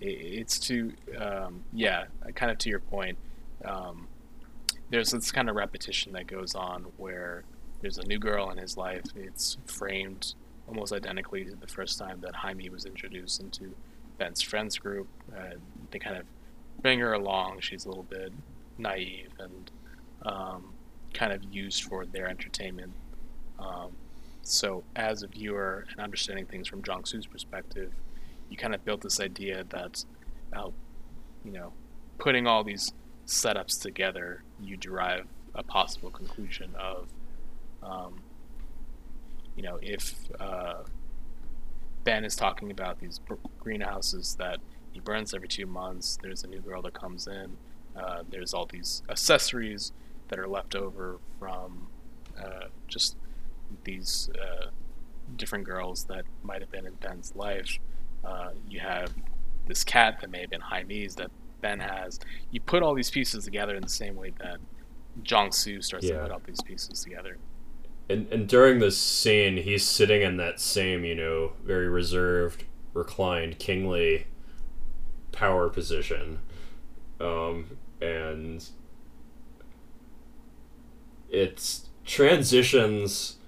it, 0.00 0.06
it's 0.06 0.58
to 0.60 0.92
um, 1.18 1.64
yeah, 1.72 2.04
kind 2.34 2.50
of 2.50 2.58
to 2.58 2.70
your 2.70 2.80
point. 2.80 3.18
Um, 3.64 4.08
there's 4.90 5.10
this 5.10 5.32
kind 5.32 5.48
of 5.48 5.56
repetition 5.56 6.12
that 6.12 6.26
goes 6.26 6.54
on 6.54 6.86
where 6.98 7.44
there's 7.80 7.98
a 7.98 8.06
new 8.06 8.18
girl 8.18 8.50
in 8.50 8.58
his 8.58 8.76
life. 8.76 9.04
It's 9.16 9.56
framed 9.66 10.34
almost 10.68 10.92
identically 10.92 11.44
to 11.44 11.54
the 11.54 11.66
first 11.66 11.98
time 11.98 12.20
that 12.20 12.34
Jaime 12.34 12.68
was 12.68 12.84
introduced 12.84 13.40
into 13.40 13.74
Ben's 14.18 14.42
friends 14.42 14.78
group. 14.78 15.08
Uh, 15.36 15.56
they 15.90 15.98
kind 15.98 16.16
of 16.16 16.24
bring 16.80 16.98
her 17.00 17.12
along. 17.12 17.60
She's 17.60 17.84
a 17.84 17.88
little 17.88 18.04
bit 18.04 18.32
naive 18.78 19.30
and 19.38 19.70
um, 20.24 20.74
kind 21.12 21.32
of 21.32 21.44
used 21.52 21.84
for 21.84 22.06
their 22.06 22.28
entertainment. 22.28 22.92
Um, 23.58 23.92
so, 24.42 24.82
as 24.96 25.22
a 25.22 25.28
viewer 25.28 25.86
and 25.90 26.00
understanding 26.00 26.46
things 26.46 26.66
from 26.66 26.82
Jong 26.82 27.04
perspective, 27.30 27.92
you 28.50 28.56
kind 28.56 28.74
of 28.74 28.84
built 28.84 29.00
this 29.00 29.20
idea 29.20 29.64
that, 29.70 30.04
uh, 30.52 30.70
you 31.44 31.52
know, 31.52 31.72
putting 32.18 32.46
all 32.46 32.64
these 32.64 32.92
setups 33.26 33.80
together, 33.80 34.42
you 34.60 34.76
derive 34.76 35.26
a 35.54 35.62
possible 35.62 36.10
conclusion 36.10 36.74
of, 36.78 37.08
um, 37.82 38.20
you 39.56 39.62
know, 39.62 39.78
if 39.80 40.14
uh, 40.40 40.82
Ben 42.04 42.24
is 42.24 42.34
talking 42.34 42.70
about 42.70 42.98
these 42.98 43.20
greenhouses 43.60 44.34
that 44.38 44.58
he 44.92 45.00
burns 45.00 45.34
every 45.34 45.48
two 45.48 45.66
months, 45.66 46.18
there's 46.22 46.44
a 46.44 46.46
new 46.46 46.60
girl 46.60 46.82
that 46.82 46.94
comes 46.94 47.26
in, 47.26 47.56
uh, 47.96 48.22
there's 48.30 48.54
all 48.54 48.66
these 48.66 49.02
accessories 49.08 49.92
that 50.28 50.38
are 50.38 50.48
left 50.48 50.74
over 50.74 51.18
from 51.38 51.88
uh, 52.38 52.66
just 52.88 53.16
these 53.84 54.30
uh, 54.40 54.66
different 55.36 55.64
girls 55.64 56.04
that 56.04 56.24
might 56.42 56.60
have 56.60 56.70
been 56.70 56.86
in 56.86 56.94
Ben's 56.94 57.34
life. 57.34 57.78
Uh, 58.24 58.50
you 58.68 58.80
have 58.80 59.12
this 59.66 59.84
cat 59.84 60.18
that 60.20 60.30
may 60.30 60.40
have 60.40 60.50
been 60.50 60.60
Jaime's 60.60 61.14
that 61.16 61.30
Ben 61.60 61.80
has. 61.80 62.18
You 62.50 62.60
put 62.60 62.82
all 62.82 62.94
these 62.94 63.10
pieces 63.10 63.44
together 63.44 63.74
in 63.74 63.82
the 63.82 63.88
same 63.88 64.16
way 64.16 64.32
that 64.38 64.58
Jong 65.22 65.52
Soo 65.52 65.82
starts 65.82 66.06
to 66.08 66.18
put 66.18 66.30
all 66.30 66.40
these 66.46 66.60
pieces 66.62 67.02
together. 67.02 67.36
and 68.08 68.26
and 68.32 68.48
during 68.48 68.78
this 68.78 68.98
scene 68.98 69.58
he's 69.58 69.84
sitting 69.84 70.22
in 70.22 70.36
that 70.36 70.58
same 70.60 71.04
you 71.04 71.14
know 71.14 71.52
very 71.64 71.88
reserved 71.88 72.64
reclined 72.94 73.58
kingly 73.58 74.26
power 75.42 75.68
position 75.68 76.38
um 77.20 77.76
and 78.00 78.68
it's 81.30 81.88
transitions 82.06 83.38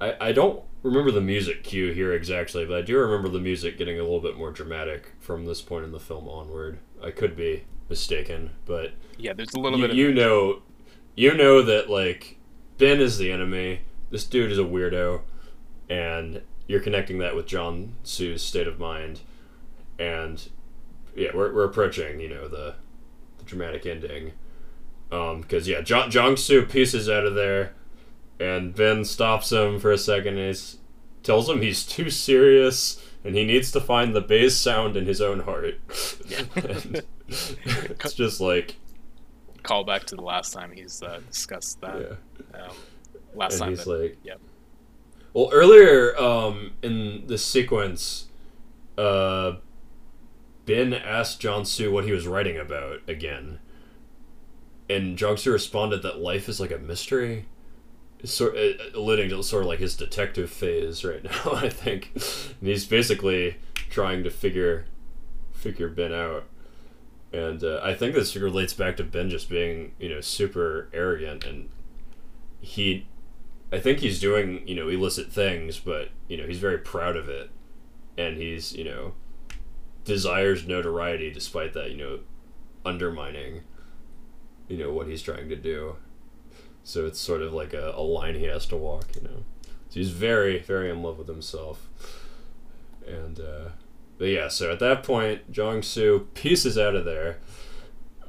i 0.00 0.14
i 0.18 0.32
don't 0.32 0.62
remember 0.82 1.10
the 1.10 1.20
music 1.20 1.62
cue 1.62 1.92
here 1.92 2.14
exactly 2.14 2.64
but 2.64 2.78
i 2.78 2.80
do 2.80 2.96
remember 2.96 3.28
the 3.28 3.38
music 3.38 3.76
getting 3.76 3.98
a 3.98 4.02
little 4.02 4.18
bit 4.18 4.38
more 4.38 4.50
dramatic 4.50 5.12
from 5.20 5.44
this 5.44 5.60
point 5.60 5.84
in 5.84 5.92
the 5.92 6.00
film 6.00 6.26
onward. 6.26 6.78
I 7.02 7.10
could 7.10 7.36
be 7.36 7.64
mistaken 7.90 8.52
but 8.64 8.92
Yeah, 9.18 9.34
there's 9.34 9.52
a 9.52 9.60
little 9.60 9.78
you, 9.78 9.84
bit 9.84 9.90
of 9.90 9.96
you 9.98 10.14
know 10.14 10.62
you 11.14 11.34
know 11.34 11.60
that 11.60 11.90
like 11.90 12.38
ben 12.78 12.98
is 12.98 13.18
the 13.18 13.30
enemy 13.30 13.82
this 14.10 14.24
dude 14.24 14.50
is 14.50 14.58
a 14.58 14.62
weirdo 14.62 15.20
and 15.90 16.40
you're 16.66 16.80
connecting 16.80 17.18
that 17.18 17.36
with 17.36 17.46
jong 17.46 17.94
soo's 18.04 18.42
state 18.42 18.66
of 18.66 18.78
mind 18.78 19.20
and 19.98 20.48
yeah 21.16 21.30
we're, 21.34 21.52
we're 21.54 21.64
approaching 21.64 22.20
you 22.20 22.28
know 22.28 22.48
the, 22.48 22.74
the 23.38 23.44
dramatic 23.44 23.86
ending 23.86 24.32
um 25.12 25.40
because 25.42 25.68
yeah 25.68 25.80
john 25.80 26.10
jong 26.10 26.36
soo 26.36 26.64
pieces 26.66 27.08
out 27.08 27.24
of 27.26 27.34
there 27.34 27.72
and 28.40 28.74
ben 28.74 29.04
stops 29.04 29.52
him 29.52 29.78
for 29.78 29.92
a 29.92 29.98
second 29.98 30.36
and 30.38 30.48
he's 30.48 30.78
tells 31.22 31.48
him 31.48 31.60
he's 31.62 31.84
too 31.86 32.10
serious 32.10 33.00
and 33.24 33.34
he 33.34 33.44
needs 33.44 33.70
to 33.72 33.80
find 33.80 34.14
the 34.14 34.20
bass 34.20 34.54
sound 34.56 34.96
in 34.96 35.06
his 35.06 35.20
own 35.20 35.40
heart 35.40 35.74
Yeah. 36.26 36.42
It's 37.28 38.12
just 38.14 38.40
like 38.40 38.76
call 39.62 39.82
back 39.84 40.04
to 40.06 40.14
the 40.16 40.22
last 40.22 40.52
time 40.52 40.72
he's 40.72 41.02
uh, 41.02 41.20
discussed 41.30 41.80
that. 41.80 42.18
yeah 42.52 42.60
Um, 42.64 42.76
last 43.34 43.54
and 43.54 43.60
time. 43.60 43.68
he's 43.70 43.84
that- 43.84 43.90
like, 44.02 44.18
yep. 44.22 44.40
Well, 45.32 45.48
earlier 45.52 46.16
um, 46.20 46.72
in 46.82 47.26
the 47.26 47.38
sequence, 47.38 48.26
uh, 48.98 49.54
Ben 50.66 50.92
asked 50.94 51.40
Jong 51.40 51.64
Soo 51.64 51.92
what 51.92 52.04
he 52.04 52.12
was 52.12 52.26
writing 52.26 52.58
about 52.58 53.00
again, 53.08 53.58
and 54.88 55.16
Jong 55.16 55.36
Soo 55.36 55.52
responded 55.52 56.02
that 56.02 56.18
life 56.18 56.48
is 56.48 56.60
like 56.60 56.70
a 56.70 56.78
mystery, 56.78 57.46
sort 58.24 58.56
uh, 58.56 58.72
alluding 58.94 59.30
to 59.30 59.42
sort 59.42 59.62
of 59.62 59.68
like 59.68 59.80
his 59.80 59.96
detective 59.96 60.50
phase 60.50 61.04
right 61.04 61.24
now. 61.44 61.52
I 61.52 61.68
think, 61.68 62.10
and 62.14 62.68
he's 62.68 62.86
basically 62.86 63.56
trying 63.90 64.24
to 64.24 64.30
figure 64.30 64.86
figure 65.52 65.88
Ben 65.88 66.12
out. 66.12 66.44
And 67.32 67.64
uh, 67.64 67.80
I 67.82 67.94
think 67.94 68.14
this 68.14 68.36
relates 68.36 68.74
back 68.74 68.96
to 68.98 69.04
Ben 69.04 69.28
just 69.28 69.50
being, 69.50 69.92
you 69.98 70.08
know, 70.08 70.20
super 70.20 70.88
arrogant, 70.92 71.44
and 71.44 71.68
he 72.60 73.06
I 73.74 73.80
think 73.80 73.98
he's 73.98 74.20
doing, 74.20 74.66
you 74.68 74.76
know, 74.76 74.88
illicit 74.88 75.32
things, 75.32 75.80
but, 75.80 76.10
you 76.28 76.36
know, 76.36 76.46
he's 76.46 76.60
very 76.60 76.78
proud 76.78 77.16
of 77.16 77.28
it. 77.28 77.50
And 78.16 78.36
he's, 78.36 78.72
you 78.72 78.84
know, 78.84 79.14
desires 80.04 80.66
notoriety 80.66 81.30
despite 81.30 81.72
that, 81.74 81.90
you 81.90 81.96
know, 81.96 82.18
undermining, 82.84 83.62
you 84.68 84.76
know, 84.76 84.92
what 84.92 85.06
he's 85.08 85.22
trying 85.22 85.48
to 85.48 85.56
do. 85.56 85.96
So 86.82 87.06
it's 87.06 87.18
sort 87.18 87.40
of 87.42 87.52
like 87.52 87.72
a, 87.72 87.92
a 87.96 88.02
line 88.02 88.34
he 88.34 88.44
has 88.44 88.66
to 88.66 88.76
walk, 88.76 89.06
you 89.16 89.22
know. 89.22 89.44
So 89.88 90.00
he's 90.00 90.10
very, 90.10 90.58
very 90.58 90.90
in 90.90 91.02
love 91.02 91.18
with 91.18 91.28
himself. 91.28 91.88
And, 93.06 93.40
uh, 93.40 93.68
but 94.18 94.26
yeah, 94.26 94.48
so 94.48 94.70
at 94.72 94.78
that 94.80 95.02
point, 95.02 95.50
Jong 95.50 95.82
Soo 95.82 96.28
pieces 96.34 96.76
out 96.78 96.94
of 96.94 97.04
there. 97.04 97.38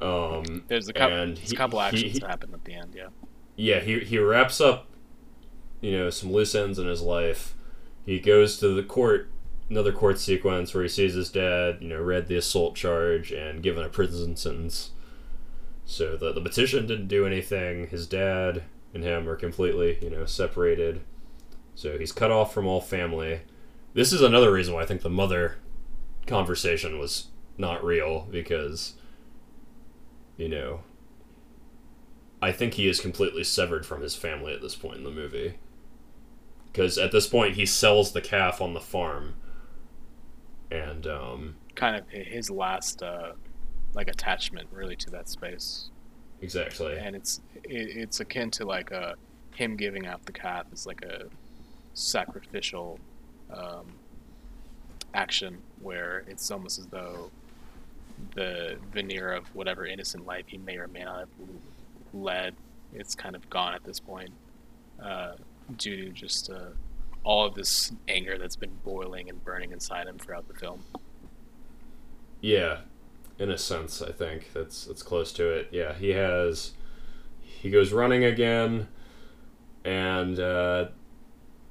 Um, 0.00 0.64
There's 0.68 0.88
a 0.88 0.92
couple, 0.92 1.16
and 1.16 1.38
he- 1.38 1.54
a 1.54 1.58
couple 1.58 1.78
he- 1.80 1.84
actions 1.86 2.12
he- 2.14 2.18
that 2.20 2.28
happen 2.30 2.52
at 2.54 2.64
the 2.64 2.74
end. 2.74 2.94
Yeah. 2.94 3.08
yeah, 3.56 3.80
he 3.80 4.00
he 4.00 4.18
wraps 4.18 4.60
up, 4.60 4.86
you 5.80 5.92
know, 5.92 6.10
some 6.10 6.32
loose 6.32 6.54
ends 6.54 6.78
in 6.78 6.86
his 6.86 7.00
life. 7.02 7.54
He 8.04 8.20
goes 8.20 8.58
to 8.60 8.68
the 8.74 8.82
court, 8.82 9.30
another 9.68 9.92
court 9.92 10.18
sequence 10.18 10.72
where 10.72 10.82
he 10.82 10.88
sees 10.88 11.14
his 11.14 11.30
dad, 11.30 11.78
you 11.80 11.88
know, 11.88 12.00
read 12.00 12.26
the 12.28 12.36
assault 12.36 12.74
charge 12.74 13.32
and 13.32 13.62
given 13.62 13.84
a 13.84 13.88
prison 13.88 14.36
sentence. 14.36 14.90
So 15.84 16.16
the 16.16 16.32
the 16.32 16.40
petition 16.40 16.86
didn't 16.86 17.08
do 17.08 17.26
anything. 17.26 17.88
His 17.88 18.06
dad 18.06 18.64
and 18.92 19.04
him 19.04 19.28
are 19.28 19.36
completely, 19.36 19.98
you 20.02 20.10
know, 20.10 20.24
separated. 20.24 21.00
So 21.74 21.98
he's 21.98 22.12
cut 22.12 22.30
off 22.30 22.52
from 22.52 22.66
all 22.66 22.80
family. 22.80 23.42
This 23.94 24.12
is 24.12 24.22
another 24.22 24.52
reason 24.52 24.74
why 24.74 24.82
I 24.82 24.86
think 24.86 25.02
the 25.02 25.10
mother 25.10 25.56
conversation 26.26 26.98
was 26.98 27.28
not 27.58 27.84
real 27.84 28.26
because, 28.30 28.94
you 30.36 30.48
know, 30.48 30.80
I 32.42 32.52
think 32.52 32.74
he 32.74 32.88
is 32.88 33.00
completely 33.00 33.44
severed 33.44 33.86
from 33.86 34.02
his 34.02 34.14
family 34.14 34.52
at 34.52 34.60
this 34.60 34.74
point 34.74 34.98
in 34.98 35.04
the 35.04 35.10
movie. 35.10 35.54
Because 36.66 36.98
at 36.98 37.12
this 37.12 37.26
point, 37.26 37.56
he 37.56 37.64
sells 37.64 38.12
the 38.12 38.20
calf 38.20 38.60
on 38.60 38.74
the 38.74 38.80
farm. 38.80 39.34
And, 40.70 41.06
um, 41.06 41.56
Kind 41.74 41.96
of 41.96 42.08
his 42.08 42.50
last 42.50 43.02
uh, 43.02 43.32
like 43.94 44.08
attachment 44.08 44.68
really 44.72 44.96
to 44.96 45.10
that 45.10 45.28
space, 45.28 45.90
exactly. 46.40 46.98
and 46.98 47.14
it's 47.14 47.40
it, 47.64 47.96
it's 47.96 48.20
akin 48.20 48.50
to 48.52 48.64
like 48.64 48.90
a 48.90 49.14
him 49.54 49.76
giving 49.76 50.06
out 50.06 50.24
the 50.26 50.32
calf 50.32 50.66
is 50.72 50.86
like 50.86 51.02
a 51.02 51.26
sacrificial 51.94 52.98
um, 53.52 53.86
action 55.14 55.58
where 55.80 56.24
it's 56.28 56.50
almost 56.50 56.78
as 56.78 56.86
though 56.86 57.30
the 58.34 58.76
veneer 58.92 59.32
of 59.32 59.46
whatever 59.54 59.86
innocent 59.86 60.26
life 60.26 60.44
he 60.46 60.58
may 60.58 60.76
or 60.76 60.88
may 60.88 61.04
not 61.04 61.20
have 61.20 61.28
led 62.12 62.54
it's 62.94 63.14
kind 63.14 63.34
of 63.34 63.48
gone 63.50 63.74
at 63.74 63.84
this 63.84 63.98
point 64.00 64.30
uh, 65.02 65.32
due 65.76 66.06
to 66.06 66.10
just 66.10 66.50
uh, 66.50 66.70
all 67.26 67.46
of 67.46 67.54
this 67.54 67.92
anger 68.08 68.38
that's 68.38 68.56
been 68.56 68.76
boiling 68.84 69.28
and 69.28 69.44
burning 69.44 69.72
inside 69.72 70.06
him 70.08 70.18
throughout 70.18 70.48
the 70.48 70.54
film 70.54 70.84
Yeah, 72.40 72.80
in 73.38 73.50
a 73.50 73.58
sense, 73.58 74.02
I 74.02 74.12
think 74.12 74.52
that's 74.52 74.84
that's 74.86 75.02
close 75.02 75.32
to 75.34 75.48
it. 75.48 75.68
Yeah, 75.72 75.94
he 75.94 76.10
has. 76.10 76.72
He 77.40 77.70
goes 77.70 77.92
running 77.92 78.24
again, 78.24 78.88
and 79.84 80.38
uh, 80.38 80.88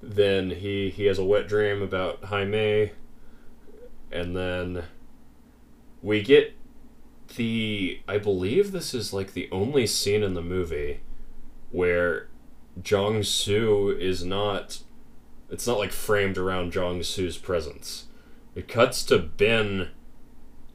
then 0.02 0.52
he 0.52 0.90
he 0.90 1.06
has 1.06 1.20
a 1.20 1.24
wet 1.26 1.48
dream 1.48 1.82
about 1.82 2.26
Jaime, 2.26 2.92
and 4.12 4.36
then 4.36 4.84
we 6.02 6.22
get 6.22 6.54
the 7.36 8.02
I 8.08 8.18
believe 8.18 8.72
this 8.72 8.94
is 8.94 9.14
like 9.14 9.34
the 9.34 9.50
only 9.52 9.88
scene 9.88 10.24
in 10.24 10.34
the 10.34 10.42
movie 10.42 11.02
where 11.72 12.30
Jong 12.82 13.24
Soo 13.24 13.90
is 14.00 14.24
not 14.26 14.80
it's 15.50 15.68
not 15.68 15.78
like 15.78 15.92
framed 15.92 16.38
around 16.38 16.72
Jong 16.72 17.02
Soo's 17.04 17.38
presence. 17.38 18.06
It 18.56 18.68
cuts 18.68 19.04
to 19.06 19.20
Ben 19.20 19.90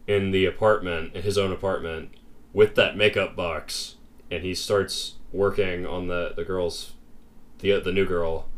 in 0.06 0.30
the 0.30 0.44
apartment, 0.44 1.14
in 1.14 1.22
his 1.22 1.38
own 1.38 1.52
apartment, 1.52 2.10
with 2.52 2.74
that 2.74 2.96
makeup 2.96 3.36
box, 3.36 3.96
and 4.30 4.42
he 4.42 4.54
starts 4.54 5.14
working 5.32 5.86
on 5.86 6.08
the 6.08 6.32
the 6.36 6.44
girl's 6.44 6.94
the 7.60 7.78
the 7.80 7.92
new 7.92 8.06
girl 8.06 8.48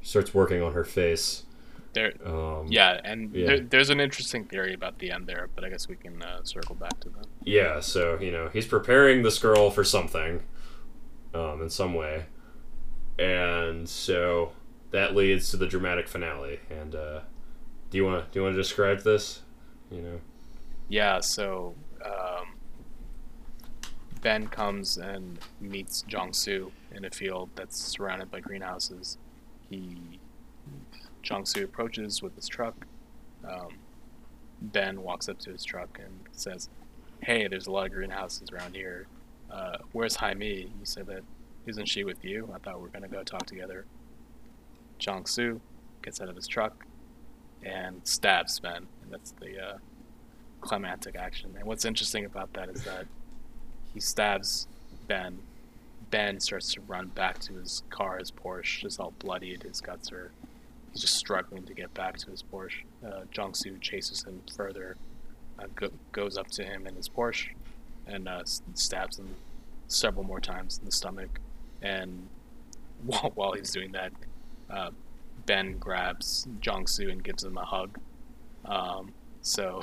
starts 0.00 0.34
working 0.34 0.62
on 0.62 0.72
her 0.72 0.84
face. 0.84 1.44
There, 1.92 2.14
Um, 2.24 2.68
yeah, 2.70 3.00
and 3.04 3.34
yeah. 3.34 3.46
There, 3.46 3.60
there's 3.60 3.90
an 3.90 4.00
interesting 4.00 4.44
theory 4.46 4.72
about 4.72 4.98
the 4.98 5.10
end 5.10 5.26
there, 5.26 5.50
but 5.54 5.64
I 5.64 5.68
guess 5.68 5.88
we 5.88 5.96
can 5.96 6.22
uh, 6.22 6.42
circle 6.42 6.74
back 6.74 6.98
to 7.00 7.10
that. 7.10 7.26
Yeah, 7.44 7.80
so 7.80 8.18
you 8.18 8.32
know 8.32 8.48
he's 8.52 8.66
preparing 8.66 9.22
this 9.22 9.38
girl 9.38 9.70
for 9.70 9.84
something, 9.84 10.42
um, 11.34 11.60
in 11.60 11.68
some 11.68 11.94
way, 11.94 12.24
and 13.18 13.86
so 13.88 14.52
that 14.92 15.16
leads 15.16 15.50
to 15.50 15.56
the 15.56 15.66
dramatic 15.66 16.06
finale. 16.06 16.60
And 16.70 16.94
uh, 16.94 17.20
do 17.90 17.98
you 17.98 18.04
want 18.04 18.24
to 18.24 18.30
do 18.32 18.38
you 18.38 18.44
want 18.44 18.54
to 18.54 18.62
describe 18.62 19.00
this? 19.02 19.40
You 19.90 20.00
know, 20.00 20.20
Yeah, 20.88 21.20
so 21.20 21.74
um, 22.04 22.54
Ben 24.22 24.46
comes 24.46 24.96
and 24.96 25.38
meets 25.60 26.04
Soo 26.32 26.72
in 26.92 27.04
a 27.04 27.10
field 27.10 27.50
that's 27.54 27.76
surrounded 27.76 28.30
by 28.30 28.40
greenhouses. 28.40 29.18
He 29.68 29.98
Soo 31.44 31.64
approaches 31.64 32.22
with 32.22 32.34
his 32.36 32.48
truck. 32.48 32.86
Um, 33.48 33.78
ben 34.60 35.02
walks 35.02 35.28
up 35.28 35.38
to 35.40 35.50
his 35.50 35.64
truck 35.64 35.98
and 36.02 36.12
says, 36.32 36.68
"Hey, 37.20 37.48
there's 37.48 37.66
a 37.66 37.70
lot 37.70 37.86
of 37.86 37.92
greenhouses 37.92 38.50
around 38.50 38.74
here. 38.74 39.06
Uh, 39.50 39.78
where's 39.92 40.16
Jaime? 40.16 40.72
You 40.78 40.84
said 40.84 41.06
that 41.06 41.22
isn't 41.66 41.86
she 41.86 42.04
with 42.04 42.24
you? 42.24 42.50
I 42.54 42.58
thought 42.58 42.76
we 42.76 42.82
were 42.82 42.88
gonna 42.88 43.08
go 43.08 43.22
talk 43.22 43.46
together." 43.46 43.86
Jong 45.02 45.26
Soo 45.26 45.60
gets 46.00 46.20
out 46.20 46.28
of 46.28 46.36
his 46.36 46.46
truck 46.46 46.86
and 47.64 48.00
stabs 48.04 48.60
Ben, 48.60 48.86
and 49.02 49.10
that's 49.10 49.32
the 49.32 49.60
uh, 49.60 49.78
climactic 50.60 51.16
action. 51.16 51.54
And 51.58 51.66
what's 51.66 51.84
interesting 51.84 52.24
about 52.24 52.52
that 52.52 52.68
is 52.68 52.84
that 52.84 53.06
he 53.92 53.98
stabs 53.98 54.68
Ben. 55.08 55.38
Ben 56.10 56.38
starts 56.38 56.72
to 56.74 56.80
run 56.82 57.08
back 57.08 57.40
to 57.40 57.54
his 57.54 57.82
car, 57.90 58.18
his 58.18 58.30
Porsche, 58.30 58.80
just 58.82 59.00
all 59.00 59.12
bloodied. 59.18 59.64
His 59.64 59.80
guts 59.80 60.12
are. 60.12 60.30
He's 60.92 61.00
just 61.00 61.14
struggling 61.14 61.64
to 61.64 61.74
get 61.74 61.92
back 61.94 62.18
to 62.18 62.30
his 62.30 62.44
Porsche. 62.44 62.84
Uh, 63.04 63.22
Jong 63.32 63.54
Soo 63.54 63.78
chases 63.80 64.22
him 64.22 64.40
further, 64.54 64.96
uh, 65.58 65.64
go, 65.74 65.90
goes 66.12 66.36
up 66.36 66.48
to 66.52 66.64
him 66.64 66.86
in 66.86 66.94
his 66.94 67.08
Porsche, 67.08 67.48
and 68.06 68.28
uh, 68.28 68.42
stabs 68.74 69.18
him 69.18 69.34
several 69.88 70.22
more 70.22 70.40
times 70.40 70.78
in 70.78 70.84
the 70.84 70.92
stomach. 70.92 71.40
And 71.80 72.28
while, 73.04 73.32
while 73.34 73.52
he's 73.52 73.72
doing 73.72 73.90
that, 73.92 74.12
uh, 74.72 74.90
Ben 75.46 75.78
grabs 75.78 76.46
Jong 76.60 76.86
Soo 76.86 77.08
and 77.10 77.22
gives 77.22 77.44
him 77.44 77.56
a 77.56 77.64
hug. 77.64 77.98
Um, 78.64 79.12
so 79.40 79.82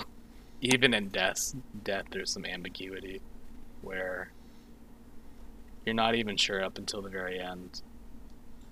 even 0.61 0.94
in 0.94 1.10
death, 1.10 1.53
death, 1.84 2.06
there's 2.11 2.32
some 2.32 2.45
ambiguity 2.45 3.22
where 3.82 4.32
you're 5.86 5.95
not 5.95 6.16
even 6.16 6.38
sure 6.38 6.64
up 6.64 6.78
until 6.78 7.02
the 7.02 7.10
very 7.10 7.40
end 7.40 7.82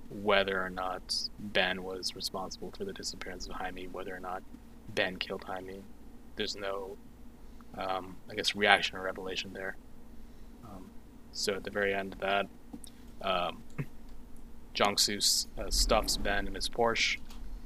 whether 0.10 0.62
or 0.64 0.70
not 0.70 1.30
Ben 1.40 1.84
was 1.84 2.16
responsible 2.16 2.72
for 2.78 2.86
the 2.86 2.94
disappearance 2.94 3.46
of 3.48 3.54
Jaime, 3.54 3.88
whether 3.88 4.16
or 4.16 4.20
not 4.20 4.42
Ben 4.96 5.18
killed 5.18 5.44
Jaime. 5.44 5.82
There's 6.38 6.56
no, 6.56 6.96
um, 7.78 8.16
I 8.30 8.36
guess, 8.36 8.56
reaction 8.56 8.98
or 8.98 9.02
revelation 9.02 9.52
there. 9.54 9.76
Um, 10.64 10.90
so 11.32 11.56
at 11.56 11.64
the 11.64 11.72
very 11.72 11.94
end 11.94 12.14
of 12.14 12.20
that, 12.20 12.48
Jong 14.78 14.96
Soo 14.96 15.18
uh, 15.58 15.72
stuffs 15.72 16.18
Ben 16.18 16.46
in 16.46 16.54
his 16.54 16.70
Porsche, 16.70 17.18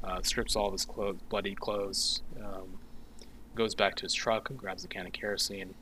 uh, 0.01 0.21
strips 0.21 0.55
all 0.55 0.67
of 0.67 0.71
his 0.71 0.85
clothes, 0.85 1.19
bloody 1.27 1.53
clothes, 1.53 2.23
um, 2.41 2.79
goes 3.53 3.75
back 3.75 3.95
to 3.95 4.03
his 4.03 4.13
truck, 4.13 4.49
and 4.49 4.57
grabs 4.57 4.85
a 4.85 4.87
can 4.87 5.05
of 5.05 5.11
kerosene, 5.11 5.73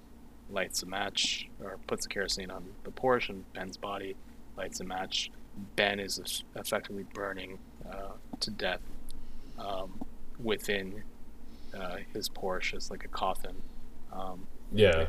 lights 0.50 0.82
a 0.82 0.88
match, 0.88 1.48
or 1.64 1.78
puts 1.86 2.08
the 2.08 2.10
kerosene 2.10 2.50
on 2.50 2.66
the 2.84 2.90
Porsche 2.90 3.30
and 3.30 3.54
Ben's 3.54 3.78
body, 3.78 4.16
lights 4.58 4.80
a 4.80 4.84
match. 4.84 5.30
Ben 5.76 6.00
is 6.00 6.44
effectively 6.56 7.06
burning 7.14 7.60
uh, 7.88 8.14
to 8.40 8.50
death 8.50 8.82
um, 9.60 10.04
within 10.42 11.04
uh, 11.80 11.98
his 12.12 12.28
Porsche 12.28 12.74
as 12.74 12.90
like 12.90 13.06
a 13.06 13.10
coffin. 13.10 13.56
Um, 14.12 14.48
yeah, 14.74 15.06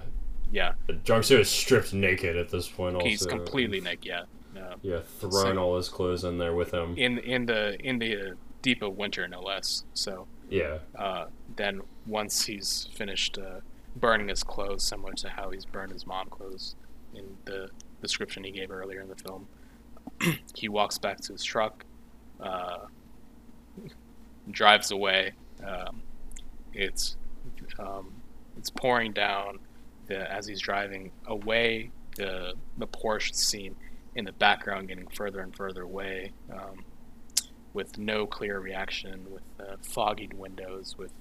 yeah, 0.52 0.74
Jong 1.02 1.22
Soo 1.22 1.38
is 1.38 1.48
stripped 1.48 1.94
naked 1.94 2.36
at 2.36 2.50
this 2.50 2.68
point. 2.68 2.96
Also, 2.96 3.08
he's 3.08 3.24
completely 3.24 3.80
naked. 3.80 4.04
Yeah, 4.04 4.24
uh, 4.60 4.74
yeah, 4.82 5.00
throwing 5.18 5.58
all 5.58 5.76
his 5.76 5.88
clothes 5.88 6.24
in 6.24 6.38
there 6.38 6.54
with 6.54 6.72
him. 6.72 6.94
in 6.96 7.18
in 7.18 7.46
the 7.46 7.78
in 7.80 7.98
the 7.98 8.36
deep 8.62 8.82
of 8.82 8.96
winter, 8.96 9.26
no 9.26 9.40
less. 9.40 9.84
So 9.94 10.26
Yeah, 10.48 10.78
uh, 10.96 11.26
then 11.56 11.80
once 12.06 12.44
he's 12.46 12.88
finished 12.94 13.38
uh, 13.38 13.60
burning 13.96 14.28
his 14.28 14.42
clothes, 14.42 14.82
similar 14.84 15.12
to 15.14 15.28
how 15.30 15.50
he's 15.50 15.64
burned 15.64 15.92
his 15.92 16.06
mom 16.06 16.28
clothes 16.28 16.76
in 17.14 17.24
the 17.44 17.70
description 18.02 18.44
he 18.44 18.50
gave 18.50 18.70
earlier 18.70 19.00
in 19.00 19.08
the 19.08 19.16
film, 19.16 19.46
he 20.54 20.68
walks 20.68 20.98
back 20.98 21.18
to 21.20 21.32
his 21.32 21.42
truck, 21.42 21.84
uh, 22.40 22.86
drives 24.50 24.90
away. 24.90 25.32
Um, 25.64 26.02
it's 26.72 27.16
um, 27.78 28.12
it's 28.56 28.70
pouring 28.70 29.12
down 29.12 29.58
the, 30.06 30.30
as 30.30 30.46
he's 30.46 30.60
driving 30.60 31.10
away. 31.26 31.90
The 32.16 32.54
the 32.76 32.88
Porsche 32.88 33.34
scene 33.34 33.76
in 34.14 34.24
the 34.24 34.32
background 34.32 34.88
getting 34.88 35.06
further 35.08 35.40
and 35.40 35.54
further 35.54 35.82
away. 35.82 36.32
Um, 36.52 36.84
with 37.72 37.98
no 37.98 38.26
clear 38.26 38.58
reaction, 38.58 39.24
with 39.30 39.42
uh, 39.60 39.76
foggied 39.82 40.34
windows, 40.34 40.96
with 40.98 41.12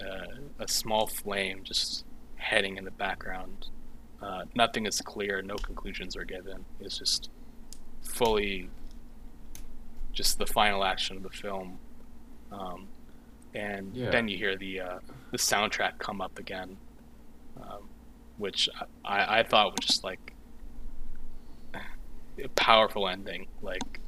uh, 0.00 0.26
a 0.58 0.66
small 0.66 1.06
flame 1.06 1.60
just 1.62 2.04
heading 2.34 2.76
in 2.76 2.84
the 2.84 2.90
background. 2.90 3.68
Uh, 4.20 4.42
nothing 4.56 4.86
is 4.86 5.00
clear, 5.00 5.40
no 5.40 5.54
conclusions 5.54 6.16
are 6.16 6.24
given. 6.24 6.64
It's 6.80 6.98
just 6.98 7.30
fully 8.02 8.68
just 10.12 10.38
the 10.38 10.46
final 10.46 10.82
action 10.82 11.16
of 11.16 11.22
the 11.22 11.30
film. 11.30 11.78
Um, 12.50 12.88
and 13.54 13.94
Yeah. 13.94 14.10
then 14.10 14.26
you 14.26 14.36
hear 14.36 14.56
the 14.56 14.80
uh, 14.80 14.98
the 15.30 15.38
soundtrack 15.38 15.98
come 16.00 16.20
up 16.20 16.38
again, 16.40 16.76
um, 17.62 17.88
which 18.36 18.68
I, 19.04 19.38
I 19.38 19.42
thought 19.44 19.66
was 19.70 19.86
just 19.86 20.02
like 20.02 20.32
a 22.44 22.48
powerful 22.50 23.08
ending, 23.08 23.46
like 23.62 24.00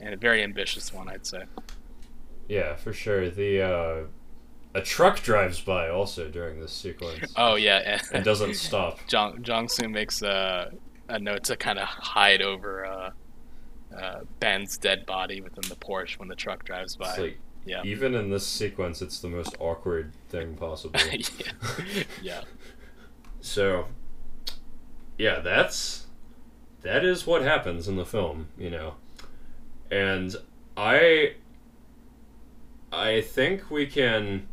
and 0.00 0.14
a 0.14 0.16
very 0.16 0.42
ambitious 0.42 0.92
one, 0.92 1.08
I'd 1.08 1.26
say. 1.26 1.44
yeah, 2.48 2.76
for 2.76 2.92
sure. 2.92 3.30
The 3.30 3.62
uh, 3.62 4.00
a 4.74 4.82
truck 4.82 5.20
drives 5.20 5.60
by 5.60 5.88
also 5.88 6.28
during 6.28 6.60
this 6.60 6.72
sequence 6.72 7.32
Oh 7.36 7.56
yeah, 7.56 8.00
and 8.12 8.24
doesn't 8.24 8.54
stop. 8.54 9.00
Jong 9.08 9.42
Jong 9.42 9.68
Soo 9.68 9.88
makes 9.88 10.22
a 10.22 10.72
a 11.08 11.18
note 11.18 11.44
to 11.44 11.56
kind 11.56 11.78
of 11.78 11.88
hide 11.88 12.42
over 12.42 12.84
uh, 12.84 13.10
uh, 13.96 14.20
Ben's 14.40 14.76
dead 14.76 15.06
body 15.06 15.40
within 15.40 15.68
the 15.68 15.76
Porsche 15.76 16.18
when 16.18 16.28
the 16.28 16.36
truck 16.36 16.64
drives 16.64 16.96
by. 16.96 17.16
Like 17.16 17.38
yeah. 17.64 17.82
even 17.84 18.14
in 18.14 18.30
this 18.30 18.46
sequence, 18.46 19.00
it's 19.02 19.20
the 19.20 19.28
most 19.28 19.56
awkward 19.58 20.12
thing 20.28 20.54
possible. 20.54 21.00
yeah. 21.12 22.02
yeah. 22.22 22.40
So, 23.40 23.86
yeah, 25.16 25.40
that's 25.40 26.06
that 26.82 27.04
is 27.04 27.26
what 27.26 27.42
happens 27.42 27.88
in 27.88 27.96
the 27.96 28.04
film, 28.04 28.48
you 28.56 28.70
know. 28.70 28.94
And 29.90 30.34
I 30.76 31.34
I 32.92 33.20
think 33.20 33.70
we 33.70 33.86
can 33.86 34.48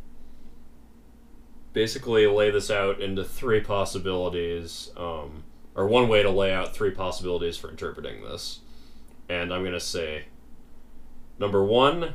basically 1.74 2.26
lay 2.26 2.50
this 2.50 2.72
out 2.72 3.02
into 3.02 3.24
three 3.24 3.60
possibilities 3.60 4.92
um, 4.98 5.44
or 5.76 5.88
one 5.88 6.08
way 6.08 6.24
to 6.24 6.30
lay 6.30 6.54
out 6.54 6.74
three 6.74 6.92
possibilities 6.92 7.58
for 7.58 7.70
interpreting 7.70 8.24
this. 8.24 8.60
And 9.28 9.54
I'm 9.54 9.62
going 9.62 9.74
to 9.74 9.80
say 9.80 10.26
number 11.38 11.64
1, 11.64 12.14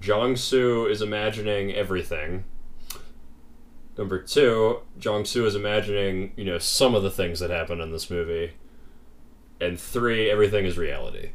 Jong 0.00 0.36
Soo 0.36 0.86
is 0.86 1.00
imagining 1.00 1.72
everything. 1.72 2.44
Number 3.96 4.22
two, 4.22 4.82
Jong 4.98 5.24
Soo 5.24 5.44
is 5.44 5.56
imagining, 5.56 6.32
you 6.36 6.44
know, 6.44 6.58
some 6.58 6.94
of 6.94 7.02
the 7.02 7.10
things 7.10 7.40
that 7.40 7.50
happen 7.50 7.80
in 7.80 7.90
this 7.90 8.10
movie. 8.10 8.52
And 9.60 9.78
three, 9.78 10.30
everything 10.30 10.64
is 10.64 10.78
reality. 10.78 11.30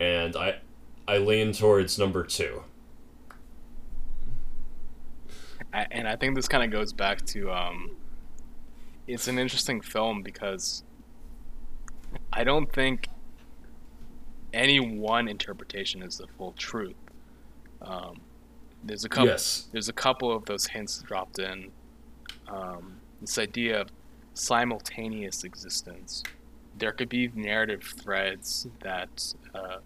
And 0.00 0.36
I 0.36 0.60
I 1.06 1.18
lean 1.18 1.52
towards 1.52 1.98
number 1.98 2.24
two. 2.24 2.62
And 5.72 6.08
I 6.08 6.16
think 6.16 6.34
this 6.34 6.48
kind 6.48 6.64
of 6.64 6.70
goes 6.70 6.92
back 6.92 7.24
to 7.26 7.50
um, 7.50 7.96
it's 9.06 9.28
an 9.28 9.38
interesting 9.38 9.80
film 9.80 10.22
because 10.22 10.82
I 12.32 12.44
don't 12.44 12.72
think 12.72 13.08
any 14.52 14.80
one 14.80 15.28
interpretation 15.28 16.02
is 16.02 16.18
the 16.18 16.26
full 16.26 16.52
truth. 16.52 16.96
Um, 17.82 18.20
there's 18.84 19.04
a 19.04 19.08
couple. 19.08 19.28
Yes. 19.28 19.68
There's 19.72 19.88
a 19.88 19.92
couple 19.92 20.32
of 20.32 20.44
those 20.44 20.66
hints 20.66 20.98
dropped 21.02 21.38
in 21.38 21.70
um, 22.48 23.00
this 23.20 23.38
idea 23.38 23.80
of 23.80 23.88
simultaneous 24.38 25.44
existence. 25.44 26.22
There 26.76 26.92
could 26.92 27.08
be 27.08 27.30
narrative 27.34 27.82
threads 27.82 28.68
that 28.80 29.34
uh, 29.54 29.78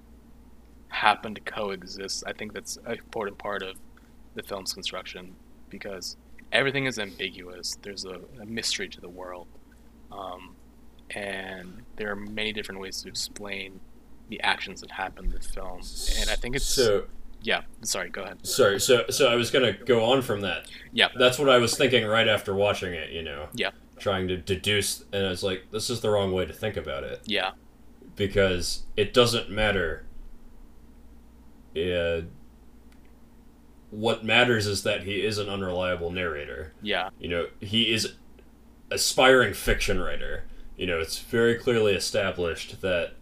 happen 0.89 1.35
to 1.35 1.41
coexist. 1.41 2.25
I 2.27 2.33
think 2.33 2.53
that's 2.53 2.77
an 2.85 2.93
important 2.93 3.39
part 3.39 3.63
of 3.63 3.77
the 4.35 4.43
film's 4.43 4.73
construction 4.73 5.35
because 5.71 6.17
everything 6.53 6.87
is 6.87 6.99
ambiguous. 6.99 7.79
There's 7.83 8.05
a, 8.05 8.21
a 8.41 8.47
mystery 8.47 8.89
to 8.89 9.01
the 9.01 9.09
world, 9.09 9.47
um, 10.11 10.55
and 11.11 11.83
there 11.97 12.11
are 12.11 12.17
many 12.17 12.53
different 12.53 12.81
ways 12.81 13.03
to 13.03 13.09
explain 13.09 13.81
the 14.29 14.41
actions 14.43 14.81
that 14.83 14.91
happen 14.91 15.27
in 15.27 15.31
the 15.31 15.41
film. 15.41 15.81
And 16.21 16.31
I 16.31 16.37
think 16.37 16.57
it's 16.57 16.67
so. 16.67 17.07
Yeah, 17.41 17.63
sorry. 17.81 18.09
Go 18.11 18.23
ahead. 18.23 18.47
Sorry. 18.47 18.79
So 18.81 19.05
so 19.11 19.29
I 19.29 19.35
was 19.35 19.51
gonna 19.51 19.73
go 19.73 20.05
on 20.05 20.23
from 20.23 20.43
that. 20.43 20.71
Yeah. 20.93 21.09
That's 21.19 21.39
what 21.39 21.49
I 21.49 21.59
was 21.59 21.77
thinking 21.77 22.07
right 22.07 22.29
after 22.29 22.55
watching 22.55 22.93
it. 22.93 23.11
You 23.11 23.23
know. 23.23 23.49
Yeah. 23.55 23.71
Trying 24.03 24.27
to 24.29 24.37
deduce, 24.37 25.05
and 25.13 25.25
I 25.25 25.31
was 25.31 25.45
like, 25.45 25.71
this 25.71 25.89
is 25.89 26.01
the 26.01 26.11
wrong 26.11 26.33
way 26.33 26.45
to 26.45 26.53
think 26.53 26.77
about 26.77 27.05
it. 27.05 27.21
Yeah. 27.25 27.53
Because 28.17 28.83
it 28.97 29.15
doesn't 29.15 29.49
matter. 29.49 30.05
Yeah. 31.73 32.23
what 33.93 34.25
matters 34.25 34.67
is 34.67 34.83
that 34.83 35.05
he 35.05 35.25
is 35.25 35.39
an 35.39 35.49
unreliable 35.49 36.11
narrator. 36.11 36.73
Yeah. 36.83 37.11
You 37.21 37.29
know, 37.29 37.47
he 37.61 37.93
is 37.93 38.15
aspiring 38.91 39.53
fiction 39.55 40.01
writer. 40.01 40.45
You 40.77 40.87
know, 40.87 40.99
it's 40.99 41.19
very 41.19 41.55
clearly 41.57 41.93
established 41.95 42.81
that 42.81 43.13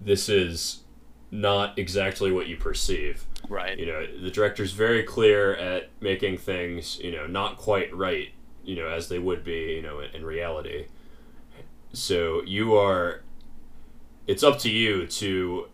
this 0.00 0.28
is 0.28 0.84
not 1.30 1.78
exactly 1.78 2.30
what 2.30 2.46
you 2.46 2.56
perceive. 2.56 3.24
Right. 3.48 3.78
You 3.78 3.86
know, 3.86 4.06
the 4.22 4.30
director's 4.30 4.72
very 4.72 5.02
clear 5.02 5.54
at 5.56 5.90
making 6.00 6.38
things, 6.38 6.98
you 7.02 7.10
know, 7.12 7.26
not 7.26 7.56
quite 7.58 7.94
right, 7.94 8.30
you 8.64 8.76
know, 8.76 8.88
as 8.88 9.08
they 9.08 9.18
would 9.18 9.44
be, 9.44 9.74
you 9.76 9.82
know, 9.82 10.00
in, 10.00 10.10
in 10.16 10.24
reality. 10.24 10.86
So 11.92 12.42
you 12.44 12.76
are 12.76 13.22
it's 14.26 14.42
up 14.42 14.58
to 14.60 14.70
you 14.70 15.06
to 15.06 15.68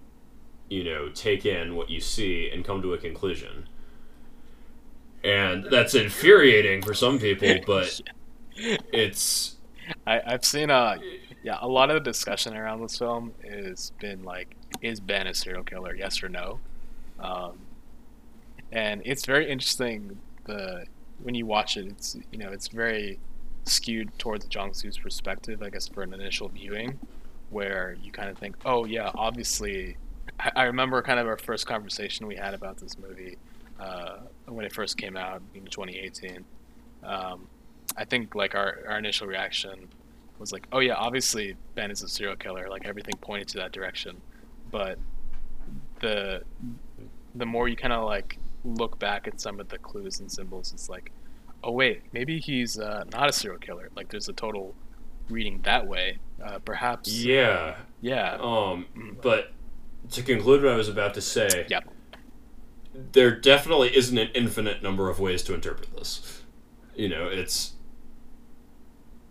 you 0.68 0.84
know, 0.84 1.08
take 1.08 1.44
in 1.44 1.74
what 1.74 1.90
you 1.90 2.00
see 2.00 2.48
and 2.48 2.64
come 2.64 2.80
to 2.80 2.94
a 2.94 2.98
conclusion. 2.98 3.68
And 5.24 5.64
that's 5.64 5.94
infuriating 5.94 6.82
for 6.82 6.94
some 6.94 7.18
people, 7.18 7.56
but 7.66 8.00
it's 8.56 9.56
I, 10.06 10.20
I've 10.24 10.44
seen 10.44 10.70
uh 10.70 10.98
yeah, 11.42 11.58
a 11.60 11.68
lot 11.68 11.90
of 11.90 11.94
the 11.94 12.10
discussion 12.10 12.54
around 12.54 12.82
this 12.82 12.98
film 12.98 13.32
has 13.48 13.92
been 13.98 14.24
like, 14.24 14.54
is 14.82 15.00
Ben 15.00 15.26
a 15.26 15.34
serial 15.34 15.64
killer? 15.64 15.94
Yes 15.94 16.22
or 16.22 16.28
no? 16.28 16.60
Um, 17.18 17.58
and 18.70 19.00
it's 19.04 19.24
very 19.24 19.50
interesting. 19.50 20.18
The 20.44 20.84
when 21.22 21.34
you 21.34 21.46
watch 21.46 21.76
it, 21.76 21.86
it's 21.86 22.16
you 22.30 22.38
know 22.38 22.50
it's 22.50 22.68
very 22.68 23.18
skewed 23.64 24.16
towards 24.18 24.46
Jong 24.46 24.72
Soo's 24.72 24.98
perspective, 24.98 25.62
I 25.62 25.70
guess, 25.70 25.88
for 25.88 26.02
an 26.02 26.14
initial 26.14 26.48
viewing, 26.48 26.98
where 27.50 27.96
you 28.02 28.10
kind 28.12 28.28
of 28.28 28.38
think, 28.38 28.56
oh 28.64 28.84
yeah, 28.84 29.10
obviously. 29.14 29.96
I, 30.38 30.52
I 30.56 30.62
remember 30.64 31.02
kind 31.02 31.18
of 31.18 31.26
our 31.26 31.36
first 31.36 31.66
conversation 31.66 32.26
we 32.26 32.36
had 32.36 32.54
about 32.54 32.78
this 32.78 32.98
movie 32.98 33.36
uh, 33.78 34.18
when 34.46 34.64
it 34.64 34.72
first 34.72 34.96
came 34.96 35.16
out 35.16 35.42
in 35.54 35.64
2018. 35.64 36.44
Um, 37.02 37.48
I 37.96 38.04
think 38.04 38.34
like 38.34 38.54
our, 38.54 38.78
our 38.88 38.98
initial 38.98 39.26
reaction 39.26 39.88
was 40.38 40.52
like, 40.52 40.66
oh 40.72 40.78
yeah, 40.78 40.94
obviously 40.94 41.56
Ben 41.74 41.90
is 41.90 42.02
a 42.02 42.08
serial 42.08 42.36
killer. 42.36 42.68
Like 42.68 42.86
everything 42.86 43.14
pointed 43.20 43.48
to 43.48 43.58
that 43.58 43.72
direction, 43.72 44.20
but 44.70 44.98
the 46.00 46.42
the 47.34 47.46
more 47.46 47.68
you 47.68 47.76
kind 47.76 47.92
of 47.92 48.04
like 48.04 48.38
look 48.64 48.98
back 48.98 49.26
at 49.26 49.40
some 49.40 49.60
of 49.60 49.68
the 49.68 49.78
clues 49.78 50.20
and 50.20 50.30
symbols, 50.30 50.72
it's 50.72 50.88
like, 50.88 51.10
oh 51.64 51.72
wait, 51.72 52.02
maybe 52.12 52.38
he's 52.38 52.78
uh, 52.78 53.04
not 53.12 53.28
a 53.28 53.32
serial 53.32 53.58
killer. 53.58 53.88
Like 53.96 54.08
there's 54.10 54.28
a 54.28 54.32
total 54.32 54.74
reading 55.28 55.60
that 55.62 55.86
way. 55.86 56.18
Uh, 56.44 56.58
perhaps. 56.60 57.12
yeah. 57.12 57.76
Yeah. 58.00 58.34
Um 58.34 58.86
Mm. 58.96 59.20
but 59.22 59.52
to 60.10 60.22
conclude 60.22 60.62
what 60.62 60.72
I 60.72 60.76
was 60.76 60.88
about 60.88 61.14
to 61.14 61.20
say, 61.20 61.66
Yeah. 61.68 61.80
there 63.12 63.30
definitely 63.38 63.94
isn't 63.96 64.16
an 64.18 64.30
infinite 64.34 64.82
number 64.82 65.08
of 65.10 65.20
ways 65.20 65.42
to 65.44 65.54
interpret 65.54 65.94
this. 65.96 66.42
You 66.96 67.08
know, 67.08 67.28
it's 67.28 67.74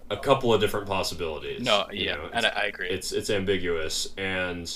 a 0.09 0.17
couple 0.17 0.53
of 0.53 0.61
different 0.61 0.87
possibilities. 0.87 1.61
No. 1.61 1.85
you 1.91 2.05
Yeah. 2.05 2.15
know, 2.15 2.29
and 2.33 2.45
I, 2.45 2.49
I 2.49 2.63
agree. 2.65 2.89
it's 2.89 3.11
it's 3.11 3.29
ambiguous 3.29 4.13
and 4.17 4.71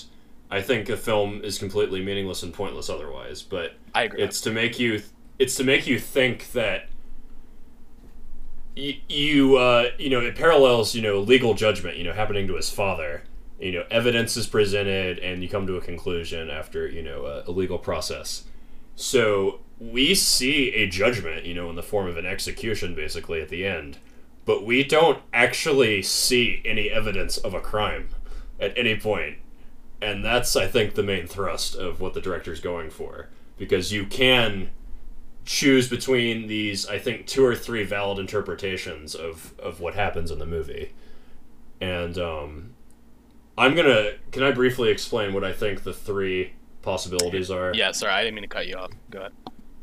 I 0.54 0.62
think 0.62 0.88
a 0.88 0.96
film 0.96 1.42
is 1.44 1.58
completely 1.58 2.04
meaningless 2.04 2.44
and 2.44 2.54
pointless 2.54 2.88
otherwise, 2.88 3.42
but 3.42 3.74
I 3.96 4.04
agree. 4.04 4.22
it's 4.22 4.40
to 4.42 4.52
make 4.52 4.78
you 4.78 5.02
it's 5.40 5.56
to 5.56 5.64
make 5.64 5.88
you 5.88 5.98
think 5.98 6.52
that 6.52 6.90
y- 8.78 9.02
you 9.10 9.58
uh, 9.58 9.90
you 9.98 10.12
know 10.12 10.20
it 10.20 10.36
parallels 10.36 10.94
you 10.94 11.02
know 11.02 11.20
legal 11.20 11.56
judgment 11.56 11.98
you 11.98 12.04
know 12.04 12.14
happening 12.14 12.46
to 12.46 12.56
his 12.56 12.70
father. 12.70 13.24
You 13.60 13.72
know 13.72 13.86
evidence 13.90 14.38
is 14.38 14.46
presented 14.46 15.18
and 15.18 15.42
you 15.42 15.50
come 15.50 15.66
to 15.66 15.76
a 15.76 15.82
conclusion 15.82 16.52
after 16.52 16.88
you 16.88 17.02
know 17.02 17.26
a, 17.26 17.50
a 17.50 17.52
legal 17.52 17.80
process. 17.80 18.44
So 18.96 19.62
we 19.80 20.14
see 20.14 20.70
a 20.76 20.88
judgment 20.88 21.48
you 21.48 21.56
know 21.56 21.68
in 21.72 21.76
the 21.76 21.82
form 21.82 22.08
of 22.08 22.16
an 22.16 22.28
execution 22.28 22.94
basically 22.94 23.42
at 23.42 23.50
the 23.50 23.66
end 23.66 23.98
but 24.46 24.64
we 24.64 24.84
don't 24.84 25.20
actually 25.34 26.04
see 26.04 26.62
any 26.64 26.92
evidence 26.92 27.38
of 27.38 27.56
a 27.56 27.60
crime 27.60 28.10
at 28.60 28.78
any 28.78 28.96
point 28.96 29.38
and 30.04 30.24
that's 30.24 30.56
i 30.56 30.68
think 30.68 30.94
the 30.96 31.04
main 31.04 31.26
thrust 31.26 31.76
of 31.76 32.02
what 32.02 32.14
the 32.14 32.22
director's 32.22 32.60
going 32.60 32.90
for 32.90 33.30
because 33.58 33.92
you 33.92 34.06
can 34.06 34.70
choose 35.46 35.90
between 35.90 36.48
these 36.48 36.88
i 36.88 36.98
think 37.00 37.26
two 37.26 37.46
or 37.46 37.56
three 37.56 37.84
valid 37.84 38.20
interpretations 38.20 39.16
of 39.16 39.54
of 39.60 39.80
what 39.80 39.96
happens 39.96 40.32
in 40.32 40.40
the 40.40 40.46
movie 40.46 40.94
and 41.82 42.18
um 42.18 42.74
i'm 43.58 43.76
gonna 43.76 44.12
can 44.32 44.44
i 44.44 44.52
briefly 44.52 44.90
explain 44.90 45.34
what 45.34 45.44
i 45.44 45.52
think 45.52 45.84
the 45.84 45.94
three 45.94 46.54
possibilities 46.84 47.50
are 47.50 47.74
yeah. 47.74 47.92
Sorry, 47.92 48.14
I 48.14 48.24
didn't 48.24 48.36
mean 48.36 48.44
to 48.44 48.48
cut 48.48 48.68
you 48.68 48.76
off. 48.76 48.92
Go 49.10 49.20
ahead. 49.20 49.32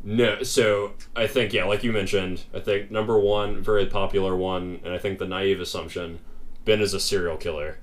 no, 0.05 0.43
so 0.43 0.93
I 1.17 1.27
think 1.27 1.53
yeah, 1.53 1.65
like 1.65 1.83
you 1.83 1.93
mentioned, 1.93 2.45
I 2.55 2.61
think 2.61 2.91
number 2.91 3.19
one, 3.19 3.63
very 3.63 3.87
popular 3.87 4.37
one, 4.37 4.81
and 4.85 4.93
I 4.95 4.99
think 4.99 5.19
the 5.19 5.27
naive 5.27 5.61
assumption, 5.61 6.21
Ben 6.65 6.81
is 6.81 6.95
a 6.95 7.01
serial 7.01 7.37
killer. 7.37 7.79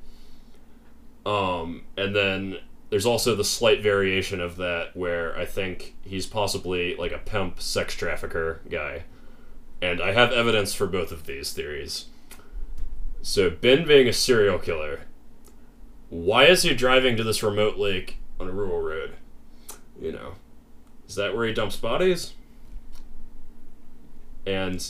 Um, 1.28 1.84
and 1.98 2.16
then 2.16 2.60
there's 2.90 3.06
also 3.06 3.36
the 3.36 3.44
slight 3.44 3.84
variation 3.84 4.40
of 4.40 4.56
that 4.56 4.96
where 4.96 5.38
I 5.38 5.44
think 5.44 5.96
he's 6.04 6.26
possibly 6.26 6.96
like 6.96 7.12
a 7.12 7.18
pimp 7.18 7.62
sex 7.62 7.94
trafficker 7.94 8.62
guy. 8.70 9.04
And 9.82 10.02
I 10.02 10.14
have 10.14 10.32
evidence 10.32 10.74
for 10.74 10.88
both 10.88 11.12
of 11.12 11.26
these 11.26 11.52
theories. 11.52 12.06
So 13.22 13.50
Ben 13.50 13.86
being 13.86 14.08
a 14.08 14.14
serial 14.14 14.58
killer, 14.58 15.02
why 16.10 16.46
is 16.46 16.64
he 16.64 16.74
driving 16.74 17.18
to 17.18 17.26
this 17.26 17.44
remote 17.44 17.78
lake 17.78 18.20
on 18.40 18.48
a 18.48 18.54
rural 18.54 18.80
road? 18.80 19.16
You 20.02 20.14
know, 20.14 20.36
is 21.10 21.16
that 21.16 21.36
where 21.36 21.46
he 21.46 21.54
dumps 21.54 21.76
bodies? 21.76 22.32
And 24.46 24.90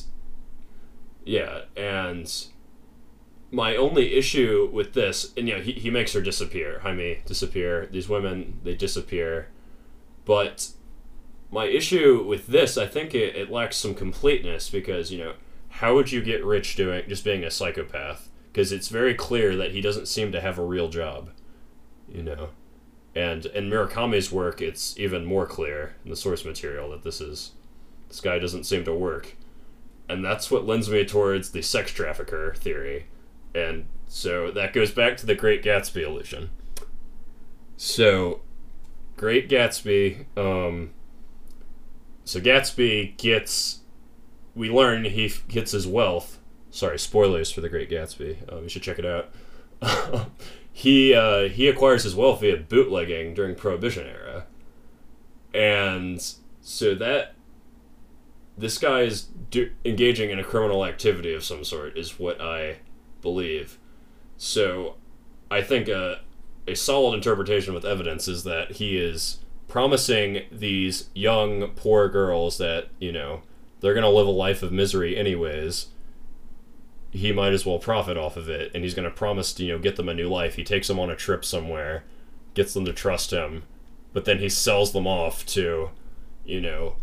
yeah, 1.26 1.62
and 1.76 2.32
my 3.52 3.76
only 3.76 4.16
issue 4.16 4.70
with 4.72 4.94
this, 4.94 5.34
and 5.38 5.48
you 5.48 5.56
know, 5.56 5.62
he, 5.62 5.74
he 5.74 5.90
makes 5.90 6.14
her 6.14 6.22
disappear, 6.22 6.80
Jaime 6.80 7.22
disappear. 7.26 7.88
These 7.88 8.10
women, 8.10 8.60
they 8.64 8.76
disappear. 8.76 9.50
But 10.26 10.70
my 11.50 11.66
issue 11.66 12.24
with 12.28 12.48
this, 12.48 12.78
I 12.78 12.88
think 12.88 13.16
it, 13.16 13.36
it 13.36 13.52
lacks 13.52 13.78
some 13.78 13.96
completeness 13.96 14.70
because, 14.70 15.12
you 15.12 15.20
know, 15.20 15.34
how 15.70 15.96
would 15.96 16.12
you 16.12 16.22
get 16.22 16.44
rich 16.44 16.76
doing 16.76 17.08
just 17.08 17.24
being 17.24 17.44
a 17.44 17.52
psychopath? 17.52 18.30
Because 18.52 18.72
it's 18.72 18.90
very 18.90 19.14
clear 19.14 19.56
that 19.56 19.72
he 19.72 19.82
doesn't 19.82 20.08
seem 20.08 20.32
to 20.32 20.42
have 20.42 20.58
a 20.58 20.66
real 20.66 20.90
job, 20.90 21.30
you 22.10 22.24
know. 22.24 22.50
And 23.16 23.46
in 23.48 23.70
Murakami's 23.70 24.32
work, 24.32 24.62
it's 24.62 24.98
even 25.00 25.26
more 25.26 25.46
clear 25.46 25.96
in 26.04 26.10
the 26.10 26.16
source 26.16 26.44
material 26.44 26.90
that 26.92 27.04
this 27.04 27.22
is 27.22 27.52
this 28.10 28.20
guy 28.22 28.40
doesn't 28.40 28.66
seem 28.66 28.86
to 28.86 28.94
work, 28.94 29.36
and 30.08 30.24
that's 30.24 30.50
what 30.50 30.66
lends 30.66 30.90
me 30.90 31.04
towards 31.04 31.52
the 31.52 31.62
sex 31.62 31.92
trafficker 31.92 32.54
theory, 32.56 33.08
and 33.58 33.86
so 34.08 34.52
that 34.52 34.74
goes 34.74 34.92
back 34.92 35.18
to 35.18 35.26
the 35.26 35.36
Great 35.36 35.64
Gatsby 35.64 36.04
illusion. 36.04 36.50
So, 37.76 38.42
Great 39.16 39.50
Gatsby, 39.50 40.26
um, 40.38 40.92
so 42.24 42.40
Gatsby 42.40 43.18
gets, 43.18 43.80
we 44.56 44.70
learn 44.70 45.06
he 45.06 45.26
f- 45.26 45.48
gets 45.48 45.72
his 45.72 45.88
wealth. 45.88 46.40
Sorry, 46.70 47.00
spoilers 47.00 47.52
for 47.52 47.62
the 47.62 47.70
Great 47.70 47.90
Gatsby. 47.90 48.52
Um, 48.52 48.64
you 48.64 48.70
should 48.70 48.84
check 48.84 49.00
it 49.00 49.06
out. 49.06 49.32
he 50.72 51.14
uh, 51.14 51.50
he 51.50 51.68
acquires 51.68 52.04
his 52.04 52.16
wealth 52.16 52.42
via 52.42 52.58
bootlegging 52.58 53.34
during 53.34 53.56
Prohibition 53.56 54.08
era, 54.08 54.46
and 55.54 56.34
so 56.62 56.96
that 56.96 57.36
this 58.58 58.78
guy 58.78 59.02
is 59.02 59.28
do- 59.52 59.72
engaging 59.86 60.32
in 60.32 60.40
a 60.40 60.44
criminal 60.44 60.84
activity 60.84 61.34
of 61.34 61.44
some 61.44 61.64
sort 61.64 61.96
is 61.96 62.18
what 62.20 62.42
I 62.42 62.78
believe. 63.22 63.78
So 64.38 64.96
I 65.50 65.62
think 65.62 65.88
a 65.88 66.22
a 66.68 66.76
solid 66.76 67.16
interpretation 67.16 67.74
with 67.74 67.86
evidence 67.86 68.28
is 68.28 68.44
that 68.44 68.74
he 68.74 68.98
is 68.98 69.40
promising 69.68 70.44
these 70.52 71.10
young 71.14 71.70
poor 71.76 72.10
girls 72.10 72.58
that 72.58 72.90
you 73.00 73.12
know 73.12 73.42
they're 73.80 73.94
gonna 73.94 74.10
live 74.10 74.28
a 74.28 74.32
life 74.32 74.64
of 74.64 74.72
misery 74.72 75.18
anyways 75.18 75.88
he 77.12 77.32
might 77.32 77.54
as 77.54 77.66
well 77.66 77.80
profit 77.80 78.18
off 78.18 78.38
of 78.38 78.50
it, 78.50 78.72
and 78.74 78.84
he's 78.84 78.94
going 78.94 79.10
to 79.10 79.16
promise 79.16 79.54
to 79.54 79.64
you 79.64 79.74
know 79.74 79.80
get 79.80 79.96
them 79.96 80.10
a 80.10 80.14
new 80.14 80.30
life. 80.30 80.56
He 80.56 80.64
takes 80.64 80.88
them 80.88 81.00
on 81.00 81.10
a 81.10 81.16
trip 81.16 81.44
somewhere, 81.44 82.04
gets 82.54 82.74
them 82.74 82.86
to 82.86 82.94
trust 82.94 83.32
him, 83.32 83.64
but 84.14 84.26
then 84.26 84.40
he 84.40 84.50
sells 84.50 84.94
them 84.94 85.08
off 85.08 85.46
to, 85.48 85.90
you 86.46 86.62
know, 86.62 86.96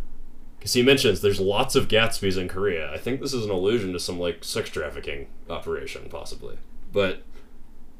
because 0.64 0.72
he 0.72 0.82
mentions 0.82 1.20
there's 1.20 1.40
lots 1.40 1.74
of 1.74 1.88
Gatsby's 1.88 2.38
in 2.38 2.48
Korea. 2.48 2.90
I 2.90 2.96
think 2.96 3.20
this 3.20 3.34
is 3.34 3.44
an 3.44 3.50
allusion 3.50 3.92
to 3.92 4.00
some 4.00 4.18
like 4.18 4.42
sex 4.42 4.70
trafficking 4.70 5.26
operation, 5.50 6.08
possibly. 6.08 6.56
But 6.90 7.22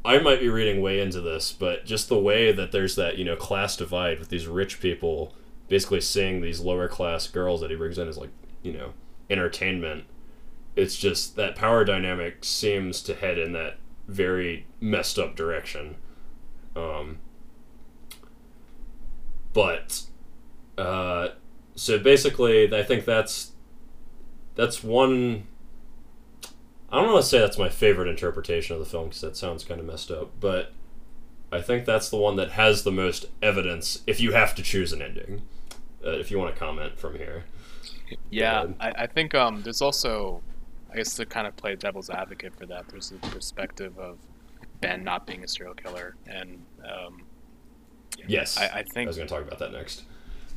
I 0.03 0.19
might 0.19 0.41
be 0.41 0.49
reading 0.49 0.81
way 0.81 0.99
into 0.99 1.21
this, 1.21 1.53
but 1.53 1.85
just 1.85 2.09
the 2.09 2.19
way 2.19 2.53
that 2.53 2.73
there's 2.73 2.97
that 2.97 3.19
you 3.19 3.25
know 3.27 3.37
class 3.37 3.77
divide 3.77 4.19
with 4.19 4.31
these 4.31 4.47
rich 4.47 4.81
people 4.81 5.35
basically 5.69 6.01
seeing 6.01 6.41
these 6.41 6.61
lower 6.61 6.89
class 6.89 7.27
girls 7.27 7.61
that 7.61 7.71
he 7.71 7.77
brings 7.77 7.99
in 7.99 8.09
as 8.09 8.17
like 8.17 8.31
you 8.63 8.73
know 8.73 8.95
entertainment. 9.29 10.05
It's 10.75 10.97
just 10.97 11.37
that 11.37 11.57
power 11.57 11.85
dynamic 11.85 12.47
seems 12.47 13.03
to 13.03 13.15
head 13.15 13.37
in 13.37 13.53
that 13.53 13.77
very 14.09 14.65
messed 14.81 15.19
up 15.19 15.37
direction. 15.37 15.97
Um, 16.75 17.19
but 19.53 20.05
uh, 20.79 21.29
so 21.75 21.99
basically, 21.99 22.75
I 22.75 22.83
think 22.83 23.05
that's 23.05 23.53
that's 24.55 24.83
one. 24.83 25.47
I 26.91 26.99
don't 27.01 27.13
want 27.13 27.25
to 27.25 27.29
say 27.29 27.41
that's 27.41 27.59
my 27.59 27.69
favorite 27.69 28.09
interpretation 28.09 28.75
of 28.75 28.81
the 28.81 28.87
film 28.87 29.09
because 29.09 29.21
that 29.23 29.37
sounds 29.37 29.65
kind 29.65 29.81
of 29.81 29.87
messed 29.87 30.11
up, 30.13 30.31
but 30.39 30.73
I 31.51 31.61
think 31.61 31.87
that's 31.87 32.09
the 32.09 32.17
one 32.17 32.37
that 32.37 32.53
has 32.53 32.85
the 32.85 32.93
most 32.93 33.27
evidence. 33.43 34.03
If 34.07 34.21
you 34.21 34.33
have 34.33 34.55
to 34.55 34.63
choose 34.63 34.93
an 34.93 35.03
ending, 35.03 35.43
uh, 36.05 36.11
if 36.11 36.31
you 36.31 36.39
want 36.39 36.55
to 36.55 36.59
comment 36.59 36.99
from 36.99 37.17
here. 37.17 37.45
Yeah, 38.31 38.67
I, 38.79 38.91
I 38.91 39.07
think 39.07 39.35
um, 39.35 39.63
there's 39.63 39.83
also, 39.83 40.43
I 40.93 40.97
guess 40.97 41.15
to 41.15 41.27
kind 41.27 41.47
of 41.47 41.57
play 41.57 41.75
devil's 41.75 42.11
advocate 42.11 42.55
for 42.55 42.67
that, 42.67 42.89
there's 42.89 43.11
the 43.11 43.19
perspective 43.29 43.99
of 43.99 44.19
Ben 44.81 45.03
not 45.03 45.27
being 45.27 45.43
a 45.43 45.49
serial 45.49 45.75
killer, 45.75 46.15
and 46.27 46.65
um, 46.85 47.23
yes, 48.27 48.59
I, 48.59 48.67
I 48.67 48.83
think 48.83 49.07
I 49.07 49.09
was 49.09 49.17
going 49.17 49.29
to 49.29 49.35
talk 49.35 49.45
about 49.45 49.59
that 49.59 49.73
next. 49.73 50.05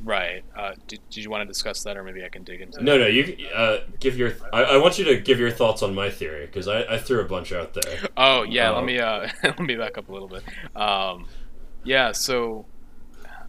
Right. 0.03 0.43
Uh, 0.55 0.73
did, 0.87 0.99
did 1.09 1.23
you 1.23 1.29
want 1.29 1.41
to 1.41 1.45
discuss 1.47 1.83
that, 1.83 1.97
or 1.97 2.03
maybe 2.03 2.23
I 2.23 2.29
can 2.29 2.43
dig 2.43 2.61
into? 2.61 2.83
No, 2.83 2.97
no. 2.97 3.07
You 3.07 3.47
uh, 3.53 3.79
give 3.99 4.17
your. 4.17 4.33
I, 4.53 4.63
I 4.63 4.77
want 4.77 4.99
you 4.99 5.05
to 5.05 5.17
give 5.17 5.39
your 5.39 5.51
thoughts 5.51 5.81
on 5.83 5.95
my 5.95 6.09
theory 6.09 6.45
because 6.45 6.67
I, 6.67 6.83
I 6.83 6.97
threw 6.99 7.19
a 7.19 7.25
bunch 7.25 7.51
out 7.51 7.73
there. 7.73 8.07
Oh 8.15 8.43
yeah, 8.43 8.69
let 8.69 8.79
Um, 8.79 8.85
me 8.85 8.99
uh, 8.99 9.27
let 9.43 9.59
me 9.59 9.75
back 9.75 9.97
up 9.97 10.09
a 10.09 10.11
little 10.13 10.27
bit. 10.27 10.43
Um, 10.75 11.25
yeah, 11.83 12.11
so 12.11 12.65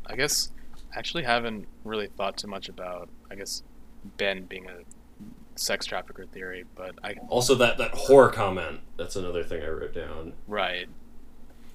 I 0.06 0.16
guess 0.16 0.50
I 0.94 0.98
actually 0.98 1.24
haven't 1.24 1.66
really 1.84 2.06
thought 2.08 2.38
too 2.38 2.48
much 2.48 2.68
about 2.68 3.08
I 3.30 3.34
guess 3.34 3.62
Ben 4.16 4.44
being 4.44 4.66
a 4.68 4.78
sex 5.56 5.84
trafficker 5.86 6.24
theory, 6.26 6.64
but 6.76 6.94
I 7.04 7.16
Also, 7.28 7.54
that 7.56 7.76
that 7.78 7.90
horror 7.92 8.30
comment. 8.30 8.80
That's 8.96 9.16
another 9.16 9.44
thing 9.44 9.62
I 9.62 9.68
wrote 9.68 9.94
down. 9.94 10.32
right. 10.46 10.88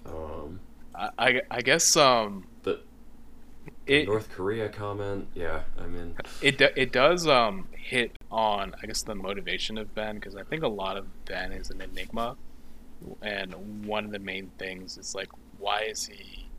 Um, 0.05 0.59
I 0.95 1.09
I, 1.17 1.41
I 1.51 1.61
guess 1.61 1.95
um 1.95 2.47
the 2.63 2.81
it 3.88 4.07
North 4.07 4.30
Korea 4.30 4.69
comment. 4.69 5.27
Yeah, 5.34 5.64
I 5.77 5.88
mean, 5.88 6.15
it 6.41 6.57
do- 6.57 6.69
it 6.76 6.91
does 6.91 7.27
um 7.27 7.68
hit 7.72 8.11
on 8.31 8.76
I 8.81 8.88
guess 8.88 9.03
the 9.03 9.15
motivation 9.15 9.77
of 9.77 9.93
Ben 9.93 10.15
because 10.15 10.35
I 10.35 10.43
think 10.43 10.64
a 10.64 10.68
lot 10.68 10.97
of 10.97 11.05
Ben 11.26 11.51
is 11.51 11.69
an 11.69 11.81
enigma, 11.81 12.38
and 13.22 13.85
one 13.85 14.05
of 14.05 14.11
the 14.11 14.19
main 14.19 14.51
things 14.57 14.97
is 14.97 15.14
like 15.15 15.30
why 15.57 15.81
is 15.81 16.05
he 16.05 16.49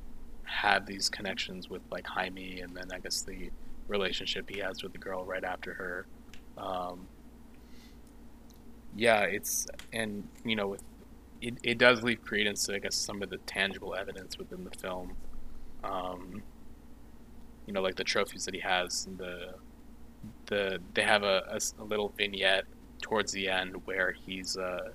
have 0.45 0.87
these 0.87 1.09
connections 1.09 1.69
with 1.69 1.83
like 1.91 2.07
Jaime 2.07 2.61
and 2.61 2.77
then 2.77 2.89
I 2.93 2.99
guess 2.99 3.23
the 3.23 3.51
relationship 3.89 4.49
he 4.49 4.61
has 4.61 4.83
with 4.83 4.93
the 4.93 4.99
girl 4.99 5.25
right 5.25 5.45
after 5.45 5.75
her. 5.75 6.07
Um, 6.57 7.07
yeah, 8.97 9.23
it's 9.23 9.67
and 9.93 10.29
you 10.45 10.57
know 10.57 10.69
with 10.69 10.83
it, 11.41 11.55
it 11.63 11.79
does 11.79 12.03
leave 12.03 12.25
credence 12.25 12.65
to 12.67 12.75
I 12.75 12.79
guess 12.79 12.95
some 12.95 13.23
of 13.23 13.31
the 13.31 13.39
tangible 13.39 13.95
evidence 13.95 14.39
within 14.39 14.65
the 14.65 14.71
film. 14.71 15.17
Um, 15.83 16.43
you 17.67 17.73
know, 17.73 17.81
like 17.81 17.97
the 17.97 18.05
trophies 18.05 18.45
that 18.45 18.55
he 18.55 18.61
has 18.61 19.07
and 19.07 19.19
the 19.19 19.55
the 20.47 20.79
they 20.95 21.03
have 21.03 21.23
a 21.23 21.59
a 21.79 21.85
little 21.85 22.13
vignette 22.17 22.65
towards 23.03 23.33
the 23.33 23.49
end 23.49 23.75
where 23.87 24.13
he's 24.13 24.57
uh, 24.57 24.91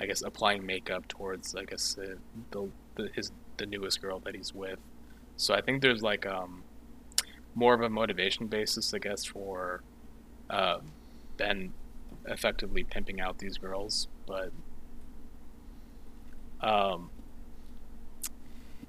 I 0.00 0.06
guess 0.06 0.22
applying 0.22 0.64
makeup 0.64 1.08
towards 1.08 1.54
I 1.54 1.64
guess 1.64 1.94
the, 1.94 2.18
the, 2.50 2.68
the 2.96 3.10
his 3.14 3.32
the 3.56 3.66
newest 3.66 4.00
girl 4.00 4.20
that 4.20 4.34
he's 4.34 4.54
with. 4.54 4.78
So 5.36 5.54
I 5.54 5.60
think 5.60 5.82
there's 5.82 6.02
like 6.02 6.26
um 6.26 6.64
more 7.54 7.74
of 7.74 7.82
a 7.82 7.90
motivation 7.90 8.46
basis 8.46 8.94
I 8.94 8.98
guess 8.98 9.24
for 9.24 9.82
uh, 10.48 10.78
Ben 11.36 11.72
effectively 12.26 12.84
pimping 12.84 13.20
out 13.20 13.38
these 13.38 13.58
girls, 13.58 14.08
but 14.26 14.52
um 16.60 17.10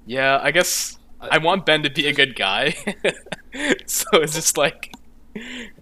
yeah, 0.06 0.38
I 0.42 0.50
guess 0.50 0.98
I 1.30 1.38
want 1.38 1.66
Ben 1.66 1.82
to 1.82 1.90
be 1.90 2.06
a 2.06 2.12
good 2.12 2.34
guy. 2.36 2.70
so 3.86 4.06
it's 4.14 4.34
just 4.34 4.56
like 4.56 4.92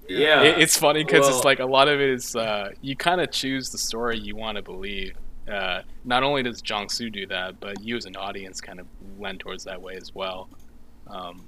yeah, 0.09 0.43
it, 0.43 0.59
it's 0.59 0.77
funny 0.79 1.05
because 1.05 1.27
well- 1.27 1.37
it's 1.37 1.45
like 1.45 1.61
a 1.61 1.67
lot 1.67 1.89
of 1.89 2.01
it 2.01 2.09
is 2.11 2.35
uh, 2.37 2.71
you 2.81 2.97
kind 2.97 3.21
of 3.21 3.31
choose 3.31 3.71
the 3.71 3.79
story 3.79 4.19
you 4.19 4.37
want 4.37 4.57
to 4.57 4.63
believe. 4.63 5.15
Uh, 5.51 5.83
not 6.05 6.23
only 6.23 6.43
does 6.43 6.63
Jong 6.63 6.89
Soo 6.89 7.11
do 7.11 7.27
that, 7.27 7.59
but 7.61 7.83
you 7.83 7.97
as 7.97 8.05
an 8.07 8.17
audience 8.17 8.61
kind 8.61 8.79
of 8.81 8.87
lend 9.19 9.41
towards 9.41 9.65
that 9.65 9.81
way 9.83 9.97
as 9.97 10.15
well. 10.15 10.49
Um, 11.09 11.45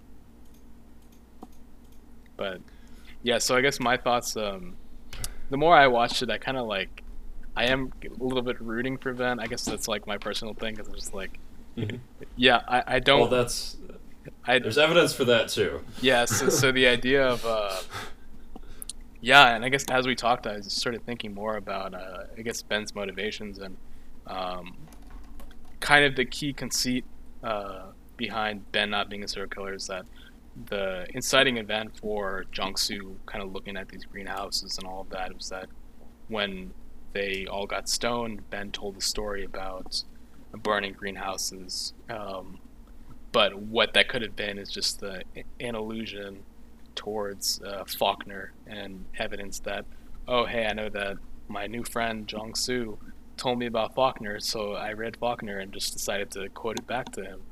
but 2.37 2.61
yeah, 3.23 3.39
so 3.39 3.57
I 3.57 3.61
guess 3.61 3.81
my 3.81 3.97
thoughts. 3.97 4.37
Um, 4.37 4.75
the 5.51 5.57
more 5.57 5.77
I 5.77 5.87
watched 5.87 6.23
it, 6.23 6.31
I 6.31 6.39
kind 6.39 6.57
of 6.57 6.67
like. 6.67 7.03
I 7.57 7.67
am 7.67 7.93
a 8.05 8.23
little 8.25 8.43
bit 8.43 8.61
rooting 8.61 8.99
for 8.99 9.13
Ben. 9.15 9.39
I 9.39 9.47
guess 9.47 9.65
that's 9.65 9.87
like 9.87 10.09
my 10.09 10.19
personal 10.19 10.55
thing 10.55 10.75
because 10.75 10.89
I'm 10.89 10.95
just 10.97 11.15
like, 11.15 11.39
Mhm. 11.77 12.01
yeah, 12.35 12.63
I, 12.67 12.83
I 12.97 12.99
don't. 12.99 13.21
well, 13.21 13.29
that's 13.29 13.77
I, 14.45 14.59
there's 14.59 14.79
evidence 14.79 15.13
for 15.13 15.25
that 15.25 15.49
too. 15.49 15.83
yeah, 16.01 16.25
so, 16.25 16.49
so 16.49 16.73
the 16.73 16.87
idea 16.87 17.27
of 17.27 17.45
uh, 17.45 17.81
yeah, 19.21 19.55
and 19.55 19.65
I 19.65 19.69
guess 19.69 19.85
as 19.91 20.07
we 20.07 20.15
talked, 20.15 20.47
I 20.47 20.61
started 20.61 21.05
thinking 21.07 21.35
more 21.35 21.57
about 21.57 21.95
uh, 21.95 22.25
I 22.37 22.43
guess 22.43 22.63
Ben's 22.63 22.95
motivations 22.95 23.59
and 23.59 23.77
um, 24.27 24.77
kind 25.81 26.05
of 26.05 26.17
the 26.17 26.25
key 26.25 26.53
conceit 26.53 27.05
uh, 27.43 27.87
behind 28.17 28.71
Ben 28.73 28.91
not 28.91 29.11
being 29.11 29.25
a 29.25 29.29
serial 29.29 29.51
killer 29.51 29.75
is 29.75 29.87
that 29.87 30.07
the 30.67 31.07
inciting 31.15 31.57
event 31.57 31.99
for 32.01 32.45
Soo 32.77 33.17
kind 33.27 33.43
of 33.43 33.53
looking 33.53 33.77
at 33.77 33.89
these 33.89 34.05
greenhouses 34.05 34.79
and 34.79 34.87
all 34.87 35.01
of 35.01 35.11
that 35.11 35.35
was 35.35 35.49
that 35.49 35.69
when 36.29 36.73
they 37.13 37.47
all 37.51 37.67
got 37.67 37.89
stoned, 37.89 38.49
Ben 38.51 38.71
told 38.73 38.97
the 38.97 39.01
story 39.01 39.45
about 39.45 40.03
burning 40.53 40.93
greenhouses. 40.93 41.95
Um, 42.11 42.59
but 43.35 43.59
what 43.59 43.95
that 43.95 44.07
could 44.07 44.23
have 44.23 44.37
been 44.37 44.59
is 44.59 44.71
just 44.71 45.01
the, 45.01 45.25
an 45.59 45.75
allusion 45.75 46.39
towards 46.95 47.61
uh, 47.63 47.83
Faulkner 47.85 48.53
and 48.69 49.05
evidence 49.19 49.59
that, 49.59 49.85
oh, 50.29 50.47
hey, 50.47 50.67
I 50.67 50.73
know 50.73 50.89
that 50.91 51.17
my 51.49 51.67
new 51.67 51.83
friend 51.83 52.29
Jong 52.29 52.55
Soo 52.55 52.97
told 53.37 53.59
me 53.59 53.67
about 53.67 53.93
Faulkner, 53.97 54.39
so 54.39 54.75
I 54.75 54.93
read 54.93 55.17
Faulkner 55.17 55.59
and 55.59 55.73
just 55.73 55.93
decided 55.95 56.31
to 56.31 56.49
quote 56.51 56.79
it 56.79 56.87
back 56.87 57.11
to 57.15 57.25
him. 57.25 57.43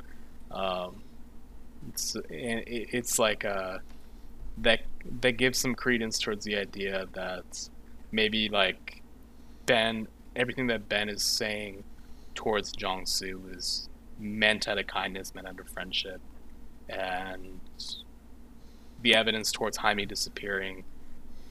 Um, 0.52 1.02
it's, 1.88 2.16
it's 2.30 3.18
like 3.18 3.44
uh, 3.44 3.78
that 4.58 4.82
that 5.20 5.32
gives 5.32 5.58
some 5.58 5.74
credence 5.74 6.20
towards 6.20 6.44
the 6.44 6.58
idea 6.58 7.08
that 7.14 7.68
maybe 8.12 8.48
like 8.48 9.02
Ben, 9.66 10.06
everything 10.36 10.68
that 10.68 10.88
Ben 10.88 11.08
is 11.08 11.24
saying 11.24 11.82
towards 12.36 12.70
Jong 12.70 13.04
Soo 13.04 13.42
is 13.52 13.88
meant 14.18 14.68
out 14.68 14.78
of 14.78 14.86
kindness, 14.86 15.34
meant 15.34 15.46
out 15.46 15.58
of 15.58 15.68
friendship, 15.68 16.20
and 16.88 17.60
the 19.02 19.14
evidence 19.14 19.52
towards 19.52 19.76
Jaime 19.78 20.06
disappearing. 20.06 20.84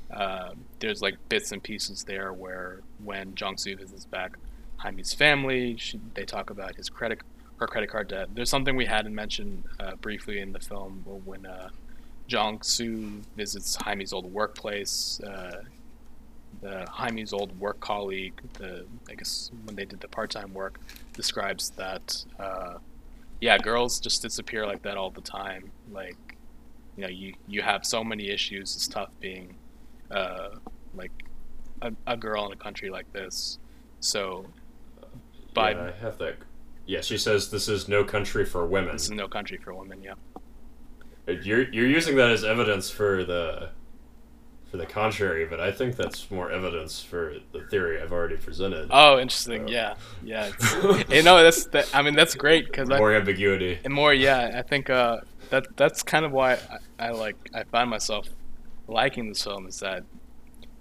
Uh, 0.10 0.52
there's 0.80 1.02
like 1.02 1.16
bits 1.30 1.52
and 1.52 1.64
pieces 1.64 2.04
there 2.04 2.34
where 2.34 2.82
when 3.04 3.34
Jong 3.36 3.58
Soo 3.58 3.76
visits 3.76 4.06
back 4.06 4.38
Jaime's 4.78 5.14
family, 5.14 5.78
she, 5.78 6.00
they 6.16 6.26
talk 6.26 6.50
about 6.50 6.76
his 6.76 6.90
credit, 6.90 7.20
her 7.58 7.68
credit 7.68 7.90
card 7.90 8.08
debt. 8.10 8.30
There's 8.34 8.50
something 8.50 8.76
we 8.76 8.86
hadn't 8.86 9.16
mentioned 9.16 9.64
uh, 9.80 9.96
briefly 9.96 10.40
in 10.40 10.52
the 10.54 10.60
film 10.60 11.04
when 11.26 11.46
uh, 11.46 11.70
Jong 12.28 12.62
Soo 12.62 13.22
visits 13.36 13.76
Jaime's 13.76 14.12
old 14.12 14.26
workplace. 14.26 15.22
Uh, 16.64 16.86
the 16.86 16.92
Jaime's 16.92 17.34
old 17.34 17.58
work 17.60 17.80
colleague, 17.80 18.40
the 18.54 18.86
I 19.10 19.16
guess 19.16 19.52
when 19.66 19.76
they 19.76 19.86
did 19.86 20.00
the 20.00 20.08
part-time 20.08 20.54
work, 20.54 20.80
describes 21.14 21.72
that 21.72 22.24
uh, 22.40 22.76
yeah, 23.40 23.58
girls 23.58 24.00
just 24.00 24.22
disappear 24.22 24.66
like 24.68 24.84
that 24.84 24.98
all 24.98 25.10
the 25.10 25.22
time. 25.22 25.72
Like 25.92 26.38
you 26.96 27.04
know, 27.04 27.10
you 27.10 27.34
you 27.48 27.62
have 27.62 27.86
so 27.86 28.04
many 28.04 28.30
issues. 28.30 28.76
It's 28.76 28.88
tough 28.88 29.10
being 29.20 29.56
uh, 30.12 30.50
like 30.94 31.12
a, 31.82 31.92
a 32.06 32.16
girl 32.16 32.46
in 32.46 32.52
a 32.52 32.56
country 32.58 32.90
like 32.90 33.12
this. 33.14 33.58
So 34.00 34.46
by 35.54 35.72
yeah, 35.72 35.84
I 35.84 35.92
have 36.04 36.18
that. 36.20 36.36
Yeah, 36.86 37.02
she 37.02 37.18
says 37.18 37.50
this 37.50 37.68
is 37.68 37.88
no 37.88 38.04
country 38.04 38.46
for 38.46 38.66
women. 38.66 38.94
this 38.94 39.06
is 39.06 39.12
no 39.12 39.28
country 39.28 39.58
for 39.58 39.74
women. 39.74 40.02
Yeah. 40.02 40.14
You're 41.28 41.72
you're 41.72 41.88
using 41.88 42.16
that 42.18 42.30
as 42.30 42.44
evidence 42.44 42.90
for 42.90 43.24
the 43.24 43.70
for 44.72 44.78
the 44.78 44.86
contrary, 44.86 45.46
but 45.46 45.60
I 45.60 45.70
think 45.70 45.98
that's 45.98 46.32
more 46.32 46.50
evidence 46.50 47.04
for 47.04 47.36
the 47.52 47.60
theory 47.64 48.02
I've 48.02 48.14
already 48.14 48.38
presented. 48.38 48.88
Oh, 48.90 49.20
interesting. 49.20 49.68
So. 49.68 49.74
Yeah, 49.74 49.96
yeah. 50.24 50.50
you 51.10 51.24
know, 51.24 51.44
that's 51.44 51.66
that, 51.68 51.94
I 51.94 52.02
mean 52.02 52.16
that's 52.16 52.36
great 52.36 52.68
because 52.68 52.88
more 52.88 53.14
I, 53.14 53.18
ambiguity 53.18 53.80
and 53.84 53.94
more. 53.94 54.14
Yeah, 54.14 54.54
I 54.56 54.62
think 54.62 54.90
uh, 54.90 55.20
that 55.50 55.76
that's 55.76 56.04
kind 56.04 56.24
of 56.24 56.32
why 56.32 56.54
I, 56.54 57.08
I 57.08 57.10
like 57.12 57.36
I 57.54 57.64
find 57.66 57.90
myself 57.90 58.30
liking 58.88 59.28
this 59.28 59.44
film 59.44 59.68
is 59.68 59.82
that 59.82 60.06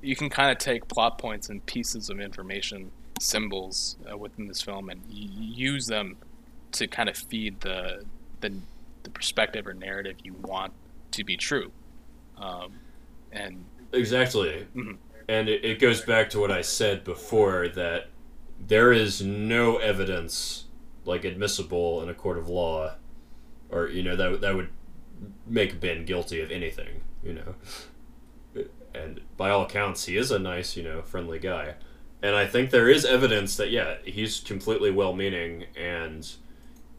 you 0.02 0.14
can 0.14 0.30
kind 0.30 0.52
of 0.52 0.58
take 0.58 0.86
plot 0.86 1.18
points 1.18 1.48
and 1.48 1.64
pieces 1.66 2.10
of 2.10 2.20
information, 2.20 2.92
symbols 3.18 3.96
uh, 4.10 4.16
within 4.16 4.46
this 4.46 4.62
film, 4.62 4.88
and 4.88 5.02
use 5.10 5.88
them 5.88 6.16
to 6.72 6.86
kind 6.86 7.08
of 7.08 7.16
feed 7.16 7.60
the 7.62 8.04
the 8.40 8.52
the 9.02 9.10
perspective 9.10 9.66
or 9.66 9.74
narrative 9.74 10.16
you 10.22 10.34
want 10.34 10.72
to 11.10 11.24
be 11.24 11.36
true. 11.36 11.72
Um, 12.38 12.74
and 13.32 13.64
exactly, 13.92 14.66
mm-hmm. 14.74 14.92
and 15.28 15.48
it, 15.48 15.64
it 15.64 15.80
goes 15.80 16.00
back 16.00 16.30
to 16.30 16.40
what 16.40 16.50
I 16.50 16.62
said 16.62 17.04
before 17.04 17.68
that 17.68 18.08
there 18.58 18.92
is 18.92 19.22
no 19.22 19.78
evidence 19.78 20.66
like 21.04 21.24
admissible 21.24 22.02
in 22.02 22.08
a 22.08 22.14
court 22.14 22.38
of 22.38 22.48
law, 22.48 22.94
or 23.70 23.88
you 23.88 24.02
know 24.02 24.16
that 24.16 24.40
that 24.40 24.54
would 24.54 24.68
make 25.46 25.80
Ben 25.80 26.04
guilty 26.04 26.40
of 26.40 26.50
anything. 26.50 27.02
You 27.22 27.34
know, 27.34 27.54
and 28.94 29.20
by 29.36 29.50
all 29.50 29.62
accounts, 29.62 30.06
he 30.06 30.16
is 30.16 30.30
a 30.30 30.38
nice, 30.38 30.76
you 30.76 30.82
know, 30.82 31.02
friendly 31.02 31.38
guy. 31.38 31.74
And 32.22 32.36
I 32.36 32.46
think 32.46 32.70
there 32.70 32.88
is 32.88 33.04
evidence 33.04 33.56
that 33.56 33.70
yeah, 33.70 33.96
he's 34.04 34.40
completely 34.40 34.90
well-meaning 34.90 35.66
and 35.76 36.30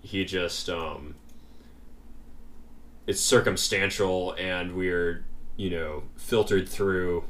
he 0.02 0.26
just 0.26 0.68
um 0.68 1.16
it's 3.06 3.22
circumstantial 3.22 4.34
and 4.34 4.74
we're 4.76 5.26
you 5.62 5.70
know 5.70 6.02
filtered 6.16 6.68
through 6.68 7.24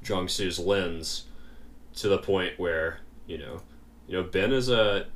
Jong 0.00 0.28
Soo's 0.28 0.60
lens 0.60 1.24
to 1.96 2.08
the 2.08 2.18
point 2.18 2.52
where 2.56 3.00
you 3.26 3.36
know 3.36 3.62
you 4.06 4.16
know 4.16 4.22
Ben 4.22 4.52
is 4.52 4.68
a 4.70 5.06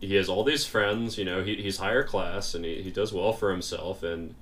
he 0.00 0.14
has 0.14 0.28
all 0.28 0.44
these 0.44 0.64
friends 0.64 1.18
you 1.18 1.24
know 1.24 1.42
he, 1.42 1.56
he's 1.56 1.78
higher 1.78 2.04
class 2.04 2.54
and 2.54 2.64
he, 2.64 2.82
he 2.82 2.92
does 2.92 3.12
well 3.12 3.32
for 3.32 3.50
himself 3.50 4.04
and 4.04 4.36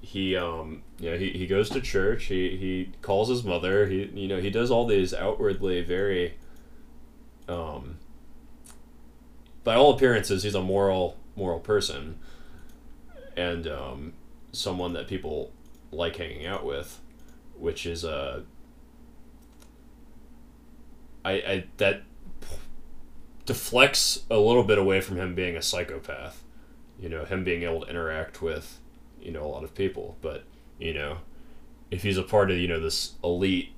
he 0.00 0.34
um 0.34 0.82
you 0.98 1.12
know 1.12 1.16
he, 1.16 1.30
he 1.30 1.46
goes 1.46 1.70
to 1.70 1.80
church 1.80 2.24
he 2.24 2.56
he 2.56 2.90
calls 3.00 3.28
his 3.28 3.44
mother 3.44 3.86
he 3.86 4.06
you 4.14 4.26
know 4.26 4.40
he 4.40 4.50
does 4.50 4.68
all 4.68 4.84
these 4.84 5.14
outwardly 5.14 5.80
very 5.80 6.34
um 7.48 7.98
by 9.62 9.76
all 9.76 9.94
appearances 9.94 10.42
he's 10.42 10.56
a 10.56 10.62
moral 10.62 11.16
moral 11.36 11.60
person 11.60 12.18
and 13.36 13.68
um 13.68 14.12
someone 14.50 14.94
that 14.94 15.06
people 15.06 15.52
like 15.90 16.16
hanging 16.16 16.46
out 16.46 16.64
with, 16.64 17.00
which 17.56 17.86
is 17.86 18.04
a. 18.04 18.10
Uh, 18.10 18.40
I, 21.24 21.32
I 21.32 21.64
that 21.78 22.02
deflects 23.44 24.24
a 24.30 24.38
little 24.38 24.62
bit 24.62 24.78
away 24.78 25.00
from 25.00 25.16
him 25.16 25.34
being 25.34 25.56
a 25.56 25.62
psychopath, 25.62 26.44
you 26.98 27.08
know, 27.08 27.24
him 27.24 27.44
being 27.44 27.62
able 27.62 27.80
to 27.80 27.86
interact 27.88 28.40
with, 28.40 28.78
you 29.20 29.32
know, 29.32 29.42
a 29.44 29.48
lot 29.48 29.64
of 29.64 29.74
people. 29.74 30.16
But 30.20 30.44
you 30.78 30.94
know, 30.94 31.18
if 31.90 32.02
he's 32.02 32.18
a 32.18 32.22
part 32.22 32.50
of 32.50 32.58
you 32.58 32.68
know 32.68 32.80
this 32.80 33.14
elite, 33.24 33.72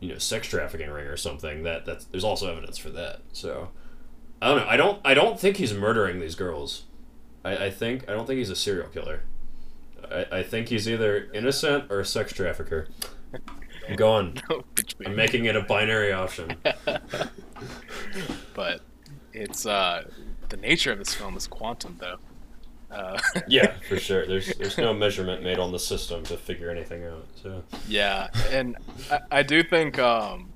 you 0.00 0.08
know, 0.12 0.18
sex 0.18 0.48
trafficking 0.48 0.90
ring 0.90 1.06
or 1.06 1.16
something, 1.16 1.62
that 1.62 1.86
that's 1.86 2.04
there's 2.06 2.24
also 2.24 2.50
evidence 2.50 2.78
for 2.78 2.90
that. 2.90 3.20
So 3.32 3.70
I 4.40 4.48
don't 4.48 4.58
know. 4.58 4.68
I 4.68 4.76
don't 4.76 5.00
I 5.04 5.14
don't 5.14 5.40
think 5.40 5.56
he's 5.56 5.72
murdering 5.72 6.20
these 6.20 6.34
girls. 6.34 6.84
I, 7.44 7.66
I 7.66 7.70
think 7.70 8.08
I 8.08 8.12
don't 8.12 8.26
think 8.26 8.38
he's 8.38 8.50
a 8.50 8.56
serial 8.56 8.88
killer. 8.88 9.22
I, 10.12 10.38
I 10.38 10.42
think 10.42 10.68
he's 10.68 10.88
either 10.88 11.28
innocent 11.32 11.90
or 11.90 12.00
a 12.00 12.04
sex 12.04 12.32
trafficker. 12.32 12.88
I'm 13.88 13.96
going. 13.96 14.40
I'm 15.04 15.14
making 15.14 15.44
it 15.44 15.54
a 15.54 15.62
binary 15.62 16.12
option. 16.12 16.56
but 18.54 18.80
it's 19.32 19.64
uh, 19.64 20.04
the 20.48 20.56
nature 20.56 20.92
of 20.92 20.98
this 20.98 21.14
film 21.14 21.36
is 21.36 21.46
quantum, 21.46 21.96
though. 22.00 22.16
Uh, 22.90 23.18
yeah, 23.48 23.74
for 23.88 23.98
sure. 23.98 24.26
There's 24.26 24.54
there's 24.56 24.78
no 24.78 24.92
measurement 24.92 25.42
made 25.42 25.58
on 25.58 25.72
the 25.72 25.78
system 25.78 26.22
to 26.24 26.36
figure 26.36 26.70
anything 26.70 27.04
out. 27.04 27.26
So 27.40 27.62
yeah, 27.88 28.28
and 28.50 28.76
I, 29.10 29.20
I 29.30 29.42
do 29.42 29.62
think 29.62 29.98
um, 29.98 30.52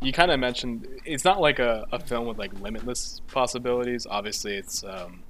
you 0.00 0.12
kind 0.12 0.30
of 0.30 0.38
mentioned 0.40 0.86
it's 1.04 1.24
not 1.24 1.40
like 1.40 1.58
a, 1.58 1.86
a 1.92 1.98
film 1.98 2.26
with 2.26 2.38
like 2.38 2.52
limitless 2.60 3.20
possibilities. 3.28 4.06
Obviously, 4.08 4.54
it's 4.54 4.84
um, 4.84 5.22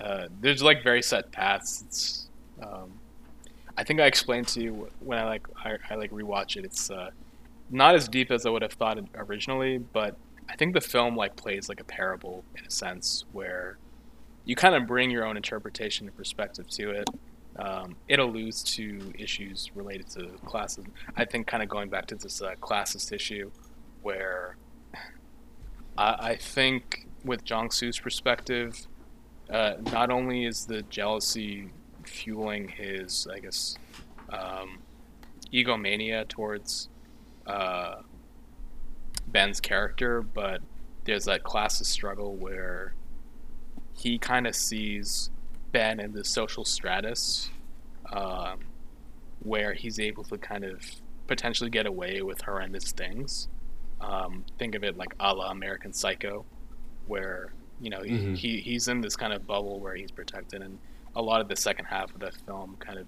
uh, 0.00 0.28
there's 0.40 0.62
like 0.62 0.82
very 0.82 1.02
set 1.02 1.32
paths. 1.32 1.82
It's, 1.86 2.28
um, 2.62 2.92
I 3.76 3.84
think 3.84 4.00
I 4.00 4.06
explained 4.06 4.48
to 4.48 4.62
you 4.62 4.88
when 5.00 5.18
I 5.18 5.24
like 5.24 5.46
I, 5.64 5.76
I 5.90 5.94
like 5.96 6.10
rewatch 6.10 6.56
it. 6.56 6.64
It's 6.64 6.90
uh, 6.90 7.10
not 7.70 7.94
as 7.94 8.08
deep 8.08 8.30
as 8.30 8.46
I 8.46 8.50
would 8.50 8.62
have 8.62 8.72
thought 8.72 8.98
originally, 9.14 9.78
but 9.78 10.16
I 10.48 10.56
think 10.56 10.74
the 10.74 10.80
film 10.80 11.16
like 11.16 11.36
plays 11.36 11.68
like 11.68 11.80
a 11.80 11.84
parable 11.84 12.44
in 12.56 12.64
a 12.64 12.70
sense 12.70 13.24
where 13.32 13.78
you 14.44 14.54
kind 14.54 14.74
of 14.74 14.86
bring 14.86 15.10
your 15.10 15.24
own 15.24 15.36
interpretation 15.36 16.06
and 16.06 16.16
perspective 16.16 16.68
to 16.70 16.90
it. 16.90 17.10
Um, 17.58 17.96
it 18.06 18.18
alludes 18.18 18.62
to 18.74 19.12
issues 19.18 19.70
related 19.74 20.08
to 20.10 20.28
classes. 20.44 20.84
I 21.16 21.24
think 21.24 21.46
kind 21.46 21.62
of 21.62 21.68
going 21.68 21.88
back 21.88 22.06
to 22.08 22.14
this 22.14 22.42
uh, 22.42 22.54
classist 22.60 23.12
issue 23.12 23.50
where 24.02 24.56
I, 25.98 26.16
I 26.30 26.36
think 26.36 27.06
with 27.24 27.44
Jong 27.44 27.70
Soo's 27.70 27.98
perspective, 27.98 28.86
uh, 29.50 29.74
not 29.92 30.10
only 30.10 30.44
is 30.44 30.66
the 30.66 30.82
jealousy 30.82 31.70
fueling 32.04 32.68
his, 32.68 33.26
I 33.32 33.38
guess, 33.38 33.76
um, 34.30 34.78
egomania 35.52 36.24
towards 36.24 36.88
uh, 37.46 38.02
Ben's 39.28 39.60
character, 39.60 40.22
but 40.22 40.60
there's 41.04 41.24
that 41.26 41.44
classist 41.44 41.86
struggle 41.86 42.34
where 42.34 42.94
he 43.94 44.18
kind 44.18 44.46
of 44.46 44.54
sees 44.54 45.30
Ben 45.72 46.00
in 46.00 46.12
the 46.12 46.24
social 46.24 46.64
stratus 46.64 47.50
um, 48.12 48.60
where 49.40 49.74
he's 49.74 49.98
able 49.98 50.24
to 50.24 50.38
kind 50.38 50.64
of 50.64 50.82
potentially 51.26 51.70
get 51.70 51.86
away 51.86 52.22
with 52.22 52.40
horrendous 52.42 52.92
things. 52.92 53.48
Um, 54.00 54.44
think 54.58 54.74
of 54.74 54.84
it 54.84 54.96
like 54.96 55.14
a 55.18 55.34
la 55.34 55.50
American 55.50 55.92
Psycho, 55.92 56.44
where 57.06 57.52
you 57.80 57.90
know, 57.90 58.00
mm-hmm. 58.00 58.34
he 58.34 58.60
he's 58.60 58.88
in 58.88 59.00
this 59.00 59.16
kind 59.16 59.32
of 59.32 59.46
bubble 59.46 59.80
where 59.80 59.94
he's 59.94 60.10
protected, 60.10 60.62
and 60.62 60.78
a 61.14 61.22
lot 61.22 61.40
of 61.40 61.48
the 61.48 61.56
second 61.56 61.86
half 61.86 62.12
of 62.14 62.20
the 62.20 62.32
film 62.46 62.76
kind 62.78 62.98
of 62.98 63.06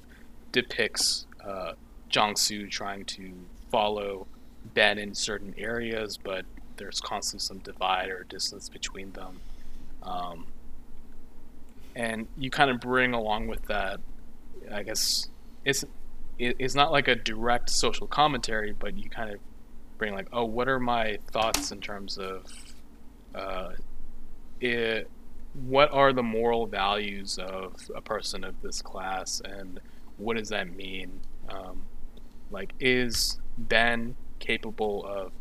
depicts 0.53 1.27
uh, 1.45 1.73
Jong 2.09 2.37
Soo 2.37 2.67
trying 2.67 3.05
to 3.05 3.33
follow 3.71 4.27
Ben 4.75 4.99
in 4.99 5.15
certain 5.15 5.55
areas, 5.59 6.17
but 6.17 6.45
there's 6.77 7.01
constantly 7.01 7.45
some 7.45 7.59
divide 7.59 8.09
or 8.09 8.25
distance 8.25 8.69
between 8.69 9.13
them. 9.13 9.41
Um, 10.03 10.47
and 11.95 12.29
you 12.39 12.51
kind 12.51 12.71
of 12.71 12.81
bring 12.81 13.13
along 13.13 13.49
with 13.49 13.63
that, 13.67 14.01
I 14.73 14.83
guess 14.83 15.29
it's 15.65 15.85
it's 16.39 16.77
not 16.77 16.93
like 16.93 17.09
a 17.09 17.17
direct 17.17 17.69
social 17.69 18.07
commentary, 18.07 18.73
but 18.73 18.97
you 18.97 19.11
kind 19.11 19.31
of 19.31 19.41
bring 19.99 20.15
like, 20.15 20.29
oh, 20.33 20.45
what 20.45 20.69
are 20.69 20.79
my 20.79 21.19
thoughts 21.33 21.73
in 21.73 21.81
terms 21.81 22.17
of 22.17 22.45
uh, 23.35 23.71
it 24.61 25.11
what 25.55 25.91
are 25.93 26.13
the 26.13 26.23
moral 26.23 26.67
values 26.67 27.39
of 27.39 27.75
a 27.95 28.01
person 28.01 28.45
of 28.45 28.61
this 28.63 28.83
class 28.83 29.41
and 29.45 29.81
what 30.17 30.37
does 30.37 30.51
that 30.51 30.75
mean? 30.75 31.21
Um, 31.49 31.83
like 32.51 32.75
is 32.79 33.39
ben 33.57 34.15
capable 34.39 35.05
of 35.05 35.33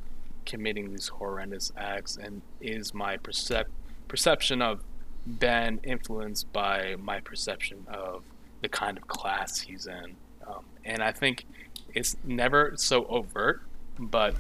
committing 0.45 0.91
these 0.91 1.07
horrendous 1.07 1.72
acts 1.77 2.18
and 2.18 2.41
is 2.61 2.94
my 2.94 3.18
percep- 3.18 3.65
perception 4.07 4.61
of 4.61 4.81
ben 5.26 5.80
influenced 5.84 6.52
by 6.53 6.95
my 6.98 7.19
perception 7.19 7.85
of 7.88 8.23
the 8.61 8.69
kind 8.69 8.98
of 8.98 9.07
class 9.07 9.60
he's 9.60 9.88
in? 9.88 10.15
Um, 10.48 10.64
and 10.88 11.03
i 11.03 11.11
think 11.11 11.45
it's 11.94 12.15
never 12.23 12.73
so 12.76 13.06
overt 13.06 13.61
but 13.99 14.35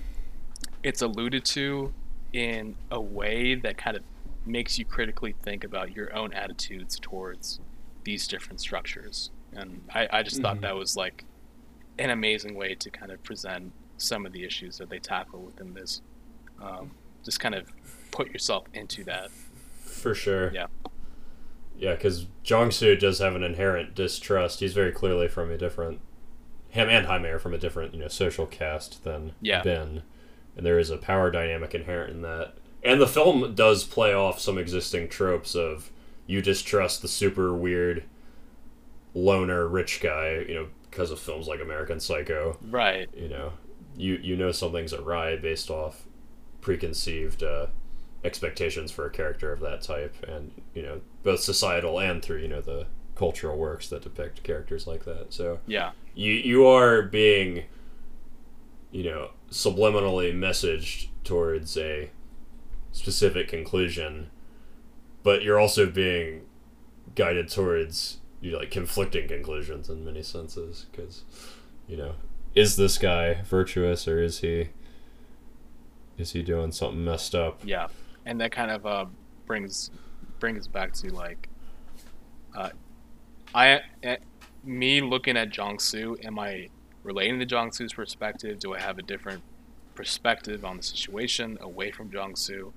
it's 0.83 1.01
alluded 1.01 1.45
to 1.45 1.93
in 2.33 2.75
a 2.91 2.99
way 2.99 3.55
that 3.55 3.77
kind 3.77 3.97
of 3.97 4.03
makes 4.47 4.79
you 4.79 4.85
critically 4.85 5.35
think 5.41 5.63
about 5.63 5.95
your 5.95 6.15
own 6.15 6.33
attitudes 6.33 6.99
towards 6.99 7.59
these 8.03 8.27
different 8.27 8.61
structures. 8.61 9.31
And 9.53 9.81
I, 9.93 10.07
I 10.11 10.23
just 10.23 10.37
mm-hmm. 10.37 10.43
thought 10.43 10.61
that 10.61 10.75
was 10.75 10.95
like 10.95 11.25
an 11.99 12.09
amazing 12.09 12.55
way 12.55 12.75
to 12.75 12.89
kind 12.89 13.11
of 13.11 13.21
present 13.23 13.73
some 13.97 14.25
of 14.25 14.31
the 14.31 14.43
issues 14.43 14.77
that 14.77 14.89
they 14.89 14.99
tackle 14.99 15.41
within 15.41 15.73
this. 15.73 16.01
Um, 16.61 16.91
just 17.23 17.39
kind 17.39 17.55
of 17.55 17.71
put 18.11 18.31
yourself 18.31 18.65
into 18.73 19.03
that. 19.05 19.29
For 19.83 20.13
sure. 20.13 20.51
Yeah. 20.53 20.67
Yeah, 21.77 21.93
because 21.93 22.25
Jong 22.43 22.71
Soo 22.71 22.95
does 22.95 23.19
have 23.19 23.35
an 23.35 23.43
inherent 23.43 23.93
distrust. 23.93 24.61
He's 24.61 24.73
very 24.73 24.91
clearly 24.91 25.27
from 25.27 25.51
a 25.51 25.57
different, 25.57 25.99
him 26.69 26.89
and 26.89 27.05
Jaime 27.05 27.29
are 27.29 27.39
from 27.39 27.53
a 27.53 27.57
different, 27.59 27.93
you 27.93 27.99
know, 27.99 28.07
social 28.07 28.47
caste 28.47 29.03
than 29.03 29.33
yeah. 29.41 29.61
Ben, 29.61 30.01
and 30.55 30.65
there 30.65 30.79
is 30.79 30.89
a 30.89 30.97
power 30.97 31.29
dynamic 31.29 31.75
inherent 31.75 32.11
in 32.11 32.21
that 32.23 32.55
and 32.87 33.01
the 33.01 33.07
film 33.07 33.53
does 33.55 33.83
play 33.83 34.13
off 34.13 34.39
some 34.39 34.57
existing 34.57 35.09
tropes 35.09 35.55
of 35.55 35.91
you 36.25 36.41
distrust 36.41 37.01
the 37.01 37.07
super 37.07 37.53
weird 37.53 38.03
loner 39.13 39.67
rich 39.67 39.99
guy, 40.01 40.45
you 40.47 40.53
know, 40.53 40.67
because 40.89 41.11
of 41.11 41.19
films 41.19 41.47
like 41.47 41.59
American 41.61 41.99
Psycho. 41.99 42.57
Right. 42.61 43.09
You 43.15 43.29
know, 43.29 43.53
you 43.95 44.15
you 44.21 44.35
know 44.35 44.51
something's 44.51 44.93
awry 44.93 45.35
based 45.37 45.69
off 45.69 46.05
preconceived 46.61 47.43
uh, 47.43 47.67
expectations 48.23 48.91
for 48.91 49.05
a 49.05 49.09
character 49.11 49.51
of 49.51 49.59
that 49.61 49.81
type, 49.81 50.15
and 50.27 50.51
you 50.73 50.81
know 50.81 51.01
both 51.23 51.39
societal 51.41 51.99
and 51.99 52.21
through 52.23 52.39
you 52.39 52.47
know 52.47 52.61
the 52.61 52.87
cultural 53.15 53.57
works 53.57 53.89
that 53.89 54.03
depict 54.03 54.43
characters 54.43 54.85
like 54.85 55.05
that. 55.05 55.33
So 55.33 55.59
Yeah. 55.65 55.91
you 56.13 56.33
you 56.33 56.67
are 56.67 57.01
being 57.01 57.63
you 58.91 59.03
know 59.03 59.31
subliminally 59.51 60.33
messaged 60.33 61.07
towards 61.23 61.77
a 61.77 62.11
specific 62.97 63.47
conclusion 63.47 64.29
but 65.23 65.43
you're 65.43 65.59
also 65.59 65.85
being 65.85 66.41
guided 67.15 67.49
towards 67.49 68.17
you 68.41 68.51
know, 68.51 68.59
like 68.59 68.71
conflicting 68.71 69.27
conclusions 69.27 69.89
in 69.89 70.05
many 70.05 70.23
senses 70.23 70.85
because 70.91 71.23
you 71.87 71.97
know 71.97 72.13
is 72.55 72.75
this 72.75 72.97
guy 72.97 73.41
virtuous 73.43 74.07
or 74.07 74.21
is 74.21 74.39
he 74.39 74.69
is 76.17 76.31
he 76.31 76.41
doing 76.41 76.71
something 76.71 77.03
messed 77.03 77.35
up 77.35 77.59
Yeah, 77.63 77.87
and 78.25 78.41
that 78.41 78.51
kind 78.51 78.71
of 78.71 78.85
uh, 78.85 79.05
brings 79.45 79.91
brings 80.39 80.67
back 80.67 80.93
to 80.93 81.13
like, 81.13 81.49
uh, 82.55 82.69
I 83.53 83.81
eh, 84.03 84.17
me 84.63 85.01
looking 85.01 85.37
at 85.37 85.49
Jong-soo, 85.49 86.17
am 86.23 86.39
I 86.39 86.69
relating 87.03 87.39
to 87.39 87.45
Jong-soo's 87.45 87.93
perspective? 87.93 88.59
Do 88.59 88.75
I 88.75 88.79
have 88.79 88.97
a 88.97 89.01
different 89.01 89.41
perspective 89.95 90.65
on 90.65 90.77
the 90.77 90.83
situation 90.83 91.57
away 91.61 91.91
from 91.91 92.11
Jong-soo? 92.11 92.73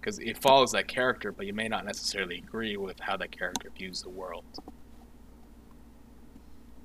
Because 0.00 0.18
it 0.18 0.38
follows 0.38 0.72
that 0.72 0.86
character, 0.86 1.32
but 1.32 1.46
you 1.46 1.52
may 1.52 1.68
not 1.68 1.84
necessarily 1.84 2.38
agree 2.38 2.76
with 2.76 3.00
how 3.00 3.16
that 3.16 3.32
character 3.32 3.70
views 3.76 4.02
the 4.02 4.10
world. 4.10 4.44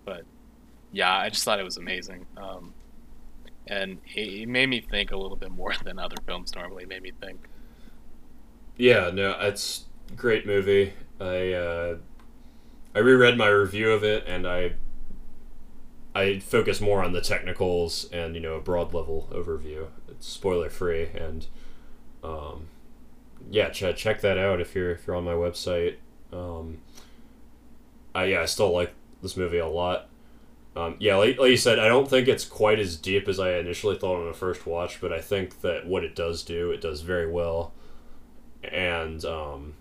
But 0.05 0.23
yeah, 0.91 1.15
I 1.15 1.29
just 1.29 1.43
thought 1.43 1.59
it 1.59 1.63
was 1.63 1.77
amazing. 1.77 2.25
Um, 2.35 2.73
and 3.67 3.99
it, 4.15 4.41
it 4.43 4.49
made 4.49 4.67
me 4.67 4.81
think 4.81 5.11
a 5.11 5.17
little 5.17 5.37
bit 5.37 5.51
more 5.51 5.73
than 5.83 5.99
other 5.99 6.17
films 6.25 6.55
normally 6.55 6.85
made 6.85 7.03
me 7.03 7.11
think. 7.21 7.39
Yeah, 8.77 9.11
no, 9.13 9.35
it's 9.39 9.85
great 10.15 10.45
movie. 10.45 10.93
I 11.19 11.53
uh, 11.53 11.97
I 12.95 12.99
reread 12.99 13.37
my 13.37 13.47
review 13.47 13.91
of 13.91 14.03
it, 14.03 14.23
and 14.27 14.47
I 14.47 14.73
I 16.15 16.39
focus 16.39 16.81
more 16.81 17.03
on 17.03 17.13
the 17.13 17.21
technicals 17.21 18.09
and 18.11 18.35
you 18.35 18.41
know 18.41 18.55
a 18.55 18.61
broad 18.61 18.93
level 18.93 19.29
overview. 19.31 19.87
It's 20.09 20.27
spoiler 20.27 20.69
free, 20.69 21.09
and 21.13 21.47
um, 22.23 22.67
yeah, 23.49 23.69
ch- 23.69 23.95
check 23.95 24.21
that 24.21 24.37
out 24.37 24.61
if 24.61 24.75
you're 24.75 24.91
if 24.91 25.07
you're 25.07 25.15
on 25.15 25.23
my 25.23 25.33
website. 25.33 25.95
Um, 26.31 26.79
I 28.15 28.25
yeah, 28.25 28.41
I 28.41 28.45
still 28.45 28.71
like 28.71 28.93
this 29.21 29.37
movie 29.37 29.57
a 29.59 29.67
lot. 29.67 30.07
Um, 30.73 30.95
yeah, 30.99 31.17
like, 31.17 31.37
like 31.37 31.49
you 31.49 31.57
said, 31.57 31.79
I 31.79 31.89
don't 31.89 32.09
think 32.09 32.29
it's 32.29 32.45
quite 32.45 32.79
as 32.79 32.95
deep 32.95 33.27
as 33.27 33.39
I 33.41 33.55
initially 33.55 33.97
thought 33.97 34.21
on 34.21 34.27
the 34.27 34.33
first 34.33 34.65
watch, 34.65 35.01
but 35.01 35.11
I 35.11 35.19
think 35.19 35.59
that 35.61 35.85
what 35.85 36.05
it 36.05 36.15
does 36.15 36.43
do, 36.43 36.71
it 36.71 36.79
does 36.79 37.01
very 37.01 37.29
well 37.29 37.73
and 38.63 39.23
um, 39.25 39.73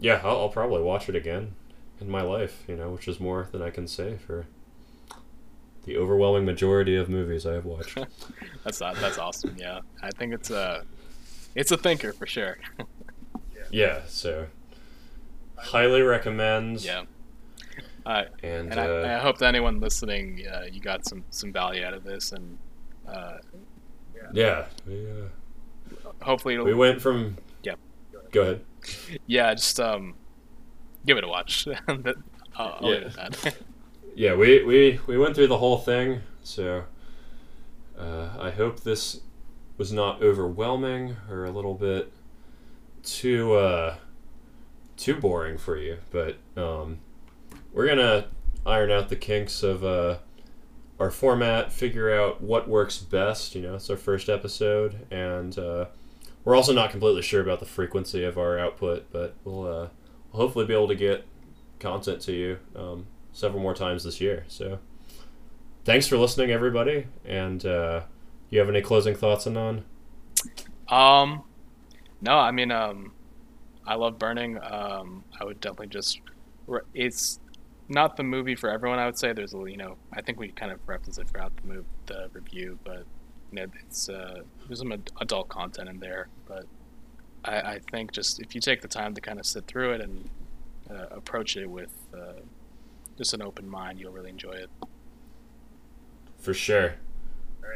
yeah, 0.00 0.20
I'll, 0.24 0.42
I'll 0.42 0.48
probably 0.48 0.82
watch 0.82 1.08
it 1.08 1.16
again 1.16 1.54
in 2.00 2.10
my 2.10 2.22
life, 2.22 2.64
you 2.68 2.76
know, 2.76 2.90
which 2.90 3.08
is 3.08 3.20
more 3.20 3.48
than 3.52 3.62
I 3.62 3.70
can 3.70 3.86
say 3.86 4.16
for 4.16 4.46
the 5.84 5.96
overwhelming 5.96 6.44
majority 6.44 6.96
of 6.96 7.08
movies 7.08 7.46
I 7.46 7.54
have 7.54 7.64
watched. 7.66 7.98
That's 8.64 8.78
that's 8.78 9.18
awesome. 9.18 9.54
Yeah, 9.58 9.80
I 10.02 10.10
think 10.10 10.32
it's 10.32 10.50
a 10.50 10.84
it's 11.54 11.70
a 11.70 11.76
thinker 11.76 12.12
for 12.12 12.26
sure. 12.26 12.58
yeah, 13.70 14.00
so 14.06 14.46
highly 15.56 16.02
recommend. 16.02 16.84
yeah. 16.84 17.04
Uh, 18.06 18.24
and, 18.42 18.70
and 18.70 18.78
uh, 18.78 18.82
I, 19.08 19.14
I 19.16 19.18
hope 19.18 19.38
that 19.38 19.46
anyone 19.46 19.80
listening, 19.80 20.44
uh, 20.46 20.64
you 20.70 20.80
got 20.80 21.06
some 21.06 21.24
some 21.30 21.52
value 21.52 21.84
out 21.84 21.94
of 21.94 22.04
this, 22.04 22.32
and 22.32 22.58
uh, 23.08 23.38
yeah, 24.32 24.66
we, 24.86 25.06
uh, 25.06 26.10
hopefully 26.22 26.54
it'll 26.54 26.66
we 26.66 26.74
went 26.74 27.00
from. 27.00 27.36
yeah. 27.62 27.74
Go 28.30 28.42
ahead. 28.42 28.60
yeah, 29.26 29.54
just 29.54 29.80
um, 29.80 30.14
give 31.06 31.16
it 31.16 31.24
a 31.24 31.28
watch. 31.28 31.64
That- 31.64 32.16
I'll, 32.56 32.78
I'll 32.80 32.88
leave 32.90 33.02
it 33.02 33.18
at 33.18 33.32
that. 33.32 33.56
Yeah, 34.16 34.36
we, 34.36 34.62
we, 34.62 35.00
we 35.08 35.18
went 35.18 35.34
through 35.34 35.48
the 35.48 35.58
whole 35.58 35.78
thing, 35.78 36.20
so 36.44 36.84
uh, 37.98 38.28
I 38.38 38.52
hope 38.52 38.84
this 38.84 39.22
was 39.76 39.92
not 39.92 40.22
overwhelming 40.22 41.16
or 41.30 41.44
a 41.44 41.50
little 41.50 41.74
bit 41.74 42.12
too 43.02 43.54
uh, 43.54 43.96
too 44.96 45.14
boring 45.16 45.58
for 45.58 45.76
you. 45.76 45.98
But 46.10 46.36
um, 46.56 46.98
we're 47.72 47.88
gonna 47.88 48.26
iron 48.64 48.90
out 48.90 49.08
the 49.08 49.16
kinks 49.16 49.62
of 49.62 49.84
uh, 49.84 50.18
our 50.98 51.10
format, 51.10 51.72
figure 51.72 52.12
out 52.14 52.40
what 52.40 52.68
works 52.68 52.98
best. 52.98 53.54
You 53.54 53.62
know, 53.62 53.74
it's 53.74 53.90
our 53.90 53.96
first 53.96 54.28
episode, 54.28 55.06
and 55.10 55.58
uh, 55.58 55.86
we're 56.44 56.54
also 56.56 56.72
not 56.72 56.90
completely 56.90 57.22
sure 57.22 57.40
about 57.40 57.60
the 57.60 57.66
frequency 57.66 58.24
of 58.24 58.38
our 58.38 58.58
output, 58.58 59.06
but 59.10 59.34
we'll, 59.44 59.66
uh, 59.66 59.88
hopefully 60.32 60.66
be 60.66 60.74
able 60.74 60.88
to 60.88 60.96
get 60.96 61.24
content 61.78 62.20
to 62.20 62.32
you. 62.32 62.58
Um, 62.74 63.06
several 63.32 63.60
more 63.60 63.74
times 63.74 64.04
this 64.04 64.20
year. 64.20 64.44
So, 64.48 64.78
thanks 65.84 66.06
for 66.06 66.16
listening, 66.16 66.50
everybody. 66.50 67.06
And 67.24 67.64
uh, 67.66 68.02
you 68.54 68.60
have 68.60 68.68
any 68.68 68.82
closing 68.82 69.14
thoughts, 69.14 69.46
Anon? 69.46 69.84
Um, 70.88 71.42
no, 72.20 72.38
I 72.38 72.50
mean, 72.50 72.70
um, 72.70 73.12
I 73.86 73.94
love 73.96 74.18
Burning. 74.18 74.58
Um, 74.62 75.24
I 75.40 75.44
would 75.44 75.60
definitely 75.60 75.88
just. 75.88 76.20
re- 76.66 76.80
It's 76.94 77.40
not 77.88 78.16
the 78.16 78.22
movie 78.22 78.54
for 78.54 78.70
everyone. 78.70 78.98
I 78.98 79.06
would 79.06 79.18
say 79.18 79.32
there's 79.32 79.54
a 79.54 79.58
you 79.58 79.76
know 79.76 79.96
I 80.12 80.22
think 80.22 80.38
we 80.38 80.48
kind 80.48 80.72
of 80.72 80.80
referenced 80.86 81.18
it 81.18 81.28
throughout 81.28 81.52
the 81.56 81.68
move 81.68 81.84
the 82.06 82.30
review, 82.32 82.78
but 82.84 83.04
you 83.50 83.56
know 83.56 83.66
it's 83.84 84.08
uh, 84.08 84.42
there's 84.66 84.78
some 84.78 84.92
ad- 84.92 85.12
adult 85.20 85.48
content 85.48 85.88
in 85.88 85.98
there. 86.00 86.28
But 86.46 86.66
I, 87.44 87.56
I 87.74 87.80
think 87.90 88.12
just 88.12 88.40
if 88.40 88.54
you 88.54 88.60
take 88.60 88.80
the 88.82 88.88
time 88.88 89.14
to 89.14 89.20
kind 89.20 89.38
of 89.38 89.46
sit 89.46 89.66
through 89.66 89.92
it 89.94 90.00
and 90.00 90.30
uh, 90.90 91.06
approach 91.10 91.56
it 91.56 91.66
with 91.66 91.92
uh, 92.14 92.40
just 93.18 93.34
an 93.34 93.42
open 93.42 93.68
mind, 93.68 93.98
you'll 94.00 94.12
really 94.12 94.30
enjoy 94.30 94.52
it. 94.52 94.70
For 96.38 96.54
sure. 96.54 96.94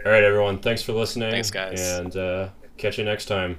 All 0.07 0.13
right, 0.13 0.23
everyone. 0.25 0.61
Thanks 0.61 0.83
for 0.83 0.93
listening. 0.93 1.31
Thanks, 1.31 1.51
guys. 1.51 1.81
And 1.81 2.17
uh, 2.17 2.49
catch 2.77 2.99
you 2.99 3.05
next 3.05 3.27
time. 3.27 3.59